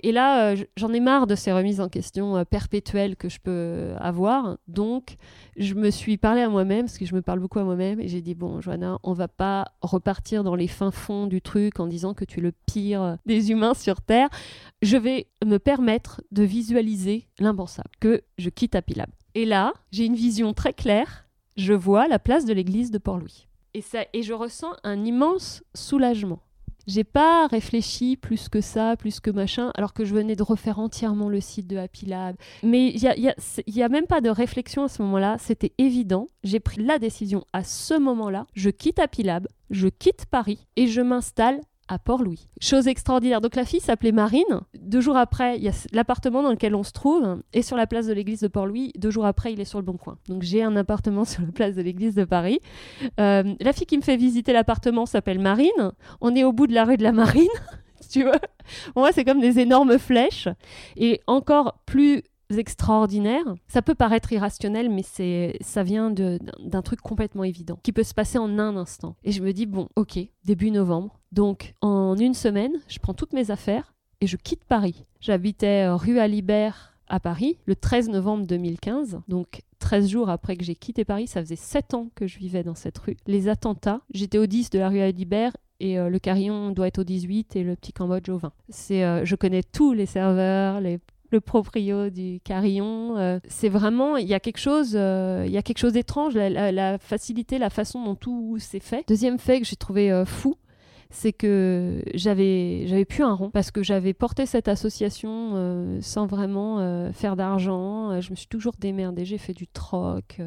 et 0.00 0.12
là, 0.12 0.52
euh, 0.52 0.56
j'en 0.76 0.92
ai 0.92 1.00
marre 1.00 1.26
de 1.26 1.34
ces 1.34 1.52
remises 1.52 1.80
en 1.80 1.88
question 1.88 2.36
euh, 2.36 2.44
perpétuelles 2.44 3.16
que 3.16 3.28
je 3.28 3.38
peux 3.40 3.92
avoir. 3.98 4.58
Donc, 4.68 5.16
je 5.56 5.74
me 5.74 5.90
suis 5.90 6.16
parlé 6.16 6.40
à 6.40 6.48
moi-même, 6.48 6.86
parce 6.86 6.98
que 6.98 7.06
je 7.06 7.14
me 7.14 7.22
parle 7.22 7.40
beaucoup 7.40 7.58
à 7.58 7.64
moi-même, 7.64 8.00
et 8.00 8.08
j'ai 8.08 8.20
dit, 8.20 8.34
bon, 8.34 8.60
Johanna, 8.60 8.98
on 9.02 9.12
va 9.12 9.28
pas 9.28 9.72
repartir 9.82 10.44
dans 10.44 10.54
les 10.54 10.68
fins 10.68 10.90
fonds 10.90 11.26
du 11.26 11.42
truc 11.42 11.80
en 11.80 11.86
disant 11.86 12.14
que 12.14 12.24
tu 12.24 12.38
es 12.38 12.42
le 12.42 12.52
pire 12.52 13.18
des 13.26 13.50
humains 13.50 13.74
sur 13.74 14.00
Terre. 14.00 14.28
Je 14.82 14.96
vais 14.96 15.26
me 15.44 15.58
permettre 15.58 16.22
de 16.30 16.42
visualiser 16.42 17.28
l'impensable, 17.38 17.90
que 18.00 18.22
je 18.38 18.50
quitte 18.50 18.76
Lab. 18.96 19.10
Et 19.34 19.44
là, 19.44 19.72
j'ai 19.90 20.04
une 20.04 20.14
vision 20.14 20.52
très 20.52 20.72
claire. 20.72 21.26
Je 21.56 21.72
vois 21.72 22.08
la 22.08 22.18
place 22.18 22.44
de 22.44 22.52
l'église 22.52 22.90
de 22.90 22.98
Port-Louis. 22.98 23.48
Et, 23.74 23.82
ça, 23.82 24.04
et 24.12 24.22
je 24.22 24.32
ressens 24.32 24.72
un 24.84 25.04
immense 25.04 25.62
soulagement. 25.74 26.40
J'ai 26.88 27.04
pas 27.04 27.46
réfléchi 27.48 28.16
plus 28.16 28.48
que 28.48 28.62
ça, 28.62 28.96
plus 28.96 29.20
que 29.20 29.30
machin, 29.30 29.70
alors 29.74 29.92
que 29.92 30.06
je 30.06 30.14
venais 30.14 30.36
de 30.36 30.42
refaire 30.42 30.78
entièrement 30.78 31.28
le 31.28 31.38
site 31.38 31.66
de 31.66 31.76
Happy 31.76 32.06
Lab. 32.06 32.34
Mais 32.62 32.88
il 32.88 32.98
n'y 32.98 33.06
a, 33.06 33.14
y 33.18 33.28
a, 33.28 33.34
y 33.66 33.82
a 33.82 33.90
même 33.90 34.06
pas 34.06 34.22
de 34.22 34.30
réflexion 34.30 34.84
à 34.84 34.88
ce 34.88 35.02
moment-là, 35.02 35.36
c'était 35.38 35.74
évident. 35.76 36.28
J'ai 36.44 36.60
pris 36.60 36.82
la 36.82 36.98
décision 36.98 37.44
à 37.52 37.62
ce 37.62 37.92
moment-là. 37.98 38.46
Je 38.54 38.70
quitte 38.70 39.00
Happy 39.00 39.22
Lab, 39.22 39.48
je 39.68 39.88
quitte 39.88 40.24
Paris 40.24 40.66
et 40.76 40.86
je 40.86 41.02
m'installe 41.02 41.60
à 41.88 41.98
Port-Louis. 41.98 42.48
Chose 42.60 42.86
extraordinaire. 42.86 43.40
Donc 43.40 43.56
la 43.56 43.64
fille 43.64 43.80
s'appelait 43.80 44.12
Marine. 44.12 44.60
Deux 44.80 45.00
jours 45.00 45.16
après, 45.16 45.56
il 45.56 45.64
y 45.64 45.68
a 45.68 45.72
l'appartement 45.92 46.42
dans 46.42 46.50
lequel 46.50 46.74
on 46.74 46.82
se 46.82 46.92
trouve 46.92 47.42
est 47.52 47.62
sur 47.62 47.76
la 47.76 47.86
place 47.86 48.06
de 48.06 48.12
l'église 48.12 48.40
de 48.40 48.48
Port-Louis. 48.48 48.92
Deux 48.96 49.10
jours 49.10 49.26
après, 49.26 49.52
il 49.52 49.60
est 49.60 49.64
sur 49.64 49.78
le 49.78 49.84
bon 49.84 49.96
coin. 49.96 50.18
Donc 50.28 50.42
j'ai 50.42 50.62
un 50.62 50.76
appartement 50.76 51.24
sur 51.24 51.42
la 51.42 51.52
place 51.52 51.74
de 51.74 51.82
l'église 51.82 52.14
de 52.14 52.24
Paris. 52.24 52.60
Euh, 53.20 53.54
la 53.60 53.72
fille 53.72 53.86
qui 53.86 53.96
me 53.96 54.02
fait 54.02 54.16
visiter 54.16 54.52
l'appartement 54.52 55.06
s'appelle 55.06 55.38
Marine. 55.38 55.92
On 56.20 56.34
est 56.34 56.44
au 56.44 56.52
bout 56.52 56.66
de 56.66 56.74
la 56.74 56.84
rue 56.84 56.96
de 56.96 57.02
la 57.02 57.12
Marine. 57.12 57.48
tu 58.10 58.22
vois 58.22 58.40
moi, 58.96 59.12
c'est 59.12 59.24
comme 59.24 59.40
des 59.40 59.58
énormes 59.58 59.98
flèches. 59.98 60.48
Et 60.96 61.20
encore 61.26 61.80
plus 61.86 62.22
extraordinaire. 62.56 63.44
Ça 63.66 63.82
peut 63.82 63.94
paraître 63.94 64.32
irrationnel, 64.32 64.88
mais 64.90 65.02
c'est 65.02 65.56
ça 65.60 65.82
vient 65.82 66.10
d'un 66.10 66.82
truc 66.82 67.00
complètement 67.00 67.44
évident 67.44 67.78
qui 67.82 67.92
peut 67.92 68.02
se 68.02 68.14
passer 68.14 68.38
en 68.38 68.58
un 68.58 68.76
instant. 68.76 69.16
Et 69.24 69.32
je 69.32 69.42
me 69.42 69.52
dis 69.52 69.66
bon, 69.66 69.88
ok, 69.96 70.18
début 70.44 70.70
novembre. 70.70 71.20
Donc 71.32 71.74
en 71.80 72.16
une 72.16 72.34
semaine, 72.34 72.72
je 72.88 72.98
prends 72.98 73.14
toutes 73.14 73.32
mes 73.32 73.50
affaires 73.50 73.94
et 74.20 74.26
je 74.26 74.36
quitte 74.36 74.64
Paris. 74.64 75.04
J'habitais 75.20 75.88
rue 75.88 76.18
Alibert 76.18 76.94
à 77.08 77.20
Paris 77.20 77.58
le 77.66 77.76
13 77.76 78.08
novembre 78.08 78.46
2015. 78.46 79.20
Donc 79.28 79.62
13 79.78 80.08
jours 80.08 80.30
après 80.30 80.56
que 80.56 80.64
j'ai 80.64 80.74
quitté 80.74 81.04
Paris, 81.04 81.26
ça 81.26 81.40
faisait 81.40 81.56
7 81.56 81.94
ans 81.94 82.10
que 82.14 82.26
je 82.26 82.38
vivais 82.38 82.62
dans 82.62 82.74
cette 82.74 82.98
rue. 82.98 83.16
Les 83.26 83.48
attentats, 83.48 84.00
j'étais 84.12 84.38
au 84.38 84.46
10 84.46 84.70
de 84.70 84.78
la 84.78 84.88
rue 84.88 85.00
Alibert 85.00 85.56
et 85.80 85.98
euh, 85.98 86.08
le 86.08 86.18
carillon 86.18 86.70
doit 86.70 86.88
être 86.88 86.98
au 86.98 87.04
18 87.04 87.56
et 87.56 87.62
le 87.62 87.76
petit 87.76 87.92
Cambodge 87.92 88.28
au 88.28 88.38
20. 88.38 88.52
C'est, 88.68 89.04
euh, 89.04 89.24
je 89.24 89.36
connais 89.36 89.62
tous 89.62 89.92
les 89.92 90.06
serveurs, 90.06 90.80
les 90.80 90.98
le 91.30 91.40
proprio 91.40 92.10
du 92.10 92.40
carillon. 92.42 93.16
Euh, 93.16 93.38
c'est 93.48 93.68
vraiment, 93.68 94.16
il 94.16 94.26
y 94.26 94.34
a 94.34 94.40
quelque 94.40 94.58
chose, 94.58 94.92
euh, 94.94 95.44
il 95.46 95.52
y 95.52 95.62
quelque 95.62 95.78
chose 95.78 95.92
d'étrange, 95.92 96.34
la, 96.34 96.98
facilité, 96.98 97.58
la 97.58 97.70
façon 97.70 98.04
dont 98.04 98.14
tout 98.14 98.58
s'est 98.58 98.80
fait. 98.80 99.04
Deuxième 99.08 99.38
fait 99.38 99.60
que 99.60 99.66
j'ai 99.66 99.76
trouvé 99.76 100.10
euh, 100.10 100.24
fou, 100.24 100.56
c'est 101.10 101.32
que 101.32 102.02
j'avais 102.14 102.86
j'avais 102.86 103.06
plus 103.06 103.24
un 103.24 103.32
rond 103.32 103.50
parce 103.50 103.70
que 103.70 103.82
j'avais 103.82 104.12
porté 104.12 104.44
cette 104.44 104.68
association 104.68 105.98
sans 106.02 106.26
vraiment 106.26 107.10
faire 107.14 107.34
d'argent. 107.34 108.20
je 108.20 108.30
me 108.30 108.36
suis 108.36 108.46
toujours 108.46 108.74
démerdée, 108.78 109.24
j'ai 109.24 109.38
fait 109.38 109.54
du 109.54 109.66
troc. 109.66 110.38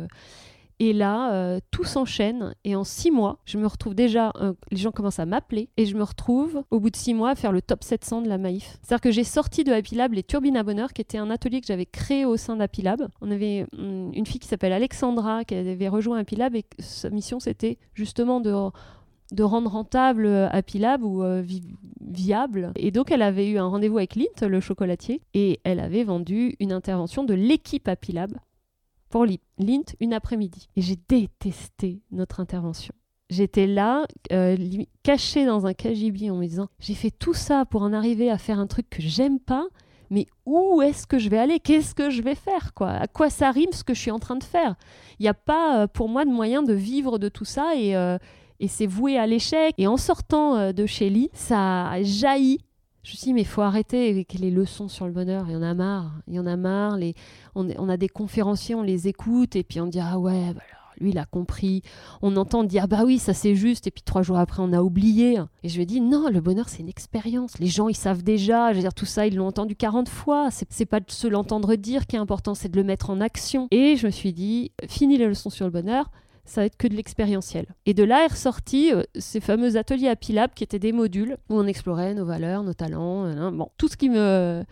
Et 0.83 0.93
là, 0.93 1.31
euh, 1.31 1.59
tout 1.69 1.83
s'enchaîne. 1.83 2.55
Et 2.63 2.75
en 2.75 2.83
six 2.83 3.11
mois, 3.11 3.37
je 3.45 3.59
me 3.59 3.67
retrouve 3.67 3.93
déjà, 3.93 4.33
euh, 4.41 4.53
les 4.71 4.77
gens 4.77 4.89
commencent 4.89 5.19
à 5.19 5.27
m'appeler. 5.27 5.69
Et 5.77 5.85
je 5.85 5.95
me 5.95 6.01
retrouve, 6.01 6.63
au 6.71 6.79
bout 6.79 6.89
de 6.89 6.95
six 6.95 7.13
mois, 7.13 7.29
à 7.29 7.35
faire 7.35 7.51
le 7.51 7.61
top 7.61 7.83
700 7.83 8.23
de 8.23 8.27
la 8.27 8.39
Maïf. 8.39 8.79
C'est-à-dire 8.81 9.01
que 9.01 9.11
j'ai 9.11 9.23
sorti 9.23 9.63
de 9.63 9.71
Happy 9.71 9.93
Lab 9.93 10.13
les 10.13 10.23
Turbines 10.23 10.57
à 10.57 10.63
Bonheur, 10.63 10.91
qui 10.93 11.03
était 11.03 11.19
un 11.19 11.29
atelier 11.29 11.61
que 11.61 11.67
j'avais 11.67 11.85
créé 11.85 12.25
au 12.25 12.35
sein 12.35 12.55
d'Happy 12.55 12.81
Lab. 12.81 13.07
On 13.21 13.29
avait 13.29 13.67
une 13.77 14.25
fille 14.25 14.39
qui 14.39 14.47
s'appelle 14.47 14.73
Alexandra, 14.73 15.45
qui 15.45 15.53
avait 15.53 15.87
rejoint 15.87 16.17
Happy 16.17 16.35
Lab. 16.35 16.55
Et 16.55 16.65
sa 16.79 17.11
mission, 17.11 17.39
c'était 17.39 17.77
justement 17.93 18.41
de 18.41 18.51
de 19.31 19.43
rendre 19.43 19.71
rentable 19.71 20.27
Happy 20.51 20.77
Lab 20.77 21.03
ou 21.03 21.23
euh, 21.23 21.41
vi 21.41 21.63
viable. 22.01 22.73
Et 22.75 22.91
donc, 22.91 23.11
elle 23.11 23.21
avait 23.21 23.49
eu 23.49 23.57
un 23.57 23.67
rendez-vous 23.67 23.97
avec 23.97 24.15
Lint, 24.15 24.47
le 24.47 24.59
chocolatier, 24.59 25.21
et 25.33 25.61
elle 25.63 25.79
avait 25.79 26.03
vendu 26.03 26.55
une 26.59 26.73
intervention 26.73 27.23
de 27.23 27.33
l'équipe 27.33 27.87
Happy 27.87 28.11
Lab 28.11 28.33
pour 29.11 29.25
Lint 29.25 29.83
une 29.99 30.13
après-midi. 30.13 30.69
Et 30.75 30.81
j'ai 30.81 30.97
détesté 31.07 32.01
notre 32.11 32.39
intervention. 32.39 32.93
J'étais 33.29 33.67
là, 33.67 34.05
euh, 34.31 34.57
cachée 35.03 35.45
dans 35.45 35.65
un 35.65 35.73
cagibi 35.73 36.29
en 36.31 36.35
me 36.35 36.45
disant 36.45 36.67
j'ai 36.79 36.95
fait 36.95 37.11
tout 37.11 37.33
ça 37.33 37.65
pour 37.65 37.83
en 37.83 37.93
arriver 37.93 38.29
à 38.29 38.37
faire 38.37 38.59
un 38.59 38.67
truc 38.67 38.89
que 38.89 39.01
j'aime 39.01 39.39
pas, 39.39 39.67
mais 40.11 40.27
où 40.45 40.81
est-ce 40.81 41.07
que 41.07 41.17
je 41.17 41.29
vais 41.29 41.37
aller? 41.37 41.59
Qu'est-ce 41.59 41.95
que 41.95 42.09
je 42.09 42.21
vais 42.21 42.35
faire 42.35 42.73
quoi? 42.73 42.89
À 42.89 43.07
quoi 43.07 43.29
ça 43.29 43.49
rime 43.49 43.71
ce 43.71 43.85
que 43.85 43.93
je 43.93 44.01
suis 44.01 44.11
en 44.11 44.19
train 44.19 44.35
de 44.35 44.43
faire? 44.43 44.75
Il 45.19 45.23
n'y 45.23 45.29
a 45.29 45.33
pas 45.33 45.83
euh, 45.83 45.87
pour 45.87 46.09
moi 46.09 46.25
de 46.25 46.29
moyen 46.29 46.63
de 46.63 46.73
vivre 46.73 47.17
de 47.17 47.29
tout 47.29 47.45
ça 47.45 47.75
et, 47.75 47.95
euh, 47.95 48.17
c'est 48.67 48.85
voué 48.85 49.17
à 49.17 49.25
l'échec. 49.25 49.73
Et 49.77 49.87
en 49.87 49.97
sortant 49.97 50.57
euh, 50.57 50.71
de 50.73 50.85
chez 50.85 51.09
Lee, 51.09 51.29
ça 51.33 51.89
a 51.89 52.03
jailli 52.03 52.59
je 53.03 53.11
me 53.11 53.15
suis 53.15 53.25
dit, 53.25 53.33
mais 53.33 53.41
il 53.41 53.47
faut 53.47 53.61
arrêter 53.61 54.09
avec 54.09 54.33
les 54.33 54.51
leçons 54.51 54.87
sur 54.87 55.05
le 55.07 55.11
bonheur? 55.11 55.45
Il 55.47 55.53
y 55.53 55.55
en 55.55 55.63
a 55.63 55.73
marre. 55.73 56.13
Il 56.27 56.35
y 56.35 56.39
en 56.39 56.45
a 56.45 56.55
marre. 56.55 56.97
On, 57.55 57.89
a 57.89 57.97
des 57.97 58.09
conférenciers, 58.09 58.75
on 58.75 58.83
les 58.83 59.07
écoute, 59.07 59.55
et 59.55 59.63
puis 59.63 59.81
on 59.81 59.87
dit, 59.87 59.99
ah 59.99 60.19
ouais, 60.19 60.53
bah 60.53 60.61
lui, 60.99 61.09
il 61.09 61.17
a 61.17 61.25
compris. 61.25 61.81
On 62.21 62.35
entend 62.37 62.63
dire, 62.63 62.87
bah 62.87 63.01
oui, 63.03 63.17
ça 63.17 63.33
c'est 63.33 63.55
juste, 63.55 63.87
et 63.87 63.91
puis 63.91 64.03
trois 64.03 64.21
jours 64.21 64.37
après, 64.37 64.61
on 64.61 64.71
a 64.71 64.83
oublié. 64.83 65.39
Et 65.63 65.69
je 65.69 65.75
lui 65.75 65.83
ai 65.83 65.85
dit, 65.87 65.99
non, 65.99 66.29
le 66.29 66.41
bonheur, 66.41 66.69
c'est 66.69 66.83
une 66.83 66.89
expérience. 66.89 67.57
Les 67.59 67.65
gens, 67.65 67.89
ils 67.89 67.95
savent 67.95 68.21
déjà. 68.21 68.71
Je 68.71 68.75
veux 68.75 68.81
dire, 68.81 68.93
tout 68.93 69.07
ça, 69.07 69.25
ils 69.25 69.35
l'ont 69.35 69.47
entendu 69.47 69.75
40 69.75 70.07
fois. 70.07 70.49
C'est 70.51 70.85
pas 70.85 70.99
de 70.99 71.09
se 71.09 71.27
l'entendre 71.27 71.73
dire 71.75 72.05
qui 72.05 72.17
est 72.17 72.19
important, 72.19 72.53
c'est 72.53 72.69
de 72.69 72.77
le 72.77 72.83
mettre 72.83 73.09
en 73.09 73.19
action. 73.19 73.67
Et 73.71 73.95
je 73.95 74.05
me 74.05 74.11
suis 74.11 74.31
dit, 74.31 74.71
fini 74.87 75.17
les 75.17 75.25
leçons 75.25 75.49
sur 75.49 75.65
le 75.65 75.71
bonheur 75.71 76.11
ça 76.51 76.61
va 76.61 76.65
être 76.65 76.75
que 76.75 76.87
de 76.87 76.95
l'expérientiel. 76.95 77.65
Et 77.85 77.93
de 77.93 78.03
là 78.03 78.25
est 78.25 78.31
ressorti 78.31 78.91
euh, 78.91 79.03
ces 79.17 79.39
fameux 79.39 79.77
ateliers 79.77 80.09
à 80.09 80.17
Pilab 80.17 80.51
qui 80.53 80.65
étaient 80.65 80.79
des 80.79 80.91
modules 80.91 81.37
où 81.49 81.57
on 81.57 81.65
explorait 81.65 82.13
nos 82.13 82.25
valeurs, 82.25 82.63
nos 82.63 82.73
talents, 82.73 83.25
euh, 83.25 83.37
hein, 83.37 83.51
bon, 83.53 83.69
tout 83.77 83.87
ce 83.87 83.95
qui 83.95 84.09
me 84.09 84.63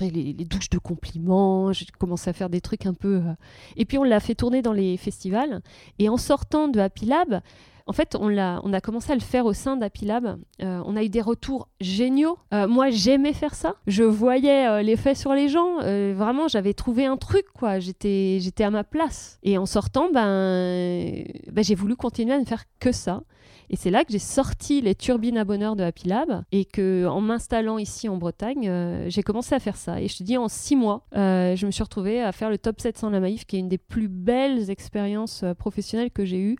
les, 0.00 0.10
les 0.10 0.44
douches 0.44 0.70
de 0.70 0.78
compliments, 0.78 1.72
j'ai 1.72 1.86
commencé 1.98 2.30
à 2.30 2.32
faire 2.32 2.50
des 2.50 2.60
trucs 2.60 2.86
un 2.86 2.94
peu... 2.94 3.16
Euh... 3.16 3.34
Et 3.76 3.84
puis 3.84 3.98
on 3.98 4.04
l'a 4.04 4.20
fait 4.20 4.34
tourner 4.34 4.62
dans 4.62 4.72
les 4.72 4.96
festivals. 4.96 5.62
Et 5.98 6.08
en 6.08 6.16
sortant 6.16 6.68
de 6.68 6.80
Happy 6.80 7.06
Lab, 7.06 7.40
en 7.86 7.92
fait, 7.92 8.16
on 8.18 8.36
a, 8.38 8.60
on 8.64 8.72
a 8.72 8.80
commencé 8.80 9.12
à 9.12 9.14
le 9.14 9.20
faire 9.20 9.44
au 9.44 9.52
sein 9.52 9.76
d'Happy 9.76 10.06
Lab. 10.06 10.38
Euh, 10.62 10.82
on 10.86 10.96
a 10.96 11.02
eu 11.02 11.10
des 11.10 11.20
retours 11.20 11.68
géniaux. 11.80 12.38
Euh, 12.54 12.66
moi, 12.66 12.88
j'aimais 12.88 13.34
faire 13.34 13.54
ça. 13.54 13.74
Je 13.86 14.02
voyais 14.02 14.66
euh, 14.66 14.82
l'effet 14.82 15.14
sur 15.14 15.34
les 15.34 15.48
gens. 15.48 15.80
Vraiment, 15.80 16.48
j'avais 16.48 16.72
trouvé 16.72 17.04
un 17.04 17.18
truc, 17.18 17.44
quoi. 17.52 17.80
J'étais, 17.80 18.38
j'étais 18.40 18.64
à 18.64 18.70
ma 18.70 18.84
place. 18.84 19.38
Et 19.42 19.58
en 19.58 19.66
sortant, 19.66 20.08
ben, 20.10 21.24
ben, 21.52 21.62
j'ai 21.62 21.74
voulu 21.74 21.94
continuer 21.94 22.32
à 22.32 22.38
ne 22.38 22.46
faire 22.46 22.64
que 22.80 22.90
ça. 22.90 23.22
Et 23.70 23.76
c'est 23.76 23.90
là 23.90 24.04
que 24.04 24.12
j'ai 24.12 24.18
sorti 24.18 24.80
les 24.80 24.94
turbines 24.94 25.38
à 25.38 25.44
bonheur 25.44 25.76
de 25.76 25.82
Happy 25.82 26.08
Lab 26.08 26.44
et 26.52 26.64
que, 26.64 27.06
en 27.06 27.20
m'installant 27.20 27.78
ici 27.78 28.08
en 28.08 28.16
Bretagne, 28.16 28.68
euh, 28.68 29.06
j'ai 29.08 29.22
commencé 29.22 29.54
à 29.54 29.60
faire 29.60 29.76
ça. 29.76 30.00
Et 30.00 30.08
je 30.08 30.18
te 30.18 30.22
dis, 30.22 30.36
en 30.36 30.48
six 30.48 30.76
mois, 30.76 31.06
euh, 31.16 31.56
je 31.56 31.66
me 31.66 31.70
suis 31.70 31.82
retrouvée 31.82 32.22
à 32.22 32.32
faire 32.32 32.50
le 32.50 32.58
top 32.58 32.80
700 32.80 33.08
de 33.08 33.12
la 33.14 33.20
Maïf, 33.20 33.44
qui 33.44 33.56
est 33.56 33.60
une 33.60 33.68
des 33.68 33.78
plus 33.78 34.08
belles 34.08 34.70
expériences 34.70 35.42
euh, 35.42 35.54
professionnelles 35.54 36.10
que 36.10 36.24
j'ai 36.24 36.40
eues. 36.40 36.56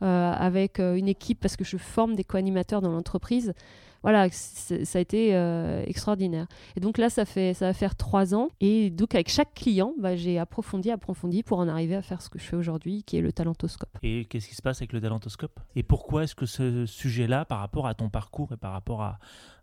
Avec 0.00 0.78
une 0.78 1.08
équipe 1.08 1.40
parce 1.40 1.56
que 1.56 1.64
je 1.64 1.76
forme 1.76 2.14
des 2.14 2.22
co-animateurs 2.22 2.80
dans 2.80 2.92
l'entreprise. 2.92 3.52
Voilà, 4.02 4.28
ça 4.30 4.98
a 4.98 5.00
été 5.00 5.34
euh, 5.34 5.82
extraordinaire. 5.86 6.46
Et 6.76 6.80
donc 6.80 6.98
là, 6.98 7.10
ça, 7.10 7.24
fait, 7.24 7.54
ça 7.54 7.66
va 7.66 7.72
faire 7.72 7.96
trois 7.96 8.34
ans. 8.34 8.48
Et 8.60 8.90
donc, 8.90 9.14
avec 9.14 9.28
chaque 9.28 9.54
client, 9.54 9.94
bah, 9.98 10.16
j'ai 10.16 10.38
approfondi, 10.38 10.90
approfondi 10.90 11.42
pour 11.42 11.58
en 11.58 11.68
arriver 11.68 11.96
à 11.96 12.02
faire 12.02 12.22
ce 12.22 12.28
que 12.28 12.38
je 12.38 12.44
fais 12.44 12.56
aujourd'hui, 12.56 13.02
qui 13.02 13.16
est 13.16 13.20
le 13.20 13.32
talentoscope. 13.32 13.98
Et 14.02 14.24
qu'est-ce 14.26 14.48
qui 14.48 14.54
se 14.54 14.62
passe 14.62 14.78
avec 14.78 14.92
le 14.92 15.00
talentoscope? 15.00 15.58
Et 15.74 15.82
pourquoi 15.82 16.24
est-ce 16.24 16.34
que 16.34 16.46
ce 16.46 16.86
sujet-là, 16.86 17.44
par 17.44 17.58
rapport 17.58 17.86
à 17.86 17.94
ton 17.94 18.08
parcours 18.08 18.52
et 18.52 18.56
par 18.56 18.72
rapport 18.72 19.02
à, 19.02 19.18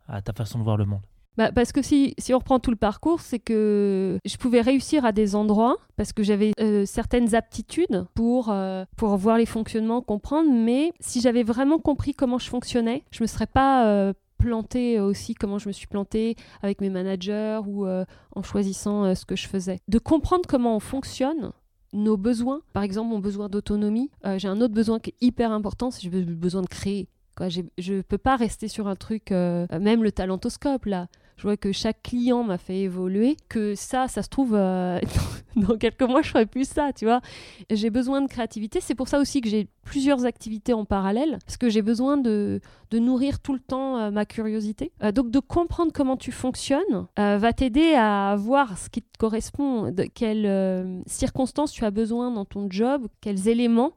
à 0.07 0.22
ta 0.22 0.34
façon 0.34 0.60
de 0.60 0.64
voir 0.64 0.78
le 0.78 0.86
monde? 0.86 1.02
Bah, 1.38 1.52
parce 1.52 1.72
que 1.72 1.82
si, 1.82 2.14
si 2.18 2.34
on 2.34 2.38
reprend 2.38 2.60
tout 2.60 2.72
le 2.72 2.78
parcours, 2.78 3.20
c'est 3.20 3.40
que 3.40 4.20
je 4.24 4.38
pouvais 4.38 4.62
réussir 4.62 5.03
à 5.03 5.12
des 5.12 5.36
endroits 5.36 5.78
parce 5.98 6.14
que 6.14 6.24
j'avais 6.24 6.53
euh, 6.60 6.86
certaines 6.86 7.36
aptitudes 7.36 8.06
pour, 8.14 8.49
euh, 8.49 8.86
pour 8.95 9.16
voir 9.18 9.38
les 9.38 9.45
fonctionnements, 9.45 10.02
comprendre, 10.02 10.49
mais 10.52 10.94
si 10.99 11.20
j'avais 11.22 11.44
vraiment 11.44 11.80
compris 11.80 12.14
comment 12.14 12.38
je 12.38 12.49
fonctionnais, 12.49 13.03
je 13.12 13.22
me 13.22 13.28
serais 13.28 13.48
pas 13.48 13.86
euh, 13.88 14.14
plantée 14.38 14.99
aussi 14.99 15.34
comment 15.36 15.60
je 15.60 15.68
me 15.68 15.74
suis 15.74 15.88
plantée 15.88 16.36
avec 16.62 16.82
mes 16.82 16.90
managers 16.90 17.62
ou 17.66 17.86
euh, 17.86 18.06
en 18.36 18.44
choisissant 18.44 19.06
euh, 19.06 19.16
ce 19.16 19.26
que 19.26 19.36
je 19.36 19.48
faisais. 19.48 19.80
De 19.88 19.99
comprendre 19.99 20.44
comment 20.48 20.76
on 20.76 20.80
fonctionne, 20.80 21.52
nos 21.94 22.18
besoins, 22.18 22.62
par 22.74 22.84
exemple 22.84 23.10
mon 23.10 23.20
besoin 23.20 23.49
d'autonomie, 23.49 24.12
euh, 24.26 24.38
j'ai 24.38 24.48
un 24.48 24.62
autre 24.62 24.74
besoin 24.74 24.99
qui 24.99 25.12
est 25.12 25.26
hyper 25.26 25.52
important, 25.52 25.91
c'est 25.91 26.02
j'ai 26.02 26.10
besoin 26.10 26.62
de 26.62 26.68
créer. 26.68 27.07
Quoi, 27.36 27.49
je 27.49 28.02
peux 28.02 28.18
pas 28.18 28.38
rester 28.38 28.68
sur 28.68 28.88
un 28.88 28.95
truc, 28.95 29.32
euh, 29.32 29.68
même 29.80 30.03
le 30.03 30.12
talentoscope 30.12 30.86
là. 30.86 31.07
Je 31.38 31.44
vois 31.44 31.57
que 31.57 31.72
chaque 31.72 32.02
client 32.02 32.44
m'a 32.44 32.57
fait 32.57 32.80
évoluer, 32.80 33.36
que 33.49 33.76
ça, 33.76 34.07
ça 34.07 34.24
se 34.24 34.30
trouve, 34.30 34.56
euh, 34.56 34.99
dans 35.56 35.78
quelques 35.78 36.03
mois, 36.03 36.22
je 36.22 36.30
ferai 36.30 36.45
plus 36.45 36.68
ça, 36.68 36.91
tu 36.94 37.06
vois. 37.06 37.22
J'ai 37.70 37.90
besoin 37.90 38.22
de 38.22 38.28
créativité. 38.28 38.80
C'est 38.80 38.95
pour 38.95 39.07
ça 39.07 39.20
aussi 39.20 39.41
que 39.41 39.49
j'ai 39.49 39.68
plusieurs 39.84 40.26
activités 40.26 40.74
en 40.74 40.86
parallèle, 40.86 41.38
parce 41.45 41.57
que 41.57 41.70
j'ai 41.70 41.82
besoin 41.82 42.18
de, 42.18 42.62
nourrir 42.94 43.41
tout 43.41 43.53
le 43.53 43.60
temps 43.60 43.98
euh, 43.98 44.12
ma 44.12 44.26
curiosité. 44.26 44.94
Euh, 45.03 45.12
donc, 45.12 45.30
de 45.30 45.40
comprendre 45.40 45.91
comment 45.94 46.16
tu 46.16 46.32
fonctionnes 46.32 47.07
va 47.18 47.53
t'aider 47.53 47.94
à 47.95 48.36
voir 48.38 48.78
ce 48.78 48.90
qui 48.90 49.02
te 49.02 49.18
correspond, 49.18 49.91
de 49.91 50.03
quelles 50.03 51.03
circonstances 51.06 51.72
tu 51.72 51.84
as 51.84 51.91
besoin 51.91 52.32
dans 52.32 52.45
ton 52.45 52.68
job, 52.70 53.07
quels 53.20 53.49
éléments 53.49 53.94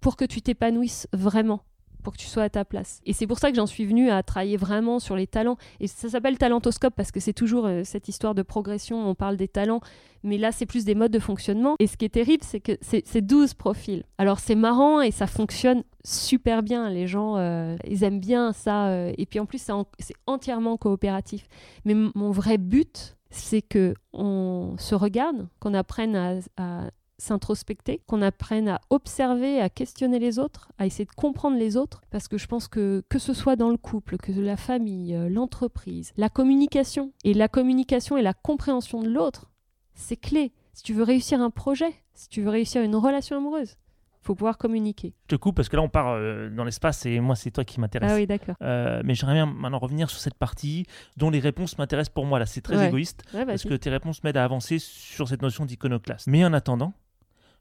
pour 0.00 0.16
que 0.16 0.24
tu 0.24 0.42
t'épanouisses 0.42 1.08
vraiment 1.12 1.62
pour 2.02 2.12
que 2.12 2.18
tu 2.18 2.26
sois 2.26 2.44
à 2.44 2.48
ta 2.50 2.64
place. 2.64 3.00
Et 3.06 3.12
c'est 3.12 3.26
pour 3.26 3.38
ça 3.38 3.50
que 3.50 3.56
j'en 3.56 3.66
suis 3.66 3.84
venue 3.84 4.10
à 4.10 4.22
travailler 4.22 4.56
vraiment 4.56 4.98
sur 4.98 5.16
les 5.16 5.26
talents. 5.26 5.56
Et 5.80 5.86
ça 5.86 6.08
s'appelle 6.08 6.38
talentoscope 6.38 6.94
parce 6.96 7.10
que 7.12 7.20
c'est 7.20 7.32
toujours 7.32 7.66
euh, 7.66 7.82
cette 7.84 8.08
histoire 8.08 8.34
de 8.34 8.42
progression, 8.42 9.08
on 9.08 9.14
parle 9.14 9.36
des 9.36 9.48
talents, 9.48 9.80
mais 10.22 10.38
là 10.38 10.52
c'est 10.52 10.66
plus 10.66 10.84
des 10.84 10.94
modes 10.94 11.12
de 11.12 11.18
fonctionnement. 11.18 11.74
Et 11.78 11.86
ce 11.86 11.96
qui 11.96 12.04
est 12.04 12.08
terrible, 12.10 12.44
c'est 12.44 12.60
que 12.60 12.72
c'est 12.80 13.02
c'est 13.06 13.22
12 13.22 13.54
profils. 13.54 14.04
Alors 14.18 14.38
c'est 14.38 14.54
marrant 14.54 15.00
et 15.00 15.10
ça 15.10 15.26
fonctionne 15.26 15.82
super 16.04 16.62
bien. 16.62 16.88
Les 16.90 17.06
gens, 17.06 17.36
euh, 17.36 17.76
ils 17.86 18.04
aiment 18.04 18.20
bien 18.20 18.52
ça. 18.52 18.88
euh, 18.88 19.12
et 19.18 19.26
puis 19.26 19.40
en 19.40 19.46
plus, 19.46 19.58
c'est 19.60 19.72
en- 19.72 19.86
c'est 19.98 20.14
entièrement 20.26 20.76
coopératif. 20.76 21.46
Mais 21.84 21.94
mon 21.94 22.30
vrai 22.30 22.58
but, 22.58 23.16
c'est 23.30 23.60
que 23.62 23.94
on 24.14 24.74
se 24.78 24.94
regarde, 24.94 25.48
qu'on 25.60 25.74
apprenne 25.74 26.16
à 26.56 26.90
s'introspecter, 27.18 28.00
qu'on 28.06 28.22
apprenne 28.22 28.68
à 28.68 28.80
observer, 28.90 29.60
à 29.60 29.68
questionner 29.68 30.18
les 30.18 30.38
autres, 30.38 30.70
à 30.78 30.86
essayer 30.86 31.04
de 31.04 31.10
comprendre 31.12 31.56
les 31.58 31.76
autres, 31.76 32.00
parce 32.10 32.28
que 32.28 32.38
je 32.38 32.46
pense 32.46 32.68
que 32.68 33.02
que 33.08 33.18
ce 33.18 33.34
soit 33.34 33.56
dans 33.56 33.70
le 33.70 33.76
couple, 33.76 34.16
que 34.16 34.32
la 34.32 34.56
famille, 34.56 35.14
euh, 35.14 35.28
l'entreprise, 35.28 36.12
la 36.16 36.28
communication, 36.28 37.12
et 37.24 37.34
la 37.34 37.48
communication 37.48 38.16
et 38.16 38.22
la 38.22 38.34
compréhension 38.34 39.02
de 39.02 39.08
l'autre, 39.08 39.50
c'est 39.94 40.16
clé. 40.16 40.52
Si 40.72 40.82
tu 40.84 40.94
veux 40.94 41.02
réussir 41.02 41.40
un 41.42 41.50
projet, 41.50 41.92
si 42.14 42.28
tu 42.28 42.42
veux 42.42 42.50
réussir 42.50 42.82
une 42.82 42.94
relation 42.94 43.36
amoureuse, 43.36 43.74
faut 44.22 44.34
pouvoir 44.34 44.58
communiquer. 44.58 45.14
Je 45.24 45.36
te 45.36 45.40
coupe 45.40 45.56
parce 45.56 45.68
que 45.68 45.76
là, 45.76 45.82
on 45.82 45.88
part 45.88 46.08
euh, 46.10 46.50
dans 46.50 46.64
l'espace 46.64 47.06
et 47.06 47.18
moi, 47.18 47.34
c'est 47.34 47.50
toi 47.50 47.64
qui 47.64 47.80
m'intéresse. 47.80 48.12
Ah 48.12 48.16
oui, 48.16 48.26
d'accord. 48.26 48.56
Euh, 48.62 49.00
mais 49.04 49.14
j'aimerais 49.14 49.34
bien 49.36 49.46
maintenant 49.46 49.78
revenir 49.78 50.10
sur 50.10 50.20
cette 50.20 50.34
partie 50.34 50.84
dont 51.16 51.30
les 51.30 51.40
réponses 51.40 51.78
m'intéressent 51.78 52.12
pour 52.12 52.26
moi. 52.26 52.38
Là, 52.38 52.44
c'est 52.46 52.60
très 52.60 52.76
Ouais. 52.76 52.88
égoïste 52.88 53.22
Ouais, 53.32 53.46
parce 53.46 53.64
que 53.64 53.74
tes 53.74 53.90
réponses 53.90 54.22
m'aident 54.24 54.36
à 54.36 54.44
avancer 54.44 54.78
sur 54.78 55.28
cette 55.28 55.40
notion 55.42 55.64
d'iconoclaste. 55.64 56.26
Mais 56.26 56.44
en 56.44 56.52
attendant, 56.52 56.92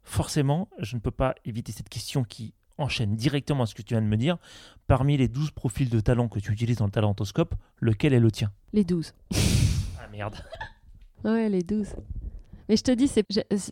forcément, 0.08 0.70
je 0.80 0.96
ne 0.96 1.02
peux 1.02 1.12
pas 1.12 1.36
éviter 1.46 1.72
cette 1.72 1.90
question 1.90 2.24
qui 2.24 2.54
enchaîne 2.78 3.16
directement 3.16 3.64
à 3.64 3.66
ce 3.66 3.76
que 3.76 3.82
tu 3.82 3.94
viens 3.94 4.02
de 4.02 4.08
me 4.08 4.18
dire. 4.18 4.38
Parmi 4.88 5.18
les 5.18 5.28
12 5.28 5.52
profils 5.52 5.90
de 5.90 6.00
talent 6.00 6.28
que 6.30 6.40
tu 6.40 6.52
utilises 6.52 6.78
dans 6.78 6.86
le 6.86 6.92
talentoscope, 6.92 7.56
lequel 7.80 8.14
est 8.14 8.20
le 8.20 8.32
tien? 8.32 8.52
Les 8.74 8.84
12. 8.84 9.14
Ah 10.00 10.08
merde. 10.12 10.36
Ouais, 11.24 11.50
les 11.50 11.64
12. 11.64 11.88
Mais 12.70 12.78
je 12.78 12.84
te 12.84 12.92
dis, 12.92 13.10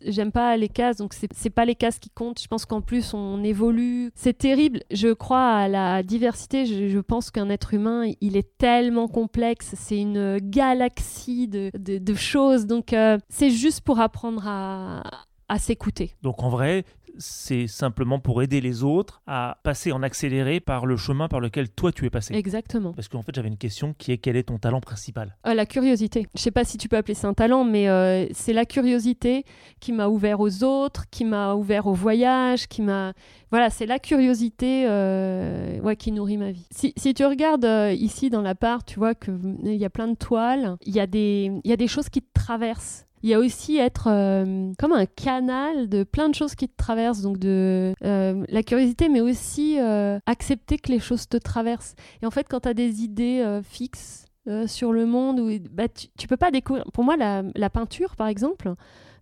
j'aime 0.06 0.32
pas 0.32 0.56
les 0.56 0.68
cases, 0.68 0.96
donc 0.96 1.14
c'est 1.14 1.32
c'est 1.32 1.48
pas 1.48 1.64
les 1.64 1.76
cases 1.76 1.98
qui 2.00 2.10
comptent. 2.10 2.42
Je 2.42 2.48
pense 2.48 2.64
qu'en 2.66 2.80
plus, 2.80 3.14
on 3.14 3.44
évolue. 3.44 4.10
C'est 4.16 4.36
terrible. 4.36 4.80
Je 4.90 5.12
crois 5.12 5.52
à 5.52 5.68
la 5.68 6.02
diversité. 6.02 6.66
Je, 6.66 6.88
je 6.88 6.98
pense 6.98 7.30
qu'un 7.30 7.48
être 7.48 7.72
humain, 7.72 8.10
il 8.20 8.36
est 8.36 8.58
tellement 8.58 9.06
complexe. 9.06 9.74
C'est 9.76 9.98
une 10.00 10.38
galaxie 10.40 11.46
de, 11.46 11.70
de- 11.78 11.98
de 11.98 12.14
choses. 12.14 12.66
Donc, 12.66 12.92
euh, 12.92 13.16
c'est 13.28 13.50
juste 13.50 13.82
pour 13.82 14.00
apprendre 14.00 14.42
à, 14.46 15.02
à 15.48 15.58
s'écouter. 15.58 16.14
Donc 16.22 16.42
en 16.42 16.48
vrai, 16.48 16.84
c'est 17.18 17.66
simplement 17.66 18.18
pour 18.18 18.42
aider 18.42 18.60
les 18.60 18.82
autres 18.82 19.22
à 19.26 19.58
passer 19.62 19.90
en 19.90 20.02
accéléré 20.02 20.60
par 20.60 20.84
le 20.84 20.98
chemin 20.98 21.28
par 21.28 21.40
lequel 21.40 21.70
toi 21.70 21.90
tu 21.90 22.04
es 22.04 22.10
passé. 22.10 22.34
Exactement. 22.34 22.92
Parce 22.92 23.08
qu'en 23.08 23.22
fait, 23.22 23.34
j'avais 23.34 23.48
une 23.48 23.56
question 23.56 23.94
qui 23.96 24.12
est 24.12 24.18
quel 24.18 24.36
est 24.36 24.42
ton 24.42 24.58
talent 24.58 24.80
principal? 24.80 25.34
Euh, 25.46 25.54
la 25.54 25.64
curiosité. 25.64 26.26
Je 26.34 26.40
sais 26.42 26.50
pas 26.50 26.64
si 26.64 26.76
tu 26.76 26.88
peux 26.88 26.96
appeler 26.96 27.14
ça 27.14 27.28
un 27.28 27.32
talent, 27.32 27.64
mais 27.64 27.88
euh, 27.88 28.26
c'est 28.32 28.52
la 28.52 28.66
curiosité 28.66 29.44
qui 29.80 29.92
m'a 29.92 30.08
ouvert 30.08 30.40
aux 30.40 30.62
autres, 30.62 31.04
qui 31.10 31.24
m'a 31.24 31.54
ouvert 31.54 31.86
au 31.86 31.94
voyage, 31.94 32.66
qui 32.68 32.82
m'a. 32.82 33.14
Voilà, 33.50 33.70
c'est 33.70 33.86
la 33.86 33.98
curiosité 33.98 34.84
euh, 34.86 35.80
ouais, 35.80 35.96
qui 35.96 36.12
nourrit 36.12 36.36
ma 36.36 36.50
vie. 36.50 36.66
Si, 36.70 36.92
si 36.98 37.14
tu 37.14 37.24
regardes 37.24 37.64
euh, 37.64 37.92
ici 37.92 38.28
dans 38.28 38.42
l'appart, 38.42 38.86
tu 38.86 38.98
vois 38.98 39.14
qu'il 39.14 39.38
y 39.64 39.84
a 39.86 39.90
plein 39.90 40.08
de 40.08 40.16
toiles, 40.16 40.76
il 40.84 40.94
y, 40.94 41.00
a 41.00 41.06
des- 41.06 41.50
il 41.64 41.70
y 41.70 41.72
a 41.72 41.76
des 41.76 41.88
choses 41.88 42.10
qui 42.10 42.20
te 42.20 42.28
traversent. 42.34 43.05
Il 43.26 43.30
y 43.30 43.34
a 43.34 43.40
aussi 43.40 43.76
être 43.76 44.06
euh, 44.06 44.70
comme 44.78 44.92
un 44.92 45.04
canal 45.04 45.88
de 45.88 46.04
plein 46.04 46.28
de 46.28 46.34
choses 46.36 46.54
qui 46.54 46.68
te 46.68 46.76
traversent, 46.76 47.22
donc 47.22 47.38
de 47.38 47.92
euh, 48.04 48.44
la 48.48 48.62
curiosité, 48.62 49.08
mais 49.08 49.20
aussi 49.20 49.80
euh, 49.80 50.20
accepter 50.26 50.78
que 50.78 50.92
les 50.92 51.00
choses 51.00 51.28
te 51.28 51.36
traversent. 51.36 51.96
Et 52.22 52.26
en 52.26 52.30
fait, 52.30 52.46
quand 52.48 52.60
tu 52.60 52.68
as 52.68 52.74
des 52.74 53.02
idées 53.02 53.60
fixes, 53.64 54.26
sur 54.68 54.92
le 54.92 55.06
monde 55.06 55.40
bah, 55.72 55.88
tu, 55.88 56.06
tu 56.16 56.28
peux 56.28 56.36
pas 56.36 56.52
découvrir. 56.52 56.84
Pour 56.92 57.02
moi, 57.02 57.16
la, 57.16 57.68
peinture, 57.68 58.14
par 58.14 58.28
exemple, 58.28 58.74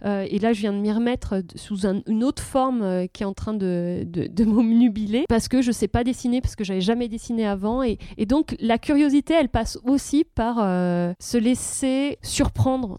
et 0.05 0.39
là, 0.39 0.53
je 0.53 0.61
viens 0.61 0.75
de 0.75 0.81
m'y 0.81 0.93
remettre 0.93 1.41
sous 1.55 1.87
un- 1.87 2.03
une 2.07 2.25
autre 2.25 2.43
forme 2.43 3.09
qui 3.09 3.23
est 3.23 3.27
en 3.27 3.33
train 3.33 3.55
de, 3.55 4.05
de, 4.07 4.27
de 4.27 5.25
parce 5.31 5.49
que 5.49 5.63
je 5.63 5.73
sais 5.73 5.89
pas 5.89 6.05
dessiner, 6.05 6.43
parce 6.43 6.57
que 6.57 6.65
j'avais 6.65 6.83
jamais 6.83 7.09
dessiné 7.09 7.47
avant. 7.47 7.83
Et, 7.83 7.97
donc, 8.27 8.55
la 8.61 8.77
curiosité, 8.77 9.33
elle 9.33 9.49
passe 9.49 9.79
aussi 9.83 10.25
par 10.25 10.57
se 11.19 11.39
laisser 11.39 12.19
surprendre 12.21 12.99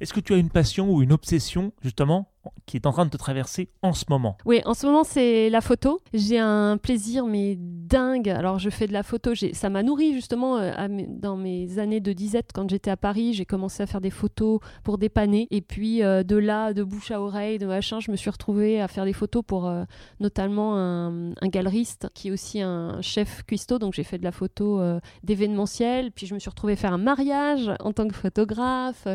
Est-ce 0.00 0.12
que 0.12 0.20
tu 0.20 0.34
as 0.34 0.36
une 0.36 0.50
passion 0.50 0.90
ou 0.90 1.02
une 1.02 1.12
obsession, 1.12 1.72
justement, 1.82 2.32
qui 2.66 2.76
est 2.76 2.86
en 2.86 2.92
train 2.92 3.06
de 3.06 3.10
te 3.10 3.16
traverser 3.16 3.70
en 3.82 3.92
ce 3.92 4.04
moment 4.08 4.36
Oui, 4.44 4.60
en 4.64 4.74
ce 4.74 4.86
moment, 4.86 5.04
c'est 5.04 5.48
la 5.50 5.60
photo. 5.60 6.00
J'ai 6.12 6.38
un 6.38 6.76
plaisir, 6.76 7.26
mais 7.26 7.56
dingue. 7.58 8.28
Alors, 8.28 8.58
je 8.58 8.70
fais 8.70 8.86
de 8.86 8.92
la 8.92 9.02
photo. 9.02 9.32
Ça 9.52 9.70
m'a 9.70 9.82
nourri, 9.82 10.14
justement, 10.14 10.58
euh, 10.58 10.72
à 10.76 10.88
dans 10.88 11.36
mes 11.36 11.78
années 11.78 12.00
de 12.00 12.12
disette. 12.12 12.50
Quand 12.54 12.68
j'étais 12.68 12.90
à 12.90 12.96
Paris, 12.96 13.32
j'ai 13.34 13.44
commencé 13.44 13.82
à 13.82 13.86
faire 13.86 14.00
des 14.00 14.10
photos 14.10 14.60
pour 14.84 14.98
dépanner. 14.98 15.48
Et 15.50 15.60
puis, 15.60 16.02
euh, 16.02 16.22
de 16.22 16.36
là, 16.36 16.72
de 16.74 16.82
bouche 16.82 17.10
à 17.10 17.20
oreille, 17.20 17.58
de 17.58 17.66
machin, 17.66 18.00
je 18.00 18.10
me 18.10 18.16
suis 18.16 18.30
retrouvée 18.30 18.80
à 18.80 18.88
faire 18.88 19.04
des 19.04 19.12
photos 19.12 19.42
pour 19.46 19.66
euh, 19.66 19.84
notamment 20.20 20.76
un, 20.76 21.32
galeriste 21.44 22.08
qui 22.14 22.28
est 22.28 22.30
aussi 22.30 22.60
un 22.60 23.00
chef 23.00 23.42
cuistot. 23.44 23.78
Donc, 23.78 23.94
j'ai 23.94 24.04
fait 24.04 24.18
de 24.18 24.24
la 24.24 24.32
photo 24.32 24.80
d'événementiel. 25.22 26.12
Puis, 26.12 26.26
je 26.26 26.34
me 26.34 26.38
suis 26.38 26.50
retrouvée 26.50 26.76
faire 26.76 26.92
un 26.92 26.98
mariage 26.98 27.70
en 27.80 27.92
tant 27.92 28.06
que 28.06 28.14
photographe. 28.14 29.08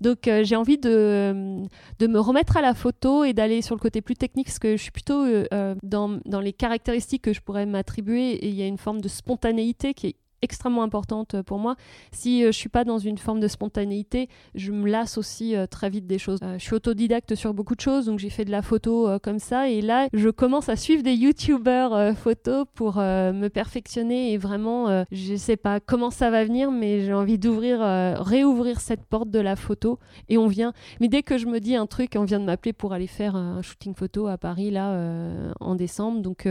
Donc, 0.00 0.28
j'ai 0.42 0.56
envie 0.56 0.76
de, 0.76 1.62
de 1.98 2.06
me 2.06 2.20
remettre 2.20 2.56
à 2.56 2.62
la 2.62 2.74
photo 2.78 3.24
et 3.24 3.32
d'aller 3.32 3.60
sur 3.60 3.74
le 3.74 3.80
côté 3.80 4.00
plus 4.00 4.16
technique, 4.16 4.46
parce 4.46 4.58
que 4.58 4.76
je 4.76 4.82
suis 4.82 4.90
plutôt 4.90 5.24
euh, 5.24 5.44
euh, 5.52 5.74
dans, 5.82 6.20
dans 6.24 6.40
les 6.40 6.52
caractéristiques 6.52 7.22
que 7.22 7.32
je 7.32 7.40
pourrais 7.40 7.66
m'attribuer, 7.66 8.32
et 8.32 8.48
il 8.48 8.54
y 8.54 8.62
a 8.62 8.66
une 8.66 8.78
forme 8.78 9.00
de 9.00 9.08
spontanéité 9.08 9.94
qui 9.94 10.06
est 10.08 10.16
extrêmement 10.42 10.82
importante 10.82 11.34
euh, 11.34 11.42
pour 11.42 11.58
moi. 11.58 11.76
Si 12.12 12.44
euh, 12.44 12.52
je 12.52 12.56
suis 12.56 12.68
pas 12.68 12.84
dans 12.84 12.98
une 12.98 13.18
forme 13.18 13.40
de 13.40 13.48
spontanéité, 13.48 14.28
je 14.54 14.72
me 14.72 14.88
lasse 14.88 15.18
aussi 15.18 15.56
euh, 15.56 15.66
très 15.66 15.90
vite 15.90 16.06
des 16.06 16.18
choses. 16.18 16.38
Je 16.42 16.62
suis 16.62 16.74
autodidacte 16.74 17.34
sur 17.34 17.54
beaucoup 17.54 17.74
de 17.74 17.80
choses, 17.80 18.06
donc 18.06 18.18
j'ai 18.18 18.30
fait 18.30 18.44
de 18.44 18.50
la 18.50 18.62
photo 18.62 19.18
comme 19.22 19.38
ça, 19.38 19.68
et 19.68 19.80
là, 19.80 20.08
je 20.12 20.28
commence 20.28 20.68
à 20.68 20.76
suivre 20.76 21.02
des 21.02 21.14
youtubeurs 21.14 22.16
photos 22.16 22.66
pour 22.74 22.96
me 22.96 23.48
perfectionner 23.48 24.32
et 24.32 24.38
vraiment, 24.38 25.04
je 25.10 25.36
sais 25.36 25.56
pas 25.56 25.80
comment 25.80 26.10
ça 26.10 26.30
va 26.30 26.44
venir, 26.44 26.70
mais 26.70 27.00
j'ai 27.00 27.12
envie 27.12 27.38
d'ouvrir, 27.38 27.80
réouvrir 28.20 28.80
cette 28.80 29.04
porte 29.04 29.30
de 29.30 29.38
la 29.38 29.56
photo, 29.56 29.98
et 30.28 30.38
on 30.38 30.46
vient. 30.46 30.72
Mais 31.00 31.08
dès 31.08 31.22
que 31.22 31.38
je 31.38 31.46
me 31.46 31.60
dis 31.60 31.76
un 31.76 31.86
truc, 31.86 32.14
on 32.16 32.24
vient 32.24 32.40
de 32.40 32.44
m'appeler 32.44 32.72
pour 32.72 32.92
aller 32.92 33.06
faire 33.06 33.36
un 33.36 33.62
shooting 33.62 33.94
photo 33.94 34.26
à 34.26 34.38
Paris 34.38 34.70
là 34.70 35.52
en 35.60 35.74
décembre, 35.74 36.20
donc 36.20 36.48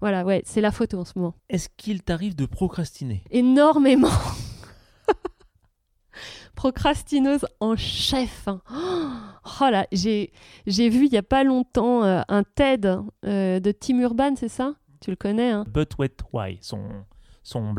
voilà, 0.00 0.24
ouais, 0.24 0.42
c'est 0.44 0.60
la 0.60 0.70
photo 0.70 0.98
en 0.98 1.04
ce 1.04 1.18
moment. 1.18 1.34
Est-ce 1.48 1.68
qu'il 1.76 2.02
t'arrive 2.02 2.36
de 2.36 2.46
procrastiner? 2.46 3.17
Énormément. 3.30 4.08
Procrastineuse 6.54 7.46
en 7.60 7.76
chef. 7.76 8.48
hein. 8.48 8.60
Oh 9.60 9.70
là, 9.70 9.86
j'ai 9.92 10.32
j'ai 10.66 10.88
vu 10.88 11.06
il 11.06 11.12
y 11.12 11.16
a 11.16 11.22
pas 11.22 11.44
longtemps 11.44 12.02
euh, 12.02 12.20
un 12.28 12.42
TED 12.42 12.98
euh, 13.24 13.60
de 13.60 13.72
Tim 13.72 13.98
Urban, 14.00 14.34
c'est 14.36 14.48
ça? 14.48 14.74
Tu 15.00 15.10
le 15.10 15.16
connais 15.16 15.50
hein? 15.50 15.64
But 15.72 15.92
Why, 16.32 16.58
son. 16.60 16.80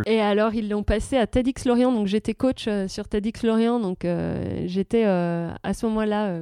Et 0.07 0.19
alors, 0.19 0.55
ils 0.55 0.67
l'ont 0.67 0.81
passé 0.83 1.17
à 1.17 1.27
TEDx 1.27 1.65
Lorient. 1.65 1.91
Donc, 1.91 2.07
j'étais 2.07 2.33
coach 2.33 2.65
euh, 2.67 2.87
sur 2.87 3.07
TEDx 3.07 3.43
Lorient. 3.43 3.79
Donc, 3.79 4.03
euh, 4.03 4.63
j'étais 4.65 5.05
euh, 5.05 5.51
à 5.61 5.73
ce 5.75 5.85
moment-là 5.85 6.41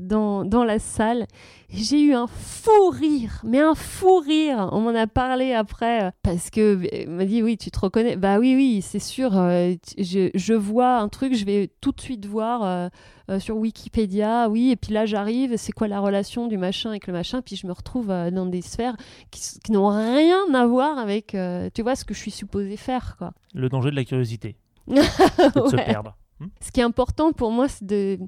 dans, 0.00 0.44
dans 0.44 0.64
la 0.64 0.78
salle. 0.78 1.26
J'ai 1.70 2.02
eu 2.02 2.12
un 2.12 2.26
fou 2.26 2.90
rire, 2.90 3.40
mais 3.44 3.58
un 3.58 3.74
fou 3.74 4.18
rire. 4.18 4.68
On 4.72 4.80
m'en 4.82 4.94
a 4.94 5.06
parlé 5.06 5.54
après 5.54 6.04
euh, 6.04 6.10
parce 6.22 6.50
que 6.50 6.78
euh, 6.84 7.06
m'a 7.08 7.24
dit 7.24 7.42
oui, 7.42 7.56
tu 7.56 7.70
te 7.70 7.80
reconnais. 7.80 8.16
Bah 8.16 8.38
oui, 8.38 8.54
oui, 8.54 8.82
c'est 8.82 8.98
sûr. 8.98 9.36
euh, 9.38 9.72
je, 9.96 10.28
je 10.34 10.52
vois 10.52 10.98
un 10.98 11.08
truc, 11.08 11.34
je 11.34 11.46
vais 11.46 11.70
tout 11.80 11.92
de 11.92 12.00
suite 12.00 12.26
voir 12.26 12.62
euh, 12.62 12.88
euh, 13.30 13.40
sur 13.40 13.56
Wikipédia. 13.56 14.48
Oui, 14.50 14.70
et 14.70 14.76
puis 14.76 14.92
là 14.92 15.06
j'arrive. 15.06 15.56
C'est 15.56 15.72
quoi 15.72 15.88
la 15.88 16.00
relation 16.00 16.46
du 16.46 16.58
machin 16.58 16.90
avec 16.90 17.06
le 17.06 17.14
machin? 17.14 17.40
Puis 17.40 17.56
je 17.56 17.66
me 17.66 17.72
retrouve 17.72 18.10
euh, 18.10 18.30
dans 18.30 18.44
des 18.46 18.60
sphères 18.60 18.96
qui, 19.30 19.72
n'ont 19.72 19.88
rien 19.88 20.52
à 20.52 20.66
voir 20.66 20.98
avec, 20.98 21.34
euh, 21.34 21.70
tu 21.74 21.80
vois, 21.82 21.96
ce 21.96 22.04
que 22.04 22.12
je 22.12 22.18
suis 22.18 22.30
supposée 22.30 22.76
faire, 22.76 23.16
quoi. 23.16 23.32
Le 23.54 23.70
danger 23.70 23.90
de 23.90 23.96
la 23.96 24.04
curiosité, 24.04 24.56
de 24.88 24.96
se 25.00 25.76
perdre. 25.76 26.16
Ce 26.60 26.70
qui 26.70 26.80
est 26.80 26.84
important 26.84 27.32
pour 27.32 27.50
moi, 27.50 27.68
c'est 27.68 28.18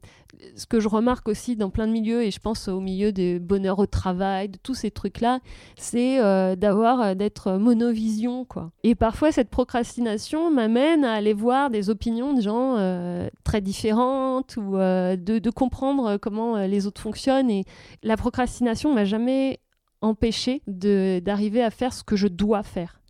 ce 0.56 0.66
que 0.66 0.80
je 0.80 0.88
remarque 0.88 1.28
aussi 1.28 1.56
dans 1.56 1.70
plein 1.70 1.86
de 1.86 1.92
milieux, 1.92 2.22
et 2.22 2.30
je 2.30 2.40
pense 2.40 2.68
au 2.68 2.80
milieu 2.80 3.12
de 3.12 3.38
bonheur 3.38 3.78
au 3.78 3.86
travail, 3.86 4.48
de 4.48 4.58
tous 4.58 4.74
ces 4.74 4.90
trucs-là, 4.90 5.40
c'est 5.76 6.20
euh, 6.20 6.56
d'avoir, 6.56 7.00
euh, 7.00 7.14
d'être 7.14 7.52
monovision, 7.52 8.44
quoi. 8.44 8.70
Et 8.82 8.94
parfois, 8.94 9.32
cette 9.32 9.50
procrastination 9.50 10.50
m'amène 10.50 11.04
à 11.04 11.14
aller 11.14 11.34
voir 11.34 11.70
des 11.70 11.90
opinions 11.90 12.34
de 12.34 12.40
gens 12.40 12.76
euh, 12.76 13.28
très 13.44 13.60
différentes 13.60 14.56
ou 14.56 14.76
de, 14.76 15.50
comprendre 15.50 16.16
comment 16.16 16.56
les 16.66 16.86
autres 16.86 17.00
fonctionnent. 17.00 17.50
Et 17.50 17.64
la 18.02 18.16
procrastination 18.16 18.92
m'a 18.92 19.04
jamais 19.04 19.60
empêché 20.00 20.62
d'arriver 20.66 21.62
à 21.62 21.70
faire 21.70 21.92
ce 21.92 22.02
que 22.02 22.16
je 22.16 22.26
dois 22.26 22.62
faire. 22.62 23.00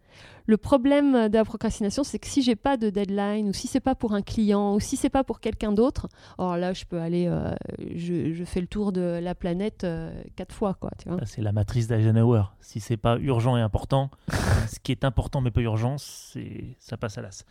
Le 0.47 0.57
problème 0.57 1.29
de 1.29 1.35
la 1.35 1.45
procrastination, 1.45 2.05
c'est 2.05 2.19
que 2.19 2.27
si 2.27 2.43
j'ai 2.43 2.57
pas 2.57 2.77
de 2.77 2.91
deadline, 2.91 3.49
ou 3.49 3.53
si 3.55 3.67
c'est 3.67 3.81
pas 3.81 3.95
pour 3.95 4.13
un 4.13 4.21
client, 4.21 4.75
ou 4.75 4.81
si 4.81 4.97
c'est 4.97 5.09
pas 5.09 5.25
pour 5.25 5.41
quelqu'un 5.41 5.73
d'autre, 5.73 6.09
alors 6.39 6.57
là, 6.59 6.73
je 6.75 6.85
peux 6.85 7.01
aller, 7.01 7.27
euh, 7.29 7.55
je, 7.95 8.33
je 8.33 8.45
fais 8.45 8.61
le 8.61 8.67
tour 8.67 8.93
de 8.93 9.19
la 9.23 9.35
planète 9.35 9.85
euh, 9.85 10.13
quatre 10.37 10.55
fois, 10.55 10.75
quoi. 10.75 10.91
Tu 10.99 11.09
vois. 11.09 11.19
Ça, 11.21 11.27
C'est 11.27 11.43
la 11.43 11.53
matrice 11.53 11.87
d'Eisenhower. 11.87 12.43
Si 12.61 12.81
c'est 12.81 12.99
pas 12.99 13.19
urgent 13.19 13.57
et 13.57 13.63
important, 13.63 14.11
ce 14.69 14.79
qui 14.81 14.93
est 14.93 15.05
important 15.05 15.41
mais 15.41 15.51
pas 15.51 15.63
urgent, 15.63 15.97
c'est 15.99 16.77
ça 16.79 16.97
passe 16.97 17.17
à 17.17 17.23
l'as. 17.23 17.45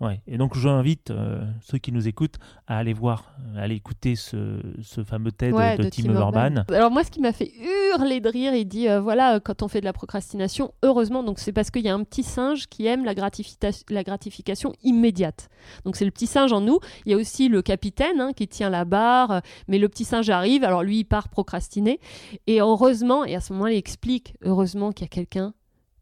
Ouais. 0.00 0.20
Et 0.26 0.38
donc 0.38 0.56
j'invite 0.56 1.10
euh, 1.10 1.44
ceux 1.62 1.78
qui 1.78 1.92
nous 1.92 2.08
écoutent 2.08 2.36
à 2.66 2.78
aller 2.78 2.92
voir, 2.92 3.34
à 3.56 3.60
aller 3.62 3.76
écouter 3.76 4.16
ce, 4.16 4.60
ce 4.82 5.04
fameux 5.04 5.32
TED 5.32 5.52
Ouais, 5.54 5.76
de, 5.76 5.88
Tim 5.88 6.12
Urban. 6.12 6.64
Alors 6.68 6.90
moi, 6.90 7.04
ce 7.04 7.10
qui 7.10 7.20
m'a 7.20 7.32
fait 7.32 7.52
hurler 7.92 8.20
de 8.20 8.28
rire, 8.28 8.54
il 8.54 8.64
dit, 8.66 8.88
euh, 8.88 9.00
voilà, 9.00 9.36
euh, 9.36 9.40
quand 9.40 9.62
on 9.62 9.68
fait 9.68 9.80
de 9.80 9.84
la 9.84 9.92
procrastination, 9.92 10.72
heureusement, 10.82 11.22
donc 11.22 11.38
c'est 11.38 11.52
parce 11.52 11.70
qu'il 11.70 11.82
y 11.82 11.88
a 11.88 11.94
un 11.94 12.02
petit 12.04 12.22
singe 12.22 12.66
qui 12.66 12.86
aime 12.86 13.04
la, 13.04 13.14
gratifica- 13.14 13.84
la 13.88 14.02
gratification 14.02 14.72
immédiate. 14.82 15.48
Donc 15.84 15.96
c'est 15.96 16.04
le 16.04 16.10
petit 16.10 16.26
singe 16.26 16.52
en 16.52 16.60
nous. 16.60 16.78
Il 17.06 17.12
y 17.12 17.14
a 17.14 17.18
aussi 17.18 17.48
le 17.48 17.62
capitaine 17.62 18.20
hein, 18.20 18.32
qui 18.34 18.48
tient 18.48 18.70
la 18.70 18.84
barre, 18.84 19.30
euh, 19.30 19.40
mais 19.68 19.78
le 19.78 19.88
petit 19.88 20.04
singe 20.04 20.28
arrive, 20.30 20.64
alors 20.64 20.82
lui, 20.82 21.00
il 21.00 21.04
part 21.04 21.28
procrastiner. 21.28 22.00
Et 22.46 22.60
heureusement, 22.60 23.24
et 23.24 23.34
à 23.34 23.40
ce 23.40 23.52
moment-là, 23.52 23.72
il 23.72 23.78
explique, 23.78 24.34
heureusement 24.42 24.92
qu'il 24.92 25.04
y 25.04 25.08
a 25.08 25.08
quelqu'un 25.08 25.54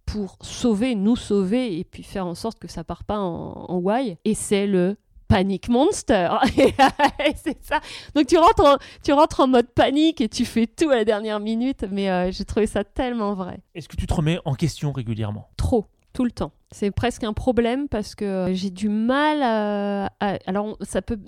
pour 0.07 0.37
sauver, 0.43 0.95
nous 0.95 1.17
sauver, 1.17 1.79
et 1.79 1.85
puis 1.85 2.03
faire 2.03 2.27
en 2.27 2.35
sorte 2.35 2.59
que 2.59 2.69
ça 2.69 2.85
part 2.85 3.05
pas 3.05 3.19
en, 3.19 3.67
en 3.69 3.77
why. 3.79 4.17
Et 4.25 4.35
c'est 4.35 4.67
le 4.67 4.97
Panic 5.29 5.69
Monster. 5.71 6.29
C'est 7.37 7.63
ça. 7.65 7.81
Donc 8.15 8.27
tu 8.27 8.37
rentres, 8.37 8.65
en, 8.65 8.77
tu 9.03 9.13
rentres 9.13 9.41
en 9.41 9.47
mode 9.49 9.69
panique 9.69 10.21
et 10.21 10.29
tu 10.29 10.45
fais 10.45 10.67
tout 10.67 10.91
à 10.91 10.97
la 10.97 11.05
dernière 11.05 11.41
minute, 11.41 11.87
mais 11.91 12.11
euh, 12.11 12.31
j'ai 12.31 12.45
trouvé 12.45 12.67
ça 12.67 12.85
tellement 12.85 13.33
vrai. 13.35 13.61
Est-ce 13.75 13.89
que 13.89 13.97
tu 13.97 14.07
te 14.07 14.13
remets 14.13 14.39
en 14.45 14.55
question 14.55 14.93
régulièrement? 14.93 15.49
Trop, 15.57 15.87
tout 16.13 16.25
le 16.25 16.31
temps. 16.31 16.53
C'est 16.71 16.91
presque 16.91 17.25
un 17.25 17.33
problème 17.33 17.89
parce 17.89 18.15
que 18.15 18.25
euh, 18.25 18.55
j'ai 18.55 18.71
du 18.71 18.89
mal 18.91 19.43
à... 19.43 20.07
à- 20.21 20.39
alors 20.47 20.77
ça 20.83 21.01
peut 21.01 21.19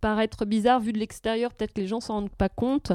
paraître 0.00 0.46
bizarre 0.46 0.80
vu 0.80 0.92
de 0.94 0.98
l'extérieur, 0.98 1.52
peut-être 1.52 1.74
que 1.74 1.80
les 1.82 1.86
gens 1.86 2.00
s'en 2.00 2.14
rendent 2.14 2.30
pas 2.30 2.48
compte, 2.48 2.92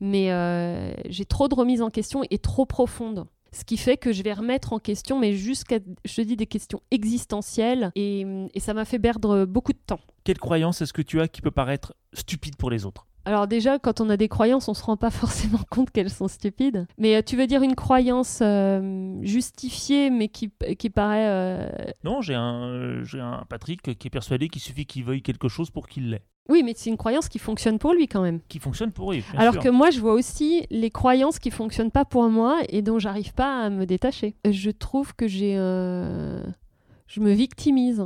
mais 0.00 0.32
euh, 0.32 0.92
j'ai 1.08 1.24
trop 1.24 1.46
de 1.46 1.54
remises 1.54 1.82
en 1.82 1.90
question 1.90 2.22
et 2.30 2.38
trop 2.38 2.66
profondes. 2.66 3.26
Ce 3.52 3.64
qui 3.64 3.76
fait 3.76 3.96
que 3.96 4.12
je 4.12 4.22
vais 4.22 4.34
remettre 4.34 4.72
en 4.72 4.78
question, 4.78 5.18
mais 5.18 5.34
jusqu'à, 5.34 5.78
je 6.04 6.22
dis, 6.22 6.36
des 6.36 6.46
questions 6.46 6.80
existentielles, 6.90 7.90
et, 7.94 8.24
et 8.54 8.60
ça 8.60 8.74
m'a 8.74 8.84
fait 8.84 8.98
perdre 8.98 9.46
beaucoup 9.46 9.72
de 9.72 9.78
temps. 9.78 10.00
Quelle 10.24 10.38
croyance 10.38 10.82
est-ce 10.82 10.92
que 10.92 11.02
tu 11.02 11.20
as 11.20 11.28
qui 11.28 11.40
peut 11.40 11.50
paraître 11.50 11.94
stupide 12.12 12.56
pour 12.56 12.70
les 12.70 12.84
autres? 12.84 13.07
Alors 13.24 13.46
déjà, 13.46 13.78
quand 13.78 14.00
on 14.00 14.08
a 14.08 14.16
des 14.16 14.28
croyances, 14.28 14.68
on 14.68 14.74
se 14.74 14.82
rend 14.82 14.96
pas 14.96 15.10
forcément 15.10 15.60
compte 15.70 15.90
qu'elles 15.90 16.10
sont 16.10 16.28
stupides. 16.28 16.86
Mais 16.96 17.16
euh, 17.16 17.22
tu 17.24 17.36
veux 17.36 17.46
dire 17.46 17.62
une 17.62 17.74
croyance 17.74 18.38
euh, 18.42 19.14
justifiée, 19.22 20.10
mais 20.10 20.28
qui, 20.28 20.50
qui 20.78 20.90
paraît... 20.90 21.26
euh, 21.28 21.68
Non, 22.04 22.22
j'ai 22.22 22.34
un, 22.34 23.02
j'ai 23.04 23.20
un 23.20 23.44
Patrick 23.48 23.98
qui 23.98 24.06
est 24.06 24.10
persuadé 24.10 24.48
qu'il 24.48 24.62
suffit 24.62 24.86
qu'il 24.86 25.04
veuille 25.04 25.22
quelque 25.22 25.48
chose 25.48 25.70
pour 25.70 25.88
qu'il 25.88 26.10
l'ait. 26.10 26.22
Oui, 26.48 26.62
mais 26.64 26.72
c'est 26.74 26.88
une 26.88 26.96
croyance 26.96 27.28
qui 27.28 27.38
fonctionne 27.38 27.78
pour 27.78 27.92
lui 27.92 28.08
quand 28.08 28.22
même. 28.22 28.40
Qui 28.48 28.58
fonctionne 28.58 28.90
pour 28.92 29.12
lui. 29.12 29.22
Alors 29.36 29.52
sûr. 29.52 29.62
que 29.62 29.68
moi, 29.68 29.90
je 29.90 30.00
vois 30.00 30.14
aussi 30.14 30.66
les 30.70 30.90
croyances 30.90 31.38
qui 31.38 31.50
fonctionnent 31.50 31.90
pas 31.90 32.06
pour 32.06 32.26
moi 32.30 32.60
et 32.70 32.80
dont 32.80 32.98
j'arrive 32.98 33.34
pas 33.34 33.64
à 33.64 33.68
me 33.68 33.84
détacher. 33.84 34.34
Je 34.50 34.70
trouve 34.70 35.14
que 35.14 35.28
j'ai... 35.28 35.56
Je 35.56 37.20
me 37.20 37.32
victimise. 37.32 38.02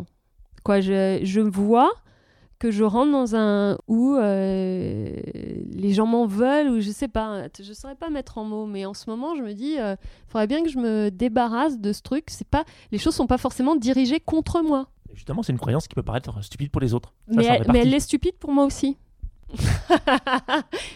Quoi, 0.64 0.80
je, 0.80 1.20
je 1.22 1.40
vois 1.40 1.90
que 2.62 2.70
je 2.70 2.84
rentre 2.84 3.10
dans 3.10 3.34
un 3.34 3.76
où 3.89 4.14
euh, 4.14 5.16
les 5.72 5.93
gens 5.93 6.06
m'en 6.06 6.26
veulent 6.26 6.68
ou 6.68 6.80
je 6.80 6.93
sais 6.93 7.09
pas, 7.09 7.48
je 7.60 7.72
saurais 7.72 7.97
pas 7.97 8.09
mettre 8.09 8.39
en 8.39 8.44
mots, 8.44 8.66
mais 8.66 8.86
en 8.86 8.94
ce 8.94 9.10
moment 9.10 9.34
je 9.34 9.43
me 9.43 9.52
dis, 9.52 9.78
il 9.78 9.97
faudrait 10.28 10.47
bien 10.47 10.62
que 10.62 10.70
je 10.70 10.78
me 10.78 11.10
débarrasse 11.10 11.80
de 11.80 11.93
ce 11.93 12.02
truc. 12.02 12.26
C'est 12.28 12.47
pas, 12.47 12.64
les 12.93 12.98
choses 12.98 13.16
sont 13.16 13.26
pas 13.26 13.39
forcément 13.39 13.74
dirigées 13.74 14.20
contre 14.20 14.62
moi, 14.62 14.86
Justement, 15.14 15.43
c'est 15.43 15.52
une 15.52 15.59
croyance 15.59 15.89
qui 15.89 15.94
peut 15.94 16.02
paraître 16.02 16.43
stupide 16.43 16.70
pour 16.70 16.80
les 16.80 16.94
autres. 16.94 17.12
Ça, 17.28 17.34
mais, 17.36 17.44
elle, 17.44 17.66
mais 17.70 17.86
est 17.86 18.01
stupide 18.01 18.34
pour 18.39 18.52
moi 18.52 18.64
aussi. 18.64 18.97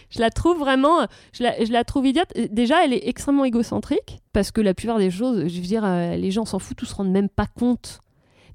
je 0.09 0.19
la 0.19 0.31
trouve 0.31 0.57
vraiment, 0.57 1.05
je 1.33 1.43
la, 1.43 1.63
je 1.63 1.71
la 1.71 1.83
trouve 1.83 2.07
idiote. 2.07 2.33
Déjà, 2.49 2.83
elle 2.83 2.93
est 2.93 3.07
extrêmement 3.07 3.45
égocentrique 3.45 4.19
parce 4.33 4.51
que 4.51 4.61
la 4.61 4.73
plupart 4.73 4.97
des 4.97 5.11
choses, 5.11 5.47
je 5.47 5.55
veux 5.61 5.67
dire, 5.67 5.85
euh, 5.85 6.15
les 6.15 6.31
gens 6.31 6.45
s'en 6.45 6.57
foutent 6.57 6.81
ou 6.81 6.85
se 6.85 6.95
rendent 6.95 7.11
même 7.11 7.29
pas 7.29 7.45
compte. 7.45 7.99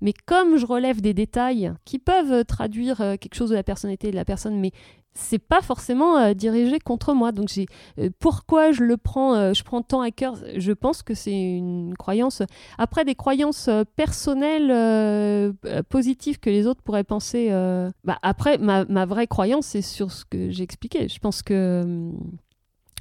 Mais 0.02 0.12
comme 0.26 0.58
je 0.58 0.66
relève 0.66 1.00
des 1.00 1.14
détails 1.14 1.72
qui 1.86 1.98
peuvent 1.98 2.44
traduire 2.44 3.00
euh, 3.00 3.16
quelque 3.16 3.34
chose 3.34 3.50
de 3.50 3.54
la 3.54 3.62
personnalité 3.62 4.10
de 4.10 4.16
la 4.16 4.26
personne, 4.26 4.60
mais 4.60 4.72
c'est 5.14 5.38
pas 5.38 5.60
forcément 5.60 6.16
euh, 6.16 6.34
dirigé 6.34 6.78
contre 6.78 7.14
moi. 7.14 7.32
Donc 7.32 7.48
j'ai 7.48 7.66
euh, 7.98 8.10
pourquoi 8.18 8.72
je 8.72 8.82
le 8.82 8.96
prends, 8.96 9.34
euh, 9.34 9.52
je 9.52 9.62
prends 9.62 9.82
tant 9.82 10.00
à 10.00 10.10
cœur? 10.10 10.36
Je 10.56 10.72
pense 10.72 11.02
que 11.02 11.14
c'est 11.14 11.32
une 11.32 11.94
croyance. 11.96 12.42
Après 12.78 13.04
des 13.04 13.14
croyances 13.14 13.68
euh, 13.68 13.84
personnelles 13.94 14.70
euh, 14.70 15.52
euh, 15.66 15.82
positives 15.88 16.40
que 16.40 16.50
les 16.50 16.66
autres 16.66 16.82
pourraient 16.82 17.04
penser. 17.04 17.48
euh, 17.50 17.90
bah, 18.04 18.18
après 18.22 18.58
ma, 18.58 18.84
ma 18.86 19.04
vraie 19.06 19.26
croyance 19.26 19.66
c'est 19.66 19.82
sur 19.82 20.10
ce 20.10 20.24
que 20.24 20.50
j'ai 20.50 20.64
expliqué. 20.64 21.08
Je 21.08 21.18
pense 21.18 21.42
que 21.42 21.82
hum, 21.84 22.18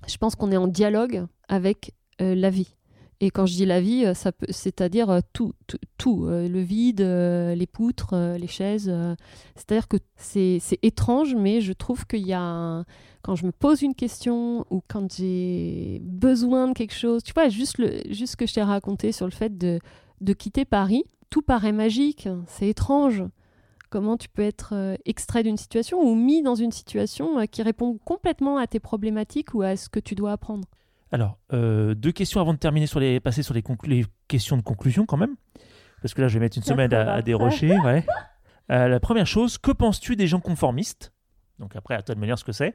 je 0.07 0.18
pense 0.18 0.36
qu'on 0.36 0.52
est 0.52 0.57
en 0.57 0.68
dialogue 0.68 1.26
avec 1.48 1.94
euh, 2.22 2.36
la 2.36 2.49
vie. 2.49 2.76
Et 3.23 3.30
quand 3.30 3.45
je 3.45 3.53
dis 3.53 3.68
la 3.68 3.80
vie, 3.80 4.03
euh, 4.06 4.14
c'est-à-dire 4.49 5.11
euh, 5.11 5.19
tout, 5.31 5.53
tout, 5.99 6.26
euh, 6.26 6.49
le 6.49 6.60
vide, 6.60 7.02
les 7.02 7.68
poutres, 7.68 8.15
les 8.15 8.48
chaises. 8.48 8.91
c'est-à-dire 9.56 9.88
que 9.88 9.98
c'est, 10.18 10.60
étrange, 10.81 11.35
mais 11.35 11.61
je 11.61 11.72
trouve 11.72 12.07
qu'il 12.07 12.26
y 12.26 12.34
a, 12.34 12.84
quand 13.22 13.35
je 13.35 13.45
me 13.45 13.52
pose 13.52 13.84
une 13.84 13.93
question 13.93 14.65
ou 14.72 14.81
quand 14.88 15.14
j'ai 15.14 16.02
besoin 16.03 16.69
de 16.69 16.73
quelque 16.73 16.95
chose, 16.95 17.22
tu 17.22 17.31
vois, 17.34 17.49
juste 17.49 17.77
le, 17.77 18.02
juste 18.10 18.31
ce 18.31 18.38
que 18.38 18.48
je 18.48 18.56
t'ai 18.56 18.64
raconté 18.64 19.11
sur 19.11 19.27
le 19.27 19.31
fait 19.31 19.56
de, 19.56 19.80
de 20.19 20.34
quitter 20.34 20.65
Paris, 20.65 21.03
tout 21.30 21.43
paraît 21.43 21.72
magique, 21.72 22.27
c'est 22.48 22.69
étrange. 22.69 23.23
Comment 23.91 24.18
tu 24.18 24.30
peux 24.30 24.41
être 24.41 24.98
extrait 25.06 25.43
d'une 25.43 25.57
situation 25.57 26.02
ou 26.02 26.15
mis 26.15 26.41
dans 26.41 26.56
une 26.56 26.72
situation 26.72 27.45
qui 27.45 27.61
répond 27.61 27.99
complètement 28.03 28.57
à 28.57 28.65
tes 28.65 28.80
problématiques 28.80 29.53
ou 29.53 29.61
à 29.61 29.76
ce 29.76 29.89
que 29.89 29.99
tu 29.99 30.15
dois 30.15 30.31
apprendre? 30.31 30.68
Alors, 31.12 31.38
euh, 31.54 31.94
deux 31.94 32.12
questions 32.12 32.40
avant 32.40 32.54
de 32.54 32.60
terminer 32.60 32.88
sur 32.88 33.00
les, 33.00 33.20
passer 33.20 33.44
sur 33.44 33.54
les, 33.54 33.64
questions 34.28 34.56
de 34.58 34.62
conclusion 34.62 35.06
quand 35.06 35.18
même. 35.18 35.36
Parce 36.02 36.14
que 36.14 36.22
là, 36.22 36.28
je 36.28 36.36
vais 36.36 36.40
mettre 36.40 36.58
une 36.58 36.64
semaine 36.64 36.94
à, 36.94 37.14
à 37.14 37.22
dérocher. 37.22 37.76
Ouais. 37.84 38.06
Euh, 38.72 38.88
la 38.88 39.00
première 39.02 39.28
chose, 39.28 39.58
que 39.58 39.72
penses-tu 39.72 40.16
des 40.16 40.28
gens 40.28 40.40
conformistes? 40.40 41.12
Donc 41.60 41.76
après, 41.76 41.96
à 41.96 42.02
toi 42.02 42.16
de 42.16 42.20
me 42.20 42.26
dire 42.26 42.40
ce 42.40 42.46
que 42.46 42.54
c'est. 42.54 42.74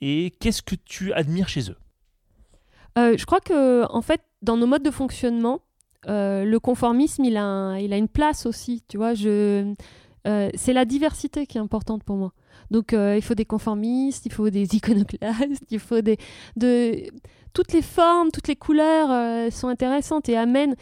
Et 0.00 0.32
qu'est-ce 0.40 0.62
que 0.62 0.74
tu 0.74 1.12
admires 1.12 1.48
chez 1.48 1.70
eux? 1.70 1.76
Euh, 2.96 3.16
je 3.18 3.26
crois 3.26 3.40
que, 3.40 3.84
en 3.92 4.00
fait, 4.00 4.22
dans 4.40 4.56
nos 4.56 4.66
modes 4.66 4.82
de 4.82 4.90
fonctionnement, 4.90 5.60
le 6.06 6.56
conformisme, 6.58 7.24
il 7.24 7.36
a, 7.36 7.44
un- 7.44 7.76
il 7.78 7.92
a 7.92 7.96
une 7.98 8.08
place 8.08 8.46
aussi. 8.46 8.82
Tu 8.88 8.96
vois, 8.96 9.12
je, 9.14 9.74
euh, 10.26 10.50
c'est 10.54 10.72
la 10.72 10.84
diversité 10.84 11.46
qui 11.46 11.58
est 11.58 11.60
importante 11.60 12.02
pour 12.02 12.16
moi. 12.16 12.32
Donc, 12.70 12.92
euh, 12.92 13.16
il 13.16 13.22
faut 13.22 13.34
des 13.34 13.44
conformistes, 13.44 14.26
il 14.26 14.32
faut 14.32 14.50
des 14.50 14.64
iconoclastes, 14.76 15.64
il 15.70 15.78
faut 15.78 16.00
des, 16.00 16.18
de, 16.56 17.04
toutes 17.52 17.72
les 17.72 17.82
formes, 17.82 18.30
toutes 18.32 18.48
les 18.48 18.56
couleurs 18.56 19.10
euh, 19.10 19.50
sont 19.50 19.68
intéressantes 19.68 20.28
et 20.28 20.36
amènent. 20.36 20.74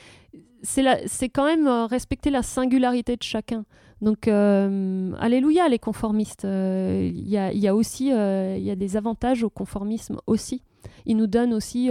C'est, 0.63 1.29
quand 1.29 1.45
même 1.45 1.69
respecter 1.69 2.31
la 2.31 2.43
singularité 2.43 3.17
de 3.17 3.23
chacun. 3.23 3.67
Donc, 4.01 4.29
alléluia 4.29 5.69
les 5.69 5.79
conformistes. 5.79 6.45
Il 6.45 7.29
y, 7.29 7.37
a, 7.37 7.53
y 7.53 7.69
a 7.69 7.75
aussi, 7.75 8.07
y 8.07 8.71
a 8.71 8.77
des 8.77 8.97
avantages 8.97 9.45
au 9.45 9.51
conformisme 9.51 10.21
aussi. 10.27 10.63
Il 11.05 11.19
nous 11.19 11.27
donne 11.27 11.53
aussi 11.53 11.91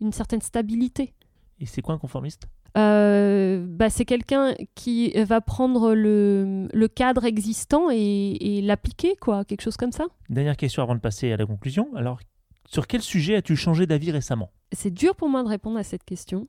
une 0.00 0.12
certaine 0.12 0.40
stabilité. 0.40 1.12
Et 1.60 1.66
c'est 1.66 1.82
quoi 1.82 1.94
un 1.94 1.98
conformiste? 1.98 2.44
Euh, 2.76 3.64
bah, 3.68 3.90
c'est 3.90 4.04
quelqu'un 4.04 4.54
qui 4.74 5.10
va 5.22 5.40
prendre 5.40 5.94
le, 5.94 6.68
le 6.72 6.88
cadre 6.88 7.24
existant 7.24 7.88
et, 7.90 8.58
et 8.58 8.62
l'appliquer, 8.62 9.16
quoi, 9.16 9.44
quelque 9.44 9.62
chose 9.62 9.76
comme 9.76 9.92
ça. 9.92 10.06
Dernière 10.28 10.56
question 10.56 10.82
avant 10.82 10.94
de 10.94 11.00
passer 11.00 11.32
à 11.32 11.36
la 11.36 11.46
conclusion. 11.46 11.88
Alors, 11.94 12.18
sur 12.68 12.86
quel 12.86 13.02
sujet 13.02 13.36
as-tu 13.36 13.56
changé 13.56 13.86
d'avis 13.86 14.10
récemment? 14.10 14.50
C'est 14.72 14.92
dur 14.92 15.14
pour 15.14 15.28
moi 15.28 15.42
de 15.42 15.48
répondre 15.48 15.78
à 15.78 15.84
cette 15.84 16.04
question. 16.04 16.48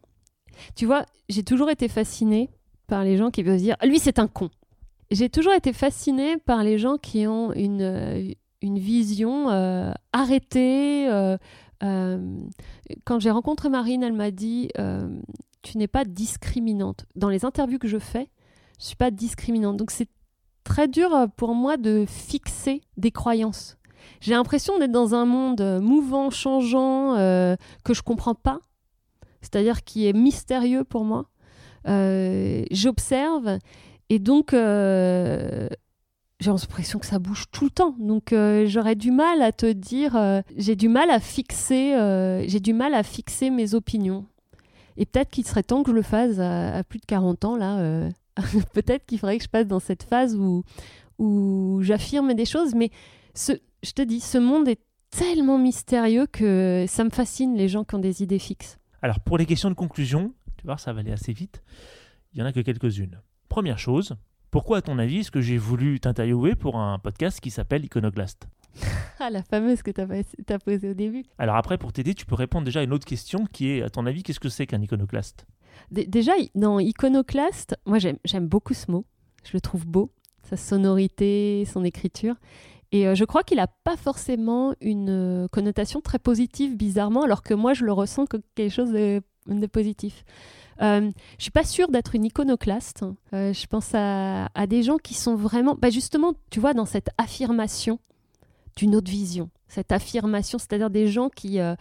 Tu 0.76 0.85
vois, 0.85 1.06
j'ai 1.30 1.43
toujours 1.43 1.69
été 1.69 1.88
fascinée 1.88 2.49
par 2.88 3.03
les 3.03 3.18
gens 3.18 3.30
qui 3.30 3.43
veulent 3.43 3.57
dire 3.57 3.76
lui 3.84 3.99
c'est 3.99 4.19
un 4.19 4.27
con. 4.27 4.49
J'ai 5.11 5.30
toujours 5.30 5.53
été 5.53 5.73
fascinée 5.73 6.38
par 6.38 6.64
les 6.64 6.80
gens 6.80 6.97
qui 6.97 7.27
ont 7.27 7.52
une, 7.53 7.81
euh, 7.81 8.31
une 8.61 8.80
vision 8.80 9.49
euh, 9.49 9.91
arrêtée. 10.14 11.07
euh, 11.10 11.38
euh, 11.84 12.18
quand 13.03 13.19
j'ai 13.19 13.31
rencontré 13.31 13.69
Marine, 13.69 14.02
elle 14.02 14.14
m'a 14.14 14.31
dit 14.31 14.69
tu 15.65 15.77
n'es 15.77 15.87
pas 15.87 16.05
discriminante. 16.05 17.05
Dans 17.15 17.29
les 17.29 17.43
interviews 17.43 17.79
que 17.79 17.87
je 17.87 17.97
fais, 17.97 18.29
je 18.79 18.85
suis 18.85 18.95
pas 18.95 19.09
discriminante. 19.11 19.77
Donc 19.77 19.89
c'est 19.91 20.09
très 20.63 20.87
dur 20.87 21.13
euh, 21.13 21.27
pour 21.27 21.55
moi 21.55 21.77
de 21.77 22.05
fixer 22.07 22.81
des 22.97 23.11
croyances. 23.11 23.77
J'ai 24.21 24.33
l'impression 24.33 24.77
d'être 24.77 24.91
dans 24.91 25.15
un 25.15 25.25
monde 25.25 25.61
euh, 25.61 25.81
mouvant, 25.81 26.29
changeant, 26.29 27.15
euh, 27.15 27.55
que 27.83 27.95
je 27.95 28.03
comprends 28.03 28.35
pas, 28.35 28.59
c'est-à-dire 29.41 29.83
qui 29.83 30.07
est 30.07 30.13
mystérieux 30.13 30.83
pour 30.83 31.03
moi. 31.03 31.25
J'observe 32.71 33.59
et 34.09 34.17
donc 34.17 34.53
j'ai 34.53 35.69
l'impression 36.51 36.97
que 36.97 37.05
ça 37.05 37.19
bouge 37.19 37.45
tout 37.51 37.65
le 37.65 37.69
temps. 37.69 37.95
Donc 37.99 38.33
j'aurais 38.65 38.95
du 38.95 39.11
mal 39.11 39.43
à 39.43 39.51
te 39.51 39.71
dire, 39.71 40.41
j'ai 40.57 40.75
du 40.75 40.89
mal 40.89 41.11
à 41.11 41.19
fixer, 41.19 41.93
j'ai 42.47 42.59
du 42.59 42.73
mal 42.73 42.95
à 42.95 43.03
fixer 43.03 43.51
mes 43.51 43.75
opinions. 43.75 44.25
Et 44.97 45.05
peut-être 45.05 45.30
qu'il 45.30 45.45
serait 45.45 45.63
temps 45.63 45.84
que 45.84 45.91
je 45.91 45.95
le 45.95 46.01
fasse 46.01 46.39
à, 46.39 46.84
plus 46.84 46.99
de 46.99 47.05
40 47.05 47.45
ans 47.45 47.57
là. 47.57 47.80
euh, 47.80 48.09
peut-être 48.73 49.05
qu'il 49.05 49.19
faudrait 49.19 49.38
que 49.38 49.43
je 49.43 49.49
passe 49.49 49.67
dans 49.67 49.80
cette 49.80 50.03
phase 50.03 50.35
où 50.35 50.63
où 51.19 51.80
j'affirme 51.81 52.34
des 52.34 52.45
choses, 52.45 52.76
mais 52.76 52.91
ce, 53.34 53.53
je 53.84 53.91
te 53.91 54.01
dis, 54.01 54.19
ce 54.19 54.38
monde 54.38 54.67
est 54.67 54.80
tellement 55.11 55.57
mystérieux 55.57 56.27
que 56.27 56.85
ça 56.88 57.03
me 57.03 57.09
fascine 57.09 57.55
les 57.55 57.69
gens 57.69 57.84
qui 57.84 57.95
ont 57.95 57.99
des 57.99 58.23
idées 58.23 58.39
fixes. 58.39 58.77
Alors, 59.01 59.19
pour 59.19 59.38
les 59.38 59.45
questions 59.45 59.69
de 59.69 59.76
conclusion, 59.76 60.34
tu 60.57 60.65
vois, 60.65 60.77
ça 60.77 60.91
va 60.93 61.01
aller 61.01 61.11
assez 61.11 61.31
vite. 61.31 61.63
Il 62.34 62.39
y 62.39 62.43
en 62.43 62.45
a 62.45 62.51
que 62.51 62.59
quelques-unes. 62.59 63.22
Première 63.47 63.80
chose, 63.80 64.15
pourquoi, 64.51 64.77
à 64.77 64.81
ton 64.81 64.99
avis, 64.99 65.19
est-ce 65.19 65.31
que 65.31 65.41
j'ai 65.41 65.57
voulu 65.57 65.99
t'interviewer 65.99 66.55
pour 66.55 66.77
un 66.77 66.99
podcast 66.99 67.39
qui 67.39 67.51
s'appelle 67.51 67.85
Iconoclast 67.85 68.47
Ah, 69.19 69.30
la 69.30 69.43
fameuse 69.43 69.81
que 69.81 69.91
tu 69.91 70.02
as, 70.53 70.60
posée 70.60 70.89
au 70.89 70.93
début. 70.93 71.23
Alors 71.38 71.56
après, 71.56 71.77
pour 71.77 71.93
t'aider, 71.93 72.14
tu 72.14 72.26
peux 72.26 72.35
répondre 72.35 72.65
déjà 72.65 72.81
à 72.81 72.84
une 72.84 72.91
autre 72.93 73.06
question 73.06 73.45
qui 73.45 73.69
est, 73.72 73.81
à 73.81 73.89
ton 73.89 74.06
avis, 74.06 74.23
qu'est-ce 74.23 74.39
que 74.41 74.49
c'est 74.49 74.68
qu'un 74.68 74.81
iconoclaste? 74.81 75.45
Dé- 75.91 76.06
Déjà, 76.06 76.34
dans 76.53 76.80
iconoclaste, 76.80 77.76
moi 77.85 77.97
j'aime 77.99 78.47
beaucoup 78.47 78.73
ce 78.73 78.91
mot. 78.91 79.06
Je 79.45 79.52
le 79.53 79.61
trouve 79.61 79.85
beau, 79.88 80.11
sa 80.43 80.57
sonorité, 80.57 81.65
son 81.72 81.84
écriture. 81.84 82.35
Et 82.91 83.07
euh, 83.07 83.15
je 83.15 83.23
crois 83.26 83.43
qu'il 83.43 83.57
n'a 83.57 83.68
pas 83.68 83.95
forcément 83.97 84.73
une 84.81 85.10
euh, 85.10 85.47
connotation 85.47 86.02
très 86.02 86.19
positive, 86.19 86.76
bizarrement, 86.76 87.23
alors 87.23 87.41
que 87.41 87.53
moi 87.53 87.73
je 87.73 87.85
le 87.85 87.91
ressens 87.93 88.26
comme 88.26 88.41
quelque 88.56 88.72
chose 88.73 88.91
de, 88.91 89.22
de 89.47 89.68
positif. 89.68 90.23
Euh, 90.81 91.10
je 91.38 91.43
suis 91.43 91.52
pas 91.52 91.64
sûre 91.64 91.88
d'être 91.89 92.15
une 92.15 92.26
iconoclaste. 92.26 93.06
Euh, 93.34 93.53
je 93.53 93.65
pense 93.68 93.91
à, 93.95 94.49
à 94.53 94.68
des 94.68 94.84
gens 94.84 94.97
qui 94.97 95.14
sont 95.14 95.35
vraiment, 95.35 95.76
bah 95.81 95.89
justement, 95.89 96.34
tu 96.49 96.60
vois, 96.60 96.73
dans 96.73 96.85
cette 96.85 97.10
affirmation 97.18 97.99
d'une 98.76 98.95
autre 98.95 99.10
vision, 99.10 99.49
cette 99.68 99.91
affirmation, 99.91 100.57
c'est-à-dire 100.57 100.89
des 100.89 101.07
gens 101.07 101.30
qui 101.30 101.60
euh, 101.60 101.76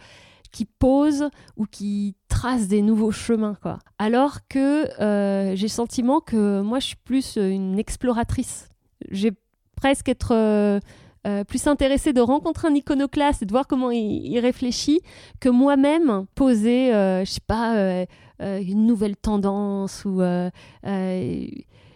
qui 0.51 0.65
posent 0.65 1.29
ou 1.57 1.65
qui 1.65 2.15
tracent 2.29 2.69
des 2.69 2.81
nouveaux 2.81 3.11
chemins, 3.11 3.57
quoi. 3.61 3.79
Alors 3.99 4.47
que 4.47 4.87
euh, 5.01 5.53
j'ai 5.55 5.65
le 5.65 5.69
sentiment 5.69 6.21
que 6.21 6.61
moi, 6.61 6.79
je 6.79 6.87
suis 6.87 6.95
plus 6.95 7.35
une 7.35 7.77
exploratrice. 7.77 8.69
J'ai 9.11 9.31
presque 9.75 10.07
être 10.07 10.31
euh, 10.31 10.79
plus 11.45 11.67
intéressée 11.67 12.13
de 12.13 12.21
rencontrer 12.21 12.69
un 12.69 12.75
iconoclaste 12.75 13.43
et 13.43 13.45
de 13.45 13.51
voir 13.51 13.67
comment 13.67 13.91
il, 13.91 14.25
il 14.25 14.39
réfléchit 14.39 15.01
que 15.41 15.49
moi-même 15.49 16.25
poser, 16.35 16.91
je 16.91 17.29
sais 17.29 17.41
pas, 17.45 18.05
une 18.39 18.85
nouvelle 18.85 19.17
tendance 19.17 20.05
ou 20.05 20.21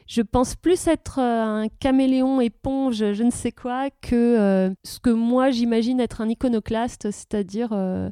je 0.09 0.23
pense 0.23 0.55
plus 0.55 0.87
être 0.87 1.19
euh, 1.19 1.63
un 1.63 1.67
caméléon 1.79 2.41
éponge, 2.41 3.13
je 3.13 3.23
ne 3.23 3.29
sais 3.29 3.51
quoi, 3.51 3.89
que 4.01 4.15
euh, 4.15 4.73
ce 4.83 4.99
que 4.99 5.11
moi 5.11 5.51
j'imagine 5.51 5.99
être 5.99 6.21
un 6.21 6.29
iconoclaste, 6.29 7.11
c'est-à-dire, 7.11 7.69
euh, 7.73 8.09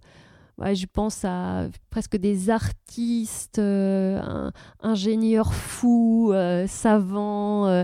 je 0.59 0.85
pense 0.85 1.25
à 1.25 1.67
presque 1.89 2.15
des 2.15 2.51
artistes, 2.51 3.57
un- 3.57 4.51
ingénieurs 4.81 5.55
fous, 5.55 6.29
euh, 6.33 6.67
savants, 6.67 7.65
euh, 7.67 7.83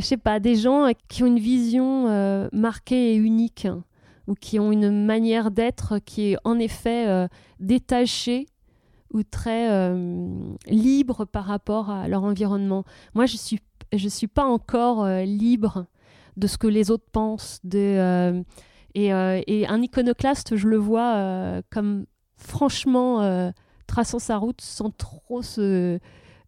sais 0.00 0.16
pas, 0.16 0.40
des 0.40 0.56
gens 0.56 0.90
qui 1.08 1.22
ont 1.22 1.26
une 1.26 1.38
vision 1.38 2.48
marquée 2.52 3.12
et 3.12 3.16
unique, 3.16 3.66
hein, 3.66 3.84
ou 4.28 4.34
qui 4.34 4.58
ont 4.60 4.72
une 4.72 5.04
manière 5.04 5.50
d'être 5.50 5.98
qui 5.98 6.32
est 6.32 6.36
en 6.44 6.58
effet 6.58 7.26
détachée 7.60 8.46
ou 9.12 9.22
très 9.22 9.70
euh, 9.70 10.36
libre 10.66 11.24
par 11.24 11.44
rapport 11.44 11.90
à 11.90 12.08
leur 12.08 12.24
environnement. 12.24 12.84
Moi, 13.14 13.26
je 13.26 13.36
suis 13.36 13.60
je 13.92 14.08
suis 14.08 14.26
pas 14.26 14.44
encore 14.44 15.04
euh, 15.04 15.24
libre 15.24 15.86
de 16.36 16.46
ce 16.46 16.58
que 16.58 16.66
les 16.66 16.90
autres 16.90 17.08
pensent. 17.12 17.60
De, 17.64 17.78
euh, 17.78 18.42
et, 18.94 19.12
euh, 19.12 19.40
et 19.46 19.66
un 19.66 19.82
iconoclaste, 19.82 20.56
je 20.56 20.68
le 20.68 20.76
vois 20.76 21.62
comme 21.70 22.06
franchement 22.36 23.52
traçant 23.86 24.18
sa 24.18 24.36
route 24.36 24.60
sans 24.60 24.90
trop 24.90 25.42
se 25.42 25.98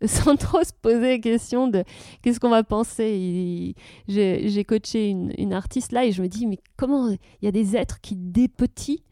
sans 0.04 0.36
trop 0.36 0.62
se 0.64 0.72
poser 0.72 1.12
la 1.12 1.18
question 1.18 1.68
de 1.68 1.84
qu'est-ce 2.20 2.40
qu'on 2.40 2.50
va 2.50 2.64
penser. 2.64 3.74
J'ai 4.08 4.64
coaché 4.64 5.08
une, 5.08 5.32
une 5.38 5.52
artiste 5.52 5.92
là 5.92 6.04
et 6.04 6.12
je 6.12 6.20
me 6.20 6.28
dis 6.28 6.46
mais 6.46 6.58
comment 6.76 7.08
il 7.08 7.18
y 7.42 7.48
a 7.48 7.52
des 7.52 7.76
êtres 7.76 8.00
qui 8.00 8.16
dès 8.16 8.48
petits 8.48 9.04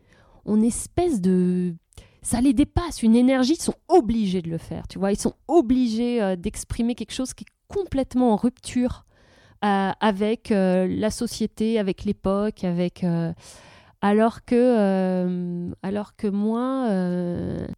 ont 0.45 0.57
une 0.57 0.65
espèce 0.65 1.21
de 1.21 1.75
ça 2.23 2.41
les 2.41 2.53
dépasse, 2.53 3.03
une 3.03 3.17
énergie, 3.17 3.55
ils 3.55 3.63
sont 3.63 3.75
obligés 3.89 4.43
de 4.43 4.49
le 4.49 4.59
faire, 4.59 4.87
tu 4.89 4.99
vois, 4.99 5.13
ils 5.13 5.19
sont 5.19 5.35
obligés 5.49 6.23
euh, 6.23 6.37
d'exprimer 6.37 6.95
quelque 6.95 7.13
chose 7.13 7.35
qui 7.35 7.45
est 7.45 7.75
complètement 7.75 8.33
en 8.33 8.37
rupture 8.37 9.05
euh, 9.65 9.91
avec 10.01 10.53
euh, 10.53 10.87
la 10.89 11.11
société, 11.11 11.79
avec 11.79 12.05
l'époque, 12.05 12.65
avec 12.65 13.05
alors 14.05 14.45
que 14.45 15.71
alors 15.83 16.17
que 16.17 16.27
moi, 16.27 16.89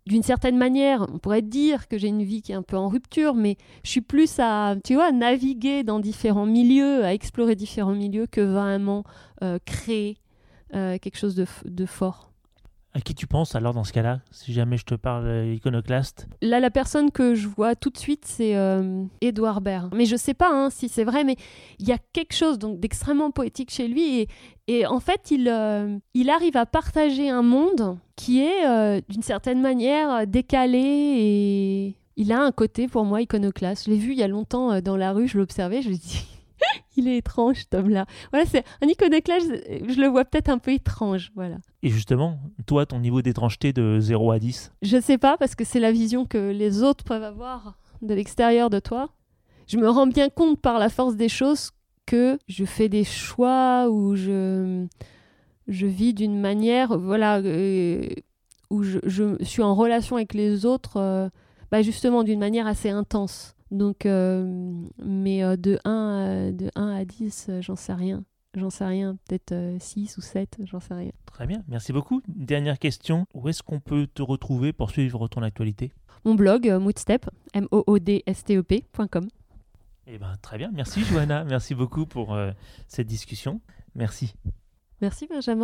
d'une 0.06 0.22
certaine 0.22 0.56
manière, 0.56 1.06
on 1.12 1.18
pourrait 1.18 1.42
dire 1.42 1.86
que 1.86 1.98
j'ai 1.98 2.08
une 2.08 2.22
vie 2.22 2.40
qui 2.40 2.52
est 2.52 2.54
un 2.54 2.62
peu 2.62 2.78
en 2.78 2.88
rupture, 2.88 3.34
mais 3.34 3.56
je 3.84 3.90
suis 3.90 4.00
plus 4.00 4.38
à, 4.38 4.76
tu 4.82 4.94
vois, 4.94 5.12
naviguer 5.12 5.84
dans 5.84 6.00
différents 6.00 6.46
milieux, 6.46 7.04
à 7.04 7.12
explorer 7.12 7.56
différents 7.56 7.94
milieux 7.94 8.26
que 8.26 8.40
vraiment 8.40 9.04
créer 9.66 10.16
quelque 10.72 11.18
chose 11.18 11.34
de 11.34 11.86
fort. 11.86 12.33
À 12.96 13.00
qui 13.00 13.14
tu 13.14 13.26
penses 13.26 13.56
alors 13.56 13.74
dans 13.74 13.82
ce 13.82 13.92
cas-là 13.92 14.20
Si 14.30 14.52
jamais 14.52 14.76
je 14.76 14.84
te 14.84 14.94
parle 14.94 15.26
euh, 15.26 15.54
iconoclaste? 15.54 16.28
Là, 16.40 16.60
la 16.60 16.70
personne 16.70 17.10
que 17.10 17.34
je 17.34 17.48
vois 17.48 17.74
tout 17.74 17.90
de 17.90 17.98
suite, 17.98 18.24
c'est 18.24 18.54
euh, 18.54 19.04
Édouard 19.20 19.60
Baird. 19.60 19.92
Mais 19.94 20.06
je 20.06 20.14
sais 20.14 20.34
pas 20.34 20.48
hein, 20.50 20.70
si 20.70 20.88
c'est 20.88 21.02
vrai, 21.02 21.24
mais 21.24 21.36
il 21.80 21.88
y 21.88 21.92
a 21.92 21.98
quelque 22.12 22.34
chose 22.34 22.58
d'extrêmement 22.58 23.32
poétique 23.32 23.70
chez 23.72 23.88
lui. 23.88 24.28
Et, 24.68 24.86
en 24.86 25.00
fait, 25.00 25.32
il, 25.32 25.48
euh, 25.48 25.98
il 26.14 26.30
arrive 26.30 26.56
à 26.56 26.66
partager 26.66 27.28
un 27.28 27.42
monde 27.42 27.98
qui 28.14 28.42
est, 28.42 28.64
euh, 28.66 29.00
d'une 29.08 29.22
certaine 29.22 29.60
manière, 29.60 30.26
décalé 30.26 30.78
et... 30.78 31.96
Il 32.16 32.30
a 32.30 32.40
un 32.40 32.52
côté, 32.52 32.86
pour 32.86 33.04
moi, 33.04 33.22
iconoclaste. 33.22 33.86
Je 33.86 33.90
l'ai 33.90 33.96
vu 33.96 34.12
il 34.12 34.18
y 34.18 34.22
a 34.22 34.28
longtemps 34.28 34.70
euh, 34.70 34.80
dans 34.80 34.96
la 34.96 35.12
rue, 35.12 35.26
je 35.26 35.36
l'observais, 35.36 35.82
je 35.82 35.90
me 35.90 35.94
dis... 35.94 36.24
il 36.96 37.08
est 37.08 37.18
étrange, 37.18 37.58
cet 37.60 37.74
homme-là. 37.74 38.06
Voilà, 38.32 38.46
c'est 38.46 38.64
un 38.82 38.86
iconoclaste, 38.86 39.50
je, 39.88 40.00
le 40.00 40.06
vois 40.06 40.24
peut-être 40.24 40.48
un 40.48 40.58
peu 40.58 40.72
étrange, 40.72 41.32
voilà. 41.34 41.56
Et 41.82 41.88
justement, 41.88 42.38
toi, 42.66 42.86
ton 42.86 43.00
niveau 43.00 43.22
d'étrangeté 43.22 43.72
de 43.72 43.98
0 44.00 44.32
à 44.32 44.38
10 44.38 44.72
Je 44.82 45.00
sais 45.00 45.18
pas, 45.18 45.36
parce 45.36 45.54
que 45.54 45.64
c'est 45.64 45.80
la 45.80 45.92
vision 45.92 46.26
que 46.26 46.50
les 46.50 46.82
autres 46.82 47.04
peuvent 47.04 47.22
avoir 47.22 47.78
de 48.02 48.14
l'extérieur 48.14 48.70
de 48.70 48.80
toi. 48.80 49.10
Je 49.66 49.78
me 49.78 49.88
rends 49.88 50.06
bien 50.06 50.28
compte 50.28 50.60
par 50.60 50.78
la 50.78 50.88
force 50.88 51.16
des 51.16 51.28
choses 51.28 51.70
que 52.06 52.38
je 52.48 52.64
fais 52.64 52.88
des 52.88 53.04
choix 53.04 53.88
où 53.88 54.14
je, 54.14 54.86
je 55.68 55.86
vis 55.86 56.12
d'une 56.12 56.38
manière, 56.38 56.98
voilà, 56.98 57.38
euh, 57.38 58.06
où 58.70 58.82
je, 58.82 58.98
je 59.06 59.42
suis 59.42 59.62
en 59.62 59.74
relation 59.74 60.16
avec 60.16 60.34
les 60.34 60.66
autres, 60.66 60.98
euh, 60.98 61.28
bah 61.70 61.82
justement 61.82 62.22
d'une 62.22 62.38
manière 62.38 62.66
assez 62.66 62.90
intense. 62.90 63.56
Donc, 63.74 64.06
euh, 64.06 64.72
mais 65.04 65.42
euh, 65.42 65.56
de, 65.56 65.80
1 65.84 65.90
à, 65.90 66.52
de 66.52 66.70
1 66.76 66.88
à 66.94 67.04
10, 67.04 67.46
euh, 67.48 67.60
j'en 67.60 67.74
sais 67.74 67.92
rien. 67.92 68.24
J'en 68.56 68.70
sais 68.70 68.84
rien, 68.84 69.16
peut-être 69.26 69.52
6 69.80 70.16
ou 70.16 70.20
7, 70.20 70.58
j'en 70.62 70.78
sais 70.78 70.94
rien. 70.94 71.10
Très 71.26 71.48
bien, 71.48 71.64
merci 71.66 71.92
beaucoup. 71.92 72.22
Dernière 72.28 72.78
question, 72.78 73.26
où 73.34 73.48
est-ce 73.48 73.64
qu'on 73.64 73.80
peut 73.80 74.06
te 74.06 74.22
retrouver 74.22 74.72
pour 74.72 74.90
suivre 74.92 75.26
ton 75.26 75.42
actualité? 75.42 75.92
Mon 76.24 76.36
blog, 76.36 76.68
euh, 76.68 76.78
Moodstep, 76.78 77.28
M-O-O-D-S-T-E-P.com. 77.52 79.28
Eh 80.06 80.18
ben, 80.18 80.36
très 80.40 80.56
bien, 80.56 80.70
merci 80.72 81.02
Johanna, 81.04 81.42
merci 81.42 81.74
beaucoup 81.74 82.06
pour 82.06 82.32
euh, 82.32 82.52
cette 82.86 83.08
discussion. 83.08 83.60
Merci. 83.96 84.34
Merci 85.00 85.26
Benjamin. 85.26 85.62